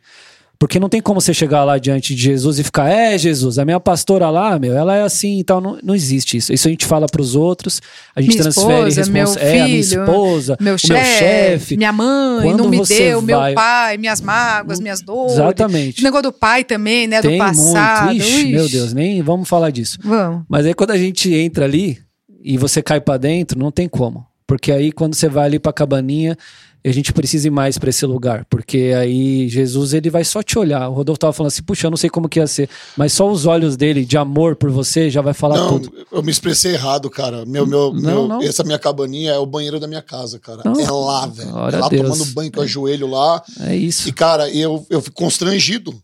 Porque 0.60 0.78
não 0.78 0.90
tem 0.90 1.00
como 1.00 1.18
você 1.22 1.32
chegar 1.32 1.64
lá 1.64 1.78
diante 1.78 2.14
de 2.14 2.20
Jesus 2.22 2.58
e 2.58 2.62
ficar, 2.62 2.86
é, 2.90 3.16
Jesus, 3.16 3.58
a 3.58 3.64
minha 3.64 3.80
pastora 3.80 4.28
lá, 4.28 4.58
meu, 4.58 4.76
ela 4.76 4.94
é 4.94 5.00
assim 5.02 5.38
e 5.40 5.42
tal. 5.44 5.58
Não, 5.58 5.78
não 5.82 5.94
existe 5.94 6.36
isso. 6.36 6.52
Isso 6.52 6.68
a 6.68 6.70
gente 6.70 6.84
fala 6.84 7.06
pros 7.06 7.34
outros, 7.34 7.80
a 8.14 8.20
gente 8.20 8.32
Minha 8.34 8.42
transfere 8.42 8.88
esposa, 8.90 9.10
meu 9.10 9.24
respons- 9.26 9.42
é, 9.42 9.48
a 9.48 9.54
minha 9.64 9.66
filho, 9.84 10.00
esposa, 10.04 10.56
Meu 10.60 10.76
chefe, 10.76 10.92
meu 10.92 11.02
chefe. 11.02 11.76
minha 11.78 11.92
mãe 11.94 12.42
Quando 12.42 12.64
não 12.64 12.68
me 12.68 12.76
você 12.76 12.94
deu, 12.94 13.22
meu 13.22 13.38
vai- 13.38 13.54
pai, 13.54 13.96
minhas 13.96 14.20
mágoas, 14.20 14.78
minhas 14.80 15.00
dores. 15.00 15.32
Exatamente. 15.32 16.00
O 16.02 16.04
negócio 16.04 16.24
do 16.24 16.32
pai 16.32 16.62
também, 16.62 17.06
né? 17.06 17.22
Tem 17.22 17.32
do 17.32 17.38
passado. 17.38 18.04
muito. 18.08 18.20
Ixi, 18.22 18.36
Ixi. 18.42 18.52
meu 18.52 18.68
Deus, 18.68 18.92
nem 18.92 19.22
vamos 19.22 19.48
falar 19.48 19.70
disso. 19.70 19.96
Vamos. 20.04 20.42
Mas 20.46 20.66
aí 20.66 20.74
quando 20.74 20.90
a 20.90 20.98
gente 20.98 21.32
entra 21.32 21.64
ali 21.64 21.96
e 22.44 22.58
você 22.58 22.82
cai 22.82 23.00
pra 23.00 23.16
dentro, 23.16 23.58
não 23.58 23.70
tem 23.70 23.88
como. 23.88 24.26
Porque 24.50 24.72
aí 24.72 24.90
quando 24.90 25.14
você 25.14 25.28
vai 25.28 25.44
ali 25.46 25.60
pra 25.60 25.72
cabaninha, 25.72 26.36
a 26.84 26.90
gente 26.90 27.12
precisa 27.12 27.46
ir 27.46 27.52
mais 27.52 27.78
pra 27.78 27.88
esse 27.90 28.04
lugar. 28.04 28.44
Porque 28.50 28.92
aí 28.98 29.48
Jesus, 29.48 29.94
ele 29.94 30.10
vai 30.10 30.24
só 30.24 30.42
te 30.42 30.58
olhar. 30.58 30.88
O 30.88 30.92
Rodolfo 30.92 31.20
tava 31.20 31.32
falando 31.32 31.52
assim, 31.52 31.62
puxa, 31.62 31.86
eu 31.86 31.90
não 31.92 31.96
sei 31.96 32.10
como 32.10 32.28
que 32.28 32.40
ia 32.40 32.48
ser. 32.48 32.68
Mas 32.96 33.12
só 33.12 33.30
os 33.30 33.46
olhos 33.46 33.76
dele, 33.76 34.04
de 34.04 34.18
amor 34.18 34.56
por 34.56 34.68
você, 34.68 35.08
já 35.08 35.22
vai 35.22 35.32
falar 35.34 35.56
Não, 35.56 35.78
tudo. 35.78 35.92
eu 36.10 36.20
me 36.20 36.32
expressei 36.32 36.72
errado, 36.72 37.08
cara. 37.08 37.46
Meu, 37.46 37.64
meu, 37.64 37.94
Não, 37.94 38.00
meu- 38.02 38.26
não. 38.28 38.42
Essa 38.42 38.64
minha 38.64 38.78
cabaninha 38.78 39.30
é 39.30 39.38
o 39.38 39.46
banheiro 39.46 39.78
da 39.78 39.86
minha 39.86 40.02
casa, 40.02 40.40
cara. 40.40 40.62
Não. 40.64 40.80
É 40.80 40.90
lá, 40.90 41.26
velho. 41.28 41.48
É 41.50 41.52
lá 41.78 41.86
a 41.86 41.88
Deus. 41.88 42.02
tomando 42.10 42.24
banho 42.34 42.50
com 42.50 42.58
o 42.58 42.64
ajoelho 42.64 43.06
lá. 43.06 43.40
É 43.60 43.76
isso. 43.76 44.08
E, 44.08 44.12
cara, 44.12 44.50
eu, 44.50 44.84
eu 44.90 45.00
fico 45.00 45.14
constrangido. 45.14 45.94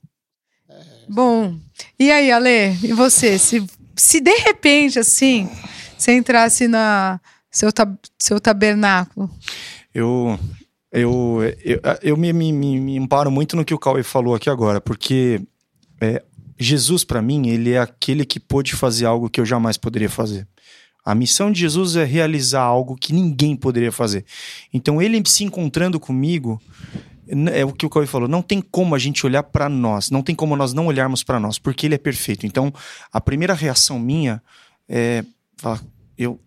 Bom, 1.09 1.53
e 1.99 2.13
aí, 2.13 2.31
Ale, 2.31 2.77
e 2.85 2.93
você? 2.93 3.39
Se, 3.39 3.65
se 3.97 4.21
de 4.21 4.37
repente, 4.39 5.01
assim, 5.01 5.49
você 5.99 6.13
entrasse 6.17 6.69
na 6.69 7.21
seu, 7.57 7.73
tab- 7.73 7.97
seu 8.19 8.39
tabernáculo, 8.39 9.31
Eu, 9.95 10.39
eu, 10.93 11.39
eu, 11.65 11.81
eu 12.03 12.17
me, 12.17 12.31
me, 12.31 12.53
me, 12.53 12.99
amparo 12.99 13.31
muito 13.31 13.57
no 13.57 13.65
que 13.65 13.73
o 13.73 13.79
Cauê 13.79 14.03
falou 14.03 14.35
aqui 14.35 14.51
agora, 14.51 14.79
porque 14.79 15.41
é, 15.99 16.23
Jesus, 16.59 17.03
para 17.03 17.23
mim, 17.23 17.49
ele 17.49 17.73
é 17.73 17.79
aquele 17.79 18.27
que 18.27 18.39
pôde 18.39 18.75
fazer 18.75 19.07
algo 19.07 19.31
que 19.31 19.41
eu 19.41 19.47
jamais 19.47 19.79
poderia 19.79 20.11
fazer. 20.11 20.47
A 21.03 21.15
missão 21.15 21.51
de 21.51 21.61
Jesus 21.61 21.97
é 21.97 22.05
realizar 22.05 22.61
algo 22.61 22.95
que 22.95 23.15
ninguém 23.15 23.57
poderia 23.57 23.91
fazer. 23.91 24.27
Então, 24.71 25.01
ele 25.01 25.23
se 25.25 25.43
encontrando 25.43 25.99
comigo, 25.99 26.61
é 27.55 27.65
o 27.65 27.73
que 27.73 27.87
o 27.87 27.91
Cauê 27.91 28.07
falou, 28.07 28.29
não 28.29 28.43
tem 28.43 28.61
como 28.61 28.95
a 28.95 28.99
gente 28.99 29.25
olhar 29.25 29.45
para 29.45 29.67
nós, 29.67 30.11
não 30.11 30.23
tem 30.23 30.35
como 30.35 30.55
nós 30.57 30.75
não 30.75 30.89
olharmos 30.89 31.23
para 31.23 31.41
nós, 31.41 31.59
porque 31.59 31.87
ele 31.87 31.95
é 31.95 31.99
perfeito. 31.99 32.45
Então, 32.45 32.71
a 33.11 33.19
primeira 33.19 33.55
reação 33.55 33.99
minha 33.99 34.43
é 34.87 35.25
falar, 35.57 35.83
eu, 36.19 36.39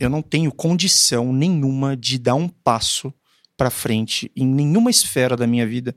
eu 0.00 0.08
não 0.10 0.22
tenho 0.22 0.52
condição 0.52 1.32
nenhuma 1.32 1.96
de 1.96 2.18
dar 2.18 2.34
um 2.34 2.48
passo 2.48 3.12
para 3.56 3.70
frente 3.70 4.30
em 4.36 4.46
nenhuma 4.46 4.90
esfera 4.90 5.36
da 5.36 5.46
minha 5.46 5.66
vida 5.66 5.94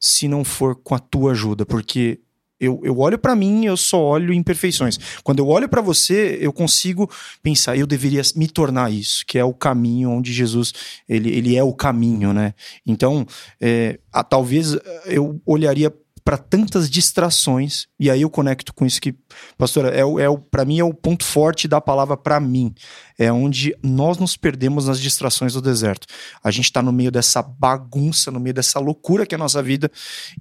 se 0.00 0.28
não 0.28 0.44
for 0.44 0.76
com 0.76 0.94
a 0.94 0.98
tua 0.98 1.32
ajuda, 1.32 1.64
porque 1.66 2.20
Eu, 2.60 2.80
eu 2.82 2.98
olho 2.98 3.16
pra 3.16 3.36
mim, 3.36 3.66
eu 3.66 3.76
só 3.76 4.02
olho 4.02 4.32
imperfeições. 4.34 4.98
Quando 5.22 5.38
eu 5.38 5.46
olho 5.46 5.68
pra 5.68 5.80
você, 5.80 6.36
eu 6.40 6.52
consigo 6.52 7.08
pensar, 7.40 7.76
eu 7.78 7.86
deveria 7.86 8.20
me 8.34 8.48
tornar 8.48 8.90
isso, 8.92 9.24
que 9.28 9.38
é 9.38 9.44
o 9.44 9.54
caminho 9.54 10.10
onde 10.10 10.32
Jesus, 10.32 10.72
ele, 11.08 11.30
ele 11.30 11.54
é 11.54 11.62
o 11.62 11.72
caminho, 11.72 12.32
né? 12.32 12.52
Então, 12.84 13.24
é, 13.60 14.00
a- 14.12 14.24
talvez 14.24 14.74
eh, 14.74 14.80
eu 15.06 15.40
olharia 15.46 15.88
para 16.28 16.36
tantas 16.36 16.90
distrações, 16.90 17.86
e 17.98 18.10
aí 18.10 18.20
eu 18.20 18.28
conecto 18.28 18.74
com 18.74 18.84
isso 18.84 19.00
que, 19.00 19.14
pastora, 19.56 19.88
é, 19.88 20.04
o- 20.04 20.20
é, 20.20 20.28
o- 20.28 20.36
pra 20.36 20.62
mim 20.62 20.78
é 20.78 20.84
o 20.84 20.92
ponto 20.92 21.24
forte 21.24 21.66
da 21.66 21.80
palavra 21.80 22.18
pra 22.18 22.38
mim. 22.38 22.74
É 23.18 23.32
onde 23.32 23.74
nós 23.82 24.18
nos 24.18 24.36
perdemos 24.36 24.88
nas 24.88 25.00
distrações 25.00 25.54
do 25.54 25.62
deserto. 25.62 26.06
A 26.44 26.50
gente 26.50 26.70
tá 26.70 26.82
no 26.82 26.92
meio 26.92 27.10
dessa 27.10 27.40
bagunça, 27.42 28.30
no 28.30 28.38
meio 28.38 28.52
dessa 28.52 28.78
loucura 28.78 29.24
que 29.24 29.34
é 29.34 29.36
a 29.36 29.38
nossa 29.38 29.62
vida. 29.62 29.90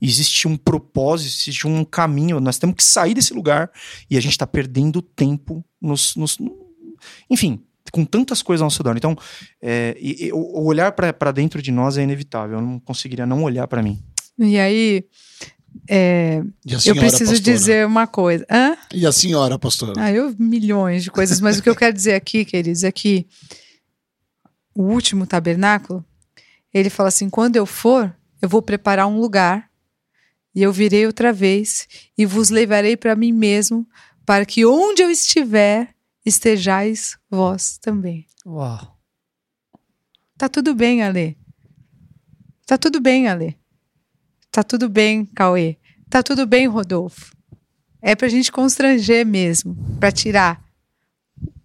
Existe 0.01 0.45
um 0.45 0.57
propósito, 0.57 1.29
existe 1.43 1.65
um 1.65 1.85
caminho. 1.85 2.41
Nós 2.41 2.59
temos 2.59 2.75
que 2.75 2.83
sair 2.83 3.13
desse 3.13 3.33
lugar 3.33 3.71
e 4.11 4.17
a 4.17 4.21
gente 4.21 4.37
tá 4.37 4.45
perdendo 4.45 5.01
tempo 5.01 5.63
nos. 5.81 6.17
nos 6.17 6.37
enfim, 7.29 7.63
com 7.93 8.03
tantas 8.03 8.41
coisas 8.41 8.61
ao 8.61 8.65
nosso 8.65 8.79
redor. 8.83 8.97
Então, 8.97 9.15
é, 9.61 9.95
e- 10.01 10.25
e 10.25 10.33
o 10.33 10.65
olhar 10.65 10.91
para 10.91 11.31
dentro 11.31 11.61
de 11.61 11.71
nós 11.71 11.97
é 11.97 12.03
inevitável. 12.03 12.57
Eu 12.57 12.61
não 12.61 12.77
conseguiria 12.77 13.25
não 13.25 13.41
olhar 13.43 13.65
para 13.69 13.81
mim. 13.81 14.03
E 14.37 14.59
aí, 14.59 15.05
é, 15.89 16.41
eu 16.85 16.95
preciso 16.95 17.31
pastora? 17.31 17.39
dizer 17.39 17.85
uma 17.85 18.07
coisa. 18.07 18.45
Hã? 18.49 18.77
E 18.93 19.05
a 19.05 19.11
senhora, 19.11 19.57
pastora? 19.57 19.93
Ah, 19.97 20.11
eu 20.11 20.35
milhões 20.37 21.03
de 21.03 21.11
coisas, 21.11 21.39
mas 21.39 21.57
o 21.57 21.63
que 21.63 21.69
eu 21.69 21.75
quero 21.75 21.93
dizer 21.93 22.13
aqui, 22.13 22.43
queridos, 22.43 22.83
é 22.83 22.91
que 22.91 23.27
o 24.75 24.83
último 24.83 25.25
tabernáculo, 25.25 26.05
ele 26.73 26.89
fala 26.89 27.09
assim: 27.09 27.29
quando 27.29 27.55
eu 27.55 27.65
for, 27.65 28.13
eu 28.41 28.49
vou 28.49 28.61
preparar 28.61 29.07
um 29.07 29.19
lugar, 29.19 29.69
e 30.53 30.61
eu 30.61 30.71
virei 30.71 31.05
outra 31.05 31.31
vez, 31.31 31.87
e 32.17 32.25
vos 32.25 32.49
levarei 32.49 32.97
para 32.97 33.15
mim 33.15 33.31
mesmo, 33.31 33.87
para 34.25 34.45
que 34.45 34.65
onde 34.65 35.01
eu 35.01 35.09
estiver, 35.09 35.95
estejais 36.25 37.17
vós 37.29 37.77
também. 37.77 38.25
Uau. 38.45 38.97
Tá 40.37 40.49
tudo 40.49 40.75
bem, 40.75 41.01
Ale. 41.01 41.37
Tá 42.65 42.77
tudo 42.77 42.99
bem, 42.99 43.27
Ale. 43.27 43.57
Tá 44.51 44.63
tudo 44.63 44.89
bem, 44.89 45.25
Cauê. 45.25 45.77
Tá 46.09 46.23
tudo 46.23 46.45
bem, 46.45 46.67
Rodolfo. 46.67 47.35
É 48.01 48.15
pra 48.15 48.27
gente 48.27 48.51
constranger 48.51 49.25
mesmo, 49.25 49.75
pra 49.99 50.11
tirar 50.11 50.63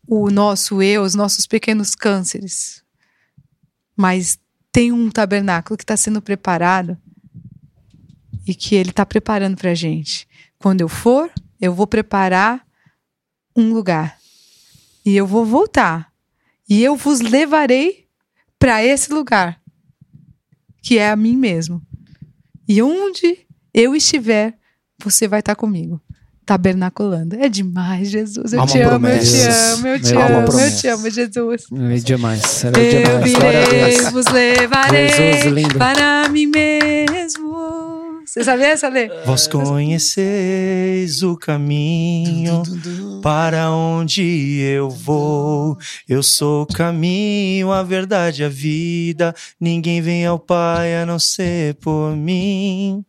o 0.06 0.30
nosso 0.30 0.82
eu, 0.82 1.02
os 1.02 1.14
nossos 1.14 1.46
pequenos 1.46 1.94
cânceres. 1.94 2.82
Mas 3.96 4.38
tem 4.70 4.90
um 4.90 5.10
tabernáculo 5.10 5.76
que 5.76 5.84
está 5.84 5.96
sendo 5.96 6.20
preparado 6.20 6.98
e 8.46 8.54
que 8.54 8.74
ele 8.74 8.90
está 8.90 9.06
preparando 9.06 9.56
pra 9.56 9.74
gente. 9.74 10.26
Quando 10.58 10.80
eu 10.80 10.88
for, 10.88 11.30
eu 11.60 11.74
vou 11.74 11.86
preparar 11.86 12.66
um 13.56 13.72
lugar. 13.72 14.18
E 15.04 15.16
eu 15.16 15.26
vou 15.26 15.44
voltar. 15.44 16.12
E 16.68 16.82
eu 16.82 16.96
vos 16.96 17.20
levarei 17.20 18.06
para 18.58 18.84
esse 18.84 19.12
lugar, 19.12 19.60
que 20.80 20.98
é 20.98 21.10
a 21.10 21.16
mim 21.16 21.36
mesmo. 21.36 21.84
E 22.68 22.82
onde 22.82 23.38
eu 23.74 23.94
estiver, 23.94 24.54
você 25.02 25.26
vai 25.26 25.40
estar 25.40 25.54
comigo, 25.54 26.00
tabernaculando. 26.44 27.36
É 27.36 27.48
demais, 27.48 28.10
Jesus. 28.10 28.52
Eu 28.52 28.66
te 28.66 28.80
amo, 28.80 29.06
eu 29.08 29.20
te 29.20 29.40
amo, 29.40 29.86
eu 29.86 30.00
te 30.00 30.14
amo, 30.14 30.34
eu 30.40 30.44
promessa. 30.44 30.80
te 30.80 30.88
amo, 30.88 31.10
Jesus. 31.10 31.66
É 31.72 31.96
demais. 31.96 32.64
Eu 32.64 32.72
demais. 32.72 33.24
Virei, 33.24 33.96
Deus. 33.96 34.10
vos 34.12 34.26
levarei 34.26 35.08
Jesus 35.08 35.52
lindo. 35.52 35.78
para 35.78 36.28
mim 36.28 36.46
mesmo. 36.46 36.71
Você 38.32 38.44
sabia 38.44 38.68
essa, 38.68 38.88
Lê? 38.88 39.10
Vós 39.26 39.46
conheceis 39.46 41.22
o 41.22 41.36
caminho 41.36 42.62
para 43.22 43.70
onde 43.70 44.58
eu 44.58 44.88
vou. 44.88 45.76
Eu 46.08 46.22
sou 46.22 46.62
o 46.62 46.66
caminho, 46.66 47.70
a 47.70 47.82
verdade, 47.82 48.42
a 48.42 48.48
vida. 48.48 49.34
Ninguém 49.60 50.00
vem 50.00 50.24
ao 50.24 50.38
Pai 50.38 50.96
a 50.96 51.04
não 51.04 51.18
ser 51.18 51.74
por 51.74 52.16
mim. 52.16 53.04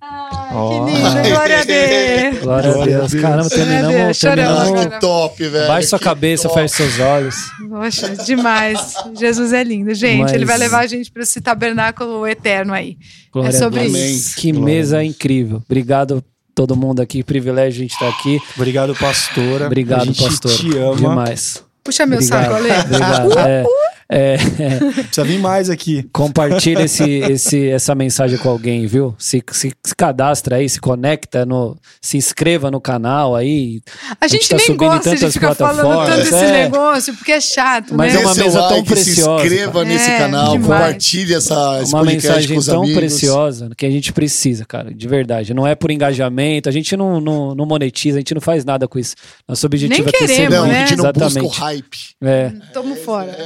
Ai, 0.00 0.68
que 0.68 0.90
lindo, 0.92 1.28
glória 1.28 1.60
a 1.60 1.64
Deus. 1.64 2.38
Glória 2.42 2.70
a 2.70 2.84
Deus. 2.84 3.14
Caramba, 3.14 3.50
terminamos. 3.50 3.94
Deus, 3.96 4.16
choramos. 4.16 4.58
Terminamos. 4.62 4.94
que 4.94 5.00
top, 5.00 5.48
velho. 5.48 5.66
Baixe 5.68 5.88
sua 5.88 5.98
cabeça, 5.98 6.48
top. 6.48 6.60
feche 6.60 6.74
seus 6.76 7.00
olhos. 7.00 7.36
Poxa, 7.68 8.08
demais. 8.24 8.94
Jesus 9.18 9.52
é 9.52 9.64
lindo. 9.64 9.92
Gente, 9.94 10.20
Mas- 10.22 10.32
ele 10.32 10.44
vai 10.44 10.56
levar 10.58 10.80
a 10.80 10.86
gente 10.86 11.10
para 11.10 11.22
esse 11.22 11.40
tabernáculo 11.40 12.26
eterno 12.26 12.72
aí. 12.72 12.96
Glória 13.32 13.48
É 13.48 13.52
sobre 13.58 13.80
a 13.80 13.82
Deus. 13.82 13.94
isso. 13.96 14.36
Que 14.36 14.52
Glória. 14.52 14.74
mesa 14.74 15.02
incrível. 15.04 15.62
Obrigado 15.68 16.22
todo 16.54 16.76
mundo 16.76 17.00
aqui. 17.00 17.22
Privilégio 17.24 17.80
a 17.80 17.82
gente 17.82 17.92
estar 17.94 18.08
aqui. 18.08 18.40
Obrigado, 18.56 18.94
pastora. 18.94 19.64
a 19.64 19.66
Obrigado, 19.66 20.04
gente 20.06 20.22
pastor. 20.22 20.52
te 20.56 20.76
ama. 20.78 20.96
Demais. 20.96 21.64
Puxa 21.82 22.06
meu 22.06 22.18
Obrigado. 22.18 22.42
saco, 22.44 22.54
Ale. 22.54 22.70
Obrigado. 22.70 23.28
É, 23.48 23.60
é, 23.62 23.64
é, 24.10 24.36
Precisa 24.38 25.24
vir 25.24 25.38
mais 25.38 25.68
aqui. 25.68 26.08
compartilha 26.12 26.82
esse, 26.82 27.04
esse, 27.30 27.68
essa 27.68 27.94
mensagem 27.94 28.38
com 28.38 28.48
alguém, 28.48 28.86
viu? 28.86 29.14
Se, 29.18 29.42
se, 29.52 29.72
se 29.84 29.94
cadastra 29.94 30.56
aí, 30.56 30.68
se 30.68 30.80
conecta, 30.80 31.44
no, 31.44 31.76
se 32.00 32.16
inscreva 32.16 32.70
no 32.70 32.80
canal 32.80 33.36
aí. 33.36 33.80
A 34.20 34.26
gente, 34.26 34.46
gente 34.46 34.50
tá 34.50 34.64
nem 34.68 34.76
gosta 34.76 35.16
de 35.16 35.30
ficar 35.30 35.54
falando 35.54 36.06
tanto 36.06 36.16
desse 36.18 36.34
é. 36.34 36.62
negócio, 36.64 37.14
porque 37.16 37.32
é 37.32 37.40
chato, 37.40 37.94
Mas 37.94 38.14
né? 38.14 38.20
é 38.20 38.24
uma 38.24 38.34
seu 38.34 38.44
mesa 38.44 38.58
tão 38.60 38.70
like, 38.76 38.86
preciosa, 38.88 39.40
Se 39.40 39.46
inscreva 39.46 39.72
cara. 39.72 39.84
nesse 39.84 40.10
É, 40.10 40.18
canal, 40.18 40.52
demais. 40.52 40.66
compartilhe 40.80 41.34
essa, 41.34 41.80
esse 41.82 41.92
Uma 41.94 42.04
mensagem 42.04 42.52
com 42.54 42.58
os 42.60 42.66
tão 42.66 42.82
amigos. 42.82 42.98
preciosa 42.98 43.70
que 43.76 43.84
a 43.86 43.90
gente 43.90 44.12
precisa, 44.12 44.64
cara, 44.64 44.92
de 44.94 45.08
verdade. 45.08 45.52
Não 45.52 45.66
é 45.66 45.74
por 45.74 45.90
engajamento, 45.90 46.68
a 46.68 46.72
gente 46.72 46.96
não, 46.96 47.20
não, 47.20 47.54
não 47.54 47.66
monetiza, 47.66 48.16
a 48.16 48.20
gente 48.20 48.34
não 48.34 48.40
faz 48.40 48.64
nada 48.64 48.88
com 48.88 48.98
isso. 48.98 49.14
Nosso 49.46 49.66
objetivo 49.66 50.00
Nem 50.00 50.08
é 50.08 50.12
crescer 50.12 50.34
queremos, 50.34 50.56
Não, 50.56 50.66
né? 50.66 50.82
a 50.82 50.86
gente 50.86 50.96
não 50.96 51.04
busca 51.12 51.24
o 51.24 51.26
Exatamente. 51.28 51.60
hype. 51.60 51.98
É, 52.22 52.52
Tamo 52.72 52.96
fora. 52.96 53.36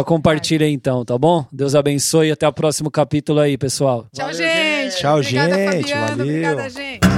Só 0.00 0.04
compartilha 0.04 0.66
aí 0.66 0.72
então, 0.72 1.04
tá 1.04 1.16
bom? 1.18 1.44
Deus 1.52 1.74
abençoe 1.74 2.28
e 2.28 2.32
até 2.32 2.48
o 2.48 2.52
próximo 2.52 2.90
capítulo 2.90 3.38
aí, 3.38 3.58
pessoal. 3.58 4.06
Tchau, 4.12 4.26
Valeu, 4.26 4.34
gente. 4.34 4.96
Tchau, 4.96 5.18
Obrigada, 5.18 5.56
gente. 5.56 5.90
Fabiano. 5.90 6.06
Valeu. 6.08 6.26
Obrigada, 6.26 6.70
gente. 6.70 7.09